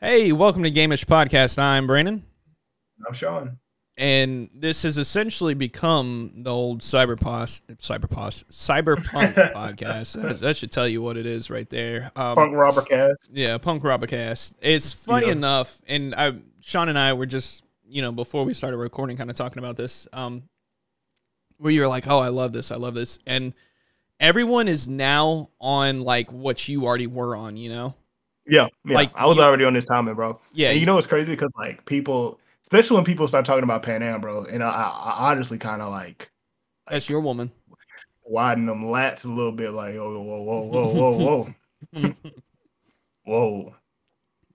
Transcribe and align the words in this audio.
Hey, 0.00 0.32
welcome 0.32 0.62
to 0.62 0.70
Gameish 0.70 1.04
Podcast. 1.06 1.58
I'm 1.58 1.86
Brandon, 1.86 2.22
I'm 3.06 3.14
Chaunn. 3.14 3.56
and 3.96 4.50
this 4.54 4.82
has 4.82 4.98
essentially 4.98 5.54
become 5.54 6.32
the 6.36 6.50
old 6.52 6.80
cyberpos, 6.82 7.62
cyberpos, 7.78 8.44
cyberpunk 8.50 9.34
podcast. 9.54 10.20
That, 10.20 10.40
that 10.40 10.56
should 10.58 10.70
tell 10.70 10.86
you 10.86 11.00
what 11.02 11.16
it 11.16 11.26
is 11.26 11.50
right 11.50 11.68
there. 11.70 12.10
Um, 12.14 12.34
Punk 12.34 12.54
Robber 12.54 12.82
Cast. 12.82 13.30
Yeah, 13.32 13.56
Punk 13.58 13.82
Robocast. 13.82 14.54
It's 14.60 14.92
funny 14.92 15.26
Yeah. 15.26 15.32
enough, 15.32 15.80
and 15.88 16.14
I, 16.14 16.32
Chaunn 16.60 16.88
and 16.88 16.98
I 16.98 17.14
were 17.14 17.26
just, 17.26 17.64
you 17.88 18.02
know, 18.02 18.12
before 18.12 18.44
we 18.44 18.52
started 18.54 18.76
recording, 18.76 19.16
kind 19.16 19.30
of 19.30 19.36
talking 19.36 19.58
about 19.58 19.76
this, 19.76 20.06
um, 20.12 20.42
where 21.58 21.72
you 21.72 21.80
were 21.80 21.88
like, 21.88 22.06
"Oh, 22.06 22.18
I 22.18 22.28
love 22.28 22.52
this, 22.52 22.70
I 22.70 22.76
love 22.76 22.94
this," 22.94 23.18
and 23.26 23.54
everyone 24.20 24.68
is 24.68 24.86
now 24.88 25.48
on 25.58 26.02
like 26.02 26.30
what 26.30 26.68
you 26.68 26.84
already 26.84 27.06
were 27.06 27.34
on, 27.34 27.56
you 27.56 27.70
know? 27.70 27.94
Yeah, 28.48 28.68
yeah. 28.84 28.94
Like, 28.94 29.10
I 29.14 29.26
was 29.26 29.36
you- 29.36 29.42
already 29.42 29.64
on 29.64 29.74
this 29.74 29.84
timing, 29.86 30.14
bro. 30.14 30.40
Yeah, 30.52 30.70
And 30.70 30.80
you 30.80 30.86
know 30.86 30.94
what's 30.94 31.06
crazy? 31.06 31.32
Because 31.32 31.50
like 31.56 31.84
people, 31.86 32.38
especially 32.62 32.96
when 32.96 33.04
people 33.04 33.26
start 33.28 33.44
talking 33.44 33.64
about 33.64 33.82
Panam, 33.82 34.20
bro, 34.20 34.44
and 34.44 34.62
I, 34.62 34.68
I, 34.70 35.30
honestly 35.30 35.58
kind 35.58 35.82
of 35.82 35.90
like 35.90 36.30
that's 36.88 37.08
your 37.08 37.20
woman. 37.20 37.50
widen 38.24 38.66
them 38.66 38.84
lats 38.84 39.24
a 39.24 39.28
little 39.28 39.52
bit, 39.52 39.70
like, 39.72 39.94
oh, 39.96 40.20
whoa, 40.22 40.42
whoa, 40.42 40.62
whoa, 40.62 40.92
whoa, 41.18 41.54
whoa, 41.92 42.14
whoa. 43.24 43.74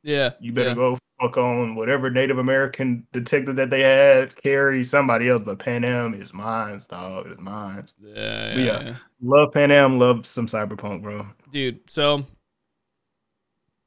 Yeah, 0.04 0.32
You 0.40 0.52
better 0.52 0.70
yeah. 0.70 0.76
go 0.76 0.98
fuck 1.20 1.38
on 1.38 1.76
whatever 1.76 2.10
Native 2.10 2.40
American 2.40 3.06
detective 3.12 3.56
that 3.58 3.70
they 3.70 3.82
had, 3.82 4.36
carry 4.42 4.84
somebody 4.84 5.30
else, 5.30 5.44
but 5.46 5.60
Panam 5.60 6.20
is 6.20 6.34
mine, 6.34 6.82
dog. 6.90 7.28
It's 7.28 7.40
mine. 7.40 7.86
Yeah, 8.02 8.54
But 8.56 8.60
yeah. 8.62 8.96
Love 9.22 9.52
Panam, 9.54 10.00
love 10.00 10.26
some 10.26 10.48
cyberpunk, 10.48 11.04
bro. 11.04 11.28
dude. 11.52 11.80
So, 11.88 12.26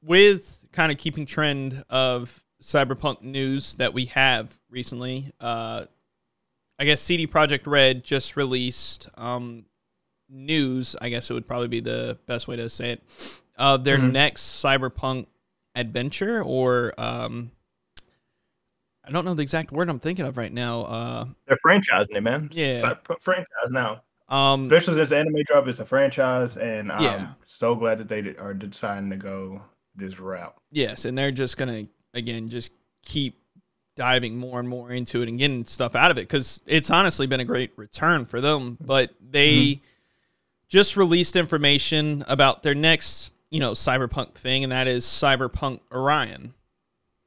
with 0.04 0.64
kind 0.72 0.92
of 0.92 0.98
keeping 0.98 1.26
trend 1.26 1.84
of 1.88 2.44
cyberpunk 2.62 3.22
news 3.22 3.74
that 3.74 3.92
we 3.94 4.06
have 4.06 4.58
recently, 4.70 5.32
uh, 5.40 5.86
I 6.78 6.84
guess 6.84 7.00
CD 7.02 7.26
Projekt 7.26 7.66
Red 7.66 8.04
just 8.04 8.36
released 8.36 9.08
um, 9.16 9.64
news. 10.28 10.96
I 11.00 11.08
guess 11.08 11.30
it 11.30 11.34
would 11.34 11.46
probably 11.46 11.68
be 11.68 11.80
the 11.80 12.18
best 12.26 12.48
way 12.48 12.56
to 12.56 12.68
say 12.68 12.92
it. 12.92 13.40
Of 13.56 13.84
their 13.84 13.98
Mhm. 13.98 14.12
next 14.12 14.42
cyberpunk 14.64 15.26
adventure, 15.76 16.42
or 16.42 16.92
um, 16.98 17.52
I 19.06 19.10
don't 19.10 19.24
know 19.24 19.34
the 19.34 19.42
exact 19.42 19.70
word 19.70 19.88
I'm 19.88 20.00
thinking 20.00 20.26
of 20.26 20.36
right 20.36 20.52
now. 20.52 20.80
Uh, 20.82 21.24
They're 21.46 21.58
franchising 21.64 22.16
it, 22.16 22.22
man. 22.22 22.48
Yeah. 22.52 22.80
Cyberpunk 22.82 23.20
franchise 23.22 23.70
now. 23.70 24.02
um, 24.28 24.62
especially 24.62 24.94
since 24.94 25.12
anime 25.12 25.42
drop 25.46 25.68
is 25.68 25.78
a 25.80 25.84
franchise, 25.86 26.56
and 26.56 26.90
I'm 26.90 27.02
Yeah. 27.02 27.32
so 27.44 27.74
glad 27.76 27.98
that 27.98 28.08
they 28.08 28.34
are 28.36 28.54
deciding 28.54 29.10
to 29.10 29.16
go 29.16 29.62
this 29.94 30.18
route. 30.18 30.54
Yes, 30.70 31.04
and 31.04 31.16
they're 31.16 31.30
just 31.30 31.56
gonna 31.56 31.86
again 32.12 32.48
just 32.48 32.72
keep 33.02 33.40
diving 33.96 34.36
more 34.36 34.58
and 34.58 34.68
more 34.68 34.90
into 34.90 35.22
it 35.22 35.28
and 35.28 35.38
getting 35.38 35.64
stuff 35.64 35.94
out 35.94 36.10
of 36.10 36.18
it 36.18 36.22
because 36.22 36.60
it's 36.66 36.90
honestly 36.90 37.26
been 37.26 37.40
a 37.40 37.44
great 37.44 37.72
return 37.76 38.24
for 38.24 38.40
them. 38.40 38.76
But 38.80 39.10
they 39.20 39.80
just 40.68 40.96
released 40.96 41.36
information 41.36 42.24
about 42.26 42.62
their 42.62 42.74
next, 42.74 43.32
you 43.50 43.60
know, 43.60 43.72
cyberpunk 43.72 44.34
thing, 44.34 44.64
and 44.64 44.72
that 44.72 44.88
is 44.88 45.04
Cyberpunk 45.04 45.80
Orion, 45.92 46.54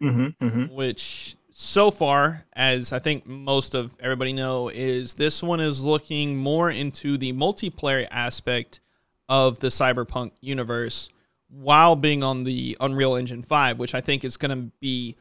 Mm-hmm, 0.01 0.45
mm-hmm. 0.45 0.75
which 0.75 1.35
so 1.49 1.89
far, 1.89 2.45
as 2.53 2.93
I 2.93 2.99
think 2.99 3.25
most 3.25 3.73
of 3.73 3.97
everybody 3.99 4.31
know, 4.31 4.69
is 4.69 5.15
this 5.15 5.41
one 5.41 5.59
is 5.59 5.83
looking 5.83 6.37
more 6.37 6.69
into 6.69 7.17
the 7.17 7.33
multiplayer 7.33 8.05
aspect 8.11 8.79
of 9.27 9.59
the 9.59 9.67
cyberpunk 9.67 10.31
universe 10.39 11.09
while 11.49 11.95
being 11.95 12.23
on 12.23 12.43
the 12.43 12.75
Unreal 12.79 13.15
Engine 13.15 13.41
5, 13.43 13.79
which 13.79 13.95
I 13.95 14.01
think 14.01 14.23
is 14.25 14.37
going 14.37 14.51
to 14.57 14.71
be 14.79 15.15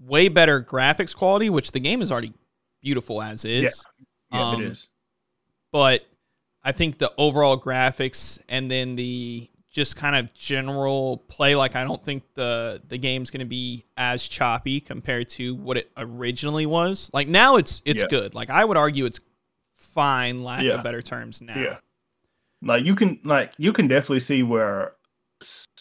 way 0.00 0.28
better 0.28 0.62
graphics 0.62 1.14
quality, 1.14 1.50
which 1.50 1.72
the 1.72 1.80
game 1.80 2.00
is 2.02 2.10
already 2.10 2.32
beautiful 2.80 3.20
as 3.20 3.44
is. 3.44 3.84
Yeah, 4.32 4.50
Um, 4.52 4.60
it 4.62 4.64
is. 4.66 4.88
But 5.72 6.06
I 6.62 6.72
think 6.72 6.98
the 6.98 7.12
overall 7.18 7.60
graphics 7.60 8.38
and 8.48 8.70
then 8.70 8.96
the 8.96 9.48
just 9.70 9.96
kind 9.96 10.16
of 10.16 10.32
general 10.32 11.18
play, 11.28 11.54
like 11.54 11.76
I 11.76 11.84
don't 11.84 12.02
think 12.02 12.22
the 12.34 12.80
the 12.88 12.96
game's 12.96 13.30
going 13.30 13.40
to 13.40 13.46
be 13.46 13.84
as 13.96 14.26
choppy 14.26 14.80
compared 14.80 15.28
to 15.30 15.54
what 15.54 15.76
it 15.76 15.90
originally 15.96 16.64
was. 16.66 17.10
Like 17.12 17.28
now, 17.28 17.56
it's 17.56 17.82
it's 17.84 18.02
Yeah. 18.02 18.08
good. 18.08 18.34
Like 18.34 18.48
I 18.50 18.64
would 18.64 18.76
argue 18.78 19.04
it's 19.04 19.20
fine, 19.74 20.38
lack 20.42 20.62
Yeah. 20.64 20.74
of 20.76 20.82
better 20.82 21.02
terms. 21.02 21.42
Now, 21.42 21.58
Yeah, 21.60 21.76
like 22.62 22.84
you 22.86 22.94
can 22.94 23.20
like 23.24 23.52
you 23.58 23.72
can 23.74 23.86
definitely 23.88 24.20
see 24.20 24.42
where 24.42 24.92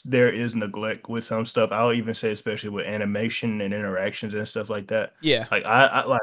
there 0.06 0.32
is 0.32 0.56
neglect 0.56 1.10
with 1.10 1.24
some 1.26 1.46
stuff. 1.46 1.72
I'll 1.72 1.94
even 1.94 2.14
say, 2.14 2.32
especially 2.32 2.70
with 2.70 2.86
animation 2.86 3.62
and 3.62 3.74
interactions 3.74 4.34
and 4.34 4.48
stuff 4.48 4.70
like 4.70 4.88
that. 4.88 5.14
yeah, 5.22 5.48
Like 5.52 5.66
I, 5.66 5.86
I 5.88 6.06
like 6.06 6.22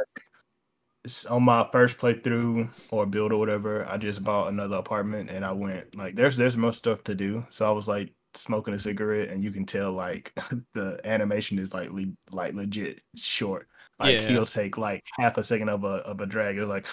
on 1.28 1.42
my 1.42 1.68
first 1.70 1.98
playthrough 1.98 2.68
or 2.90 3.04
build 3.06 3.32
or 3.32 3.36
whatever, 3.38 3.86
I 3.88 3.98
just 3.98 4.24
bought 4.24 4.48
another 4.48 4.76
apartment 4.76 5.28
and 5.30 5.44
I 5.44 5.52
went 5.52 5.94
like 5.94 6.14
there's 6.14 6.36
there's 6.36 6.56
more 6.56 6.72
stuff 6.72 7.04
to 7.04 7.14
do. 7.14 7.44
So 7.50 7.66
I 7.66 7.70
was 7.72 7.86
like 7.88 8.12
smoking 8.34 8.74
a 8.74 8.78
cigarette 8.78 9.28
and 9.28 9.42
you 9.42 9.50
can 9.50 9.66
tell 9.66 9.92
like 9.92 10.32
the 10.74 11.00
animation 11.04 11.58
is 11.58 11.74
like 11.74 11.90
le- 11.90 12.06
like 12.32 12.54
legit 12.54 13.00
short. 13.16 13.68
Like 13.98 14.14
Yeah. 14.14 14.28
he'll 14.28 14.46
take 14.46 14.78
like 14.78 15.04
half 15.18 15.36
a 15.36 15.44
second 15.44 15.68
of 15.68 15.84
a 15.84 15.98
of 16.06 16.20
a 16.20 16.26
drag. 16.26 16.56
It's 16.58 16.68
like 16.68 16.86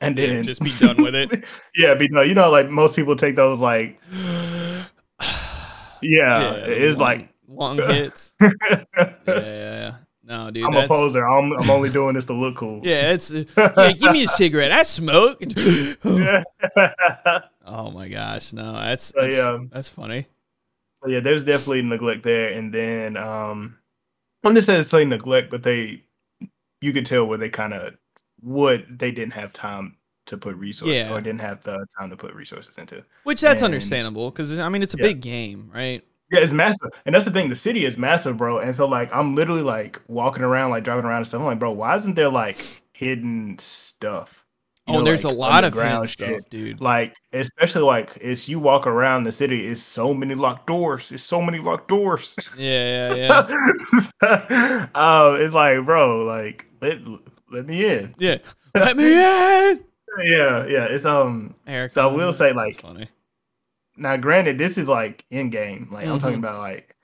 and 0.00 0.18
Yeah, 0.18 0.26
then 0.26 0.44
just 0.44 0.60
be 0.62 0.72
done 0.78 1.02
with 1.02 1.14
it. 1.14 1.44
yeah, 1.76 1.94
be 1.94 2.08
done. 2.08 2.28
You 2.28 2.34
know, 2.34 2.50
like 2.50 2.68
most 2.68 2.94
people 2.96 3.16
take 3.16 3.36
those 3.36 3.60
like 3.60 3.98
yeah, 6.04 6.54
it's 6.54 6.98
long- 6.98 7.08
like 7.08 7.28
long 7.48 7.76
hits. 7.88 8.34
yeah, 8.40 8.50
yeah, 9.26 9.26
yeah. 9.26 9.94
No, 10.26 10.50
dude, 10.50 10.64
I'm 10.64 10.74
a 10.74 10.88
poser. 10.88 11.26
I'm 11.26 11.52
I'm 11.52 11.68
only 11.70 11.90
doing 11.90 12.14
this 12.14 12.26
to 12.26 12.32
look 12.32 12.56
cool. 12.56 12.80
Yeah, 12.84 13.12
it's 13.12 13.30
yeah. 13.30 13.92
Give 13.92 14.12
me 14.12 14.24
a 14.24 14.28
cigarette. 14.28 14.72
I 14.72 14.82
smoke. 14.82 15.42
oh 17.66 17.90
my 17.90 18.08
gosh, 18.08 18.52
no, 18.52 18.72
that's 18.72 19.04
So, 19.04 19.20
that's, 19.20 19.36
yeah. 19.36 19.58
that's 19.70 19.88
funny. 19.88 20.26
But 21.02 21.10
yeah, 21.10 21.20
there's 21.20 21.44
definitely 21.44 21.82
neglect 21.82 22.22
there, 22.22 22.52
and 22.54 22.72
then 22.72 23.18
um, 23.18 23.76
I'm 24.42 24.54
just 24.54 24.66
saying 24.66 24.84
say 24.84 25.04
neglect, 25.04 25.50
but 25.50 25.62
they, 25.62 26.02
you 26.80 26.92
could 26.94 27.04
tell 27.04 27.26
where 27.26 27.36
they 27.38 27.50
kind 27.50 27.74
of 27.74 27.94
what 28.40 28.84
they 28.88 29.10
didn't 29.10 29.34
have 29.34 29.52
time 29.52 29.96
to 30.26 30.36
put 30.36 30.56
resources 30.56 30.96
Yeah. 30.96 31.12
or 31.12 31.20
didn't 31.20 31.40
have 31.42 31.62
the 31.62 31.84
time 31.98 32.10
to 32.10 32.16
put 32.16 32.34
resources 32.34 32.78
into. 32.78 33.04
Which 33.24 33.40
that's 33.40 33.62
And- 33.62 33.72
understandable 33.72 34.30
because 34.30 34.58
I 34.58 34.68
mean 34.68 34.82
it's 34.82 34.94
a 34.94 34.98
Yeah. 34.98 35.06
big 35.06 35.20
game, 35.20 35.70
right? 35.74 36.02
Yeah, 36.32 36.40
it's 36.40 36.52
massive, 36.52 36.90
and 37.04 37.14
that's 37.14 37.26
the 37.26 37.30
thing. 37.30 37.48
The 37.50 37.56
city 37.56 37.84
is 37.84 37.98
massive, 37.98 38.36
bro. 38.38 38.58
And 38.58 38.74
so 38.74 38.86
like 38.86 39.14
I'm 39.14 39.34
literally 39.34 39.62
like 39.62 40.00
walking 40.08 40.42
around, 40.42 40.70
like 40.70 40.82
driving 40.84 41.04
around 41.04 41.18
and 41.18 41.26
stuff. 41.26 41.40
I'm 41.40 41.46
like, 41.46 41.58
bro, 41.58 41.72
why 41.72 41.96
isn't 41.96 42.14
there 42.14 42.30
like 42.30 42.56
hidden 42.92 43.56
stuff? 43.60 44.40
You 44.86 44.94
oh, 44.94 44.98
know, 44.98 45.04
there's 45.04 45.24
like, 45.24 45.34
a 45.34 45.36
lot 45.38 45.64
of 45.64 45.74
hidden 45.74 46.04
shit? 46.04 46.40
stuff, 46.40 46.50
dude. 46.50 46.80
Like, 46.80 47.14
especially 47.32 47.82
like 47.82 48.18
as 48.18 48.48
you 48.48 48.58
walk 48.58 48.86
around 48.86 49.24
the 49.24 49.32
city, 49.32 49.66
it's 49.66 49.82
so 49.82 50.12
many 50.12 50.34
locked 50.34 50.66
doors. 50.66 51.10
It's 51.12 51.22
so 51.22 51.40
many 51.40 51.58
locked 51.58 51.88
doors. 51.88 52.34
Yeah, 52.58 53.14
yeah, 53.14 53.46
yeah. 54.22 54.86
um, 54.94 55.40
it's 55.40 55.54
like, 55.54 55.84
bro, 55.84 56.24
like 56.24 56.66
let 56.82 56.98
let 57.50 57.66
me 57.66 57.84
in. 57.86 58.14
yeah. 58.18 58.38
Let 58.74 58.96
me 58.96 59.70
in. 59.70 59.84
Yeah, 60.22 60.66
yeah. 60.66 60.84
It's 60.84 61.04
um. 61.04 61.54
Eric, 61.66 61.90
So 61.90 62.08
I 62.08 62.12
will 62.12 62.32
say, 62.32 62.52
like, 62.52 62.80
funny. 62.80 63.08
Now, 63.96 64.16
granted, 64.16 64.58
this 64.58 64.76
is 64.78 64.88
like 64.88 65.24
in 65.30 65.50
game. 65.50 65.88
Like 65.90 66.06
I'm 66.06 66.18
talking 66.18 66.36
Mhm. 66.36 66.40
about 66.40 66.58
like 66.58 66.96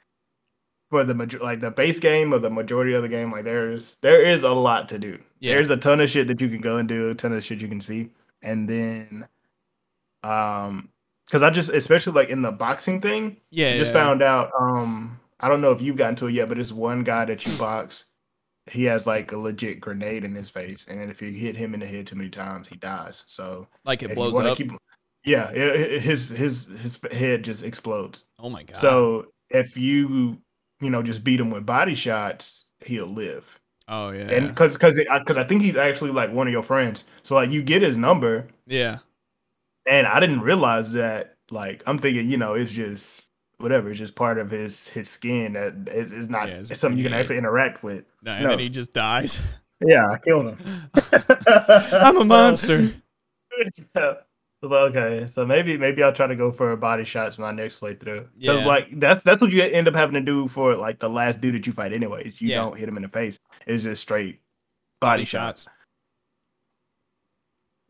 for 0.90 1.04
the 1.04 1.14
major, 1.14 1.38
like 1.38 1.60
the 1.60 1.70
base 1.70 2.00
game 2.00 2.34
or 2.34 2.38
the 2.38 2.50
majority 2.50 2.94
of 2.94 3.02
the 3.02 3.08
game. 3.08 3.30
Like 3.30 3.44
there's 3.44 3.94
there 3.96 4.22
is 4.22 4.42
a 4.42 4.50
lot 4.50 4.88
to 4.88 4.98
do. 4.98 5.18
Yeah. 5.38 5.54
There's 5.54 5.70
a 5.70 5.76
ton 5.76 6.00
of 6.00 6.10
shit 6.10 6.26
that 6.26 6.40
you 6.40 6.48
can 6.48 6.60
go 6.60 6.78
and 6.78 6.88
do. 6.88 7.10
A 7.10 7.14
ton 7.14 7.32
of 7.32 7.44
shit 7.44 7.60
you 7.60 7.68
can 7.68 7.80
see, 7.80 8.10
and 8.42 8.68
then 8.68 9.28
um, 10.24 10.88
because 11.26 11.42
I 11.42 11.50
just 11.50 11.68
especially 11.70 12.12
like 12.14 12.28
in 12.28 12.42
the 12.42 12.50
boxing 12.52 13.00
thing. 13.00 13.36
Yeah, 13.50 13.70
I 13.70 13.78
just 13.78 13.92
yeah. 13.94 14.00
found 14.02 14.20
out. 14.22 14.50
Um, 14.58 15.18
I 15.38 15.48
don't 15.48 15.60
know 15.60 15.70
if 15.70 15.80
you've 15.80 15.96
gotten 15.96 16.16
to 16.16 16.26
it 16.26 16.32
yet, 16.32 16.48
but 16.48 16.58
it's 16.58 16.72
one 16.72 17.04
guy 17.04 17.24
that 17.24 17.46
you 17.46 17.56
box. 17.58 18.04
He 18.66 18.84
has 18.84 19.06
like 19.06 19.32
a 19.32 19.36
legit 19.38 19.80
grenade 19.80 20.24
in 20.24 20.34
his 20.34 20.50
face, 20.50 20.86
and 20.88 21.10
if 21.10 21.20
you 21.22 21.30
hit 21.32 21.56
him 21.56 21.74
in 21.74 21.80
the 21.80 21.86
head 21.86 22.06
too 22.06 22.16
many 22.16 22.30
times, 22.30 22.68
he 22.68 22.76
dies. 22.76 23.24
So 23.26 23.66
like 23.84 24.02
it 24.02 24.14
blows 24.14 24.38
up. 24.38 24.56
keep- 24.56 24.72
yeah, 25.24 25.50
it- 25.50 26.02
his 26.02 26.28
his 26.28 26.66
his 26.66 27.00
head 27.12 27.42
just 27.42 27.62
explodes. 27.64 28.24
oh 28.38 28.48
my 28.50 28.62
god. 28.62 28.76
So 28.76 29.26
if 29.50 29.76
you 29.76 30.38
you 30.80 30.90
know 30.90 31.02
just 31.02 31.24
beat 31.24 31.40
him 31.40 31.50
with 31.50 31.66
body 31.66 31.94
shots, 31.94 32.64
he'll 32.84 33.06
live. 33.06 33.58
oh 33.88 34.10
yeah, 34.10 34.28
And 34.30 34.48
because 34.48 34.74
because 34.74 34.96
because 34.98 35.36
I 35.36 35.44
think 35.44 35.62
he's 35.62 35.76
actually 35.76 36.12
like 36.12 36.32
one 36.32 36.46
of 36.46 36.52
your 36.52 36.62
friends. 36.62 37.04
So 37.22 37.34
like 37.34 37.50
you 37.50 37.62
get 37.62 37.82
his 37.82 37.96
number, 37.96 38.46
yeah, 38.66 38.98
and 39.86 40.06
I 40.06 40.20
didn't 40.20 40.40
realize 40.42 40.92
that. 40.92 41.34
Like 41.50 41.82
I'm 41.86 41.98
thinking, 41.98 42.30
you 42.30 42.36
know, 42.36 42.54
it's 42.54 42.70
just 42.70 43.26
whatever. 43.60 43.90
It's 43.90 43.98
just 43.98 44.14
part 44.14 44.38
of 44.38 44.50
his 44.50 44.88
his 44.88 45.08
skin 45.08 45.52
that 45.54 45.88
is 45.92 46.12
it's 46.12 46.28
not. 46.28 46.48
Yeah, 46.48 46.54
it's 46.56 46.70
it's 46.70 46.80
something 46.80 46.98
you 46.98 47.04
can 47.04 47.12
actually 47.14 47.38
interact 47.38 47.82
with. 47.82 48.04
no, 48.22 48.32
and 48.32 48.44
no. 48.44 48.50
then 48.50 48.58
he 48.58 48.68
just 48.68 48.92
dies. 48.92 49.40
Yeah, 49.82 50.04
I 50.10 50.18
killed 50.18 50.44
him. 50.58 50.90
I'm 50.94 52.16
a 52.16 52.20
So- 52.20 52.24
monster. 52.24 52.92
Yeah. 53.96 54.12
Well, 54.62 54.84
okay, 54.88 55.26
so 55.32 55.46
maybe 55.46 55.78
maybe 55.78 56.02
I'll 56.02 56.12
try 56.12 56.26
to 56.26 56.36
go 56.36 56.52
for 56.52 56.76
body 56.76 57.04
shots 57.04 57.38
my 57.38 57.50
next 57.50 57.80
playthrough. 57.80 58.26
Yeah. 58.36 58.66
Like 58.66 59.00
that's 59.00 59.24
that's 59.24 59.40
what 59.40 59.52
you 59.52 59.62
end 59.62 59.88
up 59.88 59.94
having 59.94 60.12
to 60.16 60.20
do 60.20 60.48
for 60.48 60.76
like 60.76 60.98
the 60.98 61.08
last 61.08 61.40
dude 61.40 61.54
that 61.54 61.66
you 61.66 61.72
fight 61.72 61.94
anyways. 61.94 62.42
You 62.42 62.48
Yeah. 62.50 62.56
don't 62.56 62.76
hit 62.76 62.90
him 62.90 62.96
in 62.98 63.02
the 63.04 63.08
face. 63.08 63.38
It's 63.66 63.84
just 63.84 64.02
straight 64.02 64.40
body, 65.00 65.24
shots. 65.24 65.66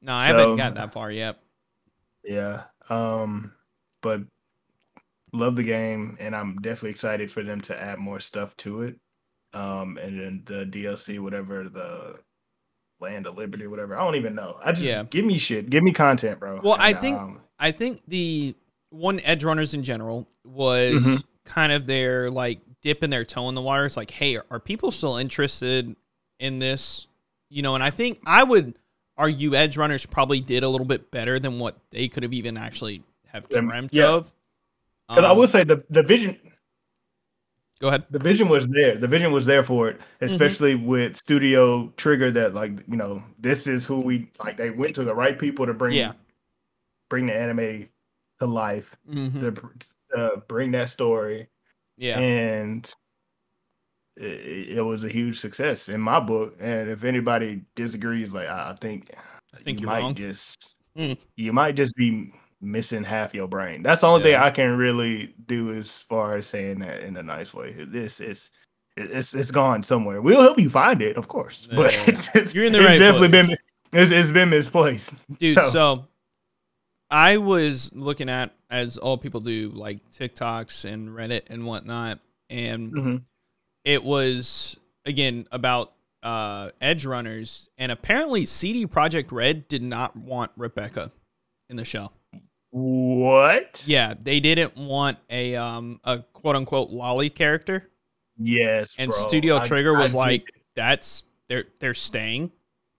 No, 0.01 0.15
I 0.15 0.27
haven't 0.27 0.55
got 0.57 0.77
that 0.77 0.93
far 0.93 1.11
yet. 1.11 1.41
Yeah. 2.23 2.63
Um 2.89 3.53
but 4.01 4.23
love 5.33 5.57
the 5.57 5.63
game 5.63 6.17
and 6.21 6.35
I'm 6.35 6.57
definitely 6.57 6.91
excited 6.91 7.31
for 7.31 7.43
them 7.43 7.61
to 7.63 7.81
add 7.81 7.99
more 7.99 8.21
stuff 8.21 8.57
to 8.59 8.83
it. 8.83 8.97
Um 9.53 9.99
and 9.99 10.21
then 10.21 10.43
the 10.45 10.65
DLC 10.67 11.19
whatever 11.19 11.69
the 11.69 12.19
Land 13.01 13.27
of 13.27 13.37
Liberty 13.37 13.67
whatever. 13.67 13.97
I 13.97 14.01
don't 14.05 14.17
even 14.17 14.35
know. 14.35 14.59
I 14.63 14.73
just 14.73 14.83
Yeah. 14.85 15.05
give 15.05 15.25
me 15.25 15.39
shit. 15.39 15.71
Give 15.71 15.83
me 15.83 15.93
content, 15.93 16.39
bro. 16.41 16.61
Well, 16.63 16.77
I 16.79 16.93
think- 16.93 17.19
um, 17.19 17.41
I 17.59 17.71
think 17.73 18.03
the 18.09 18.55
one 18.91 19.19
Edgerunners 19.21 19.75
in 19.75 19.83
general 19.85 20.27
was 20.45 21.05
Mhm. 21.07 21.25
kind 21.45 21.73
of 21.73 21.87
their 21.87 22.31
like 22.31 22.61
dipping 22.83 23.11
their 23.11 23.25
toe 23.25 23.49
in 23.49 23.55
the 23.55 23.61
water. 23.63 23.85
It's 23.85 23.97
like, 23.97 24.11
hey, 24.11 24.39
are 24.51 24.61
people 24.61 24.91
still 24.91 25.17
interested 25.17 25.95
in 26.39 26.59
this? 26.59 27.07
You 27.51 27.63
know, 27.63 27.75
and 27.75 27.85
I 27.85 27.91
think 27.91 28.21
I 28.27 28.43
would 28.45 28.75
argue 29.19 29.51
Edgerunners 29.51 30.11
probably 30.11 30.41
did 30.41 30.63
a 30.63 30.69
little 30.69 30.87
bit 30.87 31.11
better 31.11 31.39
than 31.39 31.59
what 31.59 31.77
they 31.91 32.09
could 32.09 32.23
have 32.23 32.33
even 32.33 32.57
actually 32.57 33.03
have 33.27 33.49
dreamt 33.51 33.91
yeah. 33.93 34.09
of. 34.09 34.33
'Cause 35.11 35.25
I 35.25 35.31
Um, 35.31 35.37
will 35.39 35.49
say 35.49 35.65
the 35.65 35.85
the 35.91 36.03
vision 36.03 36.39
go 37.81 37.89
ahead. 37.89 38.05
the 38.11 38.19
vision 38.19 38.49
was 38.49 38.69
there. 38.69 38.97
The 38.97 39.09
vision 39.09 39.33
was 39.33 39.47
there 39.47 39.63
for 39.65 39.93
Mm-hmm. 39.93 40.03
it, 40.25 40.31
especially 40.31 40.75
with 40.75 41.17
Studio 41.17 41.93
Trigger. 41.97 42.31
That 42.31 42.55
like 42.55 42.73
you 42.89 42.97
know, 42.97 43.23
this 43.39 43.67
is 43.67 43.87
who 43.87 44.01
we 44.01 44.31
like. 44.45 44.57
They 44.57 44.71
went 44.71 44.95
to 44.97 45.05
the 45.05 45.15
right 45.15 45.39
people 45.39 45.67
to 45.67 45.75
bring 45.75 45.95
Yeah. 45.97 46.13
bring 47.09 47.27
the 47.27 47.35
anime 47.37 47.89
to 48.41 48.47
life, 48.47 48.97
Mhm. 49.09 49.41
to 50.13 50.19
uh, 50.19 50.37
bring 50.49 50.71
that 50.73 50.89
story, 50.91 51.49
Yeah. 51.99 52.19
and 52.19 52.91
it, 54.17 54.79
it 54.79 54.83
was 54.83 55.05
a 55.05 55.09
huge 55.09 55.39
success 55.39 55.89
in 55.89 56.01
my 56.01 56.21
book. 56.21 56.57
And 56.61 56.89
if 56.91 57.05
anybody 57.05 57.63
disagrees, 57.75 58.33
like 58.33 58.49
I, 58.49 58.71
I 58.71 58.75
think 58.81 59.11
I 59.55 59.59
think 59.59 59.81
you 59.81 59.87
might 59.87 60.01
wrong. 60.01 60.15
just 60.15 60.77
Mm. 60.97 61.17
you 61.37 61.53
might 61.53 61.77
just 61.77 61.95
be 61.95 62.33
missing 62.61 63.05
half 63.05 63.35
your 63.35 63.49
brain. 63.49 63.83
That's 63.83 64.03
the 64.03 64.07
only 64.09 64.23
thing 64.23 64.35
I 64.35 64.51
can 64.51 64.77
really 64.77 65.35
do 65.47 65.73
as 65.73 65.91
far 66.03 66.37
as 66.37 66.47
saying 66.47 66.81
that 66.81 67.03
in 67.03 67.17
a 67.17 67.23
nice 67.23 67.55
way. 67.55 67.73
This 67.73 68.21
is 68.21 68.51
it's 68.97 69.35
it's 69.35 69.51
gone 69.51 69.83
somewhere. 69.83 70.21
We'll 70.21 70.43
help 70.43 70.59
you 70.59 70.69
find 70.71 71.01
it, 71.01 71.17
of 71.17 71.29
course, 71.29 71.67
but 71.75 71.93
Yeah. 71.93 72.05
it's, 72.09 72.29
it's, 72.35 72.55
You're 72.55 72.65
in 72.65 72.73
the 72.73 72.81
it's 72.81 72.87
right 72.89 72.99
definitely 72.99 73.29
place. 73.31 73.47
been 73.49 73.57
it's, 74.03 74.11
it's 74.13 74.31
been 74.31 74.51
misplaced. 74.51 75.15
Dude, 75.39 75.57
So- 75.59 75.69
so 75.71 76.07
I 77.11 77.39
was 77.39 77.93
looking 77.95 78.29
at 78.29 78.53
as 78.71 78.99
all 78.99 79.19
people 79.19 79.41
do, 79.41 79.71
like 79.71 79.99
TikToks 80.11 80.85
and 80.85 81.09
Reddit 81.09 81.51
and 81.51 81.67
whatnot, 81.67 82.21
and 82.49 82.93
Mhm. 82.93 83.23
it 83.85 84.05
was 84.05 84.79
again 85.07 85.47
about 85.51 85.93
uh 86.23 86.71
Edgerunners 86.83 87.69
and 87.79 87.91
apparently 87.91 88.45
CD 88.45 88.87
Projekt 88.87 89.33
Red 89.33 89.67
did 89.69 89.83
not 89.83 90.15
want 90.15 90.53
rebecca 90.57 91.11
in 91.71 91.77
the 91.77 91.85
show 91.85 92.13
What? 92.73 93.83
yeah 93.87 94.15
they 94.21 94.39
didn't 94.41 94.77
want 94.77 95.19
a 95.29 95.57
um 95.57 96.01
a 96.05 96.19
quote 96.33 96.57
unquote 96.57 96.91
loli 96.91 97.33
character 97.35 97.89
Yes. 98.43 98.95
And 98.99 99.11
bro. 99.11 99.19
Studio 99.19 99.57
I- 99.59 99.67
Trigger 99.67 99.97
I 99.99 100.03
was 100.03 100.13
get 100.13 100.19
like- 100.19 100.55
that's 100.75 101.25
they're 101.49 101.65
they're 101.79 101.95
staying 101.95 102.51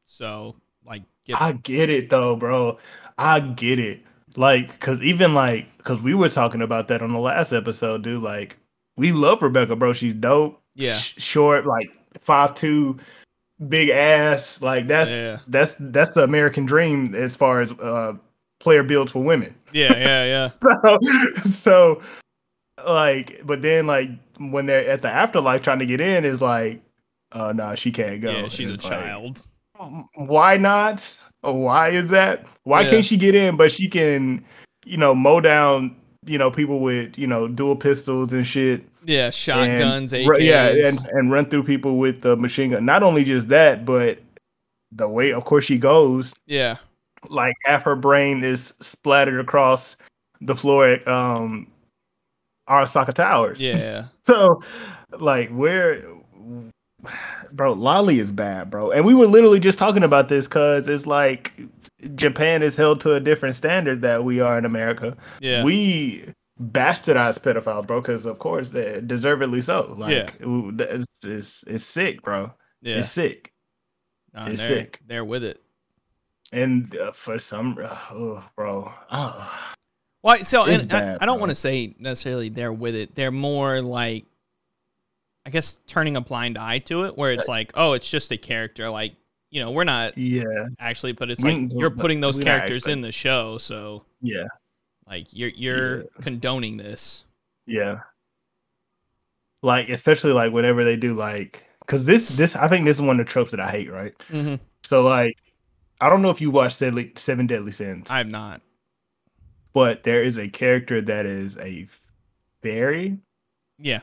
so 0.04 0.56
like 0.86 1.04
get 1.26 1.42
I 1.42 1.54
get 1.54 1.90
it 1.90 2.10
though, 2.10 2.36
bro. 2.36 2.78
I 3.18 3.40
get 3.40 3.80
it. 3.80 4.02
Like, 4.36 4.80
cause 4.80 5.02
even 5.02 5.34
like, 5.34 5.66
cause 5.84 6.02
we 6.02 6.14
were 6.14 6.30
talking 6.30 6.62
about 6.62 6.88
that 6.90 7.02
on 7.02 7.12
the 7.14 7.20
last 7.20 7.52
episode, 7.54 8.02
dude. 8.04 8.22
Like, 8.22 8.58
we 8.98 9.12
love 9.12 9.42
Rebecca, 9.42 9.76
bro. 9.76 9.94
She's 9.94 10.14
dope. 10.14 10.62
Yeah. 10.76 10.94
Sh- 10.96 11.22
short, 11.22 11.66
like 11.66 11.92
five 12.22 12.54
two, 12.56 12.98
big 13.68 13.90
ass. 13.90 14.62
Like 14.62 14.88
that's 14.88 15.10
Yeah. 15.10 15.38
that's 15.48 15.76
that's 15.80 16.12
the 16.12 16.24
American 16.24 16.66
dream 16.66 17.16
as 17.16 17.36
far 17.36 17.62
as 17.62 17.72
uh 17.74 18.14
player 18.62 18.84
builds 18.84 19.12
for 19.12 19.24
women. 19.24 19.56
yeah 19.74 19.98
yeah 19.98 20.50
yeah 20.64 21.38
so, 21.44 21.44
so, 21.46 22.02
like, 22.86 23.42
but 23.46 23.62
then 23.62 23.88
like 23.88 24.10
when 24.40 24.66
they're 24.66 24.88
at 24.90 25.02
the 25.02 25.10
afterlife 25.10 25.62
trying 25.62 25.80
to 25.80 25.86
get 25.86 26.02
in, 26.02 26.26
is 26.26 26.42
like, 26.42 26.82
oh 27.34 27.52
no, 27.52 27.76
she 27.76 27.92
can't 27.92 28.22
go. 28.22 28.32
yeah 28.32 28.48
she's 28.48 28.70
a 28.70 28.74
like, 28.74 28.82
child 28.82 29.44
um, 29.80 30.08
why 30.16 30.58
not? 30.58 31.18
Why 31.42 31.90
is 31.90 32.10
that? 32.10 32.46
Why 32.64 32.82
Yeah. 32.82 32.92
can't 32.92 33.06
she 33.06 33.18
get 33.18 33.34
in, 33.34 33.58
but 33.58 33.72
she 33.72 33.88
can, 33.88 34.46
you 34.86 34.98
know, 34.98 35.16
mow 35.16 35.40
down, 35.40 35.96
you 36.26 36.38
know, 36.38 36.52
people 36.52 36.80
with, 36.80 37.18
you 37.18 37.26
know, 37.26 37.48
dual 37.48 37.76
pistols 37.76 38.32
and 38.32 38.46
shit. 38.46 38.84
yeah 39.06 39.26
and 39.26 39.34
shotguns 39.34 40.14
AKs. 40.14 40.40
yeah, 40.40 40.68
and, 40.70 41.00
and 41.14 41.32
run 41.32 41.46
through 41.48 41.64
people 41.64 41.98
with 41.98 42.22
the 42.22 42.36
machine 42.36 42.70
gun. 42.72 42.86
Not 42.86 43.02
only 43.02 43.24
just 43.24 43.48
that, 43.48 43.84
but 43.86 44.20
the 44.92 45.10
way, 45.10 45.34
of 45.34 45.46
course, 45.46 45.66
she 45.66 45.80
goes, 45.80 46.34
yeah 46.46 46.76
like 47.30 47.56
half 47.66 47.84
her 47.84 47.96
brain 47.96 48.44
is 48.44 48.74
splattered 48.82 49.40
across 49.40 49.96
the 50.42 50.56
floor 50.56 50.88
at 50.88 51.08
um 51.08 51.68
Arasaka 52.70 53.14
Towers. 53.14 53.60
yeah 53.62 54.06
So, 54.24 54.62
like, 55.20 55.50
where, 55.50 56.04
bro, 57.52 57.76
Loli 57.76 58.20
is 58.20 58.32
bad, 58.32 58.70
bro. 58.70 58.92
And 58.92 59.04
we 59.06 59.14
were 59.14 59.26
literally 59.28 59.60
just 59.60 59.78
talking 59.80 60.04
about 60.04 60.30
this 60.30 60.46
because 60.46 60.88
it's 60.88 61.06
like 61.08 61.54
Japan 62.16 62.62
is 62.64 62.76
held 62.76 63.02
to 63.02 63.14
a 63.14 63.20
different 63.20 63.56
standard 63.56 64.02
that 64.02 64.24
we 64.24 64.40
are 64.40 64.58
in 64.58 64.66
America. 64.66 65.18
yeah 65.40 65.64
We 65.64 66.32
bastardize 66.62 67.40
pedophiles, 67.40 67.88
bro, 67.88 68.02
because 68.02 68.26
of 68.26 68.38
course, 68.40 68.70
they 68.70 69.02
deservedly 69.06 69.62
so. 69.62 69.94
Like, 69.98 70.36
Yeah. 70.42 70.72
it's, 70.80 71.08
it's, 71.24 71.64
it's 71.68 71.84
sick, 71.84 72.22
bro. 72.22 72.54
yeah 72.82 72.98
It's 73.00 73.10
sick. 73.10 73.52
Nah, 74.34 74.48
it's 74.48 74.60
they're, 74.66 74.68
sick. 74.68 75.00
they're 75.06 75.26
with 75.26 75.44
it 75.44 75.61
And 76.52 76.96
uh, 76.98 77.12
for 77.14 77.40
some, 77.40 77.78
uh, 77.82 77.98
oh, 78.12 78.44
bro, 78.56 78.92
oh, 79.12 79.72
Well, 80.22 80.38
so 80.44 80.66
and 80.66 80.82
I- 80.82 80.86
bad, 80.86 81.18
I, 81.22 81.26
don't 81.26 81.40
want 81.40 81.50
to 81.52 81.56
say 81.56 81.96
necessarily 81.98 82.50
they're 82.50 82.74
with 82.74 82.96
it. 82.96 83.16
They're 83.16 83.32
more 83.32 83.82
like, 83.82 84.26
I 85.46 85.50
guess, 85.50 85.80
turning 85.88 86.18
a 86.18 86.22
blind 86.22 86.58
eye 86.58 86.80
to 86.80 87.06
it, 87.06 87.18
where 87.18 87.32
it's 87.32 87.48
like, 87.48 87.72
oh, 87.76 87.94
it's 87.94 88.10
just 88.10 88.32
a 88.32 88.38
character. 88.38 88.90
Like, 88.90 89.14
you 89.50 89.62
know, 89.64 89.72
we're 89.72 89.86
not 89.86 90.18
yeah, 90.18 90.44
actually, 90.80 91.14
but 91.14 91.32
it's 91.32 91.44
We- 91.44 91.54
like 91.54 91.72
you're 91.74 91.90
putting 91.90 92.20
those 92.22 92.38
characters 92.38 92.88
in 92.88 93.02
the 93.02 93.12
show, 93.12 93.58
so 93.58 94.04
yeah, 94.22 94.48
like 95.08 95.28
you're 95.32 95.50
you're 95.50 96.04
condoning 96.22 96.78
this. 96.78 97.26
yeah. 97.66 98.00
Like, 99.64 99.90
especially 99.90 100.32
like 100.34 100.52
whenever 100.52 100.84
they 100.84 100.96
do 100.98 101.14
like, 101.14 101.64
because 101.82 102.06
this, 102.08 102.30
this, 102.30 102.56
I 102.56 102.68
think 102.68 102.84
this 102.86 102.96
is 102.98 103.02
one 103.04 103.20
of 103.20 103.26
the 103.26 103.32
tropes 103.32 103.52
that 103.52 103.60
I 103.60 103.70
hate, 103.70 103.92
right? 103.92 104.18
Mm-hmm. 104.30 104.56
So 104.86 105.04
like, 105.04 105.38
I 106.02 106.10
don't 106.10 106.22
know 106.22 106.32
if 106.32 106.42
you 106.42 106.52
watched 106.52 106.78
Seven 106.80 107.48
Deadly 107.48 107.72
Sins, 107.72 108.08
I 108.10 108.18
have 108.18 108.28
not. 108.30 108.62
but 109.74 110.04
there 110.04 110.24
is 110.24 110.38
a 110.38 110.50
character 110.50 111.00
that 111.02 111.26
is 111.26 111.56
a 111.58 111.88
fairy. 112.62 113.18
Yeah, 113.80 114.02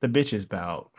The 0.00 0.08
bitch 0.08 0.32
is 0.32 0.44
about. 0.44 0.90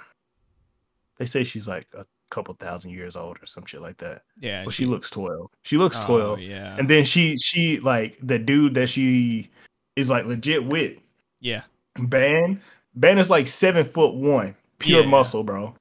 They 1.17 1.25
say 1.25 1.44
she's 1.44 1.67
like 1.67 1.86
a 1.98 2.06
couple 2.29 2.53
thousand 2.56 2.91
years 2.91 3.15
old 3.15 3.38
or 3.41 3.46
some 3.46 3.65
shit 3.65 3.82
like 3.82 3.98
that. 3.98 4.24
yeah. 4.39 4.62
Well, 4.62 4.70
she 4.70 4.86
looks 4.86 5.10
twelve. 5.10 5.50
She 5.63 5.77
looks 5.77 5.98
oh, 6.01 6.06
twelve, 6.06 6.39
Yeah, 6.41 6.75
and 6.77 6.89
then 6.89 7.03
she 7.06 7.38
she 7.38 7.79
like 7.79 8.17
the 8.22 8.38
dude 8.39 8.74
that 8.75 8.88
she 8.89 9.50
is 9.96 10.10
like 10.10 10.25
legit 10.25 10.63
with. 10.65 10.98
yeah, 11.39 11.63
Ban 11.98 12.62
Ban 12.96 13.17
is 13.17 13.29
like 13.29 13.48
seven 13.48 13.84
foot 13.86 14.13
one, 14.15 14.56
pure 14.79 15.01
Yeah. 15.01 15.08
muscle, 15.10 15.44
bro. 15.44 15.74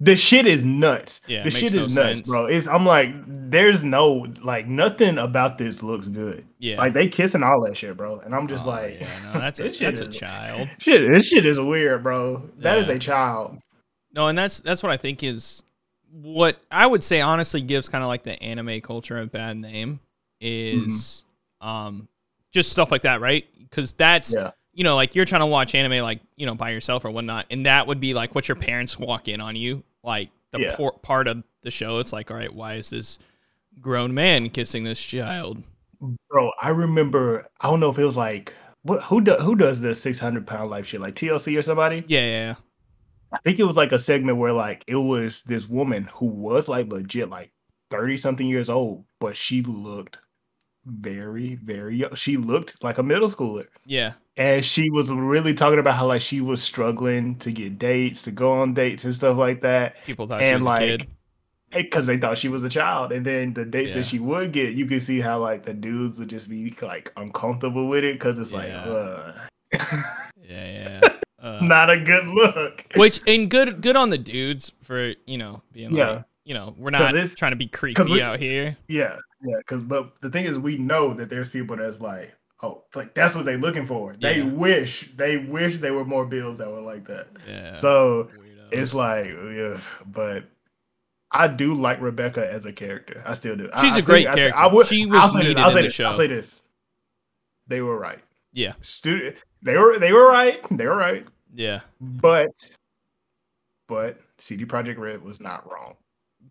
The 0.00 0.16
shit 0.16 0.46
is 0.46 0.64
nuts. 0.64 1.20
Yeah, 1.28 1.44
the 1.44 1.50
shit 1.50 1.72
no 1.72 1.82
is 1.82 1.96
nuts, 1.96 2.16
sense. 2.18 2.28
bro. 2.28 2.46
It's 2.46 2.66
I'm 2.66 2.84
like, 2.84 3.14
there's 3.26 3.84
no 3.84 4.26
like 4.42 4.66
nothing 4.66 5.18
about 5.18 5.56
this 5.56 5.82
looks 5.82 6.08
good. 6.08 6.44
yeah. 6.58 6.76
Like 6.78 6.92
they 6.94 7.06
kissing 7.08 7.42
all 7.44 7.60
that 7.62 7.76
shit, 7.76 7.96
bro. 7.96 8.18
And 8.18 8.34
I'm 8.34 8.48
just 8.48 8.66
Oh, 8.66 8.70
like, 8.70 9.00
yeah, 9.00 9.08
no, 9.32 9.40
that's 9.40 9.60
a 9.60 9.68
that's 9.70 10.00
a 10.00 10.08
is- 10.08 10.16
child. 10.18 10.68
shit. 10.78 11.10
This 11.12 11.26
shit 11.28 11.46
is 11.46 11.58
weird, 11.60 12.02
bro. 12.02 12.42
That 12.58 12.78
is 12.78 12.88
Yeah. 12.88 12.94
a 12.94 12.98
child. 12.98 13.58
No, 14.12 14.26
and 14.28 14.36
that's 14.36 14.60
that's 14.60 14.82
what 14.82 14.90
I 14.92 14.96
think 14.96 15.22
is 15.22 15.62
what 16.10 16.60
I 16.70 16.86
would 16.86 17.02
say 17.04 17.20
honestly 17.20 17.60
gives 17.60 17.88
kind 17.88 18.02
of 18.04 18.08
like 18.08 18.24
the 18.24 18.40
anime 18.42 18.80
culture 18.80 19.18
a 19.20 19.26
bad 19.26 19.56
name 19.56 20.00
is 20.40 21.24
um 21.60 22.08
just 22.52 22.70
stuff 22.70 22.90
like 22.90 23.02
that, 23.02 23.20
right? 23.20 23.46
Because 23.58 23.92
that's 23.94 24.34
Yeah. 24.34 24.50
You 24.74 24.84
know 24.84 24.94
like 24.96 25.14
you're 25.14 25.24
trying 25.24 25.40
to 25.42 25.46
watch 25.46 25.74
anime 25.74 26.02
like 26.02 26.20
you 26.36 26.46
know 26.46 26.54
by 26.54 26.70
yourself 26.70 27.04
or 27.04 27.10
whatnot, 27.10 27.46
and 27.50 27.66
that 27.66 27.86
would 27.86 28.00
be 28.00 28.12
like 28.14 28.34
what 28.34 28.48
your 28.48 28.56
parents 28.56 28.98
walk 28.98 29.28
in 29.28 29.40
on 29.40 29.56
you 29.56 29.82
like 30.02 30.30
the 30.52 30.60
Yeah. 30.60 30.76
por- 30.76 30.98
part 30.98 31.26
of 31.28 31.42
the 31.62 31.70
show. 31.70 31.98
It's 31.98 32.12
like, 32.12 32.30
all 32.30 32.36
right, 32.36 32.52
why 32.52 32.74
is 32.74 32.90
this 32.90 33.18
grown 33.80 34.14
man 34.14 34.50
kissing 34.50 34.84
this 34.84 35.02
child? 35.02 35.62
Bro, 36.28 36.52
I 36.60 36.68
remember. 36.68 37.46
I 37.60 37.68
don't 37.68 37.80
know 37.80 37.90
if 37.90 37.98
it 37.98 38.04
was 38.04 38.16
like 38.16 38.52
what 38.82 39.02
who 39.04 39.20
do, 39.22 39.34
who 39.34 39.54
does 39.56 39.80
the 39.80 39.94
600 39.94 40.46
pound 40.46 40.70
life 40.70 40.86
shit 40.86 41.00
like 41.00 41.14
TLC 41.14 41.58
or 41.58 41.62
somebody. 41.62 42.04
Yeah, 42.06 42.20
yeah, 42.20 42.54
I 43.32 43.38
think 43.38 43.58
it 43.58 43.64
was 43.64 43.76
like 43.76 43.92
a 43.92 43.98
segment 43.98 44.36
where 44.38 44.52
like 44.52 44.84
it 44.86 44.96
was 44.96 45.42
this 45.46 45.68
woman 45.68 46.04
who 46.14 46.26
was 46.26 46.68
like 46.68 46.88
legit 46.88 47.30
like 47.30 47.50
30 47.90 48.16
something 48.18 48.46
years 48.46 48.68
old, 48.68 49.04
but 49.20 49.36
she 49.36 49.62
looked 49.62 50.18
very, 50.84 51.54
very 51.56 51.96
young. 51.96 52.14
She 52.14 52.36
looked 52.36 52.82
like 52.84 52.98
a 52.98 53.02
middle 53.02 53.28
schooler. 53.28 53.66
Yeah. 53.86 54.12
And 54.36 54.64
she 54.64 54.90
was 54.90 55.10
really 55.10 55.54
talking 55.54 55.78
about 55.78 55.94
how 55.94 56.06
like 56.06 56.22
she 56.22 56.40
was 56.40 56.60
struggling 56.62 57.36
to 57.36 57.52
get 57.52 57.78
dates, 57.78 58.22
to 58.22 58.32
go 58.32 58.52
on 58.52 58.74
dates 58.74 59.04
and 59.04 59.14
stuff 59.14 59.36
like 59.36 59.60
that. 59.62 60.02
People 60.04 60.26
thought 60.26 60.42
and, 60.42 60.48
she 60.48 60.54
was 60.54 60.62
like, 60.64 60.80
a 60.80 60.86
kid. 60.98 61.06
Because 61.72 62.06
they 62.06 62.18
thought 62.18 62.38
she 62.38 62.48
was 62.48 62.62
a 62.64 62.68
child. 62.68 63.12
And 63.12 63.24
then 63.24 63.52
the 63.52 63.64
dates 63.64 63.90
Yeah. 63.90 63.96
that 63.98 64.06
she 64.06 64.18
would 64.18 64.52
get, 64.52 64.74
you 64.74 64.86
could 64.86 65.02
see 65.02 65.20
how 65.20 65.38
like 65.40 65.62
the 65.62 65.74
dudes 65.74 66.18
would 66.18 66.28
just 66.30 66.48
be 66.48 66.74
like 66.82 67.12
uncomfortable 67.16 67.88
with 67.88 68.02
it 68.04 68.14
because 68.14 68.38
it's 68.38 68.52
like, 68.52 68.68
Yeah. 68.68 68.84
uh, 68.84 69.32
Yeah, 69.72 71.00
yeah. 71.00 71.00
Uh, 71.44 71.58
not 71.62 71.90
a 71.90 72.00
good 72.00 72.26
look. 72.26 72.86
which 72.96 73.20
and 73.26 73.50
good 73.50 73.82
good 73.82 73.96
on 73.96 74.08
the 74.08 74.16
dudes 74.16 74.72
for, 74.80 75.12
you 75.26 75.36
know, 75.36 75.60
being 75.72 75.94
Yeah. 75.94 76.08
like, 76.08 76.24
you 76.46 76.54
know, 76.54 76.74
we're 76.78 76.88
not 76.88 77.12
trying 77.36 77.52
to 77.52 77.56
be 77.56 77.66
creepy 77.66 78.02
we- 78.04 78.22
out 78.22 78.38
here. 78.38 78.74
Yeah, 78.88 79.16
yeah. 79.42 79.56
Because 79.58 79.84
but 79.84 80.18
the 80.22 80.30
thing 80.30 80.46
is, 80.46 80.58
we 80.58 80.78
know 80.78 81.12
that 81.12 81.28
there's 81.28 81.50
people 81.50 81.76
that's 81.76 82.00
like, 82.00 82.34
oh, 82.64 82.84
like 82.94 83.14
that's 83.14 83.34
what 83.34 83.44
they're 83.44 83.58
looking 83.58 83.86
for. 83.86 84.12
They 84.14 84.38
Yeah. 84.38 84.46
wish, 84.48 85.10
they 85.16 85.36
wish 85.36 85.78
they 85.78 85.90
were 85.90 86.04
more 86.04 86.24
bills 86.26 86.58
that 86.58 86.70
were 86.70 86.80
like 86.80 87.06
that. 87.08 87.28
Yeah. 87.46 87.76
So 87.76 88.30
weirdos. 88.36 88.72
it's 88.72 88.94
like, 88.94 89.26
yeah, 89.26 89.78
but 90.06 90.44
I 91.30 91.48
do 91.48 91.74
like 91.74 92.00
Rebecca 92.00 92.50
as 92.50 92.64
a 92.64 92.72
character. 92.72 93.22
I 93.26 93.34
still 93.34 93.56
do. 93.56 93.68
I- 93.72 93.82
She's 93.82 93.94
I 93.96 93.98
a 93.98 94.02
great 94.02 94.24
think- 94.26 94.36
character. 94.36 94.58
I 94.60 94.66
would, 94.72 94.86
She 94.86 95.04
was 95.06 95.20
I'll 95.22 95.28
say 95.28 95.38
needed 95.40 95.56
this, 95.56 95.62
I'll 95.64 95.70
in 95.70 95.76
the 95.76 95.82
this, 95.82 96.00
I'll 96.00 96.16
say 96.16 96.26
this. 96.28 96.62
They 97.66 97.80
were 97.80 97.98
right. 97.98 98.20
yeah. 98.52 98.74
Student, 98.80 99.36
they 99.62 99.76
were 99.76 99.98
they 99.98 100.12
were 100.12 100.28
right. 100.30 100.60
They 100.70 100.86
were 100.86 100.96
right. 100.96 101.26
Yeah. 101.54 101.80
But 102.00 102.50
but 103.88 104.18
CD 104.38 104.64
Projekt 104.64 104.98
Red 104.98 105.22
was 105.22 105.40
not 105.40 105.70
wrong. 105.70 105.96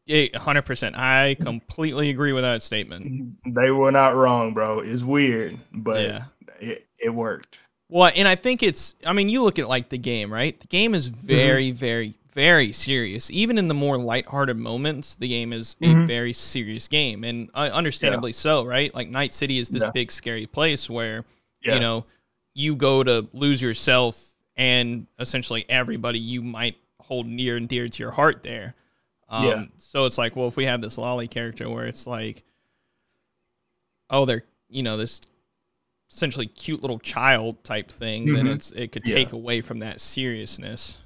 Yeah, 0.06 0.26
100%. 0.34 0.96
I 0.96 1.36
completely 1.40 2.10
agree 2.10 2.34
with 2.34 2.44
that 2.44 2.62
statement. 2.62 3.38
They 3.46 3.72
were 3.72 3.92
not 3.92 4.16
wrong, 4.16 4.54
bro. 4.54 4.80
It's 4.80 5.04
weird, 5.04 5.58
but 5.72 6.02
Yeah. 6.02 6.24
it, 6.60 6.88
it 7.00 7.10
worked. 7.10 7.60
Well, 7.90 8.12
and 8.16 8.28
I 8.28 8.36
think 8.36 8.64
it's, 8.64 8.96
I 9.06 9.14
mean, 9.14 9.30
you 9.30 9.44
look 9.44 9.60
at 9.60 9.68
like 9.70 9.90
the 9.90 9.98
game, 9.98 10.34
right? 10.34 10.60
The 10.60 10.68
game 10.68 10.94
is 10.96 11.08
very, 11.08 11.72
very, 11.72 12.16
very 12.34 12.74
serious. 12.74 13.30
Even 13.32 13.58
in 13.58 13.68
the 13.68 13.74
more 13.76 13.98
lighthearted 13.98 14.58
moments, 14.58 15.16
the 15.16 15.28
game 15.28 15.54
is 15.54 15.76
a 15.82 15.86
Mhm. 15.94 16.08
very 16.08 16.34
serious 16.34 16.88
game. 16.88 17.24
And 17.24 17.50
uh, 17.54 17.70
understandably 17.72 18.34
so, 18.34 18.66
right? 18.66 18.94
Like 18.96 19.10
Night 19.10 19.34
City 19.34 19.58
is 19.60 19.70
this 19.70 19.84
Yeah. 19.84 19.92
big, 19.92 20.12
scary 20.12 20.48
place 20.48 20.90
where, 20.90 21.24
Yeah. 21.64 21.76
you 21.76 21.80
know, 21.80 22.06
you 22.56 22.76
go 22.76 23.04
to 23.04 23.28
lose 23.34 23.62
yourself 23.62 24.32
and 24.58 25.06
essentially 25.20 25.66
everybody 25.70 26.20
you 26.20 26.42
might 26.42 26.76
hold 27.00 27.28
near 27.28 27.58
and 27.58 27.70
dear 27.70 27.88
to 27.88 28.04
your 28.04 28.12
heart 28.12 28.44
there. 28.44 28.74
Um, 29.34 29.46
Yeah. 29.46 29.66
So 29.78 30.06
it's 30.06 30.18
like, 30.18 30.36
well, 30.36 30.48
if 30.48 30.56
we 30.56 30.66
have 30.66 30.82
this 30.82 30.98
Loli 30.98 31.30
character 31.30 31.70
where 31.70 31.86
it's 31.86 32.06
like, 32.06 32.44
oh, 34.10 34.26
they're, 34.26 34.44
you 34.70 34.84
know, 34.84 34.98
this 34.98 35.22
essentially 36.12 36.46
cute 36.46 36.82
little 36.82 37.00
child 37.00 37.64
type 37.64 37.90
thing, 37.90 38.34
then 38.34 38.46
Mhm. 38.46 38.56
it's 38.56 38.72
it 38.72 38.92
could 38.92 39.08
Yeah. 39.08 39.16
take 39.16 39.32
away 39.34 39.62
from 39.62 39.80
that 39.80 40.00
seriousness. 40.00 41.00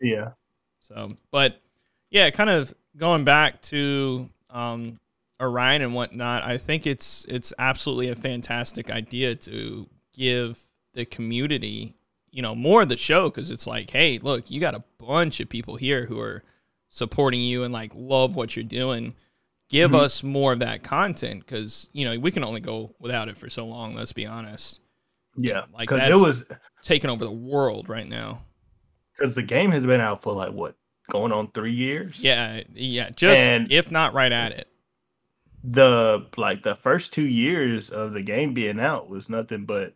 Yeah. 0.00 0.32
So, 0.80 1.10
but 1.30 1.60
yeah, 2.10 2.30
kind 2.30 2.50
of 2.50 2.72
going 2.96 3.24
back 3.24 3.60
to 3.62 4.30
um, 4.50 5.00
Orion 5.40 5.82
and 5.82 5.94
whatnot, 5.94 6.44
I 6.44 6.58
think 6.58 6.86
it's 6.86 7.24
it's 7.28 7.52
absolutely 7.58 8.08
a 8.08 8.14
fantastic 8.14 8.88
idea 8.90 9.34
to 9.34 9.88
give 10.12 10.62
the 10.92 11.04
community, 11.04 11.94
you 12.30 12.40
know, 12.40 12.54
more 12.54 12.82
of 12.82 12.88
the 12.88 12.96
show 12.96 13.28
because 13.28 13.50
it's 13.50 13.66
like, 13.66 13.90
hey, 13.90 14.18
look, 14.18 14.50
you 14.50 14.60
got 14.60 14.74
a 14.76 14.84
bunch 14.98 15.40
of 15.40 15.48
people 15.48 15.74
here 15.76 16.06
who 16.06 16.20
are 16.20 16.44
supporting 16.94 17.40
you 17.40 17.64
and 17.64 17.72
like 17.74 17.92
love 17.94 18.36
what 18.36 18.54
you're 18.56 18.62
doing. 18.64 19.14
Give 19.70 19.90
Mhm. 19.90 20.00
us 20.00 20.22
more 20.22 20.52
of 20.52 20.60
that 20.60 20.82
content 20.84 21.44
because 21.44 21.88
you 21.92 22.04
know 22.04 22.18
we 22.18 22.30
can 22.30 22.44
only 22.44 22.60
go 22.60 22.94
without 23.00 23.28
it 23.28 23.36
for 23.36 23.50
so 23.50 23.66
long. 23.66 23.94
Let's 23.94 24.12
be 24.12 24.26
honest, 24.26 24.80
Yeah. 25.36 25.64
Like, 25.72 25.88
Because 25.88 26.08
it 26.08 26.14
was 26.24 26.44
taking 26.82 27.10
over 27.10 27.24
the 27.24 27.30
world 27.32 27.88
right 27.88 28.08
now. 28.08 28.44
because 29.18 29.34
the 29.34 29.42
game 29.42 29.70
has 29.72 29.84
been 29.84 30.00
out 30.00 30.22
for 30.22 30.32
like 30.32 30.52
what 30.52 30.76
going 31.10 31.32
on 31.32 31.50
three 31.50 31.72
years. 31.72 32.22
Yeah, 32.22 32.62
yeah, 32.72 33.10
just 33.10 33.40
And- 33.40 33.70
if 33.72 33.90
not 33.90 34.12
right 34.14 34.30
at 34.32 34.52
it. 34.52 34.68
The 35.64 36.26
like 36.36 36.62
the 36.62 36.76
first 36.76 37.12
two 37.12 37.26
years 37.26 37.90
of 37.90 38.12
the 38.12 38.22
game 38.22 38.52
being 38.54 38.78
out 38.78 39.08
was 39.08 39.28
nothing 39.30 39.64
but 39.64 39.94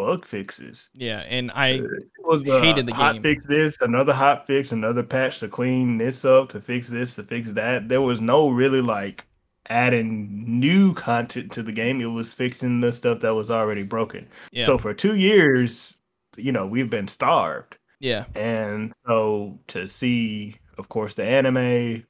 bug 0.00 0.24
fixes. 0.24 0.88
Yeah, 0.94 1.20
and 1.28 1.50
I 1.54 1.80
was 2.20 2.48
uh, 2.48 2.60
hated 2.60 2.86
the 2.86 2.94
hot 2.94 3.14
game. 3.14 3.22
fix 3.22 3.46
this, 3.46 3.80
another 3.80 4.12
hot 4.12 4.46
fix, 4.46 4.72
another 4.72 5.02
patch 5.02 5.40
to 5.40 5.48
clean 5.48 5.98
this 5.98 6.24
up, 6.24 6.48
to 6.50 6.60
fix 6.60 6.88
this, 6.88 7.14
to 7.16 7.22
fix 7.22 7.52
that. 7.52 7.88
There 7.88 8.00
was 8.00 8.20
no 8.20 8.48
really 8.48 8.80
like 8.80 9.26
adding 9.68 10.58
new 10.58 10.94
content 10.94 11.52
to 11.52 11.62
the 11.62 11.72
game. 11.72 12.00
It 12.00 12.06
was 12.06 12.32
fixing 12.32 12.80
the 12.80 12.92
stuff 12.92 13.20
that 13.20 13.34
was 13.34 13.50
already 13.50 13.82
broken. 13.82 14.28
yeah, 14.52 14.66
So 14.66 14.78
for 14.78 14.94
two 14.94 15.16
years, 15.16 15.94
you 16.36 16.50
know, 16.52 16.66
we've 16.66 16.90
been 16.90 17.08
starved. 17.08 17.76
yeah, 18.00 18.24
And 18.34 18.92
so 19.06 19.58
to 19.68 19.86
see, 19.86 20.56
of 20.78 20.88
course, 20.88 21.14
the 21.14 21.24
anime, 21.24 22.04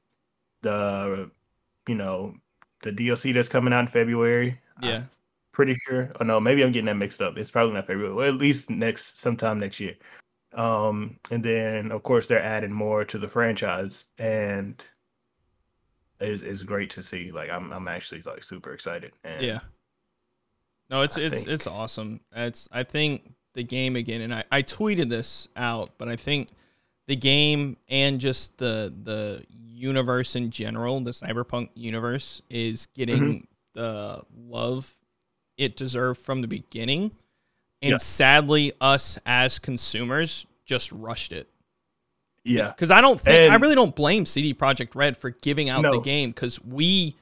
the 0.61 1.29
you 1.87 1.95
know, 1.95 2.35
the 2.83 2.91
DLC 2.91 3.33
that's 3.33 3.49
coming 3.49 3.73
out 3.73 3.81
in 3.81 3.87
February. 3.87 4.59
yeah, 4.81 4.95
I'm 4.97 5.09
pretty 5.51 5.75
sure. 5.75 6.11
Oh 6.19 6.23
no, 6.23 6.39
maybe 6.39 6.63
I'm 6.63 6.71
getting 6.71 6.85
that 6.87 6.95
mixed 6.97 7.21
up. 7.21 7.37
It's 7.37 7.51
probably 7.51 7.73
not 7.73 7.87
February. 7.87 8.13
Well, 8.13 8.27
at 8.27 8.35
least 8.35 8.69
next 8.69 9.19
sometime 9.19 9.59
next 9.59 9.79
year. 9.79 9.95
Um, 10.53 11.17
and 11.29 11.43
then 11.43 11.91
of 11.91 12.03
course 12.03 12.27
they're 12.27 12.41
adding 12.41 12.73
more 12.73 13.05
to 13.05 13.17
the 13.17 13.27
franchise, 13.27 14.05
and 14.17 14.81
it's, 16.19 16.41
it's 16.43 16.63
great 16.63 16.89
to 16.91 17.03
see. 17.03 17.31
Like 17.31 17.49
I'm 17.49 17.71
I'm 17.71 17.87
actually 17.87 18.21
like 18.21 18.43
super 18.43 18.73
excited. 18.73 19.13
And 19.23 19.41
yeah. 19.41 19.59
No, 20.89 21.01
it's 21.03 21.17
I 21.17 21.21
it's 21.21 21.35
think- 21.37 21.47
it's 21.47 21.67
awesome. 21.67 22.19
It's 22.35 22.67
I 22.71 22.83
think 22.83 23.33
the 23.53 23.63
game 23.63 23.95
again, 23.95 24.21
and 24.21 24.33
I 24.33 24.43
I 24.51 24.61
tweeted 24.61 25.09
this 25.09 25.47
out, 25.55 25.91
but 25.97 26.07
I 26.09 26.15
think 26.17 26.49
the 27.07 27.15
game 27.15 27.77
and 27.89 28.19
just 28.19 28.57
the 28.57 28.93
the 29.03 29.45
universe 29.49 30.35
in 30.35 30.51
general, 30.51 30.99
the 31.01 31.11
cyberpunk 31.11 31.69
universe, 31.75 32.41
is 32.49 32.85
getting 32.87 33.19
Mm-hmm. 33.19 33.79
the 33.79 34.21
love 34.35 34.93
it 35.61 35.77
deserved 35.77 36.19
from 36.19 36.41
the 36.41 36.47
beginning. 36.47 37.11
And 37.83 37.91
Yeah. 37.91 37.97
sadly, 37.97 38.73
us 38.81 39.17
as 39.25 39.59
consumers 39.59 40.45
just 40.65 40.91
rushed 40.91 41.31
it. 41.31 41.49
yeah, 42.43 42.67
Because 42.69 42.89
I 42.91 43.01
don't 43.01 43.21
think 43.21 43.51
I 43.51 43.55
really 43.55 43.75
don't 43.75 43.95
blame 43.95 44.25
CD 44.25 44.53
Projekt 44.53 44.95
Red 44.95 45.15
for 45.15 45.29
giving 45.29 45.69
out 45.69 45.83
the 45.83 45.99
game 45.99 46.31
because 46.31 46.59
we, 46.63 47.15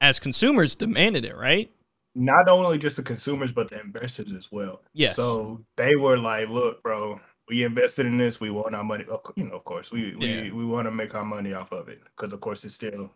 as 0.00 0.20
consumers, 0.20 0.76
demanded 0.76 1.24
it, 1.24 1.36
right? 1.36 1.70
not 2.14 2.46
only 2.46 2.76
just 2.76 2.96
the 2.96 3.02
consumers 3.02 3.50
but 3.52 3.70
the 3.70 3.80
investors 3.80 4.30
as 4.36 4.52
well. 4.52 4.82
Yes. 4.92 5.16
So 5.16 5.64
they 5.76 5.96
were 5.96 6.18
like, 6.18 6.50
"Look, 6.50 6.82
bro, 6.82 7.18
we 7.48 7.64
invested 7.64 8.04
in 8.04 8.18
this. 8.18 8.38
We 8.38 8.50
want 8.50 8.74
our 8.74 8.84
money. 8.84 9.06
You 9.34 9.44
know, 9.44 9.54
of 9.56 9.64
course, 9.64 9.90
we 9.90 10.14
Yeah. 10.20 10.42
we, 10.42 10.50
we 10.50 10.64
want 10.66 10.86
to 10.86 10.90
make 10.90 11.14
our 11.14 11.24
money 11.24 11.54
off 11.54 11.72
of 11.72 11.88
it 11.88 12.02
because, 12.14 12.34
of 12.34 12.40
course, 12.42 12.64
it's 12.66 12.74
still 12.74 13.10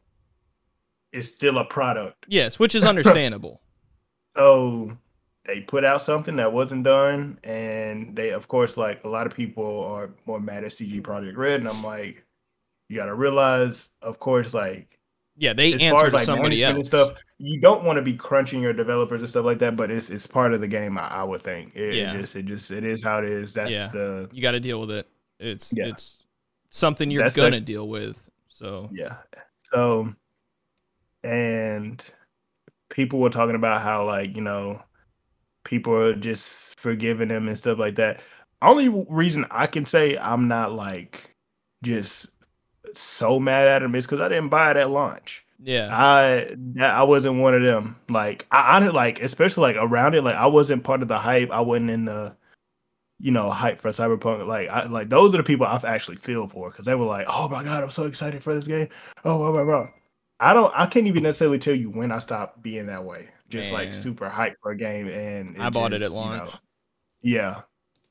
it's 1.13 1.29
still 1.29 1.59
a 1.59 1.65
product. 1.67 2.25
Yes, 2.27 2.59
which 2.59 2.75
is 2.75 2.85
understandable. 2.95 3.61
So 4.37 4.97
they 5.45 5.61
put 5.61 5.85
out 5.85 6.03
something 6.03 6.37
that 6.37 6.53
wasn't 6.53 6.85
done, 6.85 7.39
and 7.45 8.15
they, 8.15 8.31
of 8.31 8.49
course, 8.49 8.77
like 8.77 9.05
a 9.05 9.09
lot 9.09 9.27
of 9.27 9.35
people 9.35 9.85
are 9.85 10.11
more 10.27 10.41
mad 10.41 10.65
at 10.65 10.73
CD 10.73 11.01
Projekt 11.01 11.37
Red, 11.37 11.61
and 11.61 11.69
I'm 11.69 11.83
like, 11.83 12.25
you 12.89 12.97
got 12.97 13.07
to 13.07 13.15
realize, 13.15 13.89
of 14.03 14.19
course, 14.19 14.53
like 14.55 14.99
yeah, 15.37 15.53
they 15.53 15.75
as 15.75 15.81
far 15.81 15.95
answer 15.95 16.07
as 16.07 16.13
like 16.15 16.25
somebody 16.25 16.65
else. 16.65 16.77
and 16.77 16.87
stuff, 16.87 17.15
you 17.39 17.61
don't 17.61 17.85
want 17.85 17.97
to 17.97 18.03
be 18.03 18.15
crunching 18.15 18.63
your 18.63 18.73
developers 18.73 19.21
and 19.21 19.29
stuff 19.29 19.45
like 19.45 19.59
that. 19.59 19.77
But 19.77 19.91
it's 19.91 20.09
it's 20.11 20.27
part 20.27 20.53
of 20.53 20.61
the 20.61 20.69
game. 20.69 20.97
I, 20.99 21.09
I 21.09 21.23
would 21.25 21.43
think. 21.43 21.75
It, 21.75 21.95
it 21.95 22.13
just 22.13 22.37
it 22.37 22.47
just 22.47 22.71
it 22.71 22.85
is 22.85 23.03
how 23.03 23.19
it 23.19 23.25
is. 23.29 23.53
That's 23.53 23.71
Yeah. 23.71 23.89
the 23.89 24.29
You 24.33 24.43
got 24.43 24.53
to 24.53 24.61
deal 24.61 24.81
with 24.81 24.91
it. 24.91 25.09
It's 25.39 25.73
Yeah. 25.77 25.89
it's 25.89 26.27
something 26.71 27.11
you're 27.11 27.23
That's 27.23 27.37
gonna 27.37 27.61
deal 27.61 27.89
with. 27.89 28.31
So 28.49 28.89
yeah. 28.93 29.17
So, 29.73 30.15
and 31.23 32.03
people 32.89 33.19
were 33.19 33.31
talking 33.31 33.57
about 33.57 33.83
how 33.83 34.05
like 34.07 34.37
you 34.37 34.43
know 34.43 34.83
people 35.65 35.95
are 35.95 36.15
just 36.15 36.79
forgiving 36.79 37.29
them 37.29 37.49
and 37.49 37.59
stuff 37.59 37.79
like 37.79 37.97
that. 37.97 38.21
Only 38.63 38.89
reason 38.89 39.47
I 39.51 39.67
can 39.67 39.85
say 39.85 40.17
I'm 40.17 40.49
not 40.49 40.73
like 40.73 41.35
just 41.83 42.29
so 42.95 43.39
mad 43.39 43.69
at 43.69 43.83
him 43.83 43.95
is 43.95 44.07
because 44.07 44.21
I 44.21 44.29
didn't 44.29 44.49
buy 44.49 44.71
it 44.71 44.77
at 44.77 44.91
launch. 44.91 45.45
yeah, 45.63 45.89
I 45.93 46.57
I 46.81 47.03
wasn't 47.03 47.39
one 47.41 47.55
of 47.55 47.63
them. 47.63 47.97
Like 48.09 48.47
I, 48.51 48.79
I 48.79 48.87
like 48.89 49.21
especially 49.21 49.63
like 49.63 49.77
around 49.79 50.15
it. 50.15 50.23
Like 50.23 50.37
I 50.37 50.47
wasn't 50.47 50.85
part 50.85 51.03
of 51.03 51.09
the 51.09 51.19
hype. 51.19 51.51
I 51.51 51.61
wasn't 51.61 51.91
in 51.91 52.05
the 52.07 52.35
you 53.19 53.31
know 53.31 53.51
hype 53.51 53.81
for 53.81 53.91
Cyberpunk. 53.91 54.47
Like 54.47 54.69
I 54.69 54.87
like 54.87 55.09
those 55.09 55.35
are 55.35 55.39
the 55.39 55.43
people 55.43 55.67
I've 55.67 55.85
actually 55.85 56.17
feel 56.17 56.49
for 56.49 56.71
because 56.71 56.85
they 56.85 56.95
were 56.95 57.07
like, 57.07 57.27
oh 57.29 57.49
my 57.49 57.65
god, 57.65 57.83
I'm 57.83 57.91
so 57.91 58.05
excited 58.05 58.43
for 58.43 58.55
this 58.55 58.67
game. 58.67 58.89
Oh 59.25 59.39
blah 59.39 59.53
blah 59.53 59.65
blah. 59.65 59.89
I 60.41 60.53
don't. 60.55 60.73
I 60.77 60.87
can't 60.87 61.07
even 61.07 61.23
necessarily 61.23 61.59
tell 61.59 61.75
you 61.75 61.91
when 61.91 62.13
I 62.13 62.19
stopped 62.19 62.63
being 62.63 62.87
that 62.87 63.05
way. 63.05 63.29
Just 63.49 63.73
like 63.73 63.95
super 63.95 64.29
hype 64.29 64.57
for 64.63 64.73
a 64.73 64.77
game, 64.77 65.09
and 65.09 65.61
I 65.63 65.71
bought 65.71 65.93
it 65.93 65.97
at 65.97 66.01
just, 66.03 66.13
you 66.15 66.19
launch. 66.21 66.53
know, 66.53 66.59
yeah. 67.23 67.61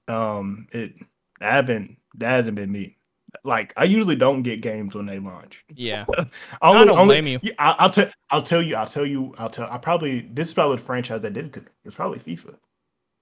Um. 0.07 0.67
It. 0.71 0.93
I 1.41 1.51
haven't. 1.55 1.97
That 2.17 2.29
hasn't 2.29 2.55
been 2.55 2.71
me. 2.71 2.97
like 3.43 3.73
I 3.75 3.83
usually 3.83 4.15
don't 4.15 4.43
get 4.43 4.61
games 4.61 4.95
when 4.95 5.05
they 5.05 5.19
launch. 5.19 5.65
Yeah, 5.73 6.05
only, 6.17 6.27
I 6.61 6.85
don't 6.85 6.89
only- 6.97 7.21
blame 7.21 7.27
you. 7.43 7.51
I, 7.59 7.75
I'll 7.79 7.89
tell. 7.89 8.09
I'll 8.29 8.43
tell 8.43 8.61
you. 8.61 8.75
I'll 8.77 8.87
tell 8.87 9.05
you. 9.05 9.33
I'll 9.37 9.49
tell. 9.49 9.69
I 9.69 9.77
probably 9.77 10.21
this 10.21 10.47
is 10.47 10.53
probably 10.53 10.77
the 10.77 10.83
franchise 10.83 11.21
that 11.21 11.33
did 11.33 11.45
it 11.47 11.53
to 11.53 11.61
me. 11.61 11.67
It's 11.83 11.95
probably 11.95 12.19
FIFA. 12.19 12.55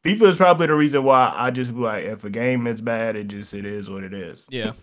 FIFA 0.05 0.22
is 0.27 0.38
probably 0.38 0.67
the 0.67 0.75
reason 0.75 1.03
why 1.03 1.33
I 1.36 1.50
just 1.50 1.74
be 1.74 1.79
like, 1.79 2.03
if 2.03 2.24
a 2.25 2.29
game 2.29 2.67
is 2.67 2.79
bad, 2.81 3.15
it 3.15 3.27
just 3.29 3.53
it 3.53 3.65
is 3.65 3.89
what 3.89 4.03
it 4.03 4.13
is. 4.13 4.45
yeah. 4.51 4.74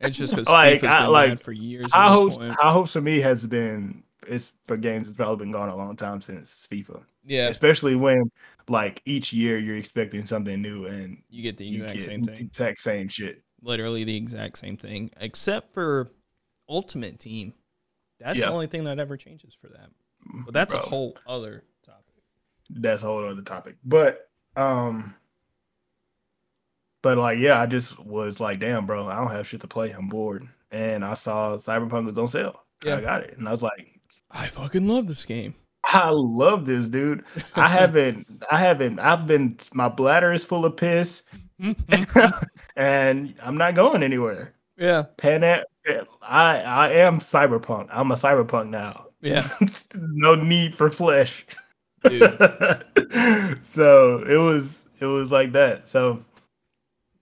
It's 0.00 0.16
just 0.16 0.32
because 0.34 0.48
Like, 0.48 0.80
FIFA's 0.80 0.84
I- 0.94 1.00
been 1.00 1.10
like, 1.12 1.42
for 1.42 1.52
years. 1.52 1.92
High 1.92 2.06
At 2.06 2.12
hopes. 2.12 2.36
this 2.36 2.46
point. 2.48 2.58
High 2.58 2.72
hopes 2.72 2.92
for 2.92 3.00
me 3.00 3.20
has 3.20 3.46
been 3.46 4.02
it's 4.26 4.52
for 4.66 4.76
games. 4.76 5.08
It's 5.08 5.16
probably 5.16 5.44
been 5.44 5.52
gone 5.52 5.68
a 5.68 5.76
long 5.76 5.96
time 5.96 6.20
since 6.20 6.66
FIFA. 6.70 7.02
Yeah, 7.24 7.48
Especially 7.48 7.94
when 7.96 8.30
like 8.68 9.02
each 9.04 9.32
year 9.32 9.58
you're 9.58 9.76
expecting 9.76 10.24
something 10.26 10.60
new 10.62 10.86
and 10.86 11.22
you 11.28 11.42
get 11.42 11.56
the 11.56 11.70
exact 11.72 11.94
get 11.94 12.02
same 12.02 12.24
thing. 12.24 12.38
Exact 12.40 12.78
same 12.80 13.08
shit. 13.08 13.42
Literally 13.62 14.04
the 14.04 14.16
exact 14.16 14.58
same 14.58 14.76
thing, 14.76 15.10
except 15.20 15.72
for 15.72 16.10
Ultimate 16.68 17.18
Team. 17.18 17.52
That's 18.18 18.38
Yeah. 18.38 18.46
the 18.46 18.52
only 18.52 18.66
thing 18.68 18.84
that 18.84 18.98
ever 18.98 19.16
changes 19.16 19.54
for 19.54 19.68
them. 19.68 19.90
But 20.44 20.54
that's 20.54 20.72
a 20.74 20.78
whole 20.78 21.16
other 21.26 21.64
topic. 21.84 22.04
that's 22.70 23.02
a 23.02 23.06
whole 23.06 23.26
other 23.26 23.42
topic. 23.42 23.76
But 23.84 24.30
um 24.56 25.14
but 27.02 27.18
like 27.18 27.38
yeah, 27.38 27.60
I 27.60 27.66
just 27.66 27.98
was 27.98 28.40
like, 28.40 28.60
damn, 28.60 28.86
bro, 28.86 29.08
I 29.08 29.16
don't 29.16 29.30
have 29.30 29.46
shit 29.46 29.60
to 29.62 29.68
play. 29.68 29.90
I'm 29.90 30.08
bored. 30.08 30.48
And 30.70 31.04
I 31.04 31.14
saw 31.14 31.56
Cyberpunk 31.56 32.06
was 32.06 32.18
on 32.18 32.28
sale. 32.28 32.62
Yeah. 32.84 32.96
I 32.96 33.00
got 33.00 33.22
it. 33.22 33.36
And 33.36 33.48
I 33.48 33.52
was 33.52 33.62
like, 33.62 34.00
I 34.30 34.46
fucking 34.46 34.86
love 34.86 35.06
this 35.06 35.24
game. 35.24 35.54
I 35.84 36.10
love 36.10 36.66
this, 36.66 36.86
dude. 36.86 37.24
I 37.54 37.68
haven't 37.68 38.44
I 38.50 38.58
haven't 38.58 38.98
I've 38.98 39.26
been 39.26 39.56
my 39.72 39.88
bladder 39.88 40.32
is 40.32 40.44
full 40.44 40.64
of 40.64 40.76
piss 40.76 41.22
mm-hmm. 41.60 42.44
and 42.76 43.34
I'm 43.42 43.56
not 43.56 43.74
going 43.74 44.02
anywhere. 44.02 44.54
yeah, 44.76 45.04
Pan 45.16 45.42
I 45.42 45.64
I 46.22 46.92
am 46.92 47.18
cyberpunk. 47.20 47.88
I'm 47.90 48.12
a 48.12 48.16
cyberpunk 48.16 48.68
now. 48.68 49.06
yeah, 49.20 49.48
no 49.94 50.34
need 50.34 50.74
for 50.74 50.90
flesh. 50.90 51.46
dude. 52.04 52.22
so 53.60 54.22
it 54.28 54.38
was 54.38 54.86
it 55.00 55.06
was 55.06 55.32
like 55.32 55.52
that. 55.52 55.88
So 55.88 56.22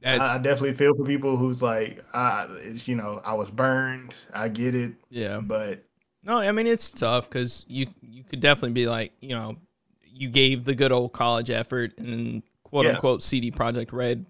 That's 0.01 0.31
I, 0.31 0.39
definitely 0.39 0.75
feel 0.75 0.95
for 0.95 1.05
people 1.05 1.37
who's 1.37 1.61
like, 1.61 2.05
uh, 2.15 2.47
it's 2.59 2.87
you 2.87 2.95
know, 2.95 3.21
I 3.25 3.35
was 3.35 3.51
burned. 3.51 4.15
I 4.33 4.49
get 4.49 4.75
it, 4.75 4.93
yeah. 5.11 5.41
but 5.41 5.83
No, 6.23 6.39
I 6.39 6.53
mean 6.53 6.67
it's 6.67 6.91
tough 6.91 7.29
because 7.29 7.65
you 7.69 7.87
you 8.03 8.25
could 8.25 8.41
definitely 8.41 8.73
be 8.73 8.87
like, 8.87 9.13
you 9.21 9.31
know, 9.31 9.57
you 10.05 10.29
gave 10.29 10.65
the 10.65 10.75
good 10.75 10.93
old 10.93 11.13
college 11.13 11.51
effort 11.51 11.99
and 11.99 12.43
quote 12.65 12.87
Yeah. 12.87 12.93
unquote 12.93 13.23
CD 13.23 13.51
Projekt 13.51 13.93
Red 13.93 14.27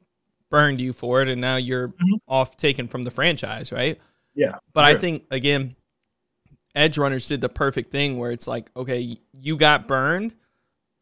burned 0.51 0.81
you 0.81 0.93
for 0.95 1.21
it, 1.23 1.29
and 1.29 1.41
now 1.41 1.57
you're 1.57 1.89
Mhm. 1.89 2.21
off 2.27 2.57
taken 2.57 2.89
from 2.89 3.05
the 3.05 3.11
franchise, 3.11 3.71
right? 3.73 3.99
Yeah, 4.35 4.59
But 4.73 4.85
I 4.85 4.95
think 4.95 5.25
again, 5.31 5.75
Edgerunners 6.77 7.29
did 7.29 7.41
the 7.41 7.49
perfect 7.49 7.91
thing 7.91 8.19
where 8.19 8.31
it's 8.31 8.47
like, 8.47 8.71
okay, 8.77 9.19
you 9.33 9.57
got 9.57 9.89
burned, 9.89 10.35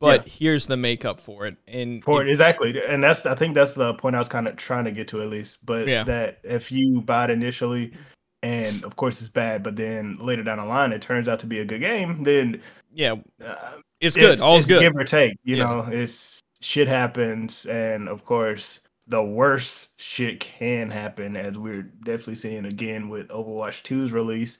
but 0.00 0.28
here's 0.28 0.66
the 0.66 0.76
makeup 0.76 1.20
for 1.20 1.46
it, 1.46 1.56
and 1.66 2.02
for 2.04 2.22
it 2.22 2.28
exactly, 2.28 2.80
and 2.86 3.02
that's 3.02 3.26
I 3.26 3.34
think 3.34 3.54
that's 3.54 3.74
the 3.74 3.94
point 3.94 4.16
I 4.16 4.18
was 4.18 4.28
kind 4.28 4.46
of 4.48 4.56
trying 4.56 4.84
to 4.84 4.90
get 4.92 5.08
to 5.08 5.22
at 5.22 5.28
least. 5.28 5.58
But 5.64 5.88
Yeah. 5.88 6.04
that 6.04 6.38
if 6.44 6.70
you 6.70 7.00
buy 7.00 7.24
it 7.24 7.30
initially, 7.30 7.92
and 8.42 8.84
of 8.84 8.96
course 8.96 9.20
it's 9.20 9.30
bad, 9.30 9.62
but 9.62 9.76
then 9.76 10.18
later 10.20 10.42
down 10.42 10.58
the 10.58 10.64
line 10.64 10.92
it 10.92 11.02
turns 11.02 11.28
out 11.28 11.40
to 11.40 11.46
be 11.46 11.60
a 11.60 11.64
good 11.64 11.80
game, 11.80 12.22
then 12.24 12.60
yeah, 12.92 13.14
uh, 13.44 13.72
it's 14.00 14.16
it- 14.16 14.20
good. 14.20 14.40
All's 14.40 14.60
it's 14.60 14.66
good. 14.68 14.80
Give 14.80 14.96
or 14.96 15.04
take, 15.04 15.34
you 15.44 15.56
Yeah. 15.56 15.64
know, 15.64 15.86
it's 15.90 16.40
shit 16.60 16.88
happens, 16.88 17.64
and 17.66 18.08
of 18.08 18.24
course, 18.24 18.80
the 19.08 19.22
worst 19.22 20.00
shit 20.00 20.40
can 20.40 20.90
happen, 20.90 21.36
as 21.36 21.56
we're 21.56 21.82
definitely 22.04 22.34
seeing 22.34 22.64
again 22.64 23.08
with 23.08 23.28
Overwatch 23.28 23.82
2's 23.82 24.10
release. 24.12 24.58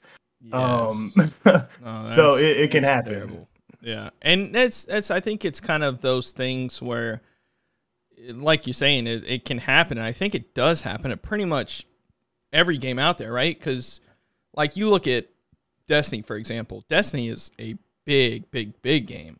Um, 0.53 1.11
Yes. 1.17 1.33
No, 1.83 2.07
so 2.15 2.35
it, 2.37 2.57
it 2.57 2.71
can 2.71 2.83
happen. 2.83 3.45
Yeah, 3.87 4.09
and 4.21 4.53
that's 4.53 4.83
that's 4.83 5.09
I 5.11 5.21
think 5.21 5.45
it's 5.45 5.61
kind 5.61 5.81
of 5.81 6.01
those 6.01 6.31
things 6.33 6.81
where, 6.81 7.21
like 8.29 8.67
you're 8.67 8.73
saying, 8.73 9.07
it, 9.07 9.23
it 9.25 9.45
can 9.45 9.59
happen. 9.59 9.97
And 9.97 10.05
I 10.05 10.11
think 10.11 10.35
it 10.35 10.53
does 10.53 10.81
happen 10.81 11.09
at 11.11 11.21
pretty 11.21 11.45
much 11.45 11.85
every 12.51 12.77
game 12.77 12.99
out 12.99 13.17
there, 13.17 13.31
right? 13.31 13.57
Because 13.57 14.01
like 14.53 14.75
you 14.75 14.89
look 14.89 15.07
at 15.07 15.27
Destiny, 15.87 16.21
for 16.21 16.35
example. 16.35 16.83
Destiny 16.89 17.29
is 17.29 17.49
a 17.59 17.75
big, 18.05 18.51
big, 18.51 18.81
big 18.81 19.07
game. 19.07 19.39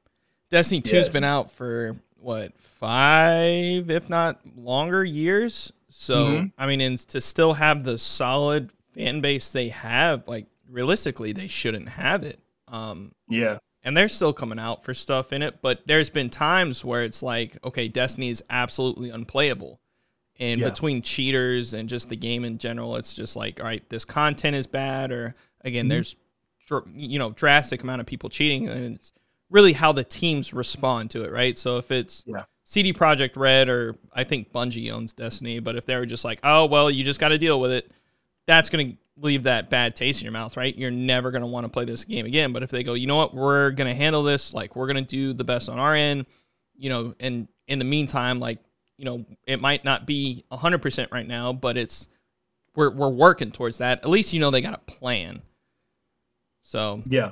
Destiny 0.50 0.82
2's 0.82 0.94
Yes. 0.94 1.10
been 1.10 1.26
out 1.26 1.52
for 1.52 1.98
what 2.16 2.58
five, 2.58 3.90
if 3.90 4.10
not 4.10 4.40
longer, 4.56 5.04
years. 5.04 5.74
So 5.90 6.16
Mhm. 6.16 6.52
I 6.58 6.68
mean, 6.68 6.80
and 6.80 6.98
to 7.10 7.20
still 7.20 7.56
have 7.56 7.84
the 7.84 7.98
solid 7.98 8.72
fan 8.94 9.20
base 9.20 9.52
they 9.52 9.68
have, 9.70 10.26
like 10.30 10.46
realistically, 10.70 11.34
they 11.34 11.48
shouldn't 11.48 11.90
have 11.90 12.24
it. 12.24 12.40
Um, 12.70 13.12
Yeah, 13.28 13.58
and 13.88 13.96
they're 13.96 14.10
still 14.10 14.34
coming 14.34 14.60
out 14.60 14.84
for 14.84 14.94
stuff 14.94 15.32
in 15.32 15.42
it, 15.42 15.62
but 15.62 15.80
there's 15.88 16.10
been 16.10 16.30
times 16.30 16.84
where 16.84 17.04
it's 17.04 17.24
like, 17.24 17.58
okay, 17.64 17.88
Destiny 17.88 18.28
is 18.28 18.44
absolutely 18.50 19.10
unplayable. 19.10 19.80
And 20.42 20.60
Yeah. 20.60 20.70
between 20.70 21.02
cheaters 21.02 21.74
and 21.74 21.88
just 21.88 22.10
the 22.10 22.18
game 22.18 22.44
in 22.44 22.58
general, 22.58 22.98
it's 22.98 23.14
just 23.16 23.38
like, 23.38 23.62
all 23.62 23.66
right, 23.66 23.88
this 23.90 24.04
content 24.04 24.58
is 24.58 24.68
bad, 24.68 25.10
or 25.12 25.36
again, 25.62 25.86
Mhm. 25.86 25.90
there's 25.90 26.16
you 26.94 27.18
know 27.18 27.32
drastic 27.32 27.82
amount 27.82 28.02
of 28.02 28.08
people 28.08 28.30
cheating, 28.30 28.68
and 28.68 28.96
it's 28.96 29.14
really 29.50 29.72
how 29.72 29.94
the 29.94 30.04
teams 30.04 30.54
respond 30.54 31.10
to 31.12 31.24
it, 31.24 31.32
right? 31.32 31.58
So 31.58 31.78
if 31.78 31.90
it's 31.92 32.26
Yeah. 32.28 32.44
CD 32.66 32.92
Projekt 32.92 33.38
Red 33.38 33.70
or 33.70 33.96
I 34.12 34.26
think 34.26 34.52
Bungie 34.52 34.92
owns 34.92 35.14
Destiny, 35.14 35.60
but 35.60 35.78
if 35.78 35.86
they 35.86 35.96
were 35.96 36.06
just 36.06 36.26
like, 36.26 36.42
oh 36.44 36.66
well, 36.66 36.92
you 36.92 37.06
just 37.06 37.22
got 37.22 37.30
to 37.30 37.38
deal 37.38 37.62
with 37.62 37.72
it, 37.72 37.90
that's 38.48 38.70
gonna 38.70 38.98
leave 39.20 39.44
that 39.44 39.70
bad 39.70 39.96
taste 39.96 40.22
in 40.22 40.26
your 40.26 40.34
mouth, 40.34 40.56
right? 40.58 40.78
You're 40.78 40.92
never 40.92 41.32
gonna 41.32 41.48
want 41.48 41.66
to 41.66 41.70
play 41.70 41.86
this 41.86 42.06
game 42.06 42.26
again. 42.26 42.54
But 42.54 42.64
if 42.64 42.70
they 42.70 42.84
go, 42.84 42.94
you 42.94 43.08
know 43.08 43.16
what, 43.16 43.34
we're 43.34 43.72
gonna 43.72 43.96
handle 43.96 44.24
this, 44.24 44.54
like 44.54 44.76
we're 44.76 44.88
gonna 44.88 45.02
do 45.02 45.34
the 45.34 45.44
best 45.44 45.70
on 45.70 45.80
our 45.80 45.96
end, 45.96 46.26
you 46.76 46.90
know, 46.90 47.16
and 47.20 47.48
in 47.68 47.80
the 47.80 47.86
meantime, 47.86 48.40
like 48.40 48.60
you 48.98 49.06
know, 49.06 49.26
it 49.46 49.62
might 49.62 49.86
not 49.86 50.06
be 50.06 50.44
hundred 50.52 50.82
percent 50.82 51.12
right 51.12 51.28
now, 51.28 51.54
but 51.54 51.78
it's 51.78 52.08
we're 52.76 52.92
we're 52.92 53.10
working 53.10 53.52
towards 53.52 53.80
that. 53.80 54.00
At 54.00 54.10
least 54.10 54.34
you 54.34 54.40
know 54.40 54.52
they 54.52 54.62
got 54.62 54.74
a 54.74 54.92
plan. 54.92 55.42
So 56.62 57.02
yeah, 57.06 57.32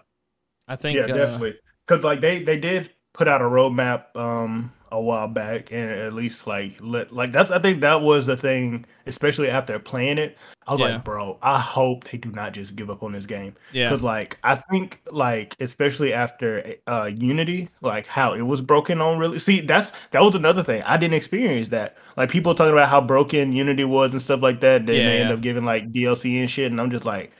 I 0.67 0.75
think 0.75 0.97
yeah, 0.97 1.03
uh, 1.03 1.07
definitely. 1.07 1.55
Because 1.87 2.03
like 2.03 2.21
they 2.21 2.43
they 2.43 2.59
did 2.59 2.91
put 3.13 3.27
out 3.27 3.41
a 3.41 3.45
roadmap 3.45 4.15
um 4.15 4.71
a 4.97 5.01
while 5.01 5.27
back, 5.27 5.71
and 5.71 5.89
at 5.91 6.13
least 6.13 6.47
like 6.47 6.73
let 6.79 7.13
like 7.13 7.31
that's 7.31 7.51
I 7.51 7.59
think 7.59 7.81
that 7.81 8.01
was 8.01 8.25
the 8.25 8.35
thing, 8.37 8.85
especially 9.05 9.49
after 9.49 9.77
playing 9.79 10.17
it. 10.17 10.37
I 10.67 10.71
was 10.73 10.81
Yeah. 10.81 10.87
like, 10.95 11.03
bro, 11.03 11.37
I 11.43 11.59
hope 11.59 12.05
they 12.05 12.17
do 12.17 12.31
not 12.31 12.53
just 12.53 12.75
give 12.75 12.89
up 12.89 13.03
on 13.03 13.11
this 13.11 13.27
game. 13.27 13.55
yeah, 13.71 13.87
Because 13.87 14.01
like 14.01 14.39
I 14.43 14.55
think 14.55 14.99
like 15.11 15.55
especially 15.59 16.11
after 16.11 16.75
uh 16.87 17.09
Unity, 17.15 17.69
like 17.81 18.07
how 18.07 18.33
it 18.33 18.41
was 18.41 18.61
broken 18.61 18.99
on 19.01 19.19
really 19.19 19.37
see 19.39 19.61
that's 19.61 19.91
that 20.11 20.21
was 20.21 20.33
another 20.35 20.63
thing. 20.63 20.81
I 20.83 20.97
didn't 20.97 21.13
experience 21.13 21.69
that. 21.69 21.97
Like 22.17 22.31
people 22.31 22.55
talking 22.55 22.73
about 22.73 22.89
how 22.89 22.99
broken 23.01 23.51
Unity 23.53 23.83
was 23.83 24.13
and 24.13 24.21
stuff 24.21 24.41
like 24.41 24.59
that. 24.61 24.85
Then 24.87 24.95
Yeah, 24.95 25.05
they 25.07 25.21
end 25.21 25.31
up 25.33 25.41
giving 25.41 25.65
like 25.65 25.91
DLC 25.91 26.39
and 26.39 26.49
shit, 26.49 26.71
and 26.71 26.81
I'm 26.81 26.89
just 26.89 27.05
like 27.05 27.31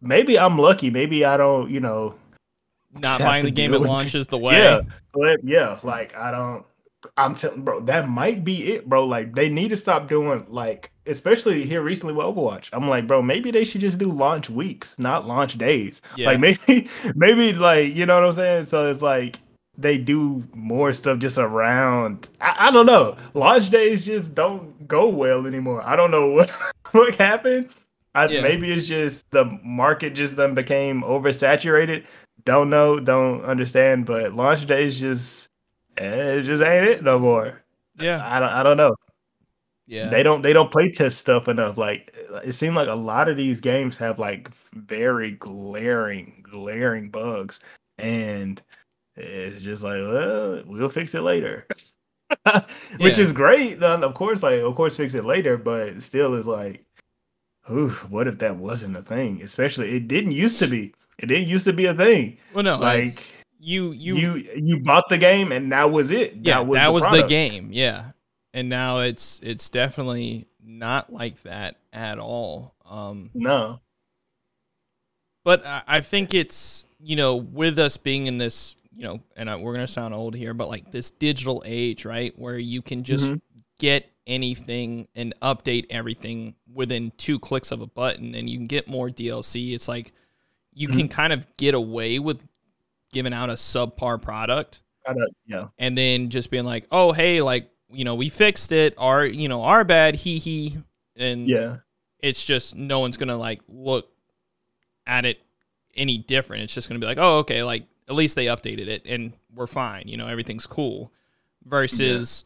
maybe 0.00 0.38
I'm 0.38 0.58
lucky. 0.58 0.90
Maybe 0.90 1.24
I 1.24 1.36
don't, 1.36 1.70
you 1.70 1.80
know, 1.80 2.14
not 2.94 3.18
buying 3.20 3.44
the 3.44 3.50
game 3.50 3.72
deal 3.72 3.76
at 3.76 3.80
with- 3.82 3.90
launch 3.90 4.14
is 4.14 4.26
the 4.28 4.38
way. 4.46 4.54
yeah, 4.54 4.80
but 5.12 5.44
yeah, 5.44 5.78
like 5.82 6.16
I 6.16 6.30
don't. 6.30 6.64
I'm 7.16 7.34
telling, 7.34 7.62
bro, 7.62 7.80
that 7.80 8.08
might 8.08 8.44
be 8.44 8.72
it, 8.74 8.88
bro. 8.88 9.04
Like 9.06 9.34
they 9.34 9.48
need 9.48 9.68
to 9.68 9.76
stop 9.76 10.08
doing 10.08 10.46
like, 10.48 10.90
especially 11.06 11.64
here 11.64 11.82
recently 11.82 12.14
with 12.14 12.26
Overwatch. 12.26 12.70
I'm 12.72 12.88
like, 12.88 13.06
bro, 13.06 13.22
maybe 13.22 13.50
they 13.50 13.64
should 13.64 13.80
just 13.80 13.98
do 13.98 14.10
launch 14.10 14.50
weeks, 14.50 14.98
not 14.98 15.26
launch 15.26 15.58
days. 15.58 16.00
Yeah. 16.16 16.30
Like 16.30 16.40
maybe, 16.66 16.88
maybe 17.14 17.52
like 17.52 17.94
you 17.94 18.06
know 18.06 18.20
what 18.20 18.28
I'm 18.28 18.34
saying. 18.34 18.66
So 18.66 18.88
it's 18.90 19.02
like 19.02 19.38
they 19.78 19.98
do 19.98 20.42
more 20.54 20.92
stuff 20.92 21.18
just 21.18 21.38
around. 21.38 22.28
I, 22.40 22.68
I 22.68 22.70
don't 22.70 22.86
know. 22.86 23.16
Launch 23.34 23.70
days 23.70 24.04
just 24.04 24.34
don't 24.34 24.88
go 24.88 25.08
well 25.08 25.46
anymore. 25.46 25.82
I 25.84 25.96
don't 25.96 26.10
know 26.10 26.30
what 26.30 26.50
what 26.92 27.14
happened. 27.16 27.70
I, 28.14 28.28
Yeah. 28.28 28.40
Maybe 28.40 28.72
it's 28.72 28.86
just 28.86 29.30
the 29.30 29.44
market 29.62 30.14
just 30.14 30.36
then 30.36 30.54
became 30.54 31.02
oversaturated. 31.02 32.04
Don't 32.44 32.70
know, 32.70 32.98
don't 32.98 33.44
understand. 33.44 34.06
But 34.06 34.32
launch 34.32 34.66
days 34.66 34.98
just 34.98 35.50
Eh, 35.98 36.34
it 36.38 36.42
just 36.42 36.62
ain't 36.62 36.86
it 36.86 37.02
no 37.02 37.18
more. 37.18 37.62
yeah, 37.98 38.20
I 38.24 38.38
don't 38.40 38.50
I 38.50 38.62
don't 38.62 38.76
know. 38.76 38.94
yeah. 39.86 40.08
They 40.10 40.22
don't 40.22 40.42
they 40.42 40.52
don't 40.52 40.70
play 40.70 40.90
test 40.90 41.18
stuff 41.18 41.48
enough. 41.48 41.78
Like 41.78 42.14
it 42.44 42.52
seemed 42.52 42.76
like 42.76 42.88
a 42.88 42.94
lot 42.94 43.28
of 43.28 43.36
these 43.36 43.60
games 43.60 43.96
have 43.96 44.18
like 44.18 44.50
very 44.74 45.32
glaring 45.32 46.44
glaring 46.48 47.10
bugs, 47.10 47.60
and 47.98 48.62
it's 49.16 49.60
just 49.60 49.82
like 49.82 50.00
well 50.00 50.62
we'll 50.66 50.88
fix 50.88 51.14
it 51.14 51.22
later. 51.22 51.66
Which 52.98 53.18
Yeah. 53.18 53.24
is 53.24 53.32
great, 53.32 53.80
then 53.80 54.02
of 54.04 54.14
course, 54.14 54.42
like 54.42 54.60
of 54.60 54.74
course, 54.74 54.96
fix 54.96 55.14
it 55.14 55.24
later, 55.24 55.56
but 55.56 56.02
still 56.02 56.34
is 56.34 56.46
like, 56.46 56.84
ooh, 57.70 57.90
what 58.10 58.26
if 58.28 58.38
that 58.38 58.56
wasn't 58.56 58.96
a 58.96 59.02
thing? 59.02 59.40
Especially, 59.42 59.96
it 59.96 60.08
didn't 60.08 60.32
used 60.32 60.58
to 60.60 60.66
be. 60.66 60.92
It 61.18 61.26
didn't 61.26 61.48
used 61.48 61.64
to 61.66 61.72
be 61.72 61.86
a 61.86 61.94
thing. 61.94 62.36
well, 62.52 62.64
no, 62.64 62.78
like 62.78 63.22
you 63.58 63.92
you 63.92 64.16
you 64.16 64.34
you 64.56 64.80
bought 64.80 65.08
the 65.08 65.18
game 65.18 65.52
and 65.52 65.72
that 65.72 65.90
was 65.90 66.10
it. 66.10 66.34
yeah, 66.36 66.58
that 66.58 66.66
was, 66.66 66.76
that 66.76 66.86
the, 66.86 66.92
was 66.92 67.04
the 67.10 67.26
game. 67.26 67.70
Yeah, 67.72 68.12
and 68.52 68.68
now 68.68 69.00
it's 69.00 69.40
it's 69.42 69.70
definitely 69.70 70.46
not 70.62 71.12
like 71.12 71.42
that 71.42 71.76
at 71.92 72.18
all. 72.18 72.74
Um, 72.84 73.30
no. 73.34 73.80
But 75.44 75.64
I, 75.64 75.82
I 75.86 76.00
think 76.00 76.34
it's 76.34 76.86
you 77.00 77.16
know 77.16 77.36
with 77.36 77.78
us 77.78 77.96
being 77.96 78.26
in 78.26 78.38
this 78.38 78.76
you 78.94 79.04
know, 79.04 79.20
and 79.36 79.50
I, 79.50 79.56
we're 79.56 79.74
gonna 79.74 79.86
sound 79.86 80.14
old 80.14 80.34
here, 80.34 80.54
but 80.54 80.68
like 80.68 80.90
this 80.90 81.10
digital 81.10 81.62
age, 81.66 82.04
right, 82.04 82.36
where 82.38 82.58
you 82.58 82.80
can 82.82 83.04
just 83.04 83.34
Mhm. 83.34 83.40
get 83.78 84.10
anything 84.26 85.06
and 85.14 85.34
update 85.42 85.86
everything 85.90 86.54
within 86.72 87.12
two 87.16 87.38
clicks 87.38 87.70
of 87.70 87.80
a 87.80 87.86
button, 87.86 88.34
and 88.34 88.48
you 88.48 88.56
can 88.58 88.66
get 88.66 88.88
more 88.88 89.08
DLC. 89.10 89.74
It's 89.74 89.86
like 89.86 90.12
you 90.72 90.88
can 90.88 91.08
kind 91.08 91.32
of 91.32 91.46
get 91.56 91.74
away 91.74 92.18
with 92.18 92.46
giving 93.12 93.32
out 93.32 93.50
a 93.50 93.54
subpar 93.54 94.20
product 94.20 94.82
yeah. 95.46 95.68
and 95.78 95.96
then 95.96 96.30
just 96.30 96.50
being 96.50 96.64
like, 96.64 96.86
oh 96.90 97.12
hey, 97.12 97.40
like 97.42 97.70
you 97.90 98.04
know 98.04 98.14
we 98.14 98.28
fixed 98.28 98.72
it, 98.72 98.94
our 98.98 99.24
you 99.24 99.48
know 99.48 99.62
our 99.62 99.84
bad, 99.84 100.14
he 100.16 100.38
he, 100.38 100.76
and 101.16 101.46
Yeah. 101.48 101.76
it's 102.20 102.44
just 102.44 102.74
no 102.76 103.00
one's 103.00 103.16
gonna 103.16 103.36
like 103.36 103.60
look 103.68 104.10
at 105.06 105.24
it 105.24 105.38
any 105.94 106.18
different. 106.18 106.64
It's 106.64 106.74
just 106.74 106.88
gonna 106.88 106.98
be 107.00 107.06
like, 107.06 107.18
oh 107.20 107.38
okay, 107.38 107.62
like 107.62 107.84
at 108.08 108.14
least 108.14 108.36
they 108.36 108.46
updated 108.46 108.88
it 108.88 109.02
and 109.06 109.32
we're 109.54 109.66
fine, 109.66 110.04
you 110.06 110.16
know, 110.16 110.26
everything's 110.28 110.66
cool. 110.66 111.12
Versus, 111.64 112.44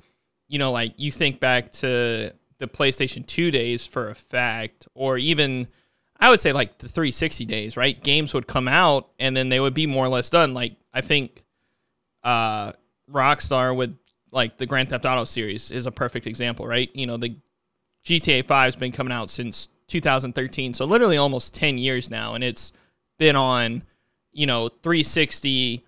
you 0.49 0.59
know, 0.59 0.73
like 0.73 0.95
you 0.97 1.13
think 1.13 1.41
back 1.41 1.71
to 1.73 2.33
the 2.59 2.67
PlayStation 2.67 3.27
2 3.27 3.51
days 3.51 3.85
for 3.87 4.09
a 4.09 4.15
fact, 4.15 4.89
or 4.95 5.19
even 5.19 5.69
I 6.21 6.29
would 6.29 6.41
say 6.41 6.53
like 6.53 6.79
the 6.79 6.89
360 6.89 7.47
days, 7.47 7.77
right? 7.77 8.01
Games 8.01 8.35
would 8.35 8.47
come 8.47 8.69
out 8.69 9.09
and 9.19 9.37
then 9.37 9.49
they 9.49 9.59
would 9.59 9.75
be 9.75 9.87
more 9.87 10.05
or 10.05 10.09
less 10.09 10.31
done. 10.31 10.55
Like 10.55 10.77
I 10.93 11.01
think 11.01 11.43
uh 12.23 12.73
Rockstar 13.11 13.75
with 13.75 13.97
like 14.31 14.59
the 14.59 14.67
Grand 14.67 14.91
Theft 14.91 15.07
Auto 15.07 15.25
series 15.25 15.71
is 15.73 15.87
a 15.87 15.91
perfect 15.91 16.27
example, 16.27 16.67
right? 16.67 16.91
You 16.95 17.07
know, 17.07 17.17
the 17.17 17.37
GTA 18.05 18.45
5's 18.45 18.77
been 18.77 18.93
coming 18.93 19.13
out 19.13 19.31
since 19.31 19.69
2013, 19.89 20.75
so 20.75 20.85
literally 20.85 21.17
almost 21.17 21.55
10 21.55 21.79
years 21.79 22.11
now, 22.11 22.35
and 22.35 22.45
it's 22.45 22.73
been 23.19 23.37
on, 23.37 23.83
you 24.33 24.47
know, 24.47 24.69
360, 24.69 25.85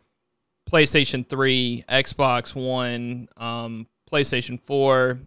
PlayStation 0.71 1.27
3, 1.27 1.85
Xbox 1.89 2.55
One, 2.55 3.29
um, 3.37 3.87
PlayStation 4.11 4.61
4, 4.61 5.19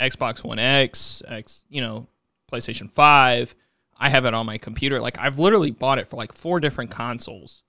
Xbox 0.00 0.44
One 0.44 0.58
X, 0.58 1.22
X, 1.26 1.64
you 1.68 1.80
know, 1.80 2.06
PlayStation 2.50 2.90
5. 2.90 3.54
I 4.02 4.08
have 4.08 4.24
it 4.24 4.34
on 4.34 4.46
my 4.46 4.58
computer. 4.58 5.00
Like 5.00 5.16
I've 5.16 5.38
literally 5.38 5.70
bought 5.70 6.00
it 6.00 6.08
for 6.08 6.16
like 6.16 6.32
four 6.32 6.58
different 6.58 6.90
consoles, 6.90 7.62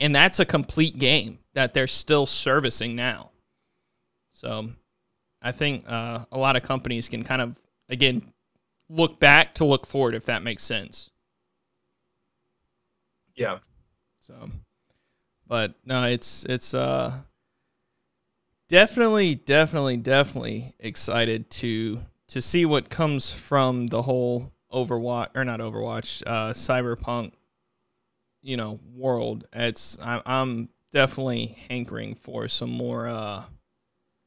and 0.00 0.12
that's 0.12 0.40
a 0.40 0.44
complete 0.44 0.98
game 0.98 1.38
that 1.54 1.74
they're 1.74 1.86
still 1.86 2.26
servicing 2.26 2.96
now. 2.96 3.30
So, 4.30 4.70
I 5.40 5.52
think 5.52 5.84
uh, 5.88 6.24
a 6.32 6.38
lot 6.38 6.56
of 6.56 6.64
companies 6.64 7.08
can 7.08 7.22
kind 7.22 7.40
of 7.40 7.60
again 7.88 8.32
look 8.88 9.20
back 9.20 9.54
to 9.54 9.64
look 9.64 9.86
forward 9.86 10.16
if 10.16 10.26
that 10.26 10.42
makes 10.42 10.64
sense. 10.64 11.12
Yeah. 13.36 13.60
So, 14.18 14.50
but 15.46 15.74
no, 15.84 16.02
it's 16.08 16.44
it's 16.46 16.74
uh 16.74 17.12
definitely 18.68 19.36
definitely 19.36 19.98
definitely 19.98 20.74
excited 20.80 21.48
to 21.50 22.00
to 22.26 22.42
see 22.42 22.64
what 22.66 22.90
comes 22.90 23.30
from 23.30 23.86
the 23.86 24.02
whole 24.02 24.50
Overwatch 24.72 25.28
or 25.34 25.44
not 25.44 25.60
Overwatch, 25.60 26.22
uh 26.26 26.52
Cyberpunk 26.52 27.32
you 28.42 28.56
know, 28.56 28.78
world. 28.94 29.46
It's 29.52 29.98
I 30.02 30.22
I'm 30.24 30.70
definitely 30.92 31.58
hankering 31.68 32.14
for 32.14 32.48
some 32.48 32.70
more 32.70 33.06
uh 33.06 33.44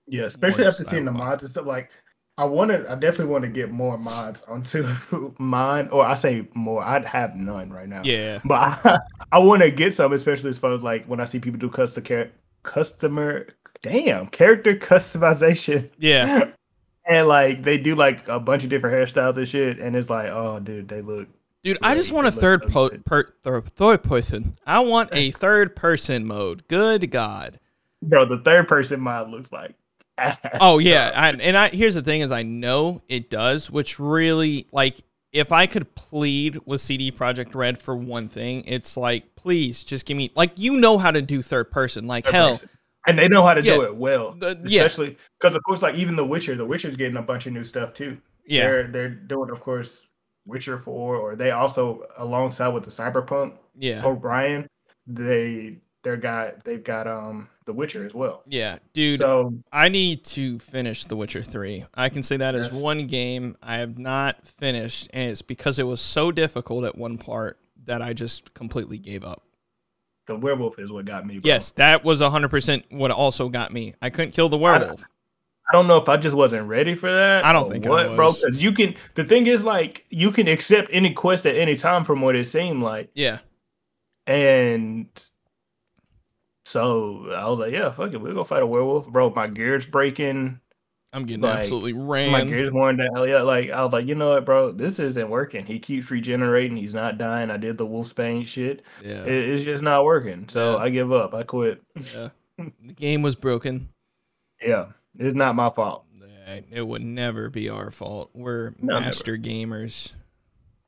Yeah, 0.07 0.23
especially 0.25 0.65
after 0.65 0.83
seeing 0.83 1.05
the 1.05 1.11
mods 1.11 1.43
and 1.43 1.49
stuff. 1.51 1.65
Like, 1.65 1.91
I 2.37 2.45
wanted, 2.45 2.85
I 2.87 2.95
definitely 2.95 3.31
want 3.31 3.43
to 3.43 3.49
get 3.49 3.71
more 3.71 3.97
mods 3.97 4.43
onto 4.43 4.87
mine, 5.39 5.87
or 5.91 6.05
I 6.05 6.13
say 6.15 6.47
more. 6.53 6.83
I'd 6.83 7.05
have 7.05 7.35
none 7.35 7.71
right 7.71 7.87
now. 7.87 8.01
yeah. 8.03 8.39
but 8.45 8.55
I, 8.85 8.99
I 9.31 9.39
want 9.39 9.61
to 9.63 9.71
get 9.71 9.93
some, 9.93 10.13
especially 10.13 10.49
as 10.51 10.57
far 10.59 10.73
as 10.73 10.83
like 10.83 11.05
when 11.05 11.19
I 11.19 11.23
see 11.25 11.39
people 11.39 11.59
do 11.59 11.69
custom 11.69 12.03
char- 12.03 12.31
customer, 12.63 13.47
damn 13.81 14.27
character 14.27 14.75
customization, 14.75 15.89
Yeah. 15.97 16.51
and 17.07 17.27
like 17.27 17.63
they 17.63 17.77
do 17.77 17.95
like 17.95 18.27
a 18.27 18.39
bunch 18.39 18.63
of 18.63 18.69
different 18.69 18.95
hairstyles 18.95 19.37
and 19.37 19.47
shit, 19.47 19.79
and 19.79 19.95
it's 19.95 20.09
like, 20.09 20.29
oh, 20.29 20.59
dude, 20.59 20.87
they 20.87 21.01
look. 21.01 21.27
Dude, 21.63 21.77
I 21.81 21.95
just 21.95 22.11
want 22.11 22.27
a 22.27 22.31
third 22.31 22.63
po- 22.63 22.89
per- 23.05 23.33
thir- 23.41 23.61
third 23.61 24.03
person. 24.03 24.53
I 24.65 24.79
want 24.79 25.09
a 25.13 25.31
third 25.31 25.75
person 25.75 26.25
mode. 26.25 26.67
Good 26.67 27.09
God. 27.09 27.59
Bro, 28.01 28.25
the 28.25 28.39
third 28.39 28.67
person 28.67 28.99
mod 28.99 29.29
looks 29.29 29.51
like. 29.51 29.75
Oh 30.59 30.77
yeah, 30.77 31.11
I, 31.15 31.29
and 31.31 31.57
I 31.57 31.69
here's 31.69 31.95
the 31.95 32.01
thing 32.01 32.21
is 32.21 32.31
I 32.31 32.43
know 32.43 33.01
it 33.07 33.29
does, 33.29 33.71
which 33.71 33.99
really 33.99 34.67
like 34.71 34.97
if 35.31 35.51
I 35.51 35.65
could 35.65 35.95
plead 35.95 36.59
with 36.65 36.81
CD 36.81 37.11
Projekt 37.11 37.55
Red 37.55 37.77
for 37.77 37.95
one 37.95 38.27
thing, 38.27 38.63
it's 38.67 38.95
like 38.95 39.35
please 39.35 39.83
just 39.83 40.05
give 40.05 40.15
me 40.15 40.31
like 40.35 40.51
you 40.55 40.75
know 40.77 40.97
how 40.97 41.11
to 41.11 41.21
do 41.21 41.41
third 41.41 41.71
person. 41.71 42.05
Like 42.05 42.25
Third 42.25 42.33
hell, 42.33 42.51
person. 42.51 42.69
And 43.07 43.19
they 43.19 43.27
know 43.27 43.43
how 43.45 43.53
to 43.53 43.63
Yeah. 43.63 43.75
do 43.75 43.81
it 43.83 43.95
well, 43.95 44.31
The- 44.33 44.59
especially 44.65 45.17
because 45.39 45.55
of 45.55 45.63
course, 45.63 45.81
like 45.81 45.95
even 45.95 46.15
The 46.15 46.25
Witcher, 46.25 46.55
The 46.55 46.65
Witcher's 46.65 46.95
getting 46.95 47.17
a 47.17 47.21
bunch 47.21 47.45
of 47.47 47.53
new 47.53 47.63
stuff 47.63 47.93
too. 47.93 48.17
yeah, 48.45 48.63
they're 48.69 48.83
they're 48.87 49.09
doing, 49.09 49.49
of 49.49 49.59
course, 49.61 50.07
Witcher 50.45 50.77
Four, 50.79 51.15
or 51.17 51.35
they 51.35 51.51
also 51.51 52.05
alongside 52.17 52.69
with 52.69 52.83
the 52.83 52.91
Cyberpunk 52.91 53.53
yeah, 53.77 54.03
Orion, 54.05 54.67
they 55.07 55.77
they're 56.03 56.17
got 56.17 56.63
they've 56.63 56.83
got 56.83 57.07
um 57.07 57.49
The 57.65 57.71
Witcher 57.73 58.05
as 58.05 58.13
well. 58.13 58.43
yeah, 58.47 58.77
dude. 58.93 59.19
So 59.19 59.53
I 59.71 59.87
need 59.89 60.23
to 60.25 60.59
finish 60.59 61.05
The 61.05 61.15
Witcher 61.15 61.43
3. 61.43 61.85
I 61.95 62.09
can 62.09 62.21
say 62.23 62.35
that 62.37 62.55
as 62.55 62.71
Yes. 62.73 62.81
one 62.83 63.07
game 63.07 63.55
I 63.61 63.77
have 63.77 63.97
not 63.97 64.45
finished, 64.47 65.09
and 65.13 65.31
it's 65.31 65.41
because 65.41 65.79
it 65.79 65.87
was 65.87 66.01
so 66.01 66.31
difficult 66.31 66.83
at 66.83 66.97
one 66.97 67.17
part 67.17 67.57
that 67.85 68.01
I 68.01 68.11
just 68.13 68.53
completely 68.53 68.97
gave 68.97 69.23
up. 69.23 69.43
The 70.27 70.35
werewolf 70.35 70.79
is 70.79 70.91
what 70.91 71.05
got 71.05 71.25
me. 71.25 71.39
Bro. 71.39 71.47
Yes, 71.47 71.71
that 71.73 72.03
was 72.03 72.21
100% 72.21 72.83
what 72.91 73.11
also 73.11 73.49
got 73.49 73.73
me. 73.73 73.93
I 74.01 74.09
couldn't 74.09 74.31
kill 74.31 74.49
the 74.49 74.57
werewolf. 74.57 75.03
I 75.69 75.73
don't 75.73 75.87
know 75.87 75.97
if 75.97 76.09
I 76.09 76.17
just 76.17 76.35
wasn't 76.35 76.67
ready 76.67 76.93
for 76.93 77.11
that. 77.11 77.45
I 77.45 77.53
don't 77.53 77.69
think 77.69 77.87
I 77.87 77.89
what, 77.89 78.15
bro. 78.15 78.33
Because 78.33 78.61
you 78.61 78.73
can. 78.73 78.95
The 79.15 79.23
thing 79.23 79.47
is, 79.47 79.63
like, 79.63 80.05
you 80.09 80.31
can 80.31 80.47
accept 80.47 80.89
any 80.91 81.13
quest 81.13 81.45
at 81.45 81.55
any 81.55 81.77
time, 81.77 82.03
from 82.03 82.21
what 82.21 82.35
it 82.35 82.45
seemed 82.45 82.83
like. 82.83 83.09
Yeah. 83.13 83.39
And 84.27 85.07
so 86.65 87.31
I 87.33 87.47
was 87.49 87.59
like, 87.59 87.71
yeah, 87.71 87.91
fuck 87.91 88.13
it, 88.13 88.21
we'll 88.21 88.33
go 88.33 88.43
fight 88.43 88.61
a 88.61 88.67
werewolf, 88.67 89.07
bro. 89.07 89.29
My 89.29 89.47
gear's 89.47 89.85
breaking. 89.85 90.59
I'm 91.13 91.25
getting 91.25 91.43
Like, 91.43 91.59
absolutely 91.59 91.93
My 91.93 92.39
ran. 92.39 92.47
gear's 92.47 92.71
worn 92.73 92.97
down. 92.97 93.29
Yeah, 93.29 93.41
like 93.43 93.69
I 93.69 93.83
was 93.83 93.93
like, 93.93 94.07
you 94.07 94.15
know 94.15 94.31
what, 94.31 94.45
bro, 94.45 94.71
this 94.71 94.97
isn't 94.99 95.29
working. 95.29 95.65
He 95.65 95.77
keeps 95.79 96.09
regenerating. 96.09 96.75
He's 96.75 96.93
not 96.95 97.17
dying. 97.19 97.51
I 97.51 97.57
did 97.57 97.77
the 97.77 97.85
wolfsbane 97.85 98.45
shit. 98.47 98.81
Yeah. 99.03 99.23
It, 99.23 99.49
it's 99.49 99.63
just 99.63 99.83
not 99.83 100.05
working. 100.05 100.49
So 100.49 100.73
Yeah. 100.77 100.83
I 100.83 100.89
give 100.89 101.11
up. 101.11 101.33
I 101.33 101.43
quit. 101.43 101.81
yeah. 102.15 102.29
The 102.85 102.93
game 102.93 103.21
was 103.23 103.35
broken. 103.35 103.89
Yeah, 104.61 104.87
it's 105.17 105.35
not 105.35 105.55
my 105.55 105.69
fault. 105.71 106.05
It 106.71 106.85
would 106.85 107.01
never 107.01 107.49
be 107.49 107.69
our 107.69 107.89
fault. 107.89 108.29
We're 108.33 108.73
never. 108.79 109.01
master 109.01 109.37
gamers. 109.37 110.11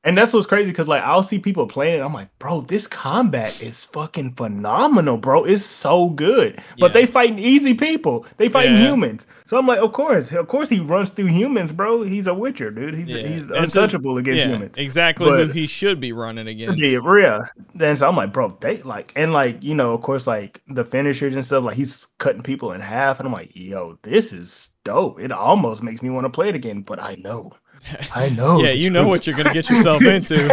And 0.06 0.16
that's 0.18 0.32
what's 0.34 0.46
crazy 0.48 0.72
because 0.72 0.88
like 0.88 1.04
I'll 1.04 1.24
see 1.24 1.40
people 1.40 1.66
playing 1.68 2.00
it. 2.00 2.04
I'm 2.04 2.14
like, 2.14 2.30
bro, 2.40 2.62
this 2.62 2.86
combat 2.88 3.62
is 3.62 3.84
fucking 3.86 4.36
phenomenal, 4.36 5.18
bro. 5.18 5.44
It's 5.44 5.66
so 5.66 6.10
good. 6.12 6.62
But 6.80 6.92
Yeah. 6.92 6.94
they 7.02 7.06
fighting 7.08 7.40
easy 7.40 7.74
people. 7.74 8.26
They 8.38 8.48
fighting 8.48 8.76
Yeah. 8.76 8.90
humans. 8.92 9.26
So 9.48 9.58
I'm 9.58 9.66
like, 9.68 9.80
of 9.80 9.94
course, 9.94 10.32
of 10.32 10.48
course 10.48 10.70
he 10.70 10.80
runs 10.80 11.10
through 11.10 11.26
humans, 11.28 11.72
bro. 11.74 12.04
He's 12.04 12.28
a 12.28 12.34
Witcher, 12.34 12.70
dude. 12.72 12.94
He's 12.94 13.10
Yeah. 13.10 13.28
he's 13.28 13.50
untouchable 13.50 14.18
against 14.20 14.46
humans. 14.46 14.76
exactly 14.78 15.28
who 15.28 15.52
he 15.52 15.66
should 15.68 16.00
be 16.00 16.14
running 16.14 16.48
against. 16.48 16.78
Yeah, 16.80 17.00
yeah. 17.20 17.40
Then 17.74 17.98
so 17.98 18.08
I'm 18.08 18.16
like, 18.16 18.32
bro, 18.32 18.56
they 18.62 18.78
like 18.84 19.12
and 19.16 19.34
like 19.34 19.64
you 19.64 19.74
know, 19.74 19.94
of 19.96 20.02
course, 20.02 20.28
like 20.28 20.62
the 20.68 20.86
finishers 20.86 21.36
and 21.36 21.44
stuff. 21.44 21.64
Like 21.64 21.76
he's 21.78 22.08
cutting 22.20 22.44
people 22.44 22.72
in 22.74 22.80
half, 22.82 23.20
and 23.20 23.26
I'm 23.28 23.34
like, 23.34 23.50
yo, 23.54 23.98
this 24.04 24.32
is 24.32 24.70
dope. 24.84 25.20
It 25.20 25.32
almost 25.32 25.82
makes 25.82 26.04
me 26.04 26.12
want 26.12 26.26
to 26.26 26.30
play 26.30 26.50
it 26.50 26.56
again, 26.56 26.82
but 26.82 27.02
I 27.02 27.16
know, 27.24 27.52
I 28.16 28.30
know. 28.30 28.60
yeah, 28.60 28.72
you 28.72 28.90
know 28.90 29.02
truth. 29.02 29.10
what 29.10 29.28
you're 29.28 29.38
gonna 29.38 29.54
get 29.54 29.70
yourself 29.70 30.02
into. 30.06 30.48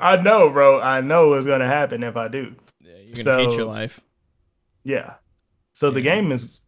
I 0.00 0.20
know, 0.22 0.50
bro. 0.50 0.80
I 0.80 1.00
know 1.00 1.28
what's 1.30 1.46
gonna 1.46 1.66
happen 1.66 2.02
if 2.02 2.16
I 2.16 2.28
do. 2.28 2.54
Yeah, 2.80 2.94
you're 3.04 3.24
gonna 3.24 3.44
hate 3.44 3.56
your 3.56 3.66
life. 3.66 4.00
Yeah. 4.84 5.14
So 5.72 5.90
the 5.90 6.00
game 6.00 6.32
is 6.32 6.60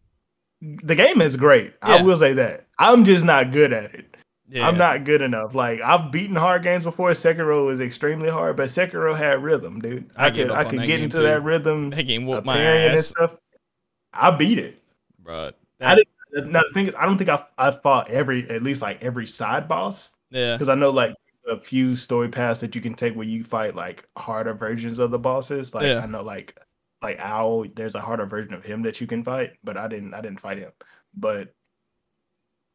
the 0.61 0.95
game 0.95 1.21
is 1.21 1.35
great. 1.35 1.73
I 1.81 2.01
will 2.01 2.17
say 2.17 2.33
that. 2.33 2.67
I'm 2.77 3.05
just 3.05 3.23
not 3.23 3.51
good 3.51 3.73
at 3.73 3.93
it. 3.95 4.05
Yeah. 4.49 4.67
I'm 4.67 4.77
not 4.77 5.03
good 5.03 5.21
enough. 5.21 5.53
Like 5.55 5.79
I've 5.81 6.11
beaten 6.11 6.35
hard 6.35 6.63
games 6.63 6.83
before. 6.83 7.11
Sekiro 7.11 7.65
was 7.65 7.79
extremely 7.79 8.29
hard, 8.29 8.57
but 8.57 8.69
Sekiro 8.69 9.15
had 9.15 9.43
rhythm, 9.43 9.79
dude. 9.79 10.09
I 10.15 10.27
I, 10.27 10.31
could 10.31 10.51
I 10.51 10.63
could 10.63 10.83
get 10.85 11.01
into 11.01 11.17
too. 11.17 11.23
that 11.23 11.43
rhythm, 11.43 11.91
That 11.91 12.03
game 12.03 12.25
whooped 12.25 12.45
my 12.45 12.59
ass, 12.59 13.07
stuff. 13.07 13.35
I 14.13 14.31
beat 14.31 14.57
it. 14.59 14.81
bro. 15.19 15.51
I 15.81 15.95
didn't. 15.95 16.07
Now 16.31 16.61
the 16.67 16.73
thing 16.73 16.87
is, 16.87 16.95
I 16.95 17.05
don't 17.05 17.17
think 17.17 17.29
I 17.29 17.43
I 17.57 17.71
fought 17.71 18.09
every 18.09 18.49
at 18.49 18.63
least 18.63 18.81
like 18.81 19.03
every 19.03 19.25
side 19.25 19.67
boss 19.67 20.11
Yeah, 20.29 20.53
because 20.53 20.69
I 20.69 20.75
know 20.75 20.91
like 20.91 21.15
a 21.47 21.59
few 21.59 21.95
story 21.95 22.29
paths 22.29 22.59
that 22.61 22.75
you 22.75 22.81
can 22.81 22.93
take 22.93 23.15
where 23.15 23.25
you 23.25 23.43
fight 23.43 23.75
like 23.75 24.07
harder 24.17 24.53
versions 24.53 24.99
of 24.99 25.11
the 25.11 25.19
bosses. 25.19 25.73
Like 25.73 25.87
Yeah. 25.87 25.99
I 25.99 26.05
know 26.05 26.21
like 26.21 26.57
like 27.01 27.17
Owl, 27.19 27.65
there's 27.75 27.95
a 27.95 28.01
harder 28.01 28.25
version 28.25 28.53
of 28.53 28.63
him 28.63 28.83
that 28.83 28.99
you 29.01 29.07
can 29.07 29.23
fight, 29.23 29.53
but 29.63 29.77
I 29.77 29.87
didn't 29.87 30.13
I 30.13 30.21
didn't 30.21 30.41
fight 30.41 30.57
him. 30.59 30.71
But 31.15 31.53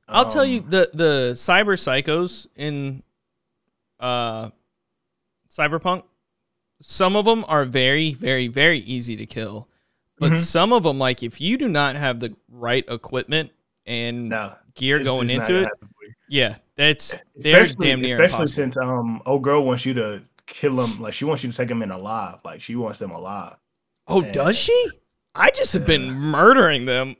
I'll 0.09 0.27
tell 0.27 0.45
you 0.45 0.61
um, 0.61 0.71
the 0.71 0.91
the 0.93 1.33
cyber 1.35 1.79
psychos 1.79 2.47
in 2.57 3.03
uh, 4.01 4.51
Cyberpunk, 5.51 6.05
some 6.81 7.17
of 7.17 7.25
them 7.25 7.45
are 7.49 7.65
very, 7.65 8.13
very, 8.13 8.49
very 8.49 8.79
easy 8.79 9.17
to 9.17 9.27
kill. 9.27 9.69
But 10.25 10.33
Mhm. 10.33 10.41
some 10.41 10.73
of 10.73 10.83
them, 10.85 10.99
like 10.99 11.23
if 11.23 11.41
you 11.41 11.59
do 11.59 11.69
not 11.69 11.97
have 11.97 12.19
the 12.21 12.35
right 12.49 12.85
equipment 12.89 13.51
and 13.87 14.31
No, 14.31 14.55
gear 14.75 15.03
going 15.05 15.29
into 15.29 15.59
it, 15.59 15.65
happen 15.65 15.89
for 15.89 16.05
you. 16.07 16.13
yeah, 16.29 16.57
that's 16.77 17.17
they're 17.37 17.63
especially, 17.65 17.87
damn 17.89 18.01
near 18.01 18.15
especially 18.23 18.45
impossible. 18.45 18.49
since 18.49 18.77
um 18.79 19.23
old 19.27 19.43
girl 19.43 19.63
wants 19.65 19.85
you 19.85 19.93
to 19.95 20.23
kill 20.47 20.77
them 20.77 21.01
like 21.01 21.13
she 21.13 21.25
wants 21.27 21.45
you 21.45 21.51
to 21.51 21.57
take 21.57 21.69
them 21.69 21.83
in 21.83 21.91
alive 21.91 22.39
like 22.45 22.61
she 22.63 22.75
wants 22.77 22.99
them 22.99 23.11
alive 23.11 23.57
oh, 24.07 24.23
Yeah. 24.23 24.33
does 24.33 24.57
she? 24.59 24.91
I 25.35 25.51
just 25.51 25.73
have 25.75 25.85
been 25.87 26.11
murdering 26.11 26.85
them. 26.87 27.17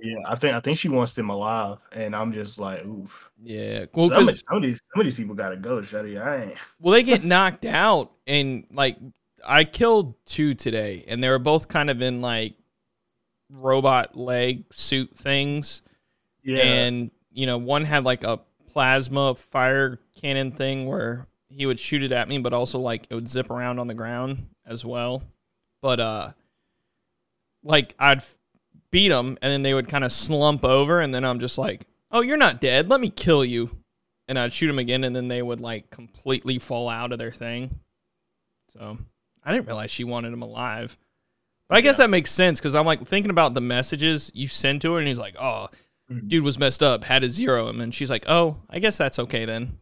yeah 0.00 0.16
i 0.28 0.34
think 0.36 0.54
i 0.54 0.60
think 0.60 0.78
she 0.78 0.88
wants 0.88 1.14
them 1.14 1.30
alive 1.30 1.78
and 1.92 2.14
i'm 2.16 2.32
just 2.32 2.58
like 2.58 2.84
oof 2.84 3.30
Yeah, 3.42 3.86
well, 3.94 4.10
some, 4.10 4.28
of, 4.28 4.38
some 4.48 4.56
of 4.58 4.62
these 4.62 4.80
some 4.92 5.00
of 5.00 5.06
these 5.06 5.16
people 5.16 5.34
gotta 5.34 5.56
go 5.56 5.80
shuddy 5.80 6.20
i 6.22 6.44
ain't 6.44 6.56
well, 6.80 6.92
they 6.92 7.02
get 7.02 7.24
knocked 7.24 7.64
out, 7.64 8.12
and 8.26 8.64
like 8.72 8.96
I 9.46 9.64
killed 9.64 10.14
two 10.26 10.54
today, 10.54 11.04
and 11.08 11.22
they 11.22 11.28
were 11.28 11.38
both 11.38 11.68
kind 11.68 11.90
of 11.90 12.02
in 12.02 12.20
like 12.20 12.54
robot 13.50 14.16
leg 14.16 14.64
suit 14.72 15.16
things. 15.16 15.82
yeah. 16.42 16.62
And 16.62 17.10
you 17.30 17.46
know 17.46 17.58
one 17.58 17.84
had 17.84 18.04
like 18.04 18.24
a 18.24 18.40
plasma 18.72 19.34
fire 19.34 20.00
cannon 20.20 20.52
thing 20.52 20.86
where 20.86 21.26
he 21.48 21.64
would 21.66 21.78
shoot 21.78 22.02
it 22.02 22.12
at 22.12 22.28
me 22.28 22.38
but 22.38 22.52
also 22.52 22.78
like 22.78 23.06
it 23.08 23.14
would 23.14 23.28
zip 23.28 23.50
around 23.50 23.78
on 23.78 23.86
the 23.86 23.94
ground 23.94 24.46
as 24.66 24.84
well. 24.84 25.22
But 25.82 26.00
uh 26.00 26.32
like 27.62 27.94
i'd 27.98 28.18
f- 28.18 28.36
beat 28.90 29.08
them 29.08 29.38
and 29.42 29.52
then 29.52 29.62
they 29.62 29.74
would 29.74 29.88
kind 29.88 30.04
of 30.04 30.12
slump 30.12 30.64
over 30.64 31.00
and 31.00 31.12
then 31.14 31.24
i'm 31.24 31.40
just 31.40 31.58
like 31.58 31.86
oh 32.10 32.20
you're 32.20 32.36
not 32.36 32.60
dead. 32.60 32.88
Let 32.88 33.00
me 33.00 33.10
kill 33.10 33.44
you. 33.44 33.70
And 34.28 34.38
i'd 34.38 34.52
shoot 34.52 34.66
them 34.66 34.78
again 34.78 35.04
and 35.04 35.14
then 35.14 35.28
they 35.28 35.42
would 35.42 35.60
like 35.60 35.90
completely 35.90 36.58
fall 36.58 36.88
out 36.88 37.12
of 37.12 37.18
their 37.18 37.32
thing. 37.32 37.78
So 38.68 38.98
i 39.46 39.52
didn't 39.52 39.66
realize 39.66 39.90
she 39.90 40.04
wanted 40.04 40.32
him 40.32 40.42
alive 40.42 40.98
but 41.68 41.76
i 41.78 41.80
guess 41.80 41.96
Yeah. 41.98 42.04
that 42.04 42.10
makes 42.10 42.30
sense 42.30 42.60
because 42.60 42.74
i'm 42.74 42.84
like 42.84 43.00
thinking 43.00 43.30
about 43.30 43.54
the 43.54 43.60
messages 43.62 44.30
you 44.34 44.46
send 44.48 44.82
to 44.82 44.92
her 44.92 44.98
and 44.98 45.08
he's 45.08 45.18
like 45.18 45.36
oh 45.40 45.68
Mhm. 46.10 46.28
dude 46.28 46.44
was 46.44 46.56
messed 46.56 46.84
up, 46.84 47.02
had 47.02 47.22
to 47.22 47.28
zero 47.28 47.68
him, 47.68 47.80
and 47.80 47.92
she's 47.92 48.10
like, 48.10 48.26
"Oh, 48.28 48.58
I 48.70 48.78
guess 48.78 48.96
that's 48.96 49.18
okay 49.18 49.44
then." 49.44 49.78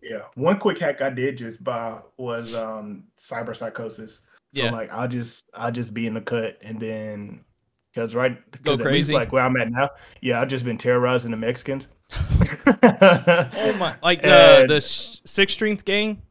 yeah 0.00 0.20
one 0.34 0.58
quick 0.58 0.78
hack 0.78 1.02
i 1.02 1.10
did 1.10 1.36
just 1.36 1.62
buy 1.62 1.98
was 2.16 2.56
um 2.56 3.04
cyber 3.18 3.54
psychosis 3.54 4.22
so 4.54 4.62
Yeah. 4.64 4.70
like 4.70 4.90
i'll 4.92 5.08
just 5.08 5.44
i'll 5.52 5.70
just 5.72 5.92
be 5.92 6.06
in 6.06 6.14
the 6.14 6.22
cut 6.22 6.56
and 6.62 6.80
then 6.80 7.44
because 7.92 8.14
right 8.14 8.38
Go 8.62 8.78
crazy? 8.78 9.12
like 9.12 9.30
where 9.32 9.42
i'm 9.44 9.56
at 9.58 9.70
now 9.70 9.90
yeah 10.22 10.40
i've 10.40 10.48
just 10.48 10.64
been 10.64 10.78
terrorizing 10.78 11.32
the 11.32 11.36
mexicans 11.36 11.88
Oh 12.66 13.74
my, 13.78 13.96
like 14.02 14.22
the 14.22 14.60
And- 14.60 14.70
the 14.70 14.80
strength 14.80 15.84
gang 15.84 16.22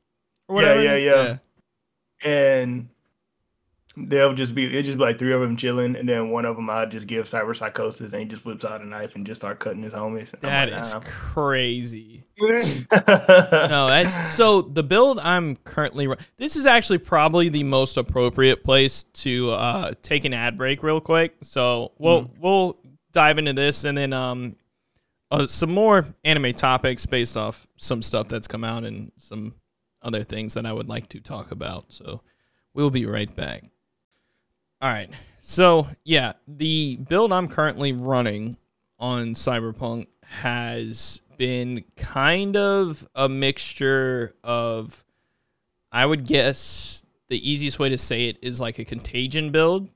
or 0.47 0.61
Yeah, 0.61 0.67
whatever. 0.69 0.83
yeah, 0.83 0.95
yeah. 0.95 1.37
And 2.23 2.89
they'll 3.99 4.33
just 4.35 4.53
be 4.53 4.65
it 4.77 4.83
just 4.83 4.97
be 4.97 5.03
like 5.03 5.17
three 5.17 5.33
of 5.33 5.41
them 5.41 5.57
chilling, 5.57 5.95
and 5.95 6.07
then 6.07 6.29
one 6.29 6.45
of 6.45 6.55
them 6.55 6.69
I'd 6.69 6.91
just 6.91 7.07
give 7.07 7.25
cyber 7.25 7.55
psychosis, 7.55 8.13
and 8.13 8.21
he 8.21 8.27
just 8.27 8.43
flips 8.43 8.63
out 8.65 8.81
a 8.81 8.85
knife 8.85 9.15
and 9.15 9.25
just 9.25 9.41
start 9.41 9.59
cutting 9.59 9.81
his 9.81 9.93
homies. 9.93 10.31
That 10.41 10.71
like, 10.71 10.81
is 10.81 10.93
"Ah." 10.93 11.01
crazy. 11.03 12.23
no. 12.39 13.87
That's 13.87 14.31
so 14.33 14.61
the 14.61 14.83
build 14.83 15.19
I'm 15.19 15.55
currently. 15.57 16.07
This 16.37 16.55
is 16.55 16.65
actually 16.65 16.99
probably 16.99 17.49
the 17.49 17.63
most 17.63 17.97
appropriate 17.97 18.63
place 18.63 19.03
to 19.03 19.49
uh, 19.51 19.93
take 20.01 20.25
an 20.25 20.33
ad 20.33 20.57
break 20.57 20.83
real 20.83 21.01
quick. 21.01 21.35
So 21.41 21.91
we'll 21.97 22.23
Mm-hmm. 22.23 22.41
we'll 22.41 22.77
dive 23.13 23.37
into 23.39 23.53
this 23.53 23.83
and 23.83 23.97
then 23.97 24.13
um 24.13 24.55
uh, 25.31 25.47
some 25.47 25.71
more 25.71 26.05
anime 26.23 26.53
topics 26.53 27.05
based 27.07 27.35
off 27.35 27.65
some 27.77 28.01
stuff 28.01 28.27
that's 28.27 28.47
come 28.47 28.63
out 28.63 28.83
and 28.83 29.11
some 29.17 29.55
other 30.07 30.23
things 30.23 30.53
that 30.55 30.65
I 30.65 30.71
would 30.73 30.87
like 30.89 31.09
to 31.09 31.19
talk 31.19 31.51
about. 31.51 31.85
So 31.93 32.21
we'll 32.73 32.89
be 32.89 33.05
right 33.05 33.33
back. 33.35 33.65
All 34.81 34.89
right. 34.89 35.09
So 35.39 35.87
yeah, 36.03 36.33
the 36.47 36.97
build 37.09 37.33
I'm 37.33 37.47
currently 37.47 37.91
running 37.91 38.57
on 38.99 39.33
Cyberpunk 39.33 40.07
has 40.23 41.21
been 41.37 41.83
kind 41.95 42.55
of 42.57 43.07
a 43.13 43.27
mixture 43.29 44.33
of 44.43 45.03
I 45.91 46.05
would 46.05 46.25
guess 46.25 47.03
the 47.29 47.49
easiest 47.49 47.79
way 47.79 47.89
to 47.89 47.97
say 47.97 48.29
it 48.29 48.37
is 48.41 48.59
like 48.61 48.79
a 48.79 48.85
contagion 48.85 49.51
build, 49.51 49.89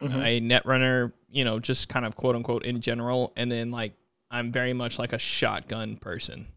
Mhm. 0.00 0.24
a 0.24 0.40
netrunner, 0.40 1.12
you 1.30 1.44
know, 1.44 1.58
just 1.58 1.88
kind 1.88 2.04
of 2.04 2.16
quote 2.16 2.34
unquote 2.36 2.64
in 2.64 2.80
general, 2.80 3.32
and 3.36 3.50
then 3.50 3.70
like 3.70 3.94
I'm 4.30 4.50
very 4.52 4.72
much 4.72 4.98
like 4.98 5.12
a 5.12 5.18
shotgun 5.18 5.96
person. 5.96 6.48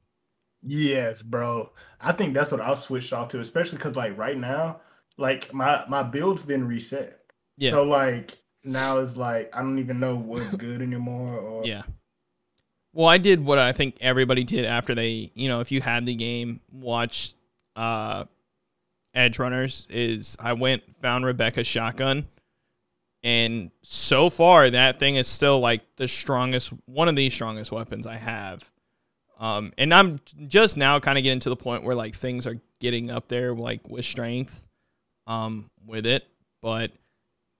Yes, 0.66 1.22
bro. 1.22 1.72
I 2.02 2.12
think 2.12 2.34
that's 2.34 2.52
what 2.52 2.60
I'll 2.60 2.76
switch 2.76 3.14
off 3.14 3.30
to, 3.30 3.40
especially 3.40 3.78
because 3.78 3.96
like 3.96 4.18
right 4.18 4.38
now, 4.38 4.82
like 5.18 5.54
my 5.54 5.86
my 5.88 6.02
build's 6.04 6.44
been 6.44 6.68
reset. 6.68 7.20
Yeah. 7.58 7.72
So 7.72 7.84
like 7.84 8.38
now 8.64 8.98
it's 8.98 9.16
like 9.16 9.56
I 9.56 9.62
don't 9.62 9.80
even 9.80 10.00
know 10.00 10.16
what's 10.16 10.56
good 10.56 10.82
anymore. 10.82 11.38
Or 11.38 11.66
Yeah. 11.66 11.84
Well, 12.94 13.08
I 13.08 13.18
did 13.18 13.46
what 13.46 13.60
I 13.60 13.74
think 13.74 13.98
everybody 14.02 14.44
did 14.44 14.66
after 14.66 14.96
they, 14.96 15.32
you 15.36 15.50
know, 15.50 15.60
if 15.60 15.72
you 15.72 15.82
had 15.82 16.06
the 16.06 16.16
game, 16.16 16.62
watch 16.72 17.34
uh, 17.76 18.24
Edgerunners. 19.16 19.86
Is 19.90 20.36
I 20.40 20.54
went 20.54 20.96
found 20.96 21.26
Rebecca's 21.26 21.68
shotgun, 21.68 22.26
and 23.22 23.70
so 23.84 24.30
far 24.30 24.70
that 24.70 24.98
thing 24.98 25.18
is 25.18 25.28
still 25.28 25.60
like 25.60 25.82
the 25.98 26.08
strongest, 26.08 26.74
one 26.86 27.08
of 27.08 27.16
the 27.16 27.30
strongest 27.30 27.72
weapons 27.72 28.08
I 28.08 28.16
have. 28.16 28.72
Um, 29.38 29.74
and 29.78 29.94
I'm 29.94 30.20
just 30.48 30.78
now 30.78 31.00
kind 31.00 31.18
of 31.18 31.24
getting 31.24 31.42
to 31.42 31.50
the 31.50 31.56
point 31.56 31.84
where 31.84 31.96
like 31.96 32.16
things 32.16 32.48
are 32.48 32.60
getting 32.80 33.10
up 33.12 33.28
there, 33.28 33.54
like 33.54 33.88
with 33.88 34.06
strength, 34.06 34.68
um, 35.28 35.70
with 35.86 36.06
it. 36.06 36.26
But 36.62 36.92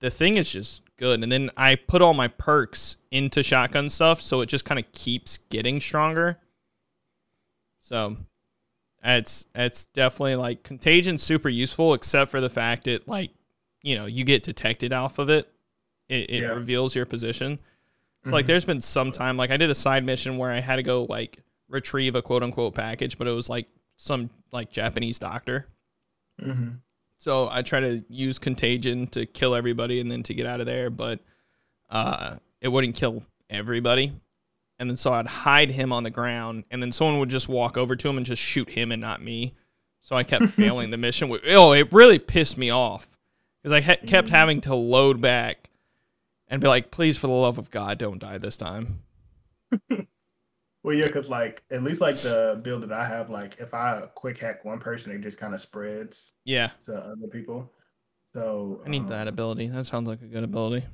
the 0.00 0.10
thing 0.10 0.36
is 0.36 0.50
just 0.50 0.82
good. 0.96 1.22
And 1.22 1.30
then 1.30 1.50
I 1.56 1.74
put 1.74 2.00
all 2.02 2.14
my 2.14 2.28
perks 2.28 2.96
into 3.10 3.42
shotgun 3.42 3.90
stuff, 3.90 4.20
so 4.22 4.40
it 4.40 4.46
just 4.46 4.64
kind 4.64 4.78
of 4.78 4.90
keeps 4.92 5.38
getting 5.50 5.80
stronger. 5.80 6.38
So 7.78 8.16
it's 9.04 9.46
it's 9.54 9.86
definitely 9.86 10.36
like 10.36 10.62
contagion's 10.62 11.22
super 11.22 11.48
useful, 11.48 11.94
except 11.94 12.30
for 12.30 12.40
the 12.40 12.50
fact 12.50 12.88
it 12.88 13.06
like 13.06 13.30
you 13.82 13.96
know 13.96 14.06
you 14.06 14.24
get 14.24 14.42
detected 14.42 14.92
off 14.92 15.18
of 15.18 15.28
it. 15.30 15.48
It, 16.08 16.30
it 16.30 16.42
Yeah. 16.42 16.48
reveals 16.48 16.96
your 16.96 17.06
position. 17.06 17.58
So 18.24 18.32
like 18.32 18.44
Mhm. 18.44 18.48
there's 18.48 18.64
been 18.64 18.80
some 18.80 19.12
time 19.12 19.36
like 19.36 19.50
I 19.50 19.56
did 19.56 19.70
a 19.70 19.74
side 19.74 20.04
mission 20.04 20.38
where 20.38 20.50
I 20.50 20.60
had 20.60 20.76
to 20.76 20.82
go 20.82 21.04
like 21.04 21.38
retrieve 21.68 22.14
a 22.14 22.22
quote 22.22 22.42
unquote 22.42 22.74
package, 22.74 23.18
but 23.18 23.26
it 23.26 23.32
was 23.32 23.48
like 23.48 23.66
some 23.96 24.28
like 24.52 24.70
Japanese 24.70 25.18
doctor. 25.18 25.66
Mhm. 26.40 26.80
So 27.18 27.48
I 27.48 27.62
try 27.62 27.80
to 27.80 28.04
use 28.08 28.38
contagion 28.38 29.06
to 29.08 29.24
kill 29.24 29.54
everybody 29.54 30.00
and 30.00 30.10
then 30.10 30.22
to 30.24 30.34
get 30.34 30.46
out 30.46 30.60
of 30.60 30.66
there, 30.66 30.90
but 30.90 31.20
uh, 31.88 32.36
it 32.60 32.68
wouldn't 32.68 32.94
kill 32.94 33.24
everybody. 33.48 34.12
And 34.78 34.90
then 34.90 34.98
so 34.98 35.12
I'd 35.14 35.26
hide 35.26 35.70
him 35.70 35.92
on 35.92 36.02
the 36.02 36.10
ground, 36.10 36.64
and 36.70 36.82
then 36.82 36.92
someone 36.92 37.18
would 37.20 37.30
just 37.30 37.48
walk 37.48 37.78
over 37.78 37.96
to 37.96 38.08
him 38.08 38.18
and 38.18 38.26
just 38.26 38.42
shoot 38.42 38.68
him 38.68 38.92
and 38.92 39.00
not 39.00 39.22
me. 39.22 39.54
So 40.02 40.14
I 40.14 40.22
kept 40.24 40.46
failing 40.48 40.90
the 40.90 40.98
mission. 40.98 41.34
Oh, 41.48 41.72
it 41.72 41.90
really 41.92 42.18
pissed 42.18 42.58
me 42.58 42.68
off 42.68 43.16
because 43.62 43.72
I 43.72 43.80
ha- 43.80 44.04
kept 44.06 44.28
having 44.28 44.60
to 44.62 44.74
load 44.74 45.22
back 45.22 45.70
and 46.48 46.60
be 46.60 46.68
like, 46.68 46.90
"Please, 46.90 47.16
for 47.16 47.26
the 47.28 47.32
love 47.32 47.56
of 47.56 47.70
God, 47.70 47.96
don't 47.96 48.18
die 48.18 48.36
this 48.36 48.58
time." 48.58 49.00
Well, 50.86 50.96
yeah, 50.96 51.08
because 51.08 51.28
like 51.28 51.64
at 51.72 51.84
least 51.84 52.00
like 52.02 52.22
the 52.22 52.60
build 52.62 52.84
that 52.84 52.92
I 52.92 53.06
have, 53.08 53.30
like 53.30 53.58
if 53.60 53.74
I 53.74 54.02
quick 54.14 54.38
hack 54.38 54.64
one 54.64 54.80
person, 54.80 55.12
it 55.12 55.20
just 55.20 55.38
kind 55.38 55.54
of 55.54 55.60
spreads 55.60 56.32
Yeah, 56.44 56.70
to 56.86 56.94
other 56.96 57.28
people. 57.30 57.72
So 58.34 58.82
I 58.86 58.88
need 58.88 59.08
um, 59.08 59.08
that 59.08 59.28
ability. 59.28 59.66
That 59.68 59.84
sounds 59.84 60.08
like 60.08 60.22
a 60.22 60.26
good 60.26 60.44
ability. 60.44 60.86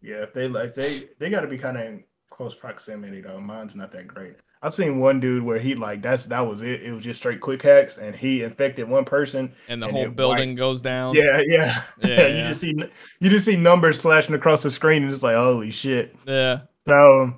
Yeah, 0.00 0.22
if 0.22 0.32
they 0.32 0.48
like 0.48 0.74
they 0.74 1.08
they 1.18 1.30
got 1.30 1.40
to 1.40 1.46
be 1.48 1.58
kind 1.58 1.76
of 1.76 1.84
in 1.84 2.04
close 2.30 2.54
proximity 2.54 3.20
though. 3.20 3.40
Mine's 3.40 3.74
not 3.74 3.92
that 3.92 4.06
great. 4.06 4.36
I've 4.62 4.74
seen 4.74 4.98
one 5.00 5.20
dude 5.20 5.42
where 5.42 5.58
he 5.58 5.74
like 5.74 6.02
that's 6.02 6.26
that 6.26 6.40
was 6.46 6.62
it. 6.62 6.82
It 6.82 6.92
was 6.92 7.02
just 7.04 7.20
straight 7.20 7.40
quick 7.40 7.62
hacks, 7.62 7.98
and 7.98 8.14
he 8.14 8.42
infected 8.42 8.88
one 8.88 9.04
person. 9.04 9.54
And 9.68 9.82
the 9.82 9.88
And 9.88 9.96
whole 9.96 10.06
it 10.06 10.16
building 10.16 10.54
goes 10.56 10.80
down. 10.80 11.24
Yeah, 11.24 11.42
yeah, 11.46 11.82
Yeah, 11.96 12.26
you 12.28 12.42
yeah. 12.42 12.44
just 12.44 12.60
see 12.60 12.74
you 13.20 13.30
just 13.30 13.44
see 13.46 13.56
numbers 13.56 14.00
flashing 14.00 14.34
across 14.34 14.62
the 14.62 14.70
screen, 14.70 15.04
and 15.04 15.12
it's 15.12 15.22
like 15.22 15.36
holy 15.36 15.70
shit. 15.70 16.16
yeah. 16.26 16.66
So, 16.86 17.34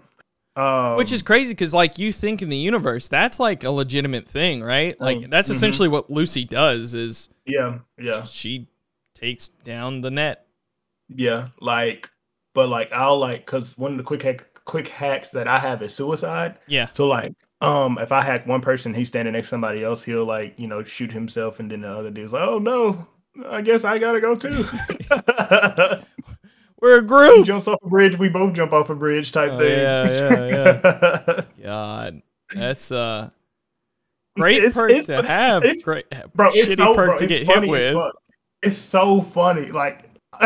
um, 0.56 0.96
Which 0.96 1.12
is 1.12 1.22
crazy 1.22 1.52
because, 1.52 1.72
like, 1.72 1.98
you 1.98 2.12
think 2.12 2.42
in 2.42 2.48
the 2.48 2.56
universe, 2.56 3.08
that's 3.08 3.38
like 3.40 3.64
a 3.64 3.70
legitimate 3.70 4.28
thing, 4.28 4.62
right? 4.62 4.98
Like, 5.00 5.24
Oh, 5.24 5.28
that's 5.28 5.48
mhm. 5.48 5.50
essentially 5.50 5.88
what 5.88 6.10
Lucy 6.10 6.44
does. 6.44 6.94
Is 6.94 7.28
yeah, 7.46 7.78
yeah, 7.98 8.26
she 8.26 8.68
takes 9.14 9.48
down 9.48 10.00
the 10.00 10.10
net? 10.10 10.46
yeah. 11.08 11.48
Like, 11.60 12.10
but 12.54 12.68
like 12.68 12.92
I'll 12.92 13.18
like 13.18 13.46
because 13.46 13.76
one 13.78 13.92
of 13.92 13.98
the 13.98 14.04
quick 14.04 14.22
hack 14.22 14.46
quick 14.64 14.88
hacks 14.88 15.30
that 15.30 15.48
I 15.48 15.58
have 15.58 15.82
is 15.82 15.94
suicide. 15.94 16.58
Yeah, 16.66 16.90
So 16.92 17.06
like, 17.08 17.32
um, 17.60 17.98
if 17.98 18.12
I 18.12 18.22
hack 18.22 18.46
one 18.46 18.60
person, 18.60 18.94
he's 18.94 19.08
standing 19.08 19.32
next 19.34 19.48
to 19.48 19.50
somebody 19.50 19.84
else, 19.84 20.02
he'll 20.02 20.24
like, 20.24 20.58
you 20.58 20.66
know, 20.68 20.82
shoot 20.84 21.12
himself, 21.12 21.60
and 21.60 21.70
then 21.70 21.82
the 21.82 21.88
other 21.90 22.10
dude's 22.10 22.32
like, 22.32 22.48
oh 22.48 22.58
no, 22.58 23.06
I 23.46 23.62
guess 23.62 23.84
I 23.84 23.98
gotta 23.98 24.20
go 24.20 24.36
too. 24.36 24.66
we're 26.81 26.99
a 26.99 27.03
group. 27.03 27.37
he 27.38 27.43
jumps 27.45 27.69
off 27.69 27.79
a 27.83 27.88
bridge, 27.88 28.19
we 28.19 28.29
both 28.29 28.53
jump 28.55 28.73
off 28.73 28.90
a 28.90 28.95
bridge 28.95 29.33
type 29.33 29.51
Oh, 29.53 29.59
thing. 29.59 29.79
yeah, 29.79 30.09
yeah, 30.11 31.25
yeah. 31.59 31.64
God, 31.64 32.23
that's 32.55 32.90
uh, 32.93 33.31
great 34.37 34.59
It's- 34.59 34.75
perk 34.75 34.90
it's- 34.90 35.07
to 35.07 35.23
have. 35.27 35.64
it's- 35.64 35.83
Great, 35.83 36.07
bro, 36.35 36.49
it's 36.49 36.57
shitty 36.69 36.77
so, 36.77 36.95
perk 36.95 37.07
bro, 37.07 37.16
to 37.19 37.25
it's 37.25 37.33
get 37.33 37.47
hit 37.47 37.69
with. 37.69 38.12
It's 38.62 38.77
so 38.77 39.23
funny. 39.23 39.71
Like, 39.73 40.11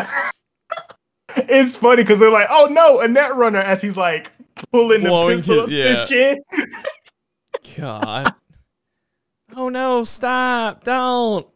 it's 1.37 1.77
funny 1.77 2.03
because 2.03 2.18
they're 2.20 2.31
like, 2.31 2.47
"Oh 2.51 2.66
no, 2.70 3.01
a 3.01 3.09
net 3.09 3.35
runner!" 3.35 3.59
As 3.59 3.83
he's 3.83 3.97
like 3.97 4.31
pulling 4.70 5.03
the 5.03 5.09
Blowing 5.09 5.38
pistol 5.38 5.66
his- 5.66 5.73
yeah. 5.73 6.01
his 6.01 6.09
chin. 6.11 6.42
God. 7.77 8.35
oh 9.57 9.68
no! 9.68 10.05
Stop! 10.05 10.85
Don't. 10.85 11.47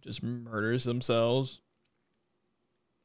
Just 0.00 0.22
murders 0.24 0.82
themselves. 0.84 1.61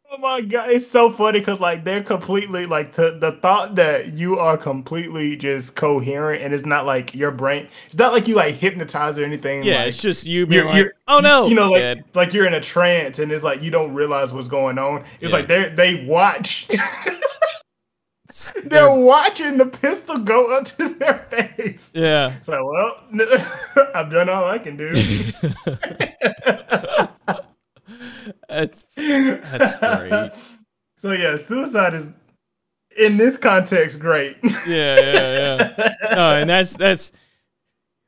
Oh 0.09 0.17
my 0.19 0.39
god, 0.41 0.69
it's 0.71 0.87
so 0.87 1.11
funny 1.11 1.39
because 1.39 1.59
like 1.59 1.83
they're 1.83 2.01
completely 2.03 2.65
like 2.65 2.93
the 2.93 3.17
the 3.19 3.33
thought 3.33 3.75
that 3.75 4.13
you 4.13 4.39
are 4.39 4.55
completely 4.57 5.35
just 5.35 5.75
coherent 5.75 6.41
and 6.41 6.53
it's 6.53 6.65
not 6.65 6.85
like 6.85 7.13
your 7.13 7.29
brain. 7.31 7.67
It's 7.87 7.97
not 7.97 8.13
like 8.13 8.25
you 8.27 8.35
like 8.35 8.55
hypnotized 8.55 9.19
or 9.19 9.25
anything. 9.25 9.63
Yeah, 9.63 9.79
like, 9.79 9.87
it's 9.89 10.01
just 10.01 10.25
you 10.25 10.45
being 10.45 10.59
you're- 10.59 10.67
like, 10.71 10.77
you're- 10.77 10.91
"Oh 11.09 11.19
no!" 11.19 11.47
you 11.47 11.55
know, 11.55 11.71
like 11.71 11.99
like 12.15 12.33
you're 12.33 12.45
in 12.45 12.53
a 12.53 12.61
trance 12.61 13.19
and 13.19 13.31
it's 13.31 13.43
like 13.43 13.61
you 13.61 13.69
don't 13.69 13.93
realize 13.93 14.31
what's 14.31 14.47
going 14.47 14.77
on. 14.79 15.03
It's 15.19 15.31
Yeah. 15.31 15.37
like 15.37 15.47
they 15.47 15.69
they 15.69 16.05
watch. 16.05 16.67
They're 18.65 18.91
watching 18.93 19.57
the 19.57 19.65
pistol 19.65 20.17
go 20.19 20.55
up 20.55 20.65
to 20.77 20.89
their 20.95 21.19
face. 21.29 21.89
yeah. 21.93 22.33
It's 22.37 22.47
like, 22.47 22.59
well, 22.63 23.01
I've 23.95 24.11
done 24.11 24.29
all 24.29 24.45
I 24.45 24.57
can 24.59 24.75
do. 24.77 24.91
That's 28.49 28.85
That's 28.95 29.75
great. 29.77 30.31
So 30.99 31.11
yeah, 31.11 31.35
suicide 31.35 31.93
is 31.93 32.09
in 32.97 33.17
this 33.17 33.37
context 33.37 33.99
great. 33.99 34.35
yeah, 34.43 34.55
yeah, 34.67 35.73
yeah. 35.77 35.93
No, 36.15 36.31
and 36.35 36.49
that's 36.49 36.75
that's 36.75 37.11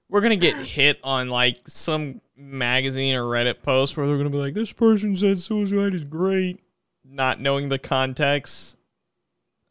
we're 0.09 0.21
gonna 0.21 0.35
get 0.35 0.55
hit 0.55 0.99
on 1.03 1.29
like 1.29 1.59
some 1.67 2.19
magazine 2.35 3.15
or 3.15 3.25
Reddit 3.25 3.61
post 3.61 3.95
where 3.95 4.07
they're 4.07 4.17
gonna 4.17 4.31
be 4.31 4.37
like, 4.39 4.55
"This 4.55 4.73
person 4.73 5.15
said 5.15 5.39
suicide 5.39 5.93
is 5.93 6.03
great," 6.03 6.61
not 7.05 7.39
knowing 7.39 7.69
the 7.69 7.77
context. 7.77 8.75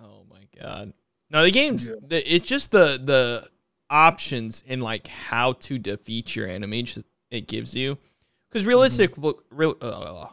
Oh 0.00 0.22
my 0.30 0.46
god! 0.62 0.92
No, 1.28 1.42
the 1.42 1.50
game's 1.50 1.90
Yeah. 1.90 1.96
the, 2.06 2.34
it's 2.34 2.46
just 2.46 2.70
the 2.70 3.00
the 3.04 3.48
options 3.90 4.62
in 4.64 4.80
like 4.80 5.08
how 5.08 5.54
to 5.54 5.76
defeat 5.78 6.36
your 6.36 6.46
enemy 6.46 6.84
just- 6.84 7.04
it 7.32 7.48
gives 7.48 7.74
you. 7.74 7.98
Because 8.48 8.64
realistic, 8.64 9.18
look, 9.18 9.44
real, 9.50 9.76
uh, 9.82 10.26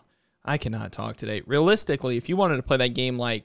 I 0.45 0.58
cannot 0.58 0.91
talk 0.91 1.17
today. 1.17 1.41
Realistically, 1.45 2.17
if 2.17 2.29
you 2.29 2.38
wanted 2.38 2.58
to 2.58 2.63
play 2.63 2.77
that 2.77 2.89
game 2.89 3.17
like 3.17 3.43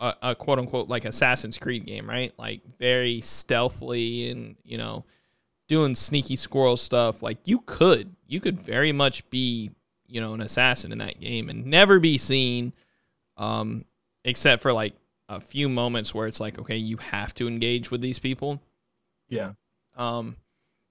a, 0.00 0.14
a 0.22 0.34
quote 0.34 0.58
unquote 0.58 0.88
like 0.88 1.04
Assassin's 1.04 1.56
Creed 1.58 1.86
game, 1.86 2.08
right? 2.08 2.32
Like 2.36 2.60
very 2.78 3.20
stealthily 3.20 4.30
and 4.30 4.56
you 4.64 4.76
know 4.76 5.04
doing 5.68 5.94
sneaky 5.94 6.36
squirrel 6.36 6.76
stuff. 6.76 7.22
Like 7.22 7.38
you 7.46 7.60
could, 7.64 8.14
you 8.26 8.40
could 8.40 8.58
very 8.58 8.92
much 8.92 9.28
be 9.30 9.70
you 10.08 10.20
know 10.20 10.34
an 10.34 10.40
assassin 10.40 10.92
in 10.92 10.98
that 10.98 11.20
game 11.20 11.48
and 11.48 11.64
never 11.66 12.00
be 12.00 12.18
seen, 12.18 12.72
um, 13.36 13.84
except 14.24 14.60
for 14.60 14.72
like 14.72 14.94
a 15.28 15.40
few 15.40 15.68
moments 15.68 16.14
where 16.14 16.26
it's 16.26 16.40
like 16.40 16.58
okay, 16.58 16.76
you 16.76 16.96
have 16.96 17.32
to 17.34 17.46
engage 17.46 17.90
with 17.90 18.00
these 18.00 18.18
people. 18.18 18.60
yeah. 19.28 19.52
Um, 19.94 20.36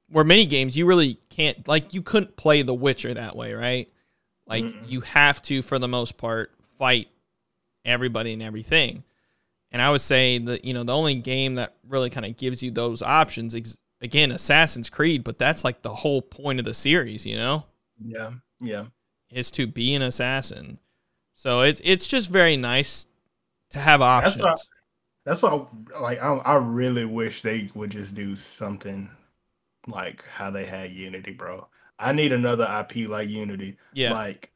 where 0.09 0.23
many 0.23 0.45
games 0.45 0.77
you 0.77 0.85
really 0.85 1.17
can't 1.29 1.67
like 1.67 1.93
you 1.93 2.01
couldn't 2.01 2.37
play 2.37 2.61
The 2.61 2.73
Witcher 2.73 3.13
that 3.13 3.35
way, 3.35 3.53
right? 3.53 3.91
Like 4.51 4.65
Mm-mm. 4.65 4.83
you 4.83 5.01
have 5.03 5.41
to, 5.43 5.63
for 5.63 5.79
the 5.79 5.89
most 5.89 6.17
part, 6.17 6.53
fight 6.77 7.09
everybody 7.85 8.33
and 8.33 8.43
everything. 8.43 9.03
And 9.71 9.81
I 9.81 9.91
would 9.91 10.01
say 10.01 10.39
that 10.39 10.65
you 10.65 10.73
know 10.73 10.83
the 10.83 10.95
only 10.95 11.15
game 11.15 11.55
that 11.55 11.75
really 11.87 12.09
kind 12.11 12.25
of 12.27 12.37
gives 12.37 12.63
you 12.63 12.71
those 12.71 13.01
options, 13.03 13.55
is 13.55 13.79
again, 14.01 14.31
Assassin's 14.31 14.89
Creed, 14.89 15.23
but 15.23 15.39
that's 15.39 15.63
like 15.63 15.81
the 15.83 15.95
whole 15.95 16.21
point 16.21 16.59
of 16.59 16.65
the 16.65 16.73
series, 16.75 17.25
you 17.25 17.37
know, 17.37 17.65
Yeah. 18.03 18.33
Yeah. 18.59 18.87
is 19.29 19.51
to 19.51 19.67
be 19.67 19.93
an 19.95 20.01
assassin. 20.01 20.79
So 21.33 21.61
it's 21.61 21.81
it's 21.83 22.07
just 22.07 22.29
very 22.29 22.57
nice 22.57 23.07
to 23.71 23.79
have 23.79 24.01
That's 24.17 24.39
options. 24.41 24.45
what 24.45 24.67
That's 25.25 25.43
why 25.43 25.67
like 25.99 26.19
I, 26.21 26.35
I 26.37 26.55
really 26.57 27.05
wish 27.05 27.41
they 27.41 27.69
would 27.75 27.91
just 27.91 28.15
do 28.15 28.35
something 28.35 29.11
like 29.87 30.25
how 30.25 30.51
they 30.51 30.65
had 30.65 30.91
Unity, 30.93 31.31
bro. 31.33 31.67
I 32.01 32.11
need 32.13 32.31
another 32.31 32.63
IP 32.63 33.07
like 33.09 33.29
Unity. 33.29 33.77
yeah, 33.93 34.13
Like 34.13 34.51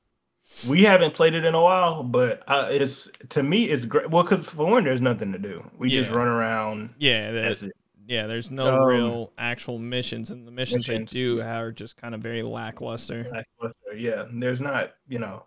we 0.67 0.83
haven't 0.83 1.13
played 1.13 1.33
it 1.33 1.43
in 1.45 1.55
a 1.55 1.61
while, 1.61 2.03
but 2.03 2.43
uh, 2.47 2.67
it's 2.71 3.09
to 3.29 3.43
me 3.43 3.65
it's 3.65 3.85
great. 3.85 4.09
Well, 4.09 4.23
because 4.23 4.49
for 4.49 4.65
one, 4.65 4.83
there's 4.83 5.01
nothing 5.01 5.31
to 5.31 5.39
do. 5.39 5.65
We 5.77 5.89
just 5.89 6.11
run 6.11 6.27
around. 6.27 6.95
yeah, 6.97 7.31
that- 7.31 7.41
That's 7.41 7.63
it. 7.63 7.73
yeah. 8.07 8.27
There's 8.27 8.51
no 8.51 8.81
Um, 8.81 8.87
real 8.87 9.33
actual 9.37 9.79
missions, 9.79 10.29
and 10.31 10.45
the 10.47 10.51
missions 10.51 10.87
missions. 10.87 11.11
they 11.11 11.19
do 11.19 11.41
are 11.41 11.71
just 11.71 11.97
kind 11.97 12.13
of 12.13 12.21
very 12.21 12.43
lackluster. 12.43 13.23
Lackluster, 13.31 13.95
Yeah, 13.97 14.25
there's 14.31 14.61
not, 14.61 14.93
you 15.07 15.19
know, 15.19 15.45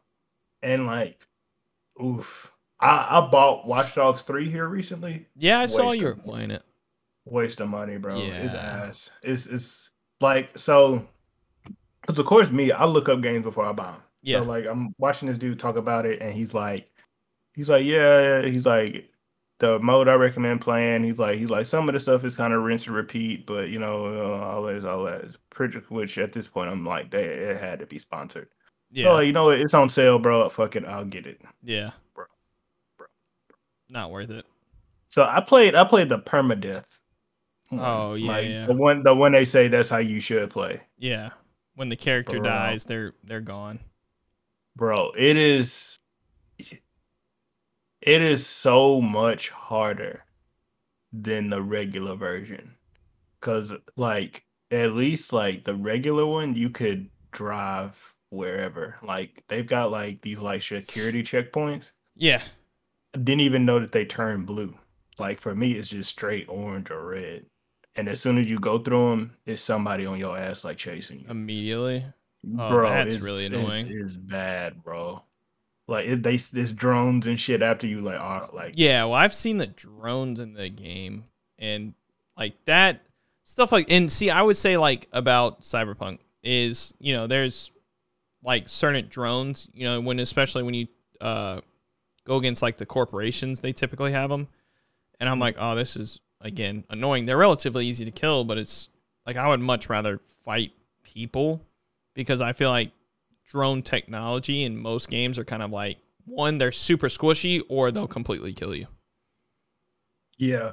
and 0.62 0.87
like, 0.87 1.26
oof. 2.02 2.52
I, 2.80 3.18
I 3.18 3.28
bought 3.28 3.66
Watch 3.66 3.94
Dogs 3.96 4.22
three 4.22 4.48
here 4.48 4.66
recently. 4.68 5.26
Yeah, 5.37 5.58
I 5.58 5.66
saw 5.66 5.90
you 5.92 6.04
were 6.04 6.14
playing 6.14 6.52
it. 6.52 6.62
Waste 7.24 7.61
of 7.61 7.68
money, 7.68 7.96
bro. 7.98 8.20
It's 8.20 8.54
ass. 8.54 9.11
It's 9.22 9.46
it's 9.46 9.90
like 10.20 10.56
so. 10.56 11.06
Because 12.09 12.18
of 12.18 12.25
course, 12.25 12.51
me, 12.51 12.73
I 12.73 12.87
look 12.87 13.07
up 13.11 13.21
games 13.21 13.42
before 13.44 13.66
I 13.66 13.73
buy 13.73 13.90
them. 13.92 14.03
Yeah. 14.23 14.38
So 14.38 14.44
like, 14.44 14.64
I'm 14.64 14.94
watching 14.97 15.29
this 15.29 15.37
dude 15.37 15.61
talk 15.61 15.77
about 15.77 16.07
it, 16.07 16.23
and 16.23 16.33
he's 16.33 16.55
like, 16.55 16.90
he's 17.53 17.68
like, 17.68 17.85
yeah, 17.85 18.40
he's 18.47 18.64
like, 18.64 19.11
the 19.59 19.79
mode 19.81 20.09
I 20.09 20.14
recommend 20.14 20.62
playing. 20.62 21.05
He's 21.05 21.18
like, 21.18 21.38
he's 21.38 21.51
like, 21.51 21.66
some 21.66 21.87
of 21.87 21.92
the 21.92 22.01
stuff 22.01 22.25
is 22.25 22.35
kind 22.35 22.55
of 22.55 22.62
rinse 22.62 22.87
and 22.87 22.97
repeat, 22.97 23.44
but 23.44 23.68
you 23.68 23.79
know, 23.79 24.07
uh, 24.07 24.38
all 24.42 24.62
that 24.62 24.85
all 24.87 25.05
that 25.05 25.21
is 25.21 25.37
pretty. 25.51 25.81
Which 25.90 26.16
at 26.16 26.33
this 26.33 26.49
point, 26.49 26.71
I'm 26.71 26.87
like, 26.87 27.11
they 27.11 27.25
it 27.25 27.61
had 27.61 27.81
to 27.81 27.87
be 27.87 27.99
sponsored. 27.99 28.49
Yeah, 28.90 29.09
Oh, 29.11 29.18
you 29.18 29.33
know? 29.33 29.51
It's 29.51 29.75
on 29.75 29.90
sale, 29.90 30.18
bro. 30.18 30.49
Fuck 30.49 30.77
it, 30.77 30.87
I'll 30.87 31.05
get 31.05 31.27
it. 31.27 31.42
yeah, 31.62 31.90
Bro, 32.14 32.25
bro, 32.97 33.07
Not 33.90 34.11
worth 34.11 34.31
it. 34.31 34.47
So 35.09 35.25
I 35.25 35.40
played, 35.42 35.75
I 35.75 35.85
played 35.85 36.09
the 36.09 36.18
permadeath. 36.18 37.01
one. 37.68 37.81
Oh, 37.85 38.14
yeah, 38.14 38.29
like, 38.33 38.49
yeah. 38.49 38.64
the 38.66 38.73
one, 38.73 39.03
the 39.03 39.14
one 39.14 39.33
they 39.33 39.44
say 39.44 39.68
that's 39.68 39.90
how 39.90 39.99
you 39.99 40.21
should 40.21 40.49
play. 40.49 40.81
Yeah, 40.97 41.31
when 41.78 41.88
the 41.88 41.96
character 41.96 42.38
Bro. 42.38 42.48
dies, 42.48 42.84
they're 42.86 43.14
they're 43.22 43.40
gone. 43.40 43.78
bro 44.76 45.12
it 45.16 45.36
is 45.36 46.00
it 46.58 48.22
is 48.22 48.46
so 48.46 49.00
much 49.00 49.50
harder 49.50 50.24
than 51.12 51.50
the 51.50 51.62
regular 51.62 52.16
version. 52.16 52.76
Because 53.40 53.72
like 53.96 54.44
at 54.70 54.92
least 54.92 55.32
like 55.32 55.64
the 55.64 55.74
regular 55.76 56.26
one 56.26 56.54
you 56.56 56.68
could 56.70 57.10
drive 57.30 58.14
wherever. 58.30 58.96
Like 59.02 59.44
they've 59.48 59.66
got 59.66 59.92
like 59.92 60.20
these 60.22 60.40
like 60.40 60.62
security 60.62 61.22
checkpoints. 61.22 61.92
Yeah, 62.16 62.42
didn't 63.12 63.40
even 63.40 63.64
know 63.64 63.78
that 63.78 63.92
they 63.92 64.04
turn 64.04 64.44
blue. 64.44 64.74
Like 65.16 65.40
for 65.40 65.54
me 65.54 65.72
it's 65.72 65.88
just 65.88 66.10
straight 66.10 66.48
orange 66.48 66.90
or 66.90 67.06
red 67.06 67.46
and 67.98 68.08
as 68.08 68.20
soon 68.20 68.38
as 68.38 68.48
you 68.48 68.58
go 68.58 68.78
through 68.78 69.11
them 69.11 69.37
it's 69.44 69.61
somebody 69.61 70.06
on 70.06 70.18
your 70.18 70.38
ass 70.38 70.64
like 70.64 70.76
chasing 70.76 71.20
you 71.20 71.26
immediately. 71.28 72.04
Oh, 72.58 72.68
bro, 72.68 72.88
that's 72.88 73.16
it's, 73.16 73.22
really 73.22 73.46
annoying. 73.46 73.87
It's, 73.90 74.14
bad, 74.14 74.82
bro. 74.82 75.24
Like 75.87 76.06
it, 76.06 76.22
they 76.22 76.37
there's 76.37 76.72
drones 76.72 77.26
and 77.26 77.40
shit 77.40 77.62
after 77.62 77.87
you. 77.87 78.00
Like, 78.00 78.20
are 78.20 78.48
like 78.52 78.74
Yeah, 78.76 79.04
well, 79.04 79.14
I've 79.14 79.34
seen 79.34 79.56
the 79.56 79.66
drones 79.66 80.38
in 80.38 80.52
the 80.52 80.68
game, 80.68 81.24
and 81.58 81.94
like 82.37 82.54
that 82.66 83.02
stuff. 83.44 83.72
Like, 83.72 83.90
and 83.90 84.11
see, 84.12 84.30
I 84.30 84.42
would 84.42 84.56
say 84.56 84.76
like 84.76 85.08
about 85.12 85.62
Cyberpunk 85.62 86.18
is 86.42 86.94
you 87.00 87.14
know 87.14 87.26
there's 87.26 87.72
like 88.44 88.68
certain 88.68 89.08
drones. 89.08 89.68
You 89.72 89.84
know, 89.84 90.00
when 90.00 90.20
especially 90.20 90.62
when 90.62 90.74
you 90.74 90.87
uh 91.20 91.61
go 92.24 92.37
against 92.37 92.62
like 92.62 92.76
the 92.76 92.87
corporations, 92.87 93.61
they 93.61 93.72
typically 93.72 94.12
have 94.12 94.30
them, 94.30 94.46
and 95.18 95.28
I'm 95.28 95.40
like, 95.40 95.56
oh, 95.58 95.74
this 95.74 95.96
is 95.96 96.20
again 96.40 96.85
annoying. 96.90 97.27
They're 97.27 97.37
relatively 97.37 97.87
easy 97.87 98.05
to 98.05 98.11
kill, 98.11 98.44
but 98.44 98.59
it's 98.59 98.88
like 99.27 99.37
I 99.37 99.48
would 99.48 99.61
much 99.61 99.88
rather 99.88 100.18
fight 100.44 100.72
people 101.03 101.62
because 102.14 102.40
I 102.40 102.53
feel 102.53 102.70
like 102.70 102.92
drone 103.48 103.83
technology 103.83 104.64
in 104.64 104.77
most 104.77 105.11
games 105.11 105.38
are 105.38 105.44
kind 105.44 105.62
of 105.62 105.70
like 105.70 105.98
one 106.24 106.59
they're 106.59 106.72
super 106.72 107.09
squishy 107.09 107.62
or 107.68 107.90
they'll 107.90 108.07
completely 108.09 108.53
kill 108.53 108.74
you. 108.74 108.87
yeah. 110.38 110.73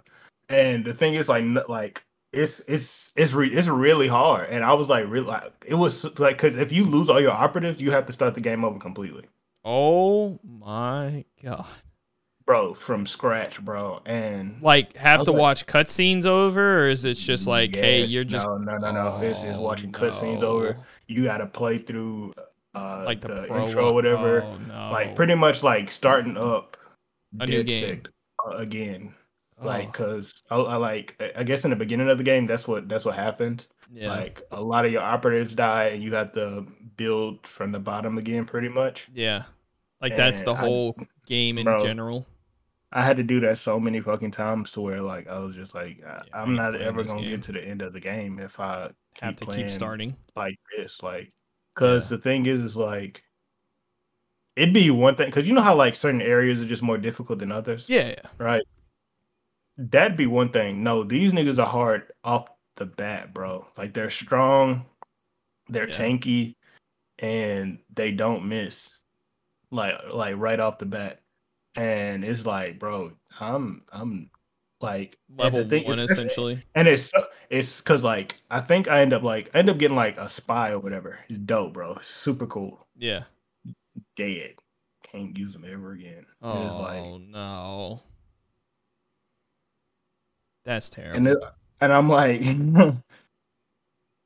And 0.50 0.86
the 0.86 0.94
thing 0.94 1.16
is, 1.16 1.28
like, 1.28 1.44
like 1.68 2.06
it's 2.32 2.62
it's 2.68 3.12
it's 3.16 3.34
re- 3.34 3.52
it's 3.52 3.68
really 3.68 4.08
hard. 4.08 4.50
And 4.50 4.64
I 4.64 4.74
was 4.74 4.90
like, 4.90 5.06
really, 5.10 5.26
like, 5.28 5.52
it 5.66 5.76
was 5.76 6.04
like 6.20 6.38
because 6.38 6.56
if 6.56 6.72
you 6.72 6.86
lose 6.86 7.10
all 7.10 7.22
your 7.22 7.32
operatives, 7.32 7.82
you 7.82 7.92
have 7.92 8.06
to 8.08 8.14
start 8.14 8.36
the 8.36 8.42
game 8.42 8.64
over 8.64 8.80
completely, 8.80 9.26
Oh 9.66 10.40
my 10.44 11.26
god. 11.44 11.66
Bro, 12.46 12.74
from 12.74 13.06
scratch, 13.08 13.64
bro. 13.64 14.02
And 14.06 14.62
Like 14.62 14.96
have 14.98 15.24
to 15.24 15.32
Okay. 15.32 15.40
watch 15.40 15.66
cutscenes 15.66 16.26
over 16.26 16.82
or 16.84 16.90
is 16.90 17.06
it 17.06 17.16
just 17.16 17.48
like 17.48 17.76
hey 17.76 18.04
you're 18.04 18.24
just 18.24 18.48
no 18.48 18.58
no 18.58 18.78
no 18.78 18.92
no. 18.92 19.20
This 19.20 19.44
is 19.44 19.58
Oh, 19.58 19.62
watching 19.62 19.92
cutscenes 19.92 20.42
over. 20.44 20.78
You 21.08 21.24
got 21.24 21.38
to 21.38 21.48
play 21.48 21.78
through 21.80 22.32
uh 22.76 23.04
like 23.06 23.22
the, 23.22 23.28
the, 23.30 23.62
intro, 23.62 23.94
whatever. 23.94 24.44
Oh, 24.44 24.58
no. 24.58 24.90
Like 24.92 25.16
pretty 25.16 25.36
much 25.36 25.64
like 25.64 25.90
starting 25.92 26.38
up 26.38 26.78
A 27.40 27.48
new 27.48 27.64
game. 27.64 28.04
Uh, 28.46 28.58
again. 28.58 29.16
Like, 29.62 29.88
Oh, 29.88 29.92
cause 30.06 30.44
I, 30.52 30.58
I 30.58 30.76
like, 30.76 31.16
I- 31.38 31.44
guess 31.44 31.64
in 31.64 31.70
the 31.70 31.78
beginning 31.78 32.10
of 32.10 32.18
the 32.18 32.26
game, 32.26 32.46
that's 32.46 32.68
what 32.68 32.90
that's 32.90 33.06
what 33.06 33.16
happens. 33.16 33.70
yeah, 33.92 34.10
Like, 34.10 34.42
a 34.52 34.62
lot 34.62 34.86
of 34.86 34.92
your 34.92 35.02
operatives 35.02 35.56
die, 35.56 35.86
and 35.88 36.04
you 36.04 36.14
have 36.14 36.34
to 36.34 36.66
build 36.98 37.48
from 37.48 37.72
the 37.72 37.80
bottom 37.80 38.18
again, 38.18 38.44
pretty 38.46 38.68
much. 38.68 39.08
yeah. 39.14 39.44
Like 40.02 40.18
that's 40.18 40.42
the 40.42 40.52
And 40.52 40.60
I- 40.60 40.62
whole 40.62 40.98
game 41.26 41.58
in 41.58 41.64
Bro, 41.64 41.80
general. 41.80 42.28
I 42.96 43.04
had 43.04 43.18
to 43.18 43.24
do 43.24 43.42
that 43.42 43.58
so 43.58 43.78
many 43.80 44.00
fucking 44.00 44.32
times 44.32 44.72
to 44.72 44.82
where 44.82 45.02
like 45.02 45.28
I 45.28 45.38
was 45.40 45.54
just 45.54 45.76
like, 45.76 46.02
I, 46.04 46.24
Yeah, 46.28 46.42
I'm 46.42 46.56
not 46.56 46.76
ever 46.76 47.04
gonna 47.04 47.22
game. 47.22 47.30
get 47.32 47.44
to 47.44 47.52
the 47.52 47.64
end 47.64 47.82
of 47.82 47.92
the 47.94 48.00
game 48.00 48.40
if 48.40 48.58
I 48.60 48.90
Have 49.22 49.36
to 49.36 49.46
keep 49.46 49.70
starting. 49.70 50.16
like 50.36 50.58
this, 50.78 51.04
like, 51.04 51.32
because 51.76 52.08
the 52.10 52.18
thing 52.18 52.46
is, 52.46 52.64
is 52.64 52.78
like, 52.78 53.22
it'd 54.56 54.74
be 54.74 54.90
one 54.92 55.16
thing 55.16 55.26
because 55.28 55.46
you 55.48 55.54
know 55.54 55.62
how 55.62 55.76
like 55.76 55.94
certain 55.94 56.22
areas 56.22 56.62
are 56.62 56.66
just 56.66 56.82
more 56.84 56.98
difficult 56.98 57.40
than 57.40 57.52
others, 57.52 57.90
Yeah, 57.90 58.08
yeah. 58.08 58.30
right? 58.38 58.64
That'd 59.78 60.16
be 60.16 60.28
one 60.28 60.50
thing. 60.50 60.82
No, 60.82 61.04
these 61.04 61.34
niggas 61.34 61.60
are 61.60 61.68
hard 61.68 62.12
off 62.24 62.48
the 62.78 62.86
bat, 62.86 63.34
bro. 63.34 63.68
Like 63.78 63.94
they're 63.94 64.10
strong, 64.10 64.86
they're 65.68 65.90
Yeah. 65.90 65.96
tanky, 65.98 66.56
and 67.20 67.80
they 67.94 68.12
don't 68.14 68.46
miss. 68.48 68.98
Like 69.70 69.96
like 70.14 70.36
right 70.38 70.62
off 70.62 70.78
the 70.78 70.86
bat. 70.86 71.20
And 71.76 72.24
it's 72.24 72.46
like, 72.46 72.80
bro, 72.80 73.12
I'm 73.40 73.84
I'm 73.92 74.30
like 74.82 75.18
and 75.30 75.38
Level 75.40 75.68
thing- 75.68 75.86
one 75.86 76.00
essentially. 76.00 76.64
And 76.76 76.88
it's 76.88 77.12
it's 77.50 77.82
cause 77.82 78.04
like 78.04 78.40
I 78.50 78.60
think 78.62 78.88
I 78.88 79.02
end 79.02 79.14
up 79.14 79.24
like 79.24 79.50
I 79.54 79.60
end 79.60 79.70
up 79.70 79.78
getting 79.78 79.98
like 79.98 80.18
a 80.18 80.30
spy 80.30 80.72
or 80.72 80.80
whatever. 80.80 81.20
It's 81.30 81.40
dope, 81.40 81.74
bro. 81.74 81.98
Super 82.02 82.48
cool. 82.48 82.86
Yeah. 82.98 83.24
Dead. 84.16 84.56
Can't 85.04 85.38
use 85.38 85.54
them 85.54 85.66
ever 85.70 85.92
again. 85.92 86.26
Oh 86.42 86.66
It's 86.66 86.76
like 86.76 87.22
no. 87.30 88.02
That's 90.64 90.90
terrible. 90.90 91.18
and 91.18 91.28
it, 91.28 91.38
and 91.82 91.94
I'm 91.94 92.10
like 92.10 92.42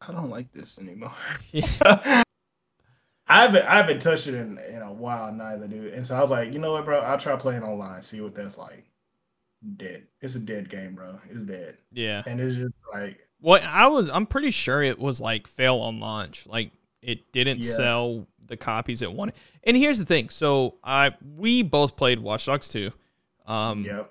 I 0.01 0.11
don't 0.11 0.29
like 0.29 0.51
this 0.53 0.79
anymore. 0.79 1.13
Yeah. 1.51 2.23
I 3.29 3.41
haven't 3.43 3.65
I 3.65 3.77
haven't 3.77 4.01
touched 4.01 4.27
it 4.27 4.33
in, 4.33 4.57
in 4.57 4.81
a 4.81 4.91
while 4.91 5.31
neither, 5.31 5.67
dude. 5.67 5.93
And 5.93 6.05
so 6.05 6.15
I 6.15 6.21
was 6.21 6.31
like, 6.31 6.51
you 6.51 6.59
know 6.59 6.71
what, 6.73 6.85
bro? 6.85 6.99
I'll 6.99 7.19
try 7.19 7.35
playing 7.35 7.63
online, 7.63 8.01
see 8.01 8.21
what 8.21 8.33
that's 8.35 8.57
like. 8.57 8.85
Dead. 9.77 10.07
It's 10.21 10.35
a 10.35 10.39
dead 10.39 10.69
game, 10.69 10.95
bro. 10.95 11.19
It's 11.29 11.41
dead. 11.41 11.77
yeah. 11.91 12.23
And 12.25 12.39
it's 12.39 12.55
just 12.55 12.77
like 12.93 13.19
What 13.39 13.63
I 13.63 13.87
was 13.87 14.09
I'm 14.09 14.25
pretty 14.25 14.51
sure 14.51 14.81
it 14.81 14.97
was 14.97 15.21
like 15.21 15.47
fail 15.47 15.77
on 15.77 15.99
launch. 15.99 16.47
Like 16.47 16.71
it 17.01 17.31
didn't 17.31 17.63
Yeah. 17.63 17.71
sell 17.71 18.27
the 18.47 18.57
copies 18.57 19.01
it 19.03 19.11
wanted. 19.11 19.35
And 19.63 19.77
here's 19.77 19.99
the 19.99 20.05
thing. 20.05 20.29
So 20.29 20.75
I 20.83 21.13
we 21.37 21.61
both 21.61 21.95
played 21.95 22.19
Watch 22.19 22.45
Dogs 22.47 22.67
2. 22.69 22.91
Um 23.45 23.83
yep. 23.85 24.09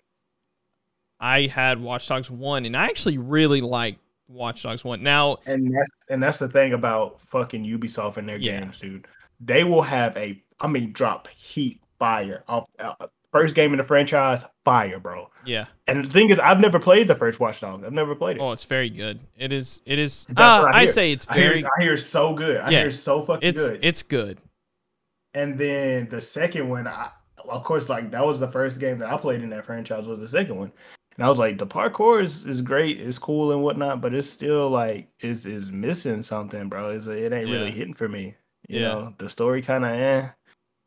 I 1.19 1.47
had 1.47 1.81
Watch 1.81 2.07
Dogs 2.07 2.31
1 2.31 2.65
and 2.67 2.77
I 2.77 2.85
actually 2.85 3.19
really 3.19 3.61
liked 3.61 3.99
Watch 4.29 4.63
Dogs 4.63 4.85
1. 4.85 5.03
Now, 5.03 5.39
And 5.47 5.75
that's 5.75 5.91
and 6.11 6.23
that's 6.23 6.39
the 6.39 6.49
thing 6.49 6.75
about 6.75 7.21
fucking 7.23 7.65
Ubisoft 7.65 8.17
and 8.19 8.29
their 8.29 8.37
Yeah. 8.39 8.61
games, 8.61 8.79
dude. 8.79 9.07
They 9.41 9.65
will 9.65 9.83
have 9.83 10.17
a 10.17 10.43
I 10.61 10.67
mean 10.67 10.93
drop 10.93 11.29
heat 11.29 11.81
fire 11.99 12.45
off 12.49 12.69
uh, 12.79 12.95
first 13.33 13.55
game 13.55 13.73
in 13.73 13.79
the 13.79 13.85
franchise, 13.85 14.45
fire, 14.65 14.99
bro. 14.99 15.31
yeah. 15.45 15.67
And 15.87 16.05
the 16.05 16.11
thing 16.11 16.31
is, 16.31 16.39
I've 16.39 16.61
never 16.61 16.79
played 16.79 17.09
the 17.09 17.15
first 17.15 17.41
Watch 17.41 17.61
Dogs. 17.61 17.85
I've 17.85 17.93
never 17.93 18.15
played 18.15 18.37
it. 18.37 18.41
Oh, 18.41 18.53
it's 18.53 18.65
very 18.65 18.91
good. 18.91 19.21
It 19.37 19.53
is 19.53 19.81
it 19.87 19.99
is 19.99 20.27
uh, 20.37 20.67
I 20.73 20.81
I, 20.83 20.87
say 20.87 21.13
it's 21.13 21.29
I 21.29 21.35
hear 21.39 21.49
very 21.51 21.65
I 21.65 21.83
hear 21.83 21.97
so 21.97 22.35
good. 22.35 22.61
I 22.61 22.71
Yeah. 22.71 22.81
hear 22.83 22.91
so 22.91 23.23
fucking 23.23 23.49
it's 23.49 23.69
good. 23.69 23.81
it's 23.83 24.03
good. 24.03 24.39
And 25.35 25.59
then 25.59 26.09
the 26.09 26.21
second 26.21 26.69
one, 26.69 26.87
I, 26.87 27.11
of 27.49 27.63
course, 27.65 27.89
like 27.89 28.11
that 28.11 28.25
was 28.27 28.41
the 28.41 28.49
first 28.49 28.81
game 28.81 28.99
that 28.99 29.11
I 29.13 29.17
played 29.17 29.43
in 29.43 29.51
that 29.51 29.65
franchise. 29.67 30.09
Was 30.09 30.21
the 30.21 30.29
second 30.29 30.57
one, 30.57 30.73
and 31.19 31.27
I 31.27 31.29
was 31.29 31.39
like, 31.39 31.59
the 31.59 31.67
parkour 31.67 32.23
is, 32.23 32.47
is 32.47 32.63
great, 32.63 33.01
it's 33.01 33.19
cool 33.19 33.53
and 33.53 33.63
whatnot, 33.63 34.01
but 34.01 34.15
it's 34.15 34.31
still 34.31 34.71
like 34.71 35.09
is 35.21 35.45
is 35.45 35.71
missing 35.71 36.23
something, 36.23 36.69
bro. 36.71 36.91
It's, 36.91 37.07
it 37.09 37.33
ain't 37.33 37.51
really 37.51 37.71
hitting 37.73 37.93
for 37.95 38.09
me. 38.09 38.37
You 38.69 38.81
Yeah. 38.81 38.89
know, 38.89 39.15
the 39.19 39.29
story 39.29 39.61
kind 39.61 39.85
of 39.85 39.91
eh. 39.91 40.29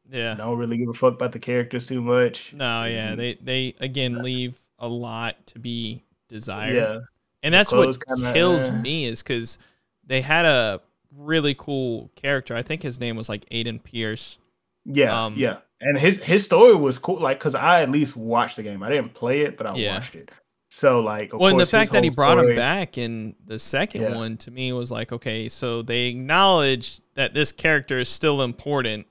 Yeah. 0.10 0.34
Don't 0.36 0.58
really 0.58 0.78
give 0.78 0.90
a 0.90 0.94
fuck 0.94 1.14
about 1.14 1.32
the 1.34 1.40
characters 1.40 1.88
too 1.88 2.02
much. 2.02 2.54
No, 2.54 2.86
yeah, 2.86 3.14
Mm. 3.14 3.18
they 3.18 3.34
they 3.36 3.76
again 3.80 4.22
leave 4.24 4.60
a 4.80 4.88
lot 4.88 5.46
to 5.48 5.60
be 5.60 6.04
desired. 6.28 6.76
Yeah, 6.76 7.00
and 7.44 7.54
that's 7.54 7.72
what 7.72 7.98
kinda, 8.06 8.34
kills 8.34 8.62
eh. 8.70 8.72
me 8.82 9.06
is 9.06 9.22
because 9.24 9.58
they 10.06 10.22
had 10.22 10.46
a 10.46 10.82
really 11.18 11.54
cool 11.58 12.10
character. 12.16 12.56
I 12.56 12.62
think 12.62 12.84
his 12.84 13.00
name 13.00 13.16
was 13.16 13.30
like 13.30 13.46
Aiden 13.50 13.84
Pearce. 13.84 14.38
Yeah, 14.86 15.26
Um, 15.26 15.36
yeah. 15.38 15.58
And 15.80 15.98
his 15.98 16.22
his 16.24 16.46
story 16.46 16.76
was 16.76 17.00
cool, 17.00 17.20
like 17.20 17.40
because 17.40 17.56
I 17.56 17.82
at 17.82 17.90
least 17.90 18.16
watched 18.16 18.58
the 18.58 18.64
game. 18.64 18.84
I 18.84 18.90
didn't 18.90 19.14
play 19.14 19.42
it, 19.42 19.58
but 19.58 19.66
I 19.66 19.76
Yeah. 19.76 19.94
watched 19.94 20.16
it. 20.16 20.30
So 20.70 21.02
like, 21.02 21.34
of 21.34 21.40
well, 21.40 21.50
and 21.50 21.60
the 21.60 21.66
fact 21.66 21.92
that 21.92 22.04
he 22.04 22.10
brought 22.10 22.38
him 22.38 22.56
back 22.56 22.98
in 22.98 23.36
the 23.46 23.60
second 23.60 24.02
Yeah. 24.04 24.16
one 24.16 24.38
to 24.38 24.52
me 24.52 24.72
was 24.74 24.92
like, 24.92 25.12
okay, 25.12 25.50
so 25.50 25.82
they 25.82 26.08
acknowledge 26.08 27.02
that 27.16 27.34
this 27.34 27.52
character 27.52 27.98
is 28.00 28.10
still 28.10 28.42
important 28.42 29.08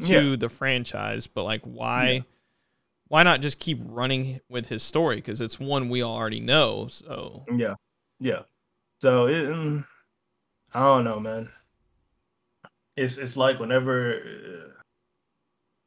to 0.00 0.30
Yeah. 0.30 0.36
the 0.36 0.48
franchise, 0.48 1.26
but 1.26 1.44
like, 1.44 1.62
why? 1.62 2.10
Yeah. 2.10 2.20
Why 3.08 3.22
not 3.24 3.40
just 3.40 3.58
keep 3.58 3.78
running 3.82 4.40
with 4.48 4.66
his 4.66 4.82
story? 4.82 5.16
Because 5.16 5.40
it's 5.40 5.58
one 5.58 5.88
we 5.88 6.02
already 6.02 6.38
know. 6.40 6.86
So 6.88 7.44
Yeah, 7.56 7.74
yeah. 8.20 8.42
So 9.00 9.26
it, 9.26 9.46
mm, 9.48 9.84
I 10.74 10.80
don't 10.80 11.04
know, 11.04 11.18
man. 11.18 11.50
It's 12.96 13.16
it's 13.16 13.36
like 13.36 13.58
whenever 13.58 14.14
uh, 14.20 14.79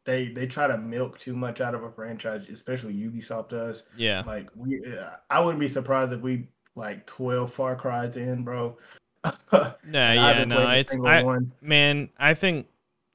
they 0.06 0.30
they 0.30 0.48
try 0.48 0.68
to 0.68 0.78
milk 0.78 1.20
too 1.20 1.36
much 1.36 1.62
out 1.62 1.76
of 1.76 1.84
a 1.84 1.92
franchise, 1.92 2.48
especially 2.50 2.94
Ubisoft 2.94 3.50
does. 3.50 3.84
yeah, 3.96 4.26
Like 4.26 4.50
we, 4.56 4.82
I 5.30 5.40
wouldn't 5.40 5.60
be 5.60 5.68
surprised 5.68 6.14
if 6.14 6.22
we 6.22 6.50
like 6.76 7.06
twelve 7.08 7.54
Far 7.54 7.76
Cry's 7.76 8.18
in, 8.18 8.44
bro. 8.44 8.78
nah, 9.84 10.14
yeah, 10.14 10.44
no, 10.46 10.68
it's 10.70 10.98
I, 11.04 11.26
one. 11.26 11.54
man, 11.62 12.10
I 12.18 12.34
think, 12.34 12.68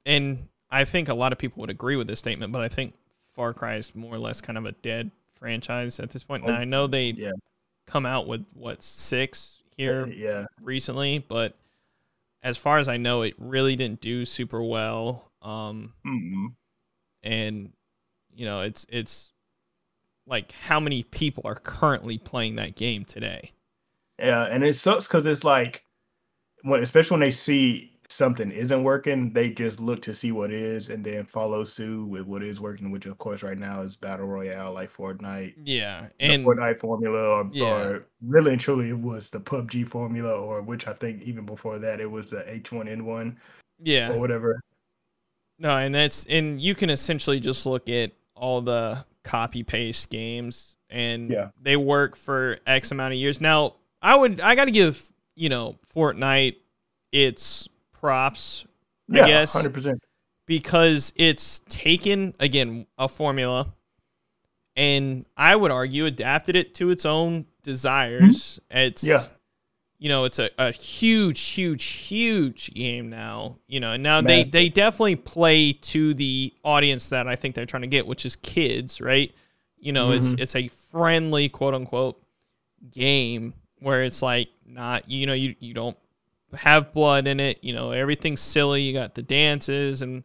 and 0.05 0.49
I 0.71 0.85
think 0.85 1.09
a 1.09 1.15
lot 1.15 1.33
of 1.33 1.39
people 1.39 1.61
would 1.61 1.71
agree 1.71 1.97
with 1.97 2.07
this 2.07 2.19
statement, 2.19 2.53
but 2.53 2.63
I 2.63 2.69
think 2.69 2.95
Far 3.33 3.55
Cry 3.55 3.77
is 3.77 3.95
more 3.95 4.15
or 4.15 4.19
less 4.19 4.41
kind 4.41 4.59
of 4.59 4.67
a 4.67 4.73
dead 4.73 5.11
franchise 5.33 6.01
at 6.01 6.11
this 6.11 6.23
point. 6.23 6.45
Now 6.45 6.55
Oh, 6.55 6.57
I 6.57 6.65
know 6.65 6.87
they 6.87 7.17
yeah. 7.17 7.33
come 7.87 8.07
out 8.07 8.27
with 8.29 8.47
what 8.55 8.83
six 8.83 9.63
here 9.77 10.11
Yeah, 10.11 10.47
recently, 10.63 11.21
but 11.21 11.57
as 12.43 12.59
far 12.59 12.79
as 12.79 12.89
I 12.89 12.99
know, 12.99 13.23
it 13.23 13.35
really 13.39 13.77
didn't 13.77 14.01
do 14.01 14.25
super 14.25 14.63
well. 14.63 15.31
Um, 15.43 15.95
mm 16.05 16.58
and 17.29 17.73
you 18.35 18.47
know, 18.47 18.61
it's 18.63 18.87
it's 18.89 19.33
like 20.27 20.53
how 20.53 20.81
many 20.81 21.03
people 21.03 21.43
are 21.45 21.55
currently 21.55 22.19
playing 22.19 22.57
that 22.57 22.75
game 22.75 23.05
today? 23.05 23.53
yeah, 24.19 24.45
and 24.45 24.65
it 24.65 24.75
sucks 24.75 25.07
because 25.07 25.27
it's 25.27 25.45
like 25.45 25.85
when, 26.63 26.83
especially 26.83 27.15
when 27.15 27.21
they 27.21 27.31
see 27.31 27.93
something 28.09 28.51
isn't 28.51 28.83
working, 28.83 29.33
they 29.33 29.51
just 29.51 29.81
look 29.81 30.01
to 30.03 30.15
see 30.15 30.33
what 30.33 30.51
is 30.51 30.89
and 30.89 31.05
then 31.05 31.25
follow 31.25 31.63
suit 31.63 32.09
with 32.09 32.27
what 32.27 32.43
is 32.43 32.61
working, 32.61 32.91
which 32.91 33.07
of 33.07 33.19
course 33.19 33.43
right 33.43 33.59
now 33.59 33.83
is 33.83 33.97
battle 33.97 34.27
royale 34.27 34.73
like 34.73 34.93
Fortnite. 34.93 35.55
Yeah, 35.65 36.09
and 36.19 36.45
Fortnite 36.45 36.81
formula, 36.81 37.19
or, 37.19 37.51
Yeah. 37.53 37.89
or 37.89 38.07
really 38.23 38.53
and 38.53 38.61
truly, 38.61 38.89
it 38.89 38.99
was 38.99 39.29
the 39.31 39.41
PUBG 39.41 39.87
formula, 39.87 40.35
or 40.35 40.63
which 40.63 40.87
I 40.89 40.95
think 40.95 41.23
even 41.23 41.45
before 41.45 41.79
that, 41.79 42.01
it 42.01 42.11
was 42.11 42.31
the 42.31 42.43
H1N1 42.45 43.37
yeah, 43.83 44.13
or 44.13 44.19
whatever. 44.19 44.61
No, 45.59 45.77
and 45.77 45.95
that's 45.95 46.25
and 46.27 46.61
you 46.61 46.75
can 46.75 46.91
essentially 46.91 47.41
just 47.41 47.67
look 47.67 47.89
at 47.89 48.13
all 48.35 48.61
the 48.61 49.05
copy 49.25 49.63
paste 49.65 50.09
games 50.11 50.77
and 50.89 51.31
Yeah. 51.31 51.51
they 51.61 51.77
work 51.77 52.15
for 52.17 52.59
X 52.67 52.91
amount 52.93 53.13
of 53.15 53.19
years. 53.19 53.41
Now, 53.41 53.75
I 54.01 54.15
would 54.15 54.41
I 54.41 54.55
got 54.55 54.67
to 54.67 54.71
give, 54.71 55.11
you 55.35 55.49
know, 55.49 55.77
Fortnite 55.95 56.57
its 57.13 57.69
props, 57.93 58.65
Yeah, 59.09 59.25
I 59.25 59.27
guess, 59.27 59.53
hundred 59.53 59.75
percent. 59.75 60.03
because 60.47 61.13
it's 61.17 61.59
taken 61.69 62.35
again 62.39 62.87
a 62.97 63.09
formula 63.09 63.75
and 64.77 65.27
I 65.37 65.57
would 65.57 65.73
argue 65.73 66.05
adapted 66.07 66.55
it 66.55 66.75
to 66.75 66.91
its 66.91 67.05
own 67.05 67.47
desires. 67.65 68.61
Mm-hmm. 68.71 68.79
It's 68.79 69.03
Yeah. 69.05 69.25
You 70.01 70.09
know, 70.09 70.25
it's 70.25 70.39
a, 70.39 70.51
a 70.59 70.71
huge, 70.71 71.41
huge, 71.41 71.85
huge 71.85 72.73
game 72.75 73.11
now. 73.11 73.59
You 73.67 73.81
know, 73.81 73.93
and 73.93 74.03
now 74.03 74.21
they, 74.21 74.45
Massive. 74.45 74.53
they 74.53 74.69
definitely 74.69 75.17
play 75.17 75.73
to 75.73 76.15
the 76.15 76.55
audience 76.65 77.09
that 77.09 77.27
I 77.27 77.35
think 77.35 77.55
they're 77.57 77.67
trying 77.67 77.83
to 77.83 77.89
get, 77.89 78.07
which 78.07 78.25
is 78.25 78.37
kids, 78.37 79.01
right? 79.01 79.33
You 79.81 79.93
know, 79.93 80.13
it's 80.13 80.35
Mhm. 80.35 80.39
it's 80.39 80.55
a 80.57 80.69
friendly 80.69 81.49
quote 81.49 81.75
unquote 81.75 82.21
game 82.91 83.55
where 83.81 84.03
it's 84.05 84.23
like 84.23 84.49
not 84.67 85.09
you 85.11 85.27
know, 85.27 85.35
you 85.35 85.55
you 85.61 85.75
don't 85.75 85.97
have 86.55 86.93
blood 86.93 87.27
in 87.27 87.41
it, 87.41 87.59
you 87.63 87.73
know, 87.75 87.93
everything's 87.93 88.41
silly, 88.41 88.83
you 88.83 88.93
got 88.93 89.15
the 89.15 89.23
dances 89.23 90.03
and 90.03 90.25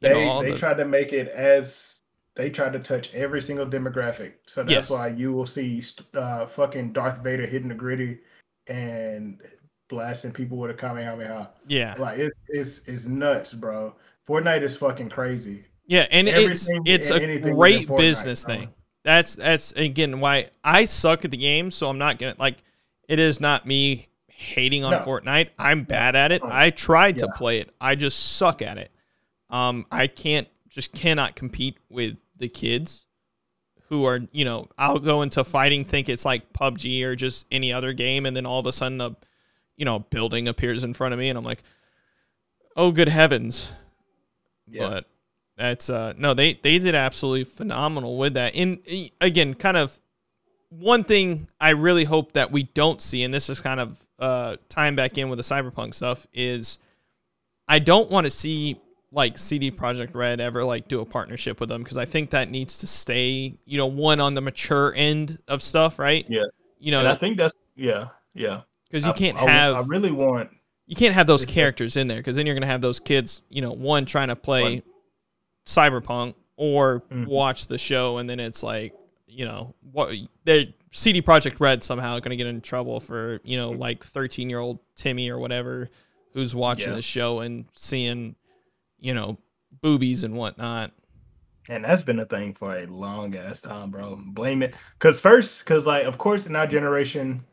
you 0.00 0.08
They 0.08 0.10
know 0.10 0.20
all 0.20 0.44
they 0.44 0.52
the 0.52 0.54
tried 0.54 0.74
to 0.78 0.84
make 0.84 1.12
it 1.12 1.26
as 1.28 2.00
they 2.36 2.48
tried 2.50 2.74
to 2.74 2.78
touch 2.78 3.12
every 3.14 3.40
single 3.42 3.66
demographic. 3.66 4.34
So 4.46 4.62
that's 4.62 4.88
Yes. 4.88 4.90
why 4.90 5.08
you 5.08 5.32
will 5.32 5.46
see 5.46 5.82
uh, 6.14 6.46
fucking 6.46 6.92
Darth 6.92 7.18
Vader 7.24 7.46
hitting 7.46 7.68
the 7.68 7.74
Griddy 7.74 8.20
and 8.66 9.40
blasting 9.88 10.32
people 10.32 10.56
with 10.58 10.70
a 10.70 10.74
Kamehameha. 10.74 11.50
yeah. 11.68 11.94
Like 11.98 12.18
it's 12.18 12.38
it's 12.48 12.80
it's 12.86 13.04
nuts, 13.04 13.52
bro. 13.54 13.94
Fortnite 14.28 14.62
is 14.62 14.76
fucking 14.76 15.10
crazy. 15.10 15.64
Yeah, 15.86 16.06
and 16.10 16.28
it's 16.28 16.68
Everything 16.70 16.82
it's 16.86 17.10
and 17.10 17.24
a 17.24 17.38
great 17.54 17.88
business 17.88 18.42
thing. 18.44 18.70
that's 19.04 19.36
that's 19.36 19.72
again 19.72 20.20
why 20.20 20.48
I 20.62 20.86
suck 20.86 21.24
at 21.24 21.30
the 21.30 21.36
game. 21.36 21.70
So 21.70 21.88
I'm 21.88 21.98
not 21.98 22.18
gonna 22.18 22.34
like. 22.38 22.58
It 23.06 23.18
is 23.18 23.38
not 23.38 23.66
me 23.66 24.08
hating 24.28 24.82
on 24.82 24.92
No. 24.92 24.98
Fortnite. 25.00 25.50
I'm 25.58 25.84
bad 25.84 26.16
at 26.16 26.32
it. 26.32 26.42
I 26.42 26.70
tried 26.70 27.18
to 27.18 27.26
Yeah. 27.26 27.36
play 27.36 27.58
it. 27.60 27.68
I 27.80 27.94
just 27.96 28.36
suck 28.36 28.62
at 28.62 28.78
it. 28.78 28.90
Um, 29.50 29.84
I 29.92 30.06
can't 30.06 30.48
just 30.70 30.94
cannot 30.94 31.36
compete 31.36 31.76
with 31.90 32.16
the 32.38 32.48
kids 32.48 33.03
who 33.94 34.04
are 34.04 34.20
you 34.32 34.44
know 34.44 34.66
I'll 34.76 34.98
go 34.98 35.22
into 35.22 35.44
fighting 35.44 35.84
think 35.84 36.08
it's 36.08 36.24
like 36.24 36.52
PUBG 36.52 37.04
or 37.04 37.14
just 37.14 37.46
any 37.52 37.72
other 37.72 37.92
game 37.92 38.26
and 38.26 38.36
then 38.36 38.44
all 38.44 38.58
of 38.58 38.66
a 38.66 38.72
sudden 38.72 39.00
a 39.00 39.14
you 39.76 39.84
know 39.84 40.00
building 40.00 40.48
appears 40.48 40.82
in 40.82 40.94
front 40.94 41.14
of 41.14 41.20
me 41.20 41.28
and 41.28 41.38
I'm 41.38 41.44
like 41.44 41.62
oh 42.76 42.90
good 42.90 43.08
heavens 43.08 43.70
Yeah. 44.66 44.88
but 44.88 45.06
that's 45.56 45.88
uh 45.88 46.14
no 46.18 46.34
they 46.34 46.54
they 46.54 46.78
did 46.80 46.96
absolutely 46.96 47.44
phenomenal 47.44 48.18
with 48.18 48.34
that 48.34 48.56
and 48.56 48.80
eh, 48.88 49.10
again 49.20 49.54
kind 49.54 49.76
of 49.76 50.00
one 50.70 51.04
thing 51.04 51.46
I 51.60 51.70
really 51.70 52.02
hope 52.04 52.32
that 52.32 52.50
we 52.50 52.64
don't 52.64 53.00
see 53.00 53.22
and 53.22 53.32
this 53.32 53.48
is 53.48 53.60
kind 53.60 53.78
of 53.78 54.04
uh 54.18 54.56
tying 54.68 54.96
back 54.96 55.18
in 55.18 55.28
with 55.28 55.36
the 55.38 55.44
cyberpunk 55.44 55.94
stuff 55.94 56.26
is 56.34 56.78
I 57.68 57.78
don't 57.78 58.10
want 58.10 58.24
to 58.24 58.30
see 58.32 58.80
like 59.14 59.38
CD 59.38 59.70
Projekt 59.70 60.14
Red 60.14 60.40
ever 60.40 60.64
like 60.64 60.88
do 60.88 61.00
a 61.00 61.04
partnership 61.04 61.60
with 61.60 61.68
them 61.68 61.82
because 61.82 61.96
I 61.96 62.04
think 62.04 62.30
that 62.30 62.50
needs 62.50 62.78
to 62.78 62.86
stay, 62.86 63.54
you 63.64 63.78
know, 63.78 63.86
one 63.86 64.20
on 64.20 64.34
the 64.34 64.40
mature 64.40 64.92
end 64.94 65.38
of 65.48 65.62
stuff, 65.62 65.98
right? 65.98 66.26
Yeah. 66.28 66.42
You 66.80 66.94
and 66.98 67.08
I 67.08 67.14
think 67.14 67.38
that's 67.38 67.54
yeah, 67.76 68.08
yeah. 68.34 68.62
because 68.90 69.06
you 69.06 69.12
can't 69.14 69.38
I, 69.38 69.48
have 69.50 69.76
I 69.76 69.82
really 69.86 70.10
want 70.10 70.50
you 70.86 70.96
can't 70.96 71.14
have 71.14 71.26
those 71.26 71.46
characters 71.46 71.96
in 71.96 72.08
there 72.08 72.18
because 72.18 72.36
then 72.36 72.44
you're 72.44 72.54
gonna 72.54 72.66
have 72.66 72.82
those 72.82 73.00
kids, 73.00 73.42
you 73.48 73.62
know, 73.62 73.72
one 73.72 74.04
trying 74.04 74.28
to 74.28 74.36
play 74.36 74.82
Cyberpunk 75.66 76.34
or 76.56 77.02
Mhm. 77.10 77.26
watch 77.26 77.68
the 77.68 77.78
show, 77.78 78.18
and 78.18 78.28
then 78.28 78.38
it's 78.40 78.62
like, 78.62 78.94
you 79.26 79.44
know, 79.44 79.74
what 79.92 80.14
they 80.44 80.74
CD 80.90 81.22
Projekt 81.22 81.58
Red 81.58 81.82
somehow 81.82 82.18
gonna 82.20 82.36
get 82.36 82.46
in 82.46 82.60
trouble 82.60 83.00
for 83.00 83.40
you 83.44 83.56
know 83.56 83.70
like 83.70 84.04
13 84.04 84.50
year 84.50 84.58
old 84.58 84.78
Timmy 84.94 85.30
or 85.30 85.38
whatever 85.38 85.88
who's 86.34 86.54
watching 86.54 86.90
Yeah. 86.90 86.96
the 86.96 87.02
show 87.02 87.40
and 87.40 87.64
seeing, 87.74 88.34
you 89.04 89.12
know, 89.14 89.36
boobies 89.82 90.24
and 90.24 90.34
whatnot. 90.34 90.90
And 91.68 91.84
that's 91.84 92.02
been 92.02 92.18
a 92.18 92.24
thing 92.26 92.54
for 92.54 92.76
a 92.76 92.86
long 92.86 93.36
ass 93.36 93.60
time, 93.60 93.90
bro. 93.90 94.18
Blame 94.26 94.62
it. 94.62 94.74
Cause 94.98 95.20
first, 95.20 95.64
cause 95.66 95.86
like 95.86 96.04
of 96.04 96.18
course 96.18 96.46
in 96.46 96.56
our 96.56 96.66
generation, 96.66 97.44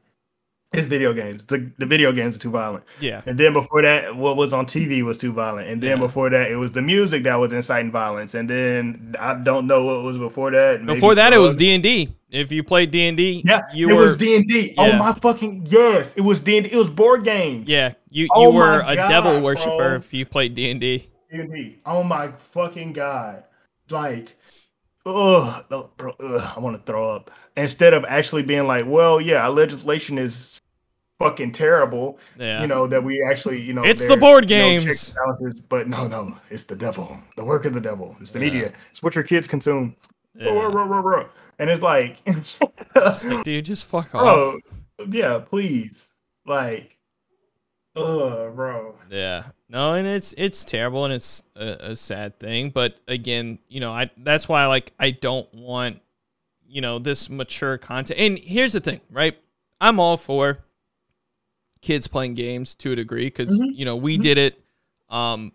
it's 0.74 0.86
video 0.88 1.12
games. 1.14 1.44
The, 1.46 1.70
the 1.78 1.86
video 1.86 2.14
games 2.14 2.36
are 2.36 2.40
too 2.40 2.50
violent. 2.52 2.86
Yeah, 3.02 3.22
And 3.26 3.38
then 3.38 3.52
before 3.52 3.82
that, 3.82 4.16
what 4.16 4.38
was 4.38 4.54
on 4.54 4.66
TV 4.66 5.02
was 5.04 5.18
too 5.18 5.34
violent. 5.34 5.68
And 5.68 5.82
then 5.84 5.98
Yeah. 5.98 6.06
before 6.06 6.30
that, 6.30 6.50
it 6.50 6.56
was 6.56 6.72
the 6.72 6.82
music 6.82 7.24
that 7.24 7.36
was 7.36 7.52
inciting 7.52 7.92
violence. 7.92 8.34
And 8.34 8.50
then 8.50 9.16
I 9.20 9.34
don't 9.34 9.68
know 9.68 9.84
what 9.84 10.04
was 10.04 10.18
before 10.18 10.52
that. 10.52 10.82
maybe 10.82 10.94
before 10.96 11.16
that 11.16 11.34
it 11.34 11.38
was. 11.40 11.58
D 11.58 11.72
and 11.72 11.84
D. 11.84 12.10
If 12.30 12.52
you 12.54 12.64
played 12.64 12.92
D 12.92 13.08
and 13.08 13.18
D, 13.18 13.44
Yeah, 13.46 13.62
you 13.74 13.90
it 13.90 13.94
were 13.94 14.00
was 14.08 14.18
D 14.18 14.36
and 14.38 14.48
D. 14.48 14.74
Oh 14.78 14.94
my 14.94 15.12
fucking 15.14 15.68
yes, 15.70 16.14
it 16.16 16.22
was 16.22 16.40
D 16.40 16.58
and 16.58 16.66
D. 16.66 16.74
It 16.74 16.78
was 16.78 16.90
board 16.90 17.26
games. 17.26 17.68
yeah 17.68 17.94
you 18.10 18.28
oh 18.34 18.42
you 18.44 18.48
Oh 18.50 18.54
were 18.54 18.84
a 18.86 18.96
God, 18.96 19.10
devil 19.10 19.42
worshiper 19.42 19.78
bro. 19.78 19.96
if 19.96 20.14
you 20.14 20.26
played 20.26 20.54
D 20.54 20.70
and 20.72 20.80
D. 20.80 21.08
Oh 21.86 22.04
my 22.04 22.32
fucking 22.52 22.94
god! 22.94 23.44
Like, 23.90 24.38
ugh, 25.06 25.66
no, 25.72 25.90
bro, 25.98 26.14
ugh, 26.20 26.54
I 26.56 26.60
want 26.60 26.76
to 26.76 26.82
throw 26.84 27.10
up. 27.10 27.32
Instead 27.58 27.94
of 27.94 28.06
actually 28.08 28.44
being 28.44 28.68
like, 28.68 28.86
well, 28.88 29.20
yeah, 29.22 29.44
our 29.44 29.50
legislation 29.50 30.18
is 30.18 30.60
fucking 31.20 31.52
terrible. 31.52 32.18
Yeah, 32.38 32.62
You 32.62 32.68
know 32.68 32.88
that 32.88 33.04
we 33.04 33.22
actually, 33.24 33.62
you 33.62 33.74
know, 33.74 33.84
It's 33.84 34.06
the 34.06 34.18
board 34.18 34.48
games. 34.48 35.10
and 35.10 35.16
balances, 35.16 35.60
but 35.60 35.88
no, 35.88 36.08
no, 36.08 36.38
it's 36.50 36.64
the 36.64 36.76
devil, 36.76 37.18
the 37.38 37.46
work 37.46 37.66
of 37.66 37.74
the 37.74 37.82
devil. 37.82 38.16
It's 38.22 38.32
the 38.32 38.40
Yeah. 38.40 38.46
media. 38.46 38.74
It's 38.92 39.04
what 39.04 39.16
your 39.16 39.24
kids 39.24 39.48
consume. 39.48 39.96
yeah. 40.36 40.50
Ruh, 40.50 40.70
ruh, 40.70 40.86
ruh, 40.88 41.02
ruh. 41.02 41.26
And 41.60 41.70
it's 41.70 41.82
like, 41.82 42.18
It's 42.26 42.60
like, 43.26 43.44
dude, 43.44 43.66
just 43.66 43.86
fuck 43.86 44.14
off. 44.16 44.22
bro, 44.98 45.06
yeah, 45.10 45.40
please, 45.40 46.12
like, 46.46 46.98
ugh, 47.96 48.56
bro. 48.56 48.96
Yeah. 49.10 49.44
No, 49.70 49.94
and 49.94 50.08
it's 50.08 50.34
it's 50.38 50.64
terrible 50.66 51.06
and 51.06 51.14
it's 51.14 51.44
a, 51.56 51.92
a 51.92 51.96
sad 51.96 52.40
thing. 52.40 52.70
But 52.70 52.96
again, 53.08 53.60
you 53.70 53.80
know, 53.80 53.92
I 53.92 54.10
that's 54.18 54.48
why 54.50 54.66
like 54.68 54.92
I 55.00 55.12
don't 55.12 55.52
want, 55.54 56.00
you 56.68 56.82
know, 56.82 57.00
this 57.00 57.30
mature 57.30 57.78
content. 57.78 58.20
And 58.20 58.38
here's 58.38 58.74
the 58.74 58.80
thing, 58.82 59.02
right? 59.10 59.38
I'm 59.80 60.00
all 60.00 60.18
for 60.18 60.60
kids 61.82 62.08
playing 62.08 62.36
games 62.36 62.76
to 62.76 62.92
a 62.92 62.96
degree 62.96 63.26
because 63.26 63.50
Mhm. 63.50 63.72
you 63.74 63.86
know 63.86 63.96
we 63.96 64.18
Mhm. 64.18 64.22
did 64.22 64.38
it. 64.38 64.64
Um, 65.10 65.52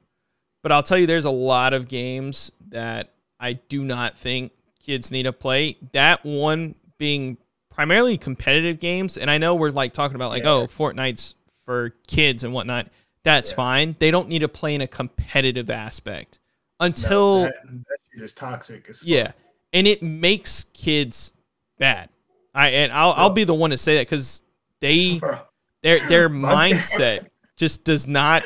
but 0.63 0.73
I'll 0.73 0.83
tell 0.83 0.99
you, 0.99 1.07
there's 1.07 1.25
a 1.25 1.31
lot 1.31 1.73
of 1.73 1.87
games 1.89 2.51
that 2.69 3.13
I 3.39 3.55
do 3.55 3.85
not 3.85 4.19
think 4.19 4.53
kids 4.81 5.11
need 5.13 5.23
to 5.25 5.33
play. 5.33 5.77
That 5.93 6.25
one 6.25 6.75
being 6.99 7.37
primarily 7.71 8.17
competitive 8.19 8.81
games, 8.81 9.17
and 9.19 9.31
I 9.31 9.39
know 9.39 9.55
we're 9.55 9.71
like 9.71 9.93
talking 9.93 10.15
about 10.17 10.31
like, 10.31 10.43
Yeah. 10.43 10.51
oh, 10.53 10.67
Fortnite's 10.67 11.35
for 11.67 11.91
kids 12.07 12.45
and 12.45 12.55
whatnot. 12.55 12.89
That's 13.25 13.51
Yeah. 13.51 13.57
fine. 13.57 13.97
They 13.99 14.11
don't 14.13 14.29
need 14.29 14.39
to 14.39 14.49
play 14.49 14.75
in 14.75 14.81
a 14.81 14.87
competitive 14.87 15.69
aspect 15.69 16.39
No, 16.81 16.87
until 16.87 17.43
that, 17.43 17.55
that 17.65 18.23
is 18.23 18.33
toxic. 18.33 18.89
As 18.89 19.03
yeah, 19.05 19.33
and 19.73 19.87
it 19.87 20.03
makes 20.03 20.65
kids 20.73 21.33
bad. 21.79 22.09
I 22.55 22.69
and 22.71 22.93
I'll 22.93 23.13
I'll 23.13 23.31
be 23.31 23.45
the 23.45 23.53
one 23.55 23.71
to 23.71 23.77
say 23.79 23.97
that 23.97 24.07
because 24.07 24.43
they 24.81 25.19
Bro. 25.21 25.41
their 25.83 26.09
their 26.09 26.29
mindset 26.31 27.27
just 27.57 27.85
does 27.85 28.07
not 28.07 28.45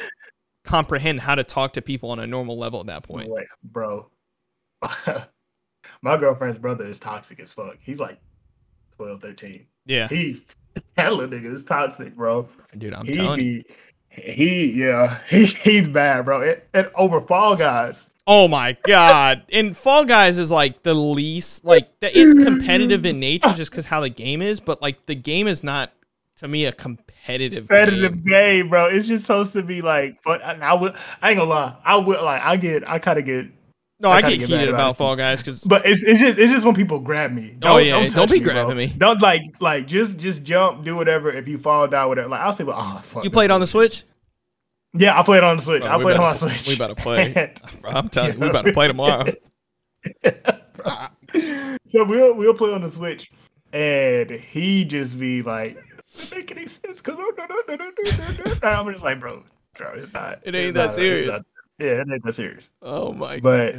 comprehend 0.64 1.20
how 1.20 1.34
to 1.34 1.44
talk 1.44 1.74
to 1.74 1.82
people 1.82 2.10
on 2.10 2.18
a 2.20 2.26
normal 2.26 2.56
level 2.56 2.80
at 2.80 2.86
that 2.86 3.02
point. 3.02 3.28
Wait, 3.28 3.46
bro. 3.62 4.08
My 6.02 6.16
girlfriend's 6.16 6.58
brother 6.58 6.86
is 6.86 6.98
toxic 6.98 7.38
as 7.40 7.52
fuck. 7.52 7.76
He's 7.80 8.00
like 8.00 8.18
12, 8.96 9.20
13. 9.20 9.66
Yeah, 9.86 10.08
He's 10.08 10.46
hella 10.96 11.26
nigga 11.28 11.54
is 11.54 11.64
toxic, 11.64 12.14
bro. 12.16 12.48
dude, 12.76 12.94
I'm 12.94 13.06
he 13.06 13.12
telling 13.12 13.40
you. 13.40 13.62
he 14.08 14.72
yeah, 14.72 15.18
he, 15.28 15.46
he's 15.46 15.88
bad, 15.88 16.24
bro. 16.24 16.42
And, 16.42 16.60
and 16.74 16.90
over 16.94 17.20
Fall 17.20 17.56
Guys. 17.56 18.08
Oh 18.26 18.46
my 18.46 18.76
god! 18.84 19.42
And 19.52 19.76
Fall 19.76 20.04
Guys 20.04 20.38
is 20.38 20.50
like 20.50 20.82
the 20.82 20.94
least 20.94 21.64
like 21.64 21.88
that. 22.00 22.12
It's 22.14 22.44
competitive 22.44 23.04
in 23.04 23.18
nature 23.18 23.52
just 23.54 23.70
because 23.70 23.86
how 23.86 24.00
the 24.00 24.10
game 24.10 24.42
is, 24.42 24.60
but 24.60 24.80
like 24.80 25.06
the 25.06 25.14
game 25.14 25.48
is 25.48 25.64
not 25.64 25.92
to 26.36 26.48
me 26.48 26.64
a 26.64 26.72
competitive. 26.72 27.68
Competitive 27.68 28.22
game. 28.22 28.32
game, 28.32 28.68
bro. 28.68 28.86
It's 28.86 29.06
just 29.06 29.24
supposed 29.24 29.52
to 29.52 29.62
be 29.62 29.82
like 29.82 30.22
fun. 30.22 30.40
And 30.42 30.64
I 30.64 30.74
would 30.74 30.94
I 31.20 31.30
ain't 31.30 31.38
gonna 31.38 31.50
lie. 31.50 31.76
I 31.84 31.96
would 31.96 32.20
like 32.20 32.42
I 32.42 32.56
get 32.56 32.88
I 32.88 32.98
kinda 32.98 33.22
get 33.22 33.46
No, 34.00 34.10
I 34.10 34.16
I, 34.16 34.20
get 34.22 34.38
get 34.38 34.48
heated 34.48 34.68
about 34.70 34.74
about. 34.80 34.96
Fall 34.96 35.14
Guys 35.14 35.42
because 35.42 35.62
But 35.64 35.84
it's, 35.84 36.02
it's 36.02 36.18
just 36.20 36.38
it's 36.38 36.50
just 36.50 36.64
when 36.64 36.74
people 36.74 37.00
grab 37.00 37.32
me. 37.32 37.56
Oh, 37.62 37.76
yeah, 37.76 38.00
don't 38.00 38.10
touch 38.10 38.30
be 38.30 38.40
bro. 38.40 38.52
grabbing 38.54 38.76
me. 38.76 38.86
Don't 38.96 39.20
like 39.20 39.42
like 39.60 39.86
just 39.86 40.18
just 40.18 40.42
jump, 40.42 40.84
do 40.84 40.96
whatever. 40.96 41.30
If 41.30 41.46
you 41.46 41.58
fall 41.58 41.86
down, 41.86 42.08
whatever. 42.08 42.28
Like 42.28 42.40
I'll 42.40 42.52
say, 42.54 42.64
well, 42.64 42.78
oh 42.78 43.00
fuck. 43.02 43.24
you 43.24 43.30
played 43.30 43.46
it 43.46 43.50
on 43.50 43.60
the 43.60 43.66
Switch. 43.66 44.04
Yeah, 44.94 45.18
I 45.20 45.22
played 45.22 45.44
on 45.44 45.58
the 45.58 45.62
Switch. 45.62 45.82
Bro, 45.82 45.90
I 45.90 45.96
we 45.98 46.02
played 46.04 46.16
on 46.16 46.22
my 46.22 46.32
Switch. 46.32 46.66
We 46.66 46.74
about 46.76 46.96
to 46.96 47.02
play. 47.02 47.52
I'm 47.84 48.08
telling 48.08 48.32
you, 48.34 48.38
we 48.40 48.48
about 48.48 48.64
to 48.64 48.72
play 48.72 48.88
tomorrow. 48.88 49.24
so 51.84 52.04
we'll 52.04 52.34
we'll 52.34 52.54
play 52.54 52.72
on 52.72 52.82
the 52.82 52.90
Switch, 52.90 53.30
and 53.72 54.30
he 54.30 54.84
just 54.84 55.18
be 55.20 55.42
like, 55.42 55.78
"Doesn't 56.10 56.38
make 56.38 56.50
any 56.52 56.66
sense." 56.66 57.00
Cause 57.00 57.18
and 57.68 57.82
I'm 58.64 58.90
just 58.90 59.04
like, 59.04 59.20
bro, 59.20 59.44
bro, 59.76 59.92
it's 59.94 60.12
not. 60.12 60.40
It 60.44 60.54
ain't 60.54 60.68
it's 60.68 60.74
that 60.74 60.82
not- 60.84 60.92
serious. 60.92 61.28
it's 61.28 61.36
not- 61.38 61.46
yeah, 61.80 62.00
it 62.00 62.06
ain't 62.12 62.24
that 62.24 62.34
serious. 62.34 62.68
Oh 62.82 63.12
my 63.12 63.40
But- 63.40 63.74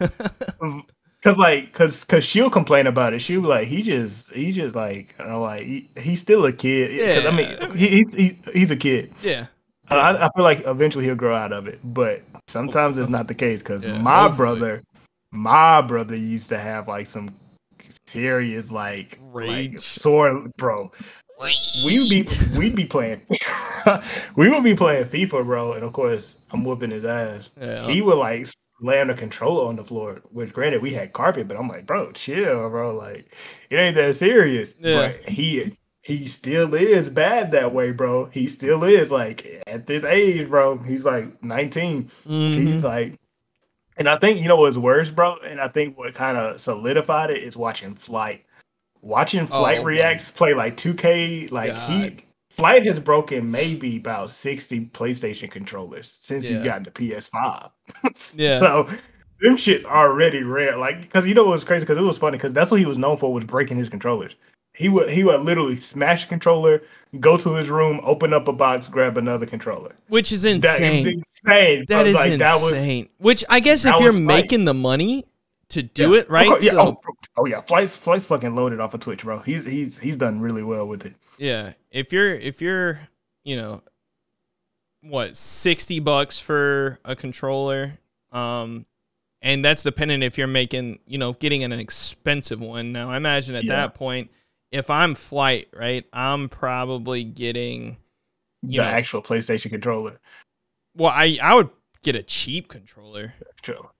god. 0.00 0.82
Cause 1.20 1.36
like, 1.36 1.72
cause, 1.72 2.04
cause 2.04 2.22
she'll 2.24 2.48
complain 2.48 2.86
about 2.86 3.12
it. 3.12 3.18
She'll 3.18 3.40
be 3.40 3.48
like, 3.48 3.66
he 3.66 3.82
just, 3.82 4.30
he 4.32 4.52
just 4.52 4.76
like, 4.76 5.16
you 5.18 5.24
know, 5.26 5.40
like 5.42 5.64
he, 5.64 5.88
he's 5.98 6.20
still 6.20 6.46
a 6.46 6.52
kid. 6.52 6.96
Cause 7.16 7.26
I 7.26 7.36
mean, 7.36 7.76
he, 7.76 7.88
he's 7.88 8.12
he, 8.14 8.38
he's 8.52 8.70
a 8.70 8.76
kid. 8.76 9.12
yeah. 9.20 9.46
I, 9.90 10.26
I 10.26 10.30
feel 10.36 10.44
like 10.44 10.64
eventually 10.64 11.06
he'll 11.06 11.16
grow 11.16 11.34
out 11.34 11.52
of 11.52 11.66
it, 11.66 11.80
but 11.82 12.22
sometimes 12.46 12.98
it's 12.98 13.08
not 13.10 13.26
the 13.26 13.34
case. 13.34 13.62
Cause 13.64 13.84
Yeah, 13.84 13.98
my 13.98 14.22
hopefully. 14.28 14.36
brother, 14.36 14.82
my 15.32 15.80
brother 15.80 16.14
used 16.14 16.50
to 16.50 16.58
have 16.58 16.86
like 16.86 17.08
some 17.08 17.34
serious 18.06 18.70
like, 18.70 19.18
like 19.32 19.46
Rage. 19.48 19.80
sore, 19.80 20.46
bro. 20.56 20.92
We 21.40 21.98
would 22.00 22.08
be 22.10 22.26
we'd 22.58 22.74
be 22.74 22.84
playing, 22.84 23.22
we 24.36 24.48
would 24.48 24.64
be 24.64 24.74
playing 24.74 25.04
FIFA, 25.06 25.44
bro, 25.44 25.72
and 25.74 25.84
of 25.84 25.92
course 25.92 26.36
I'm 26.50 26.64
whooping 26.64 26.90
his 26.90 27.04
ass. 27.04 27.48
Yeah. 27.60 27.86
He 27.88 28.02
would 28.02 28.18
like 28.18 28.46
slam 28.80 29.08
the 29.08 29.14
controller 29.14 29.68
on 29.68 29.76
the 29.76 29.84
floor. 29.84 30.20
Which 30.30 30.52
granted 30.52 30.82
we 30.82 30.92
had 30.92 31.12
carpet, 31.12 31.48
but 31.48 31.56
I'm 31.56 31.68
like, 31.68 31.86
bro, 31.86 32.12
chill, 32.12 32.68
bro. 32.70 32.94
Like 32.94 33.32
it 33.70 33.76
ain't 33.76 33.94
that 33.96 34.16
serious. 34.16 34.74
Yeah. 34.80 35.12
But 35.12 35.28
he 35.28 35.76
he 36.02 36.26
still 36.26 36.74
is 36.74 37.08
bad 37.08 37.52
that 37.52 37.72
way, 37.72 37.92
bro. 37.92 38.26
He 38.26 38.46
still 38.46 38.82
is 38.84 39.10
like 39.10 39.62
at 39.66 39.86
this 39.86 40.04
age, 40.04 40.48
bro. 40.48 40.78
He's 40.78 41.04
like 41.04 41.42
19. 41.44 42.10
Mhm. 42.26 42.54
He's 42.54 42.82
like, 42.82 43.18
and 43.96 44.08
I 44.08 44.16
think 44.16 44.40
you 44.40 44.48
know 44.48 44.56
what's 44.56 44.76
worse, 44.76 45.10
bro. 45.10 45.36
And 45.36 45.60
I 45.60 45.68
think 45.68 45.96
what 45.98 46.14
kind 46.14 46.36
of 46.38 46.60
solidified 46.60 47.30
it 47.30 47.42
is 47.42 47.56
watching 47.56 47.94
Flight. 47.94 48.44
Watching 49.02 49.42
oh, 49.42 49.46
Flight 49.46 49.78
Oh, 49.78 49.84
reacts 49.84 50.30
play 50.30 50.54
like 50.54 50.76
2K, 50.76 51.50
like 51.50 51.74
he 51.88 52.16
Flight 52.50 52.84
has 52.86 52.98
broken 52.98 53.50
maybe 53.50 53.98
about 53.98 54.30
60 54.30 54.86
PlayStation 54.86 55.50
controllers 55.50 56.18
since 56.20 56.44
Yeah. 56.44 56.56
he's 56.56 56.64
gotten 56.64 56.82
the 56.82 56.90
PS5. 56.90 57.70
Yeah. 58.34 58.60
So 58.60 58.90
them 59.40 59.56
shits 59.56 59.84
already 59.84 60.42
rare. 60.42 60.76
Like, 60.76 61.02
because 61.02 61.26
you 61.26 61.34
know 61.34 61.44
what 61.44 61.52
was 61.52 61.64
crazy? 61.64 61.84
Because 61.84 61.98
it 61.98 62.02
was 62.02 62.18
funny. 62.18 62.36
Because 62.36 62.52
that's 62.52 62.70
what 62.70 62.80
he 62.80 62.86
was 62.86 62.98
known 62.98 63.16
for 63.16 63.32
was 63.32 63.44
breaking 63.44 63.76
his 63.76 63.88
controllers. 63.88 64.34
He 64.74 64.88
would 64.88 65.10
he 65.10 65.24
would 65.24 65.40
literally 65.42 65.76
smash 65.76 66.24
a 66.24 66.28
controller, 66.28 66.82
go 67.18 67.36
to 67.36 67.54
his 67.54 67.68
room, 67.68 68.00
open 68.04 68.32
up 68.32 68.46
a 68.46 68.52
box, 68.52 68.88
grab 68.88 69.18
another 69.18 69.46
controller. 69.46 69.92
Which 70.08 70.30
is 70.30 70.44
insane. 70.44 71.06
is 71.06 71.14
insane. 71.44 71.84
That 71.88 72.06
is 72.06 72.14
like, 72.14 72.38
that 72.38 72.54
was- 72.54 72.72
insane. 72.72 73.08
Which 73.18 73.44
I 73.48 73.60
guess 73.60 73.84
if 73.84 73.98
you're 74.00 74.12
making 74.12 74.64
the 74.66 74.74
money 74.74 75.24
to 75.70 75.82
do 75.82 76.14
Yeah, 76.14 76.14
it, 76.14 76.28
right? 76.30 76.60
Yeah, 76.60 76.72
so 76.72 76.78
oh, 76.78 77.00
oh 77.36 77.44
yeah, 77.46 77.60
Flight's 77.60 77.96
Flight's 77.96 78.24
fucking 78.26 78.54
loaded 78.54 78.80
off 78.80 78.94
of 78.94 79.00
Twitch, 79.00 79.22
bro. 79.24 79.40
He's 79.40 79.64
he's 79.66 79.98
he's 79.98 80.16
done 80.16 80.40
really 80.40 80.62
well 80.62 80.86
with 80.88 81.04
it. 81.06 81.14
Yeah, 81.36 81.74
if 81.90 82.12
you're 82.12 82.32
if 82.34 82.60
you're, 82.60 83.08
you 83.44 83.56
know, 83.56 83.82
what, 85.02 85.36
60 85.36 86.00
bucks 86.00 86.38
for 86.38 86.98
a 87.04 87.14
controller, 87.16 87.98
um 88.32 88.86
and 89.42 89.64
that's 89.64 89.82
dependent 89.84 90.24
if 90.24 90.38
you're 90.38 90.46
making, 90.46 91.00
you 91.06 91.18
know, 91.18 91.34
getting 91.34 91.64
an 91.64 91.72
expensive 91.72 92.60
one. 92.60 92.92
Now, 92.92 93.10
I 93.10 93.16
imagine 93.18 93.56
at 93.56 93.66
Yeah. 93.66 93.68
that 93.68 93.94
point 93.94 94.30
if 94.72 94.90
I'm 94.90 95.14
flight, 95.16 95.68
right? 95.74 96.06
I'm 96.12 96.48
probably 96.48 97.24
getting 97.24 97.98
You 98.62 98.80
the 98.80 98.82
know. 98.82 98.88
actual 98.88 99.20
PlayStation 99.22 99.70
controller. 99.70 100.20
well, 100.94 101.12
I 101.14 101.38
I 101.42 101.54
would 101.54 101.70
get 102.02 102.16
a 102.16 102.22
cheap 102.22 102.68
controller. 102.68 103.34
True. 103.62 103.90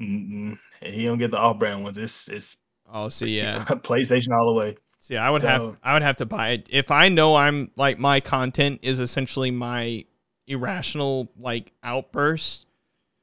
Mm-mm. 0.00 0.58
He 0.82 1.04
don't 1.04 1.18
get 1.18 1.30
the 1.30 1.38
off-brand 1.38 1.82
ones. 1.82 1.98
It's 1.98 2.28
it's 2.28 2.56
Oh, 2.92 3.08
see, 3.08 3.36
yeah. 3.38 3.64
PlayStation 3.68 4.30
all 4.36 4.46
the 4.46 4.52
way. 4.52 4.76
See, 5.00 5.16
I 5.16 5.30
would 5.30 5.42
So- 5.42 5.48
have 5.48 5.80
I 5.82 5.92
would 5.94 6.02
have 6.02 6.16
to 6.16 6.26
buy 6.26 6.50
it 6.50 6.68
if 6.70 6.90
I 6.90 7.08
know 7.08 7.34
I'm 7.36 7.70
like 7.76 7.98
my 7.98 8.20
content 8.20 8.80
is 8.82 8.98
essentially 9.00 9.50
my 9.50 10.04
irrational 10.46 11.30
like 11.38 11.72
outburst. 11.82 12.66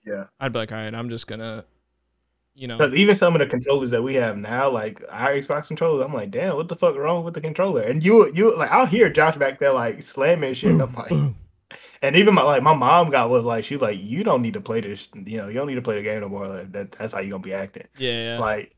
Yeah. 0.06 0.26
I'd 0.40 0.54
be 0.54 0.60
like, 0.60 0.72
all 0.72 0.78
right, 0.78 0.94
I'm 0.94 1.10
just 1.10 1.26
gonna, 1.26 1.66
you 2.54 2.68
know, 2.68 2.78
Because 2.78 2.94
even 2.94 3.16
some 3.16 3.34
of 3.36 3.40
the 3.40 3.48
controllers 3.48 3.90
that 3.90 4.04
we 4.04 4.14
have 4.16 4.38
now, 4.38 4.70
like 4.70 5.04
our 5.10 5.32
Xbox 5.34 5.68
controllers, 5.68 6.06
I'm 6.06 6.14
like, 6.14 6.30
damn, 6.30 6.56
what 6.56 6.68
the 6.68 6.76
fuck 6.76 6.96
wrong 6.96 7.24
with 7.26 7.34
the 7.34 7.42
controller? 7.42 7.82
And 7.82 8.06
you, 8.06 8.32
you 8.34 8.56
like, 8.56 8.70
I'll 8.72 8.86
hear 8.86 9.10
Josh 9.10 9.36
back 9.38 9.60
there 9.60 9.74
like 9.74 10.04
slamming 10.04 10.54
shit. 10.54 10.72
And 10.72 10.82
I'm 10.84 10.94
like, 10.94 11.12
and 12.06 12.16
even 12.16 12.34
my 12.34 12.44
like 12.44 12.64
my 12.64 12.74
mom 12.74 13.10
got 13.10 13.30
was 13.30 13.44
like, 13.44 13.64
she's 13.64 13.82
like, 13.82 14.00
you 14.00 14.24
don't 14.24 14.42
need 14.42 14.54
to 14.54 14.62
play 14.62 14.82
this. 14.82 15.08
You 15.14 15.38
know, 15.38 15.48
you 15.48 15.54
don't 15.56 15.68
need 15.68 15.76
to 15.76 15.82
play 15.82 15.96
the 15.96 16.04
game 16.04 16.22
no 16.22 16.30
more. 16.30 16.48
Like, 16.48 16.72
that 16.72 16.92
that's 16.94 17.14
how 17.14 17.20
you 17.20 17.32
gonna 17.32 17.44
be 17.44 17.54
acting. 17.54 17.88
yeah, 17.98 18.36
yeah. 18.36 18.40
Like, 18.40 18.76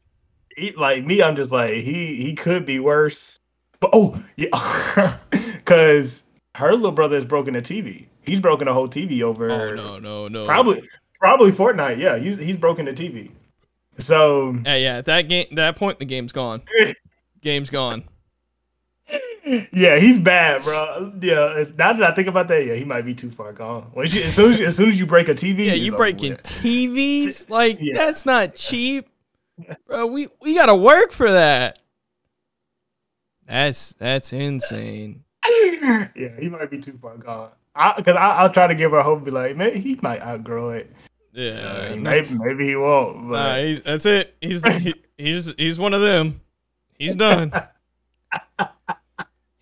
he, 0.55 0.71
like 0.71 1.05
me, 1.05 1.21
I'm 1.21 1.35
just 1.35 1.51
like 1.51 1.71
he 1.71 2.15
he 2.15 2.35
could 2.35 2.65
be 2.65 2.79
worse. 2.79 3.39
But 3.79 3.91
oh 3.93 4.23
yeah, 4.35 5.17
because 5.29 6.23
her 6.55 6.71
little 6.71 6.91
brother 6.91 7.17
has 7.17 7.25
broken 7.25 7.55
a 7.55 7.61
TV. 7.61 8.07
He's 8.21 8.39
broken 8.39 8.67
a 8.67 8.73
whole 8.73 8.87
TV 8.89 9.21
over. 9.21 9.51
oh 9.51 9.75
no, 9.75 9.99
no, 9.99 10.27
no. 10.27 10.45
Probably 10.45 10.87
probably 11.19 11.51
Fortnite. 11.51 11.97
Yeah, 11.97 12.17
he's 12.17 12.37
he's 12.37 12.57
broken 12.57 12.85
the 12.85 12.93
TV. 12.93 13.31
So 13.99 14.57
Yeah, 14.65 14.75
yeah. 14.75 14.97
At 14.97 15.05
that 15.05 15.23
game, 15.23 15.47
that 15.51 15.75
point, 15.75 15.99
the 15.99 16.05
game's 16.05 16.31
gone. 16.31 16.61
Game's 17.41 17.69
gone. 17.69 18.03
Yeah, 19.71 19.97
he's 19.97 20.19
bad, 20.19 20.63
bro. 20.63 21.11
Yeah, 21.21 21.63
now 21.77 21.93
that 21.93 22.03
I 22.03 22.11
think 22.13 22.27
about 22.27 22.47
that, 22.49 22.65
yeah, 22.65 22.75
he 22.75 22.83
might 22.83 23.03
be 23.03 23.13
too 23.13 23.31
far 23.31 23.53
gone. 23.53 23.83
When 23.93 24.07
you, 24.07 24.23
as 24.23 24.35
soon 24.35 24.53
as 24.53 24.59
you, 24.59 24.65
as 24.67 24.75
soon 24.77 24.89
as 24.89 24.99
you 24.99 25.05
break 25.05 25.29
a 25.29 25.35
TV, 25.35 25.67
Yeah, 25.67 25.73
you 25.73 25.95
breaking. 25.95 26.33
TVs 26.37 27.49
like 27.49 27.77
Yeah. 27.79 27.93
that's 27.95 28.25
not 28.25 28.55
cheap, 28.65 29.07
bro. 29.85 30.05
We 30.07 30.27
we 30.41 30.55
gotta 30.55 30.75
work 30.75 31.11
for 31.11 31.31
that. 31.31 31.79
That's 33.47 33.93
that's 33.93 34.33
insane. 34.33 35.23
yeah, 35.61 36.09
he 36.39 36.49
might 36.49 36.69
be 36.69 36.79
too 36.79 36.97
far 37.01 37.17
gone. 37.17 37.49
Because 37.95 38.15
I, 38.17 38.37
I'll 38.37 38.51
try 38.51 38.67
to 38.67 38.75
give 38.75 38.91
her 38.91 39.01
hope, 39.01 39.23
be 39.23 39.31
like, 39.31 39.55
man, 39.55 39.75
he 39.75 39.97
might 40.01 40.21
outgrow 40.21 40.71
it. 40.71 40.91
Yeah, 41.31 41.91
Uh, 41.91 41.95
maybe 41.95 42.29
maybe 42.31 42.65
he 42.67 42.75
won't. 42.75 43.23
Nah, 43.25 43.29
But 43.31 43.63
he's, 43.65 43.81
that's 43.83 44.05
it. 44.07 44.35
He's 44.41 44.65
he, 44.65 44.93
he's 45.17 45.53
he's 45.57 45.77
one 45.79 45.93
of 45.93 46.01
them. 46.01 46.41
He's 46.97 47.15
done. 47.15 47.53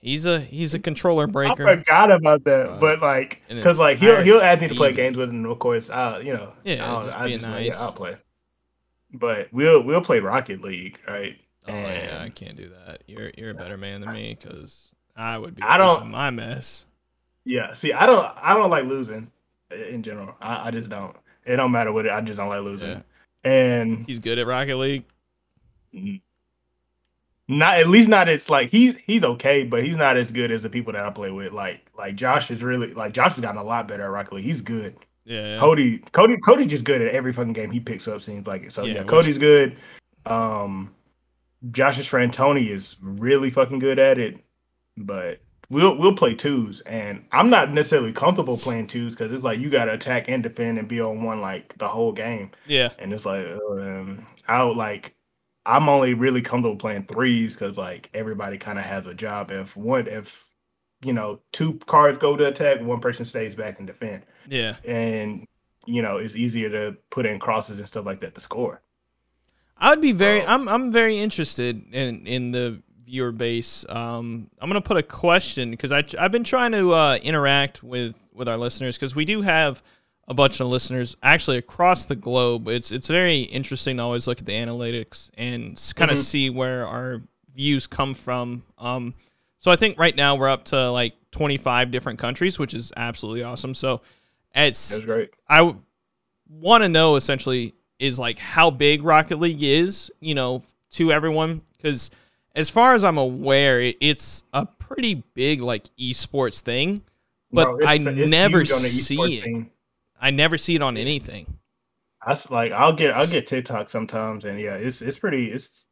He's 0.05 0.27
a 0.27 0.39
he's 0.39 0.75
a 0.75 0.79
controller 0.79 1.25
breaker. 1.25 1.67
I 1.67 1.77
forgot 1.77 2.11
about 2.11 2.43
that. 2.43 2.69
Uh, 2.69 2.77
but 2.79 3.01
like, 3.01 3.41
because 3.49 3.79
like 3.79 3.97
he'll 3.97 4.21
he'll 4.21 4.39
ask 4.39 4.61
me 4.61 4.67
to 4.67 4.75
play 4.75 4.93
games 4.93 5.17
with 5.17 5.31
him. 5.31 5.43
Of 5.47 5.57
course, 5.57 5.89
I 5.89 6.19
you 6.19 6.31
know, 6.31 6.53
Yeah, 6.63 6.85
I 6.85 6.93
don't, 6.93 7.05
just 7.05 7.17
I 7.17 7.25
being 7.25 7.39
just 7.39 7.51
nice. 7.51 7.79
yeah, 7.79 7.83
I'll 7.85 7.91
play. 7.91 8.15
But 9.11 9.47
we'll 9.51 9.81
we'll 9.81 10.01
play 10.01 10.19
Rocket 10.19 10.61
League, 10.61 10.99
right? 11.07 11.39
Oh 11.67 11.73
yeah, 11.73 12.21
I 12.23 12.29
can't 12.29 12.55
do 12.55 12.69
that. 12.85 13.01
You're 13.07 13.31
you're 13.35 13.49
a 13.49 13.55
better 13.55 13.77
man 13.77 14.01
than 14.01 14.13
me 14.13 14.37
because 14.39 14.93
I 15.15 15.39
would 15.39 15.55
be. 15.55 15.63
I 15.63 15.79
don't- 15.79 16.11
my 16.11 16.29
mess. 16.29 16.85
Yeah, 17.43 17.73
see, 17.73 17.91
I 17.91 18.05
don't, 18.05 18.31
I 18.39 18.53
don't 18.53 18.69
like 18.69 18.85
losing 18.85 19.31
in 19.71 20.03
general. 20.03 20.35
I, 20.39 20.67
I 20.67 20.71
just 20.71 20.89
don't. 20.89 21.15
It 21.45 21.55
don't 21.55 21.71
matter 21.71 21.91
what 21.91 22.05
it. 22.05 22.11
I 22.11 22.21
just 22.21 22.37
don't 22.37 22.49
like 22.49 22.61
losing. 22.61 22.89
Yeah. 22.89 23.01
And 23.43 24.05
He's 24.05 24.19
good 24.19 24.37
at 24.37 24.45
Rocket 24.45 24.77
League. 24.77 25.03
Not 27.47 27.77
at 27.77 27.87
least 27.87 28.09
not 28.09 28.27
as 28.27 28.49
like 28.49 28.69
he's 28.69 28.97
he's 28.97 29.23
okay, 29.23 29.63
but 29.63 29.83
he's 29.83 29.97
not 29.97 30.17
as 30.17 30.31
good 30.31 30.51
as 30.51 30.61
the 30.61 30.69
people 30.69 30.93
that 30.93 31.03
I 31.03 31.09
play 31.11 31.31
with. 31.31 31.53
Like 31.53 31.85
like 31.97 32.15
Josh 32.15 32.49
is 32.49 32.63
really 32.63 32.93
like 32.93 33.13
Josh 33.13 33.33
has 33.33 33.41
gotten 33.41 33.59
a 33.59 33.63
lot 33.63 33.87
better 33.87 34.03
at 34.03 34.11
Rocket 34.11 34.33
League. 34.33 34.45
He's 34.45 34.61
good. 34.61 34.95
Yeah. 35.25 35.59
Cody 35.59 35.99
Cody 36.11 36.37
Cody's 36.37 36.67
just 36.67 36.85
good 36.85 37.01
at 37.01 37.13
every 37.13 37.33
fucking 37.33 37.53
game 37.53 37.71
he 37.71 37.79
picks 37.79 38.07
up. 38.07 38.21
Seems 38.21 38.47
like 38.47 38.63
it. 38.63 38.73
So 38.73 38.83
Yeah, 38.83 38.95
yeah, 38.95 39.03
Cody's 39.03 39.37
good. 39.37 39.77
Um, 40.25 40.93
Josh's 41.71 42.07
friend 42.07 42.33
Tony 42.33 42.69
is 42.69 42.95
really 43.01 43.51
fucking 43.51 43.79
good 43.79 43.99
at 43.99 44.17
it, 44.17 44.39
but. 44.97 45.39
We'll 45.67 45.97
we'll 45.97 46.15
play 46.15 46.35
twos, 46.35 46.81
and 46.81 47.25
I'm 47.31 47.49
not 47.49 47.73
necessarily 47.73 48.13
comfortable 48.13 48.55
playing 48.55 48.85
twos 48.85 49.15
because 49.15 49.31
it's 49.31 49.43
like 49.43 49.57
you 49.57 49.71
got 49.71 49.85
to 49.85 49.93
attack 49.93 50.29
and 50.29 50.43
defend 50.43 50.77
and 50.77 50.87
be 50.87 51.01
on 51.01 51.23
one 51.23 51.41
like 51.41 51.75
the 51.79 51.87
whole 51.87 52.11
game. 52.11 52.51
Yeah. 52.67 52.91
and 52.99 53.11
it's 53.11 53.25
like 53.25 53.47
um, 53.47 54.27
I 54.47 54.63
would 54.63 54.77
like 54.77 55.14
I'm 55.65 55.89
only 55.89 56.13
really 56.13 56.41
comfortable 56.41 56.75
playing 56.77 57.03
threes 57.05 57.53
because 57.55 57.77
like 57.77 58.09
everybody 58.13 58.57
kind 58.57 58.77
of 58.79 58.85
has 58.85 59.07
a 59.07 59.13
job. 59.13 59.51
If 59.51 59.75
one, 59.75 60.07
if 60.07 60.45
you 61.03 61.13
know, 61.13 61.39
two 61.51 61.73
cards 61.85 62.17
go 62.17 62.35
to 62.35 62.47
attack, 62.47 62.81
one 62.81 62.99
person 62.99 63.25
stays 63.25 63.55
back 63.55 63.77
and 63.79 63.87
defend, 63.87 64.23
Yeah. 64.47 64.75
and 64.85 65.45
you 65.85 66.01
know 66.01 66.17
it's 66.17 66.35
easier 66.35 66.69
to 66.69 66.97
put 67.09 67.25
in 67.25 67.39
crosses 67.39 67.77
and 67.79 67.87
stuff 67.87 68.05
like 68.05 68.19
that 68.21 68.35
to 68.35 68.41
score. 68.41 68.81
I 69.77 69.89
would 69.89 70.01
be 70.01 70.11
very. 70.13 70.45
I'm 70.45 70.67
I'm 70.69 70.91
very 70.91 71.17
interested 71.17 71.93
in 71.93 72.25
in 72.25 72.51
the 72.51 72.81
viewer 73.05 73.31
base. 73.31 73.85
Um, 73.89 74.49
I'm 74.59 74.69
gonna 74.69 74.81
put 74.81 74.97
a 74.97 75.03
question 75.03 75.71
because 75.71 75.91
I 75.91 76.03
I've 76.17 76.31
been 76.31 76.43
trying 76.45 76.71
to 76.71 76.93
uh, 76.93 77.15
interact 77.21 77.83
with 77.83 78.15
with 78.33 78.47
our 78.47 78.57
listeners 78.57 78.97
because 78.97 79.15
we 79.15 79.25
do 79.25 79.41
have 79.41 79.83
a 80.27 80.33
bunch 80.33 80.59
of 80.59 80.67
listeners 80.67 81.15
actually 81.21 81.57
across 81.57 82.05
the 82.05 82.15
globe. 82.15 82.67
It's 82.67 82.91
it's 82.91 83.07
very 83.07 83.41
interesting 83.41 83.97
to 83.97 84.03
always 84.03 84.27
look 84.27 84.39
at 84.39 84.45
the 84.45 84.53
analytics 84.53 85.29
and 85.37 85.79
kind 85.95 86.09
of 86.11 86.17
Mhm. 86.17 86.21
see 86.21 86.49
where 86.49 86.87
our 86.87 87.21
views 87.55 87.85
come 87.87 88.13
from. 88.13 88.63
Um, 88.77 89.13
so 89.59 89.71
I 89.71 89.75
think 89.75 89.99
right 89.99 90.15
now 90.15 90.35
we're 90.35 90.49
up 90.49 90.63
to 90.65 90.89
like 90.91 91.13
25 91.31 91.91
different 91.91 92.17
countries, 92.19 92.57
which 92.59 92.73
is 92.73 92.91
absolutely 92.97 93.43
awesome. 93.43 93.73
So 93.75 94.01
it's 94.55 94.89
That's 94.89 95.05
great. 95.05 95.29
I 95.47 95.75
want 96.49 96.83
to 96.83 96.89
know 96.89 97.15
essentially 97.17 97.73
is 97.99 98.17
like 98.19 98.39
how 98.39 98.69
big 98.71 99.03
Rocket 99.03 99.39
League 99.39 99.63
is, 99.63 100.11
you 100.19 100.35
know, 100.35 100.63
to 100.91 101.11
everyone 101.11 101.61
because 101.77 102.11
as 102.55 102.69
far 102.69 102.93
as 102.93 103.03
I'm 103.03 103.17
aware, 103.17 103.81
it, 103.81 103.97
it's 104.01 104.43
a 104.53 104.65
pretty 104.65 105.23
big 105.33 105.61
like 105.61 105.83
esports 105.99 106.61
thing, 106.61 107.01
but 107.51 107.67
it's- 107.75 107.89
I 107.89 107.97
never 107.97 108.59
huge 108.59 108.71
on 108.71 108.81
the 108.81 108.87
see 108.89 109.15
it. 109.37 109.43
scene. 109.43 109.71
I 110.25 110.31
never 110.31 110.57
see 110.57 110.73
it 110.73 110.81
on 110.81 110.97
anything. 110.97 111.59
That's 112.25 112.49
like 112.49 112.71
I'll 112.71 112.93
get 112.95 113.13
I'll 113.13 113.27
get 113.27 113.45
TikTok 113.45 113.89
sometimes, 113.89 114.43
and 114.43 114.59
yeah, 114.59 114.73
it's 114.73 115.03
it's 115.03 115.19
pretty 115.19 115.51
it's 115.51 115.85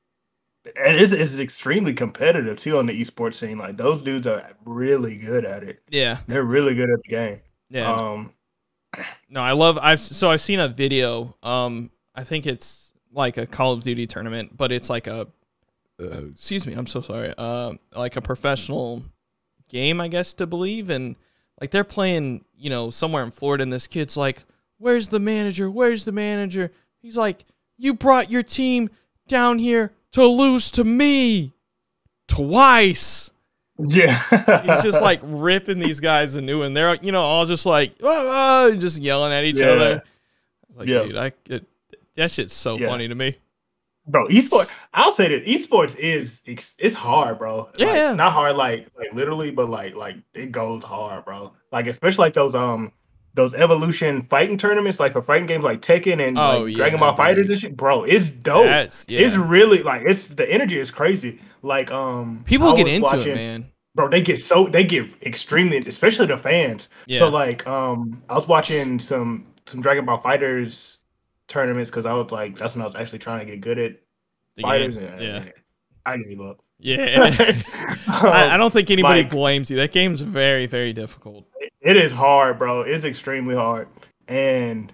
and 0.65 0.97
it's, 0.97 1.11
it's 1.11 1.37
extremely 1.37 1.93
competitive 1.93 2.57
too 2.57 2.79
on 2.79 2.87
the 2.87 2.99
esports 2.99 3.35
scene. 3.35 3.59
Like 3.59 3.77
those 3.77 4.01
dudes 4.01 4.25
are 4.25 4.43
really 4.65 5.17
good 5.17 5.45
at 5.45 5.63
it. 5.63 5.83
Yeah, 5.87 6.17
They're 6.25 6.43
really 6.43 6.73
good 6.73 6.89
at 6.89 7.03
the 7.03 7.09
game. 7.09 7.41
yeah. 7.69 7.93
Um, 7.93 8.33
no, 9.29 9.41
I 9.41 9.51
love. 9.51 9.77
I've 9.79 9.99
so 9.99 10.31
I've 10.31 10.41
seen 10.41 10.59
a 10.59 10.67
video. 10.67 11.37
Um, 11.43 11.91
I 12.15 12.23
think 12.23 12.47
it's 12.47 12.91
like 13.11 13.37
a 13.37 13.45
Call 13.45 13.73
of 13.73 13.83
Duty 13.83 14.07
tournament, 14.07 14.57
but 14.57 14.71
it's 14.71 14.89
like 14.89 15.05
a. 15.05 15.27
Uh, 16.01 16.27
excuse 16.31 16.65
me, 16.65 16.73
I'm 16.73 16.87
so 16.87 17.01
sorry. 17.01 17.35
Uh, 17.37 17.73
like 17.95 18.15
a 18.15 18.21
professional 18.21 19.03
game, 19.69 20.01
I 20.01 20.07
guess 20.07 20.33
to 20.35 20.47
believe, 20.47 20.89
and 20.89 21.17
like 21.61 21.71
they're 21.71 21.83
playing, 21.83 22.43
you 22.57 22.69
know, 22.69 22.89
somewhere 22.89 23.23
in 23.23 23.31
Florida, 23.31 23.61
and 23.63 23.71
this 23.71 23.87
kid's 23.87 24.17
like, 24.17 24.43
"Where's 24.77 25.09
the 25.09 25.19
manager? 25.19 25.69
Where's 25.69 26.05
the 26.05 26.11
manager?" 26.11 26.71
He's 27.01 27.15
like, 27.17 27.45
"You 27.77 27.93
brought 27.93 28.29
your 28.31 28.43
team 28.43 28.89
down 29.27 29.59
here 29.59 29.93
to 30.13 30.25
lose 30.25 30.71
to 30.71 30.83
me 30.83 31.53
twice." 32.27 33.29
yeah, 33.79 34.21
He's 34.61 34.83
just 34.83 35.01
like 35.01 35.19
ripping 35.23 35.79
these 35.79 35.99
guys 35.99 36.35
a 36.35 36.41
new 36.41 36.59
one. 36.59 36.73
They're 36.73 36.95
you 37.01 37.11
know 37.11 37.21
all 37.21 37.45
just 37.45 37.65
like 37.65 37.95
"Ah, 38.03 38.67
ah," 38.71 38.75
just 38.77 39.01
yelling 39.01 39.33
at 39.33 39.43
each 39.45 39.59
Yeah. 39.59 39.67
other. 39.71 40.03
Like, 40.75 40.87
Yeah. 40.87 41.03
dude, 41.03 41.15
I 41.17 41.31
it, 41.49 41.65
that 42.15 42.31
shit's 42.31 42.53
so 42.53 42.77
Yeah. 42.77 42.87
funny 42.87 43.07
to 43.07 43.15
me. 43.15 43.37
Bro. 44.05 44.25
Esports. 44.25 44.69
I'll 44.93 45.13
say 45.13 45.29
this: 45.39 45.47
esports 45.67 45.95
is 45.97 46.41
it's 46.45 46.93
hard, 46.95 47.39
bro. 47.39 47.69
Yeah, 47.77 47.85
Like, 47.87 47.95
yeah. 47.95 48.13
not 48.13 48.33
hard 48.33 48.57
like 48.57 48.87
like 48.97 49.13
literally, 49.13 49.49
but 49.51 49.69
like 49.69 49.95
like 49.95 50.17
it 50.33 50.51
goes 50.51 50.83
hard, 50.83 51.23
bro. 51.25 51.53
Like 51.71 51.87
especially 51.87 52.23
like 52.25 52.33
those 52.33 52.53
um 52.55 52.91
those 53.35 53.53
evolution 53.55 54.21
fighting 54.23 54.57
tournaments, 54.57 54.99
like 54.99 55.13
for 55.13 55.21
fighting 55.21 55.47
games 55.47 55.63
like 55.63 55.81
Tekken 55.81 56.25
and 56.27 56.37
Oh, 56.37 56.63
like 56.65 56.75
Dragon 56.75 56.99
yeah, 56.99 57.05
Ball 57.07 57.15
Fighters 57.15 57.49
and 57.49 57.59
shit, 57.59 57.75
bro, 57.77 58.03
it's 58.03 58.29
dope. 58.29 58.65
That's 58.65 59.05
yeah. 59.07 59.21
It's 59.21 59.37
really 59.37 59.81
like 59.83 60.01
it's 60.03 60.27
the 60.27 60.51
energy 60.51 60.77
is 60.77 60.91
crazy. 60.91 61.39
Like 61.61 61.89
um, 61.89 62.43
People 62.45 62.73
get 62.75 62.87
into 62.87 63.03
watching- 63.05 63.31
it, 63.31 63.35
man. 63.35 63.71
bro. 63.95 64.09
They 64.09 64.21
get 64.21 64.39
so 64.39 64.67
they 64.67 64.83
get 64.83 65.09
extremely, 65.23 65.77
especially 65.77 66.25
the 66.27 66.37
fans. 66.37 66.89
Yeah. 67.07 67.19
So 67.19 67.29
like 67.29 67.65
um, 67.65 68.21
I 68.29 68.35
was 68.35 68.47
watching 68.49 68.99
some 68.99 69.47
some 69.65 69.81
Dragon 69.81 70.03
Ball 70.05 70.21
FighterZ 70.21 70.97
tournaments 71.47 71.89
because 71.89 72.05
I 72.05 72.13
was 72.13 72.31
like 72.31 72.57
that's 72.57 72.75
when 72.75 72.81
I 72.81 72.85
was 72.85 72.95
actually 72.95 73.19
trying 73.19 73.39
to 73.39 73.45
get 73.45 73.61
good 73.61 73.77
at 73.79 73.93
The 74.55 74.61
fighters. 74.63 74.95
game. 74.97 75.05
and, 75.07 75.21
Yeah. 75.21 75.45
I 76.05 76.17
gave 76.17 76.41
up. 76.41 76.59
Yeah. 76.79 77.33
I, 78.07 78.27
I 78.27 78.53
Um, 78.53 78.59
don't 78.59 78.73
think 78.73 78.91
anybody 78.91 79.21
like- 79.23 79.31
blames 79.31 79.71
you. 79.71 79.77
That 79.77 79.91
game's 79.91 80.21
very, 80.21 80.65
very 80.65 80.91
difficult. 80.93 81.47
it 81.81 81.95
is 81.97 82.11
hard, 82.11 82.59
bro. 82.59 82.81
It's 82.81 83.03
extremely 83.05 83.55
hard. 83.55 83.87
And 84.27 84.91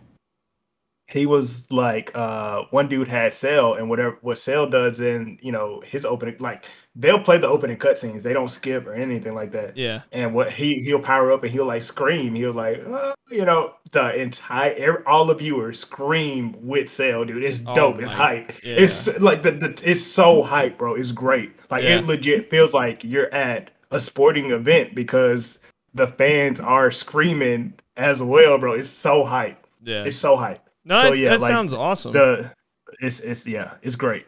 he 1.08 1.26
was 1.26 1.72
like, 1.72 2.12
uh, 2.14 2.64
one 2.70 2.88
dude 2.88 3.08
had 3.08 3.34
Cell, 3.34 3.74
and 3.76 3.90
whatever 3.90 4.18
what 4.22 4.38
Cell 4.38 4.68
does 4.68 5.00
in 5.00 5.40
you 5.42 5.52
know 5.52 5.82
his 5.86 6.06
opening, 6.06 6.36
like 6.40 6.66
they'll 7.00 7.20
play 7.20 7.38
the 7.38 7.48
opening 7.48 7.78
cutscenes. 7.78 8.22
They 8.24 8.34
don't 8.34 8.50
skip 8.50 8.86
or 8.86 8.94
anything 8.94 9.34
like 9.34 9.52
that. 9.54 9.78
Yeah. 9.78 10.02
And 10.12 10.34
what 10.34 10.52
he 10.52 10.76
he'll 10.84 11.00
power 11.00 11.32
up 11.32 11.44
and 11.44 11.52
he'll 11.52 11.66
like 11.66 11.82
scream. 11.82 12.36
He'll 12.36 12.52
like, 12.52 12.86
uh, 12.86 13.14
you 13.32 13.46
know, 13.46 13.74
the 13.92 14.14
entire 14.22 15.08
all 15.08 15.26
the 15.26 15.36
viewers 15.36 15.80
scream 15.80 16.56
with 16.68 16.92
Cell, 16.92 17.24
dude. 17.26 17.44
It's 17.44 17.62
Oh 17.66 17.74
dope. 17.74 18.02
it's 18.02 18.12
hype. 18.12 18.52
yeah. 18.64 18.76
It's 18.76 19.08
like 19.20 19.42
the, 19.44 19.52
the 19.52 19.82
it's 19.84 20.06
so 20.06 20.44
hype, 20.44 20.78
bro. 20.78 20.96
It's 20.96 21.12
great. 21.14 21.54
Like 21.72 21.84
Yeah. 21.84 22.00
it 22.00 22.06
legit 22.06 22.50
feels 22.50 22.74
like 22.74 23.04
you're 23.04 23.34
at 23.34 23.72
a 23.92 24.00
sporting 24.00 24.52
event 24.52 24.94
because 24.94 25.58
the 25.94 26.08
fans 26.08 26.60
are 26.60 26.92
screaming 26.92 27.74
as 27.98 28.22
well, 28.22 28.58
bro. 28.58 28.74
It's 28.74 28.90
so 28.90 29.24
hype. 29.24 29.66
Yeah. 29.84 30.04
It's 30.04 30.18
so 30.18 30.36
hype. 30.36 30.68
No, 30.84 31.00
so, 31.00 31.14
yeah, 31.14 31.30
that 31.32 31.42
like, 31.42 31.50
sounds 31.50 31.74
awesome. 31.74 32.12
The 32.14 32.52
it's 33.00 33.22
it's 33.22 33.48
yeah, 33.48 33.76
it's 33.82 33.96
great. 33.96 34.26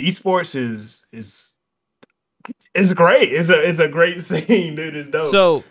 Esports 0.00 0.54
is 0.56 1.04
is 1.12 1.54
it's 2.74 2.92
great. 2.92 3.32
It's 3.32 3.48
a 3.50 3.60
it's 3.68 3.78
a 3.78 3.88
great 3.88 4.22
scene, 4.22 4.74
dude. 4.76 4.96
It's 4.96 5.08
dope. 5.08 5.30
So, 5.30 5.64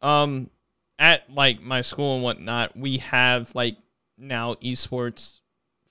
um, 0.00 0.50
at 0.98 1.30
like 1.32 1.60
my 1.62 1.80
school 1.80 2.14
and 2.14 2.22
whatnot, 2.22 2.76
we 2.76 2.98
have 2.98 3.54
like 3.54 3.76
now 4.18 4.54
esports 4.54 5.40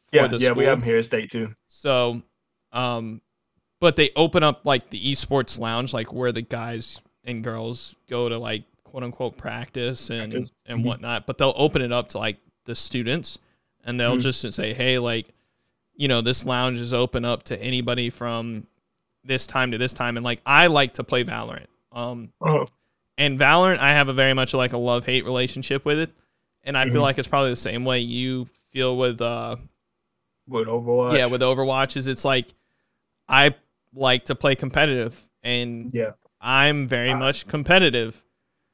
for 0.10 0.18
yeah, 0.18 0.28
the 0.28 0.38
yeah, 0.38 0.48
school. 0.48 0.58
we 0.58 0.66
have 0.66 0.80
them 0.80 0.86
here 0.88 0.98
at 0.98 1.06
state 1.06 1.30
too. 1.32 1.54
So, 1.68 2.22
um, 2.72 3.22
but 3.80 3.96
they 3.96 4.12
open 4.16 4.44
up 4.44 4.62
like 4.66 4.90
the 4.90 5.00
esports 5.12 5.60
lounge, 5.60 5.94
like 5.94 6.14
where 6.14 6.32
the 6.32 6.42
guys 6.42 7.02
and 7.24 7.44
girls 7.44 7.96
go 8.10 8.30
to 8.30 8.38
like 8.38 8.64
quote 8.84 9.04
unquote 9.04 9.38
practice 9.38 10.10
and 10.10 10.32
Practice. 10.32 10.52
and 10.66 10.80
Mhm. 10.80 10.84
whatnot. 10.86 11.26
But 11.28 11.38
they'll 11.38 11.54
open 11.56 11.82
it 11.82 11.92
up 11.92 12.10
to 12.10 12.18
like 12.18 12.38
the 12.66 12.76
students, 12.76 13.40
and 13.84 14.00
they'll 14.00 14.18
Mhm. 14.18 14.22
just 14.22 14.52
say, 14.54 14.74
hey, 14.74 15.00
like, 15.00 15.28
you 15.96 16.08
know, 16.08 16.22
this 16.22 16.46
lounge 16.46 16.80
is 16.80 16.94
open 16.94 17.26
up 17.26 17.44
to 17.44 17.62
anybody 17.62 18.10
from 18.10 18.68
this 19.24 19.46
time 19.48 19.72
to 19.72 19.78
this 19.78 19.94
time, 19.94 20.18
and 20.18 20.24
like 20.24 20.42
I 20.46 20.68
like 20.68 20.94
to 20.94 21.04
play 21.04 21.24
Valorant. 21.24 21.68
Um, 21.92 22.32
Oh, 22.42 22.68
and 23.18 23.38
Valorant, 23.40 23.80
I 23.80 23.92
have 23.92 24.10
a 24.10 24.14
very 24.14 24.34
much 24.34 24.54
like 24.54 24.74
a 24.74 24.78
love 24.78 25.06
hate 25.06 25.26
relationship 25.26 25.86
with 25.86 26.00
it, 26.00 26.12
and 26.64 26.78
I 26.78 26.86
feel 26.86 26.96
Mhm. 26.96 27.02
like 27.04 27.18
it's 27.20 27.28
probably 27.28 27.52
the 27.52 27.56
same 27.56 27.86
way 27.86 28.00
you 28.00 28.46
feel 28.72 28.98
with 28.98 29.22
uh 29.22 29.58
with 30.48 30.68
Overwatch. 30.68 31.18
yeah 31.18 31.26
with 31.28 31.42
Overwatch. 31.42 31.96
Is 31.98 32.08
it's 32.08 32.26
like 32.26 32.48
I 33.28 33.56
like 33.94 34.26
to 34.26 34.36
play 34.36 34.56
competitive, 34.56 35.22
and 35.44 35.94
yeah, 35.94 36.12
I'm 36.40 36.88
very 36.88 37.12
Ah. 37.12 37.18
much 37.20 37.48
competitive. 37.48 38.24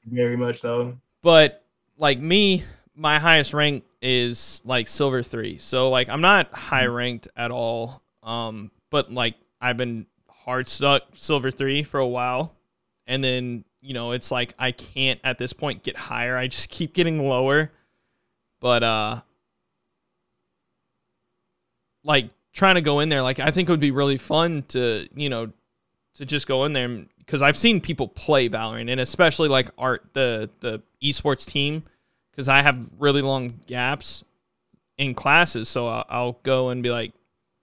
very 0.05 0.37
much 0.37 0.61
so. 0.61 0.97
But 1.21 1.65
like 1.97 2.17
me, 2.19 2.63
my 2.95 3.19
highest 3.19 3.53
rank 3.53 3.83
is 4.01 4.61
like 4.63 4.87
silver 4.87 5.21
three. 5.21 5.57
So 5.57 5.89
like 5.89 6.07
I'm 6.07 6.21
not 6.21 6.53
high 6.53 6.85
ranked 6.85 7.27
at 7.35 7.51
all. 7.51 8.01
Um, 8.23 8.71
but 8.89 9.11
like 9.11 9.35
I've 9.59 9.75
been 9.75 10.05
hard 10.47 10.67
stuck 10.67 11.03
silver 11.13 11.51
three 11.51 11.83
for 11.83 11.99
a 11.99 12.07
while, 12.07 12.55
and 13.05 13.23
then 13.23 13.65
you 13.81 13.93
know 13.93 14.11
it's 14.11 14.31
like 14.31 14.53
I 14.57 14.71
can't 14.71 15.19
at 15.23 15.37
this 15.37 15.53
point 15.53 15.83
get 15.83 15.97
higher. 15.97 16.37
I 16.37 16.47
just 16.47 16.69
keep 16.71 16.93
getting 16.93 17.27
lower. 17.27 17.71
But 18.59 18.81
uh, 18.81 19.21
like 22.03 22.29
trying 22.53 22.75
to 22.75 22.81
go 22.81 23.01
in 23.01 23.09
there, 23.09 23.21
like 23.21 23.39
I 23.39 23.51
think 23.51 23.69
it 23.69 23.71
would 23.71 23.79
be 23.79 23.91
really 23.91 24.17
fun 24.17 24.63
to 24.69 25.07
you 25.13 25.29
know 25.29 25.51
to 26.15 26.25
just 26.25 26.47
go 26.47 26.65
in 26.65 26.73
there 26.73 27.05
because 27.19 27.41
I've 27.41 27.57
seen 27.57 27.81
people 27.81 28.07
play 28.07 28.49
Valorant 28.49 28.89
and 28.89 28.99
especially 28.99 29.49
like 29.49 29.69
art 29.77 30.05
the 30.13 30.49
the 30.61 30.81
esports 31.03 31.45
team 31.45 31.83
because 32.31 32.49
I 32.49 32.61
have 32.61 32.89
really 32.97 33.21
long 33.21 33.59
gaps 33.67 34.23
in 34.97 35.13
classes, 35.13 35.69
so 35.69 35.87
I'll, 35.87 36.05
I'll 36.09 36.39
go 36.43 36.69
and 36.69 36.81
be 36.81 36.89
like 36.89 37.13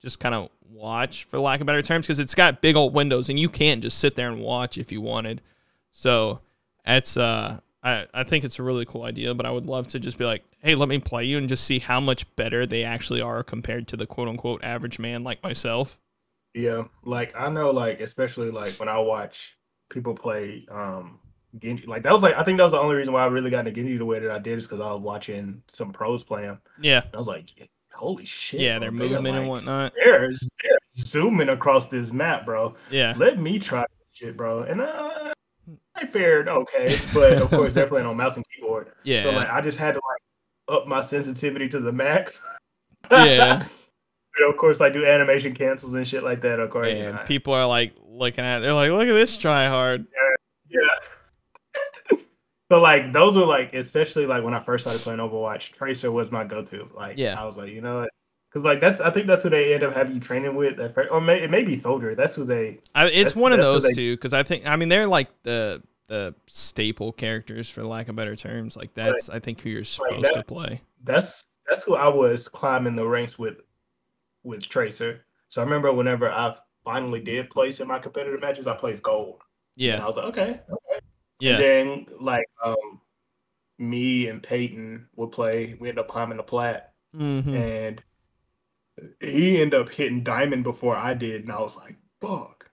just 0.01 0.21
kind 0.21 0.35
of 0.35 0.51
watch 0.69 1.25
for 1.25 1.39
lack 1.39 1.61
of 1.61 1.67
better 1.67 1.83
terms 1.83 2.07
because 2.07 2.19
it's 2.19 2.35
got 2.35 2.61
big 2.61 2.77
old 2.77 2.95
windows 2.95 3.29
and 3.29 3.39
you 3.39 3.49
can 3.49 3.81
just 3.81 3.99
sit 3.99 4.17
there 4.17 4.29
and 4.29 4.41
watch 4.41 4.79
if 4.79 4.91
you 4.91 5.01
wanted. 5.01 5.41
So 5.93 6.41
it's 6.87 7.17
uh 7.17 7.61
I, 7.83 8.07
I 8.15 8.25
think 8.25 8.45
it's 8.45 8.59
a 8.59 8.63
really 8.63 8.87
cool 8.87 9.03
idea, 9.03 9.35
but 9.35 9.45
I 9.45 9.51
would 9.51 9.67
love 9.67 9.89
to 9.89 10.01
just 10.01 10.17
be 10.17 10.25
like, 10.25 10.43
hey, 10.63 10.75
let 10.75 10.89
me 10.89 10.99
play 10.99 11.25
you 11.25 11.37
and 11.37 11.51
just 11.51 11.65
see 11.65 11.79
how 11.79 12.01
much 12.01 12.35
better 12.35 12.65
they 12.65 12.83
actually 12.83 13.21
are 13.21 13.43
compared 13.43 13.87
to 13.89 13.97
the 13.97 14.07
quote 14.07 14.29
unquote 14.29 14.65
average 14.65 14.99
man 14.99 15.23
like 15.23 15.43
myself. 15.43 15.99
Yeah, 16.55 16.85
like 17.05 17.35
I 17.37 17.51
know, 17.51 17.71
like 17.71 18.01
especially 18.01 18.51
like 18.51 18.75
when 18.81 18.89
I 18.89 18.99
watch 18.99 19.59
people 19.91 20.15
play 20.15 20.67
um 20.71 21.19
Genji, 21.59 21.87
like 21.87 22.03
that 22.03 22.13
was 22.13 22.23
like 22.23 22.37
I 22.37 22.43
think 22.43 22.59
that 22.59 22.65
was 22.65 22.73
the 22.73 22.81
only 22.81 22.97
reason 22.97 23.13
why 23.13 23.23
I 23.23 23.27
really 23.27 23.51
got 23.51 23.61
into 23.61 23.73
Genji 23.73 23.97
the 23.97 24.05
way 24.05 24.19
that 24.19 24.31
I 24.31 24.39
did 24.39 24.59
is 24.59 24.67
because 24.67 24.81
I 24.81 24.93
was 24.93 25.03
watching 25.03 25.63
some 25.71 25.93
pros 25.93 26.25
play 26.25 26.45
him. 26.45 26.61
Yeah. 26.81 27.03
I 27.13 27.17
was 27.17 27.27
like, 27.27 27.71
holy 27.95 28.25
shit! 28.25 28.61
Yeah, 28.61 28.79
their 28.79 28.93
movement 28.93 29.37
and 29.37 29.49
whatnot. 29.49 29.93
They're, 29.97 30.31
they're 30.63 30.79
zooming 30.97 31.49
across 31.49 31.87
this 31.87 32.13
map, 32.13 32.45
bro. 32.45 32.75
Yeah. 32.91 33.15
Let 33.17 33.39
me 33.39 33.59
try 33.59 33.83
this 33.83 34.19
shit, 34.19 34.37
bro. 34.37 34.63
And 34.63 34.81
uh, 34.81 35.33
I 35.97 36.07
fared 36.07 36.49
okay, 36.49 36.99
but 37.13 37.35
of 37.35 37.51
course 37.51 37.73
they're 37.73 37.87
playing 37.87 38.07
on 38.07 38.17
mouse 38.17 38.37
and 38.37 38.45
keyboard. 38.55 38.93
Yeah. 39.05 39.25
So 39.25 39.31
like 39.33 39.49
I 39.49 39.61
just 39.61 39.79
had 39.79 39.93
to 39.93 40.01
like 40.09 40.81
up 40.81 40.89
my 40.89 41.03
sensitivity 41.03 41.69
to 41.69 41.81
the 41.81 41.93
max. 41.93 42.41
Yeah. 43.11 43.67
And 44.37 44.51
of 44.51 44.57
course 44.57 44.81
I 44.81 44.89
do 44.89 45.07
animation 45.07 45.55
cancels 45.55 45.95
and 45.95 46.09
shit 46.09 46.25
like 46.25 46.41
that. 46.41 46.59
Of 46.59 46.71
course. 46.71 46.89
and 46.89 46.99
yeah. 46.99 47.23
people 47.23 47.53
are 47.53 47.69
like 47.69 47.95
looking 48.03 48.45
at 48.45 48.59
it, 48.59 48.61
they're 48.63 48.73
like, 48.73 48.91
look 48.91 49.07
at 49.07 49.13
this 49.13 49.37
try 49.37 49.69
hard. 49.69 50.01
Yeah. 50.01 50.24
So 52.71 52.79
like 52.79 53.13
those 53.13 53.35
were 53.37 53.45
like 53.45 53.75
especially 53.75 54.27
like 54.27 54.43
when 54.45 54.55
I 54.55 54.63
first 54.63 54.85
started 54.85 55.03
playing 55.03 55.21
Overwatch, 55.21 55.73
Tracer 55.73 56.11
was 56.11 56.31
my 56.31 56.45
go-to. 56.45 56.89
Like 56.95 57.19
Yeah. 57.19 57.41
I 57.41 57.45
was 57.45 57.57
like, 57.57 57.71
you 57.71 57.81
know 57.81 58.01
what? 58.01 58.11
Because 58.51 58.65
like 58.65 58.81
that's 58.81 59.01
I 59.01 59.11
think 59.11 59.27
that's 59.27 59.43
who 59.43 59.51
they 59.51 59.75
end 59.75 59.83
up 59.83 59.95
having 59.95 60.15
you 60.15 60.21
training 60.21 60.55
with 60.55 60.79
at 60.81 60.95
first, 60.95 61.11
or 61.11 61.21
may, 61.21 61.43
it 61.43 61.51
may 61.51 61.63
be 61.65 61.79
Soldier. 61.79 62.15
That's 62.15 62.35
who 62.35 62.45
they. 62.45 62.81
I, 62.95 63.07
it's 63.09 63.35
one 63.35 63.53
of 63.53 63.61
those 63.61 63.83
they- 63.85 63.93
two 63.93 64.17
because 64.17 64.33
I 64.33 64.43
think 64.43 64.67
I 64.67 64.77
mean 64.77 64.89
they're 64.89 65.07
like 65.07 65.29
the 65.43 65.83
the 66.07 66.35
staple 66.47 67.13
characters 67.13 67.69
for 67.71 67.83
lack 67.83 68.09
of 68.09 68.17
better 68.17 68.37
terms. 68.37 68.77
Like 68.77 68.95
that's 68.95 69.29
I 69.29 69.41
think 69.41 69.61
who 69.61 69.71
you're 69.71 69.85
supposed 69.85 70.25
to 70.25 70.31
that- 70.35 70.47
play. 70.47 70.81
That's 71.03 71.47
that's 71.69 71.83
who 71.83 71.97
I 71.97 72.09
was 72.09 72.47
climbing 72.49 72.95
the 72.97 73.07
ranks 73.07 73.39
with 73.39 73.57
with 74.43 74.67
Tracer. 74.69 75.25
So 75.49 75.61
I 75.61 75.65
remember 75.65 75.93
whenever 75.93 76.31
I 76.31 76.55
finally 76.85 77.21
did 77.21 77.51
place 77.51 77.81
in 77.81 77.89
my 77.89 77.99
competitive 77.99 78.41
matches, 78.41 78.67
I 78.67 78.75
placed 78.75 79.03
gold. 79.03 79.41
And 79.77 79.83
Yeah, 79.87 80.05
I 80.05 80.07
was 80.07 80.17
like, 80.17 80.27
okay. 80.27 80.61
Yeah, 81.39 81.57
And 81.57 81.61
then 81.61 82.07
like 82.21 82.47
um 82.65 83.01
me 83.79 84.29
and 84.29 84.43
Peyton 84.43 85.09
would 85.17 85.33
play. 85.33 85.75
We 85.81 85.89
ended 85.91 86.05
up 86.05 86.09
climbing 86.11 86.39
the 86.39 86.43
plat. 86.45 86.95
hmm 87.15 87.55
and 87.55 88.03
he 89.21 89.61
ended 89.61 89.81
up 89.81 89.89
hitting 89.89 90.23
diamond 90.23 90.63
before 90.65 90.97
I 90.97 91.15
did, 91.15 91.43
and 91.43 91.51
I 91.53 91.59
was 91.61 91.77
like, 91.77 91.97
"Fuck!" 92.21 92.71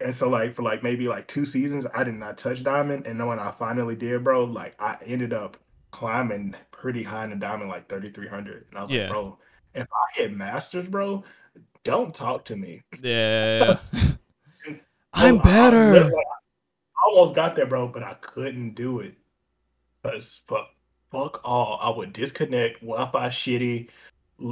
And 0.00 0.14
so, 0.14 0.28
like 0.28 0.54
for 0.54 0.62
like 0.62 0.82
maybe 0.82 1.06
like 1.08 1.28
two 1.28 1.44
seasons, 1.46 1.86
I 1.94 2.02
did 2.04 2.14
not 2.14 2.36
touch 2.38 2.62
diamond, 2.64 3.06
and 3.06 3.18
then 3.20 3.26
when 3.26 3.38
I 3.38 3.52
finally 3.52 3.94
did, 3.96 4.24
bro, 4.24 4.44
like 4.44 4.74
I 4.80 4.98
ended 5.04 5.32
up 5.32 5.56
climbing 5.92 6.54
pretty 6.72 7.02
high 7.04 7.24
in 7.24 7.30
the 7.30 7.36
diamond, 7.36 7.70
like 7.70 7.88
thirty 7.88 8.10
three 8.10 8.28
hundred, 8.28 8.66
and 8.70 8.78
I 8.78 8.82
was 8.82 8.90
Yeah. 8.90 8.98
like, 8.98 9.06
"Bro, 9.06 9.38
if 9.74 9.86
I 9.92 10.20
hit 10.20 10.32
masters, 10.32 10.88
bro, 10.88 11.24
don't 11.84 12.14
talk 12.14 12.46
to 12.46 12.56
me." 12.56 12.82
yeah. 13.02 13.78
I'm 15.12 15.38
better. 15.40 16.10
I 16.10 16.31
almost 17.06 17.34
got 17.36 17.56
there, 17.56 17.66
bro, 17.66 17.88
but 17.88 18.02
I 18.02 18.14
couldn't 18.14 18.74
do 18.74 19.00
it. 19.00 19.14
Cause 20.04 20.40
fuck, 20.48 20.68
fuck 21.10 21.40
all. 21.44 21.78
I 21.80 21.96
would 21.96 22.12
disconnect, 22.12 22.80
Wi-Fi 22.80 23.28
shitty. 23.28 23.88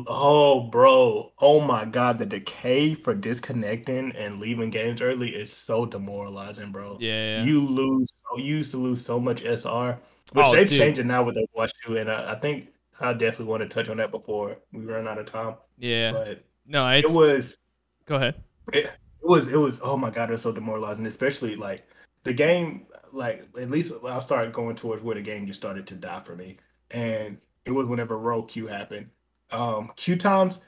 Oh, 0.07 0.61
bro. 0.69 1.33
Oh 1.39 1.61
my 1.61 1.85
god, 1.85 2.19
the 2.19 2.27
decay 2.27 2.95
for 2.95 3.15
disconnecting 3.15 4.13
and 4.13 4.39
leaving 4.39 4.71
games 4.71 5.03
early 5.03 5.31
is 5.35 5.53
so 5.53 5.85
demoralizing, 5.87 6.71
bro. 6.71 6.99
Yeah, 7.01 7.43
You 7.45 7.67
lose. 7.67 8.13
You 8.37 8.45
used 8.45 8.71
to 8.71 8.77
lose 8.77 9.05
so 9.05 9.19
much 9.19 9.43
SR, 9.45 9.99
which 10.33 10.47
Oh, 10.47 10.53
they've 10.55 10.69
dude. 10.69 10.79
changed 10.79 11.01
it 11.01 11.07
now 11.07 11.25
with 11.25 11.37
Overwatch 11.37 11.73
2, 11.85 11.97
and 11.99 12.11
I, 12.11 12.33
I 12.33 12.39
think 12.39 12.69
I 13.01 13.13
definitely 13.13 13.47
want 13.47 13.63
to 13.65 13.69
touch 13.69 13.89
on 13.89 13.97
that 13.97 14.13
before 14.13 14.59
we 14.73 14.85
run 14.85 15.09
out 15.09 15.19
of 15.19 15.27
time. 15.27 15.57
yeah. 15.79 16.13
But 16.13 16.45
No, 16.67 16.87
it 16.89 17.07
was 17.11 17.59
go 18.07 18.17
ahead. 18.17 18.37
it, 18.73 18.85
it 18.87 18.93
was 19.23 19.49
it 19.49 19.57
was 19.57 19.81
oh 19.83 19.97
my 19.97 20.11
god 20.11 20.31
it 20.31 20.35
was 20.35 20.43
so 20.43 20.53
demoralizing 20.53 21.07
especially 21.07 21.57
like 21.57 21.85
the 22.25 22.33
game 22.33 22.87
like 23.13 23.49
at 23.61 23.71
least 23.71 23.93
i 24.07 24.19
started 24.19 24.53
going 24.53 24.77
towards 24.77 25.03
where 25.03 25.17
the 25.17 25.23
game 25.23 25.47
just 25.47 25.61
started 25.61 25.87
to 25.87 25.95
die 25.95 26.21
for 26.21 26.37
me 26.37 26.57
and 26.91 27.39
it 27.65 27.73
was 27.73 27.87
whenever 27.87 28.19
role 28.19 28.43
queue 28.43 28.67
happened. 28.67 29.09
Um, 29.51 29.93
queue 29.97 30.17
times, 30.17 30.59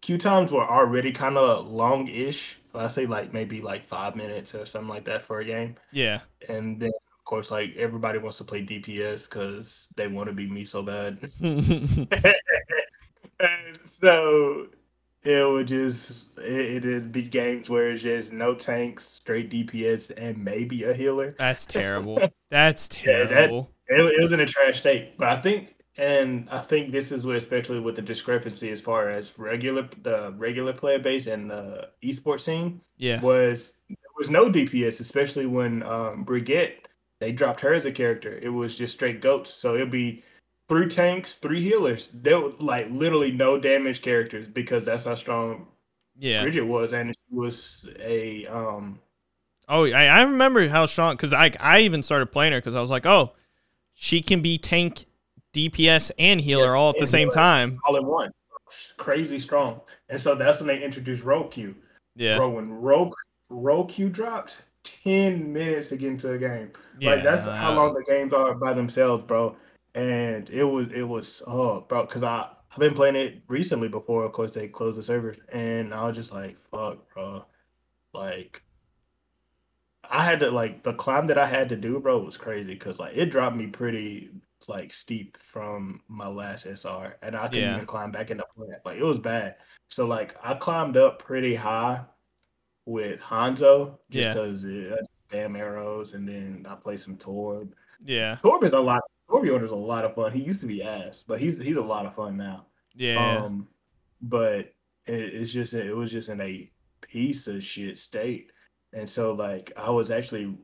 queue 0.00 0.18
times 0.18 0.52
were 0.52 0.64
already 0.64 1.12
kind 1.12 1.36
of 1.36 1.66
long-ish. 1.66 2.58
I 2.74 2.88
say 2.88 3.06
like 3.06 3.32
maybe 3.32 3.60
like 3.60 3.86
five 3.86 4.16
minutes 4.16 4.54
or 4.54 4.64
something 4.64 4.88
like 4.88 5.04
that 5.04 5.24
for 5.24 5.40
a 5.40 5.44
game. 5.44 5.76
Yeah. 5.90 6.20
And 6.48 6.80
then 6.80 6.90
of 6.90 7.24
course 7.24 7.50
like 7.50 7.76
everybody 7.76 8.18
wants 8.18 8.38
to 8.38 8.44
play 8.44 8.64
DPS 8.64 9.28
because 9.28 9.88
they 9.96 10.08
want 10.08 10.28
to 10.28 10.32
be 10.32 10.48
me 10.48 10.64
so 10.64 10.82
bad. 10.82 11.18
and 11.42 12.08
so 14.00 14.68
it 15.24 15.48
would 15.48 15.68
just 15.68 16.24
it, 16.38 16.84
it'd 16.84 17.12
be 17.12 17.22
games 17.22 17.70
where 17.70 17.90
it's 17.90 18.02
just 18.02 18.32
no 18.32 18.54
tanks, 18.54 19.04
straight 19.04 19.50
DPS, 19.50 20.10
and 20.16 20.42
maybe 20.44 20.84
a 20.84 20.94
healer. 20.94 21.34
That's 21.38 21.66
terrible. 21.66 22.20
That's 22.50 22.88
terrible. 22.90 23.70
Yeah, 23.88 23.96
that, 23.96 24.06
it, 24.06 24.18
it 24.18 24.22
was 24.22 24.32
in 24.32 24.40
a 24.40 24.46
trash 24.46 24.80
state. 24.80 25.16
But 25.18 25.28
I 25.28 25.40
think 25.40 25.74
and 25.96 26.48
I 26.50 26.60
think 26.60 26.90
this 26.90 27.12
is 27.12 27.26
what, 27.26 27.36
especially 27.36 27.80
with 27.80 27.96
the 27.96 28.02
discrepancy 28.02 28.70
as 28.70 28.80
far 28.80 29.10
as 29.10 29.38
regular 29.38 29.88
the 30.02 30.32
regular 30.36 30.72
player 30.72 30.98
base 30.98 31.26
and 31.26 31.50
the 31.50 31.88
esports 32.02 32.40
scene. 32.40 32.80
Yeah, 32.96 33.20
was 33.20 33.74
there 33.88 33.96
was 34.18 34.30
no 34.30 34.50
DPS, 34.50 35.00
especially 35.00 35.46
when 35.46 35.82
um, 35.82 36.24
Brigitte 36.24 36.88
they 37.20 37.30
dropped 37.30 37.60
her 37.60 37.72
as 37.72 37.84
a 37.84 37.92
character. 37.92 38.36
It 38.42 38.48
was 38.48 38.76
just 38.76 38.94
straight 38.94 39.20
goats. 39.20 39.54
So 39.54 39.74
it'll 39.74 39.86
be 39.86 40.24
three 40.72 40.88
tanks, 40.88 41.34
three 41.34 41.62
healers. 41.62 42.10
There 42.14 42.40
were 42.40 42.52
like 42.58 42.88
literally 42.90 43.30
no 43.30 43.58
damage 43.58 44.00
characters 44.00 44.48
because 44.48 44.86
that's 44.86 45.04
how 45.04 45.14
strong 45.14 45.66
yeah 46.18 46.40
Brigitte 46.40 46.66
was, 46.66 46.94
and 46.94 47.10
she 47.14 47.36
was 47.36 47.90
a 48.00 48.46
um. 48.46 48.98
Oh, 49.68 49.84
I, 49.84 50.06
I 50.06 50.22
remember 50.22 50.66
how 50.68 50.86
strong 50.86 51.14
because 51.14 51.34
I 51.34 51.52
I 51.60 51.80
even 51.80 52.02
started 52.02 52.32
playing 52.32 52.54
her 52.54 52.58
because 52.58 52.74
I 52.74 52.80
was 52.80 52.90
like, 52.90 53.04
oh, 53.04 53.32
she 53.92 54.22
can 54.22 54.40
be 54.40 54.56
tank 54.56 55.04
DPS 55.52 56.10
and 56.18 56.40
healer 56.40 56.72
yeah, 56.72 56.78
all 56.78 56.88
at 56.88 56.98
the 56.98 57.06
same 57.06 57.28
time. 57.28 57.78
All 57.86 57.96
in 57.96 58.06
one. 58.06 58.30
Crazy 58.96 59.38
strong. 59.38 59.82
And 60.08 60.18
so 60.18 60.34
that's 60.34 60.60
when 60.60 60.68
they 60.68 60.82
introduced 60.82 61.22
role 61.22 61.48
queue. 61.48 61.74
Yeah. 62.16 62.38
Bro, 62.38 62.50
when 62.50 62.70
role, 62.70 63.14
role 63.50 63.84
dropped, 63.84 64.62
10 64.84 65.52
minutes 65.52 65.90
to 65.90 65.96
get 65.96 66.08
into 66.08 66.32
a 66.32 66.38
game. 66.38 66.72
Yeah, 66.98 67.10
like 67.10 67.22
that's 67.22 67.46
how 67.46 67.74
long 67.74 67.92
the 67.92 68.02
games 68.04 68.32
are 68.32 68.54
by 68.54 68.72
themselves, 68.72 69.24
bro. 69.24 69.54
And 69.94 70.48
it 70.50 70.64
was 70.64 70.92
it 70.92 71.02
was 71.02 71.42
oh 71.46 71.80
bro, 71.82 72.06
cause 72.06 72.22
I 72.22 72.48
I've 72.72 72.78
been 72.78 72.94
playing 72.94 73.16
it 73.16 73.42
recently 73.48 73.88
before, 73.88 74.24
of 74.24 74.32
course 74.32 74.52
they 74.52 74.68
closed 74.68 74.98
the 74.98 75.02
servers, 75.02 75.36
and 75.52 75.92
I 75.92 76.06
was 76.06 76.16
just 76.16 76.32
like, 76.32 76.56
fuck, 76.70 77.12
bro. 77.12 77.44
Like 78.14 78.62
I 80.10 80.24
had 80.24 80.40
to 80.40 80.50
like 80.50 80.82
the 80.82 80.94
climb 80.94 81.26
that 81.28 81.38
I 81.38 81.46
had 81.46 81.68
to 81.70 81.76
do, 81.76 82.00
bro, 82.00 82.18
was 82.18 82.36
crazy 82.36 82.74
because 82.74 82.98
like 82.98 83.16
it 83.16 83.26
dropped 83.26 83.56
me 83.56 83.66
pretty 83.66 84.30
like 84.68 84.92
steep 84.92 85.36
from 85.36 86.00
my 86.08 86.28
last 86.28 86.66
SR, 86.66 87.16
and 87.22 87.36
I 87.36 87.48
couldn't 87.48 87.64
yeah. 87.64 87.74
even 87.74 87.86
climb 87.86 88.10
back 88.10 88.30
into 88.30 88.44
plat. 88.56 88.80
Like 88.84 88.98
it 88.98 89.04
was 89.04 89.18
bad. 89.18 89.56
So 89.88 90.06
like 90.06 90.36
I 90.42 90.54
climbed 90.54 90.96
up 90.96 91.18
pretty 91.18 91.54
high 91.54 92.02
with 92.86 93.20
Hanzo 93.20 93.98
just 94.10 94.32
because 94.32 94.64
yeah. 94.64 94.96
damn 95.30 95.56
arrows, 95.56 96.14
and 96.14 96.26
then 96.26 96.66
I 96.68 96.74
played 96.74 97.00
some 97.00 97.16
Torb. 97.16 97.72
Yeah, 98.04 98.38
Torb 98.42 98.64
is 98.64 98.72
a 98.72 98.80
lot. 98.80 99.02
Torbjorn 99.30 99.64
is 99.64 99.70
a 99.70 99.76
lot 99.76 100.04
of 100.04 100.14
fun. 100.14 100.32
He 100.32 100.42
used 100.42 100.60
to 100.60 100.66
be 100.66 100.82
ass, 100.82 101.24
but 101.26 101.40
he's 101.40 101.56
he's 101.56 101.76
a 101.76 101.80
lot 101.80 102.06
of 102.06 102.14
fun 102.14 102.36
now. 102.36 102.66
Yeah. 102.94 103.36
Um, 103.36 103.68
but 104.20 104.72
it, 105.06 105.34
it's 105.34 105.52
just 105.52 105.74
it 105.74 105.94
was 105.94 106.10
just 106.10 106.28
in 106.28 106.40
a 106.40 106.70
piece 107.00 107.46
of 107.46 107.64
shit 107.64 107.96
state, 107.96 108.52
and 108.92 109.08
so 109.08 109.32
like 109.32 109.72
I 109.76 109.90
was 109.90 110.10
actually 110.10 110.56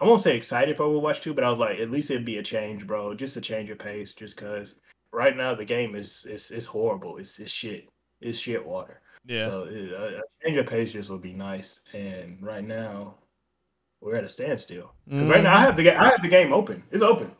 I 0.00 0.06
won't 0.06 0.22
say 0.22 0.36
excited 0.36 0.76
for 0.76 0.84
Overwatch 0.84 1.20
2, 1.20 1.34
but 1.34 1.44
I 1.44 1.50
was 1.50 1.58
like, 1.58 1.78
at 1.78 1.90
least 1.90 2.10
it'd 2.10 2.24
be 2.24 2.38
a 2.38 2.42
change, 2.42 2.86
bro. 2.86 3.14
Just 3.14 3.36
a 3.36 3.40
change 3.40 3.68
of 3.68 3.78
pace, 3.78 4.14
just 4.14 4.34
because 4.34 4.76
right 5.12 5.36
now 5.36 5.54
the 5.54 5.64
game 5.64 5.94
is 5.94 6.24
is 6.24 6.50
is 6.50 6.64
horrible. 6.64 7.18
It's 7.18 7.38
it's 7.38 7.50
shit. 7.50 7.88
It's 8.20 8.38
shit 8.38 8.64
water. 8.64 9.02
Yeah. 9.26 9.46
So 9.46 9.64
it, 9.64 9.92
a, 9.92 10.18
a, 10.18 10.22
change 10.42 10.56
of 10.56 10.66
pace 10.66 10.92
just 10.92 11.10
would 11.10 11.20
be 11.20 11.34
nice. 11.34 11.80
And 11.92 12.38
right 12.40 12.64
now, 12.64 13.16
we're 14.00 14.16
at 14.16 14.24
a 14.24 14.28
standstill. 14.28 14.92
Because 15.06 15.28
mm. 15.28 15.30
right 15.30 15.42
now 15.42 15.56
I 15.56 15.60
have 15.60 15.76
the 15.76 15.82
game. 15.84 15.98
I 15.98 16.10
have 16.10 16.22
the 16.22 16.28
game 16.28 16.52
open. 16.52 16.82
It's 16.90 17.02
open. 17.02 17.30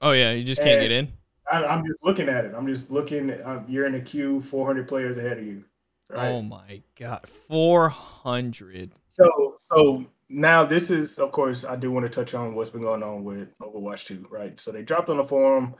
Oh 0.00 0.12
yeah, 0.12 0.32
you 0.32 0.44
just 0.44 0.62
can't 0.62 0.80
and 0.80 0.82
get 0.82 0.92
in. 0.92 1.12
I, 1.50 1.74
am 1.74 1.84
just 1.86 2.04
looking 2.04 2.28
at 2.28 2.44
it. 2.44 2.54
I'm 2.56 2.66
just 2.66 2.90
looking. 2.90 3.42
Um, 3.44 3.64
you're 3.68 3.86
in 3.86 3.94
a 3.94 4.00
queue, 4.00 4.40
400 4.42 4.86
players 4.86 5.16
ahead 5.16 5.38
of 5.38 5.46
you. 5.46 5.64
Right? 6.10 6.28
Oh 6.28 6.42
my 6.42 6.82
god, 6.98 7.28
400. 7.28 8.92
So 9.08 9.56
so 9.70 10.06
now 10.30 10.64
this 10.64 10.90
is 10.90 11.18
of 11.18 11.32
course 11.32 11.64
I 11.64 11.76
do 11.76 11.90
want 11.90 12.06
to 12.06 12.10
touch 12.10 12.34
on 12.34 12.54
what's 12.54 12.70
been 12.70 12.82
going 12.82 13.02
on 13.02 13.24
with 13.24 13.58
Overwatch 13.58 14.06
2, 14.06 14.28
right? 14.30 14.58
So 14.60 14.72
they 14.72 14.82
dropped 14.82 15.10
on 15.10 15.18
the 15.18 15.24
forum 15.24 15.74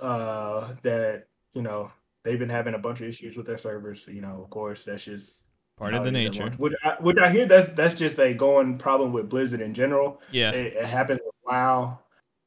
uh 0.00 0.74
that, 0.82 1.26
you 1.52 1.62
know, 1.62 1.92
they've 2.24 2.38
been 2.38 2.48
having 2.48 2.74
a 2.74 2.78
bunch 2.78 3.00
of 3.00 3.08
issues 3.08 3.36
with 3.36 3.46
their 3.46 3.58
servers. 3.58 4.08
You 4.08 4.22
know, 4.22 4.40
of 4.42 4.50
course, 4.50 4.84
that's 4.84 5.04
just 5.04 5.41
part 5.82 5.94
of 5.94 6.04
the 6.04 6.12
nature. 6.12 6.50
Which 6.56 6.74
I, 6.84 6.96
would 7.00 7.18
I 7.18 7.30
hear 7.30 7.46
that's 7.46 7.68
that's 7.70 7.94
just 7.94 8.18
a 8.18 8.32
going 8.32 8.78
problem 8.78 9.12
with 9.12 9.28
Blizzard 9.28 9.60
in 9.60 9.74
general. 9.74 10.20
Yeah, 10.30 10.50
it, 10.50 10.74
it 10.74 10.84
happens 10.84 11.20
WoW 11.44 11.98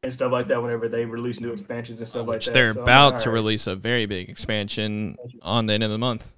and 0.04 0.14
stuff 0.14 0.32
like 0.32 0.48
that 0.48 0.62
whenever 0.62 0.88
they 0.88 1.06
release 1.06 1.40
new 1.40 1.52
expansions 1.52 2.00
and 2.00 2.08
stuff 2.08 2.28
Which 2.28 2.46
like 2.48 2.54
that. 2.54 2.54
They're 2.54 2.74
so, 2.74 2.82
about 2.82 3.18
to 3.20 3.32
release 3.32 3.68
a 3.68 3.76
very 3.76 4.06
big 4.06 4.30
expansion 4.30 5.18
on 5.42 5.66
the 5.66 5.74
end 5.74 5.84
of 5.84 5.90
the 5.90 5.98
month. 5.98 6.34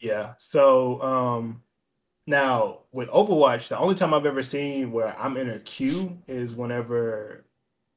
Yeah. 0.00 0.34
So 0.38 1.00
um 1.02 1.62
now 2.26 2.80
with 2.92 3.08
Overwatch, 3.10 3.68
the 3.68 3.78
only 3.78 3.94
time 3.94 4.14
I've 4.14 4.26
ever 4.26 4.42
seen 4.42 4.92
where 4.92 5.18
I'm 5.18 5.36
in 5.36 5.50
a 5.50 5.58
queue 5.58 6.18
is 6.26 6.54
whenever 6.54 7.44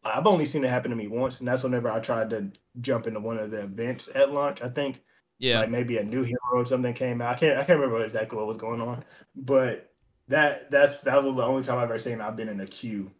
I've 0.03 0.28
only 0.28 0.45
seen 0.45 0.66
it 0.66 0.70
happen 0.70 0.91
to 0.91 0.97
me 0.97 1.07
once, 1.07 1.39
and 1.39 1.47
that's 1.47 1.64
whenever 1.64 1.89
I 1.89 1.99
tried 1.99 2.30
to 2.32 2.51
jump 2.82 3.07
into 3.07 3.20
one 3.20 3.38
of 3.38 3.51
the 3.51 3.61
events 3.61 4.09
at 4.14 4.34
launch. 4.34 4.61
I 4.61 4.68
think, 4.68 5.01
yeah, 5.40 5.60
like 5.60 5.70
maybe 5.70 5.98
a 5.98 6.04
new 6.04 6.24
hero 6.24 6.40
or 6.54 6.66
something 6.66 6.94
came 6.94 7.22
out. 7.22 7.36
I 7.36 7.40
can't, 7.40 7.58
I 7.58 7.64
can't 7.64 7.80
remember 7.80 8.04
exactly 8.04 8.38
what 8.38 8.48
was 8.48 8.58
going 8.58 8.82
on, 8.82 9.04
but 9.36 9.92
that 10.28 10.72
that's 10.72 11.02
that 11.02 11.24
was 11.24 11.36
the 11.36 11.44
only 11.44 11.64
time 11.64 11.78
I've 11.78 11.90
ever 11.90 12.00
seen 12.00 12.22
I've 12.22 12.36
been 12.36 12.50
in 12.50 12.62
a 12.62 12.68
queue. 12.68 13.12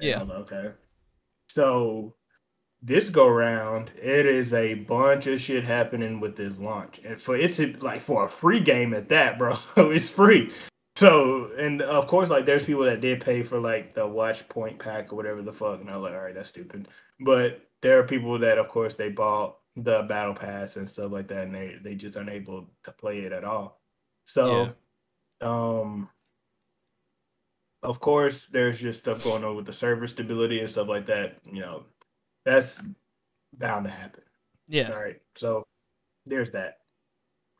Yeah. 0.00 0.22
Like, 0.22 0.30
okay. 0.52 0.70
So 1.48 2.14
this 2.82 3.08
go 3.08 3.28
round, 3.28 3.90
it 4.00 4.26
is 4.26 4.52
a 4.52 4.74
bunch 4.74 5.26
of 5.26 5.40
shit 5.40 5.64
happening 5.64 6.20
with 6.20 6.36
this 6.36 6.58
launch, 6.58 7.00
and 7.04 7.20
for 7.20 7.36
it's 7.36 7.58
like 7.80 8.00
for 8.00 8.24
a 8.24 8.28
free 8.28 8.60
game 8.60 8.94
at 8.94 9.08
that, 9.08 9.38
bro, 9.38 9.56
it's 9.76 10.10
free. 10.10 10.52
So, 10.96 11.50
and 11.58 11.82
of 11.82 12.06
course, 12.06 12.30
like 12.30 12.46
there's 12.46 12.64
people 12.64 12.84
that 12.84 13.02
did 13.02 13.20
pay 13.20 13.42
for 13.42 13.58
like 13.58 13.94
the 13.94 14.06
Watchpoint 14.06 14.78
Pack 14.78 15.12
or 15.12 15.16
whatever 15.16 15.42
the 15.42 15.52
fuck, 15.52 15.80
and 15.80 15.90
I 15.90 15.96
was 15.96 16.04
like, 16.04 16.14
all 16.14 16.24
right, 16.24 16.34
that's 16.34 16.48
stupid. 16.48 16.88
But 17.20 17.60
there 17.82 17.98
are 17.98 18.04
people 18.04 18.38
that, 18.38 18.58
of 18.58 18.68
course, 18.68 18.96
they 18.96 19.10
bought 19.10 19.56
the 19.76 20.02
battle 20.08 20.34
pass 20.34 20.76
and 20.76 20.88
stuff 20.88 21.12
like 21.12 21.28
that, 21.28 21.44
and 21.44 21.54
they 21.54 21.76
they 21.82 21.94
just 21.94 22.16
unable 22.16 22.66
to 22.84 22.92
play 22.92 23.20
it 23.20 23.32
at 23.32 23.44
all. 23.44 23.80
So, 24.24 24.74
yeah. 25.40 25.48
um, 25.48 26.08
of 27.82 28.00
course, 28.00 28.46
there's 28.46 28.80
just 28.80 29.00
stuff 29.00 29.22
going 29.22 29.44
on 29.44 29.54
with 29.54 29.66
the 29.66 29.72
server 29.72 30.08
stability 30.08 30.60
and 30.60 30.70
stuff 30.70 30.88
like 30.88 31.06
that. 31.06 31.38
You 31.44 31.60
know, 31.60 31.84
that's 32.44 32.82
bound 33.56 33.84
to 33.84 33.90
happen. 33.90 34.22
Yeah. 34.68 34.90
All 34.92 35.00
right. 35.00 35.20
So 35.36 35.64
there's 36.24 36.50
that. 36.52 36.78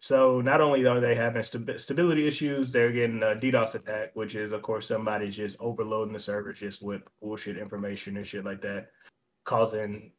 So 0.00 0.40
not 0.40 0.60
only 0.60 0.84
are 0.86 1.00
they 1.00 1.14
having 1.14 1.42
st- 1.42 1.80
stability 1.80 2.26
issues, 2.28 2.70
they're 2.70 2.92
getting 2.92 3.22
a 3.22 3.34
DDoS 3.34 3.74
attack, 3.74 4.10
which 4.14 4.34
is 4.34 4.52
of 4.52 4.62
course 4.62 4.86
somebody's 4.86 5.36
just 5.36 5.56
overloading 5.60 6.12
the 6.12 6.20
server 6.20 6.52
just 6.52 6.82
with 6.82 7.02
bullshit 7.20 7.56
information 7.56 8.16
and 8.16 8.26
shit 8.26 8.44
like 8.44 8.60
that, 8.62 8.90
causing 9.44 10.12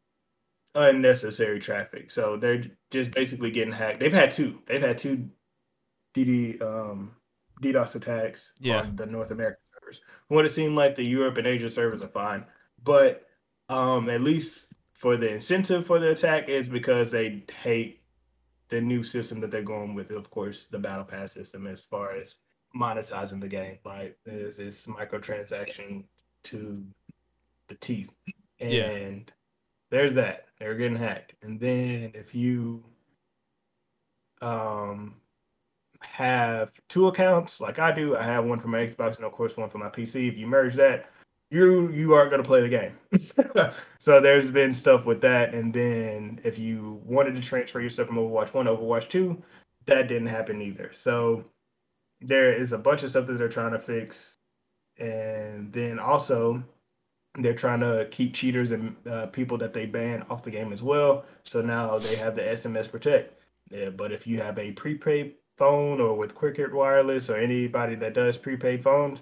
unnecessary 0.75 1.59
traffic. 1.59 2.11
So 2.11 2.37
they're 2.37 2.63
just 2.91 3.11
basically 3.11 3.51
getting 3.51 3.73
hacked. 3.73 3.99
They've 3.99 4.13
had 4.13 4.31
two. 4.31 4.61
They've 4.67 4.81
had 4.81 4.97
two 4.97 5.29
DD 6.15 6.61
um, 6.61 7.11
DDoS 7.61 7.95
attacks 7.95 8.53
yeah. 8.59 8.81
on 8.81 8.95
the 8.95 9.05
North 9.05 9.31
American 9.31 9.61
servers. 9.73 10.01
What 10.27 10.45
it 10.45 10.49
seemed 10.49 10.75
like 10.75 10.95
the 10.95 11.03
Europe 11.03 11.37
and 11.37 11.47
Asia 11.47 11.69
servers 11.69 12.03
are 12.03 12.09
fine, 12.09 12.45
but 12.83 13.25
um, 13.69 14.09
at 14.09 14.21
least 14.21 14.67
for 14.93 15.17
the 15.17 15.29
incentive 15.29 15.85
for 15.85 15.99
the 15.99 16.11
attack 16.11 16.49
is 16.49 16.69
because 16.69 17.11
they 17.11 17.43
hate 17.61 18.01
the 18.69 18.81
new 18.81 19.03
system 19.03 19.39
that 19.41 19.51
they're 19.51 19.61
going 19.61 19.93
with. 19.93 20.11
Of 20.11 20.29
course, 20.29 20.67
the 20.71 20.79
battle 20.79 21.05
pass 21.05 21.31
system 21.31 21.67
as 21.67 21.85
far 21.85 22.11
as 22.11 22.37
monetizing 22.75 23.41
the 23.41 23.47
game, 23.47 23.77
right? 23.85 24.15
It's, 24.25 24.59
it's 24.59 24.85
microtransaction 24.85 26.05
to 26.45 26.83
the 27.67 27.75
teeth, 27.75 28.11
and 28.59 28.71
yeah. 28.71 29.33
There's 29.89 30.13
that. 30.13 30.45
They're 30.59 30.75
getting 30.75 30.97
hacked, 30.97 31.35
and 31.41 31.59
then 31.59 32.11
if 32.13 32.33
you 32.33 32.83
um 34.41 35.15
have 36.01 36.71
two 36.89 37.07
accounts 37.07 37.59
like 37.59 37.79
I 37.79 37.91
do, 37.91 38.15
I 38.15 38.23
have 38.23 38.45
one 38.45 38.59
for 38.59 38.67
my 38.67 38.79
Xbox 38.79 39.17
and 39.17 39.25
of 39.25 39.31
course 39.31 39.57
one 39.57 39.69
for 39.69 39.77
my 39.77 39.89
PC. 39.89 40.27
If 40.27 40.37
you 40.37 40.47
merge 40.47 40.75
that, 40.75 41.09
you 41.49 41.89
you 41.91 42.13
aren't 42.13 42.31
going 42.31 42.41
to 42.41 42.47
play 42.47 42.61
the 42.61 42.69
game. 42.69 43.73
so 43.99 44.19
there's 44.19 44.51
been 44.51 44.73
stuff 44.73 45.05
with 45.05 45.21
that, 45.21 45.53
and 45.53 45.73
then 45.73 46.39
if 46.43 46.57
you 46.57 47.01
wanted 47.05 47.35
to 47.35 47.41
transfer 47.41 47.79
your 47.79 47.89
stuff 47.89 48.07
from 48.07 48.17
Overwatch 48.17 48.53
One 48.53 48.65
to 48.65 48.71
Overwatch 48.71 49.09
Two, 49.09 49.41
that 49.85 50.07
didn't 50.07 50.27
happen 50.27 50.61
either. 50.61 50.91
So 50.93 51.45
there 52.19 52.53
is 52.53 52.73
a 52.73 52.77
bunch 52.77 53.03
of 53.03 53.09
stuff 53.09 53.27
that 53.27 53.33
they're 53.33 53.47
trying 53.47 53.71
to 53.71 53.79
fix, 53.79 54.37
and 54.97 55.71
then 55.71 55.99
also 55.99 56.63
they're 57.37 57.53
trying 57.53 57.79
to 57.81 58.07
keep 58.11 58.33
cheaters 58.33 58.71
and 58.71 58.95
uh, 59.09 59.27
people 59.27 59.57
that 59.59 59.73
they 59.73 59.85
ban 59.85 60.25
off 60.29 60.43
the 60.43 60.51
game 60.51 60.73
as 60.73 60.81
well. 60.81 61.25
So 61.43 61.61
now 61.61 61.97
they 61.97 62.15
have 62.17 62.35
the 62.35 62.41
SMS 62.41 62.89
Protect. 62.89 63.39
Yeah, 63.69 63.89
but 63.89 64.11
if 64.11 64.25
you 64.25 64.39
have 64.39 64.57
a 64.57 64.71
prepaid 64.71 65.35
phone 65.57 65.99
or 65.99 66.15
with 66.15 66.35
Cricket 66.35 66.73
Wireless 66.73 67.29
or 67.29 67.35
anybody 67.35 67.95
that 67.95 68.13
does 68.13 68.37
prepaid 68.37 68.83
phones, 68.83 69.21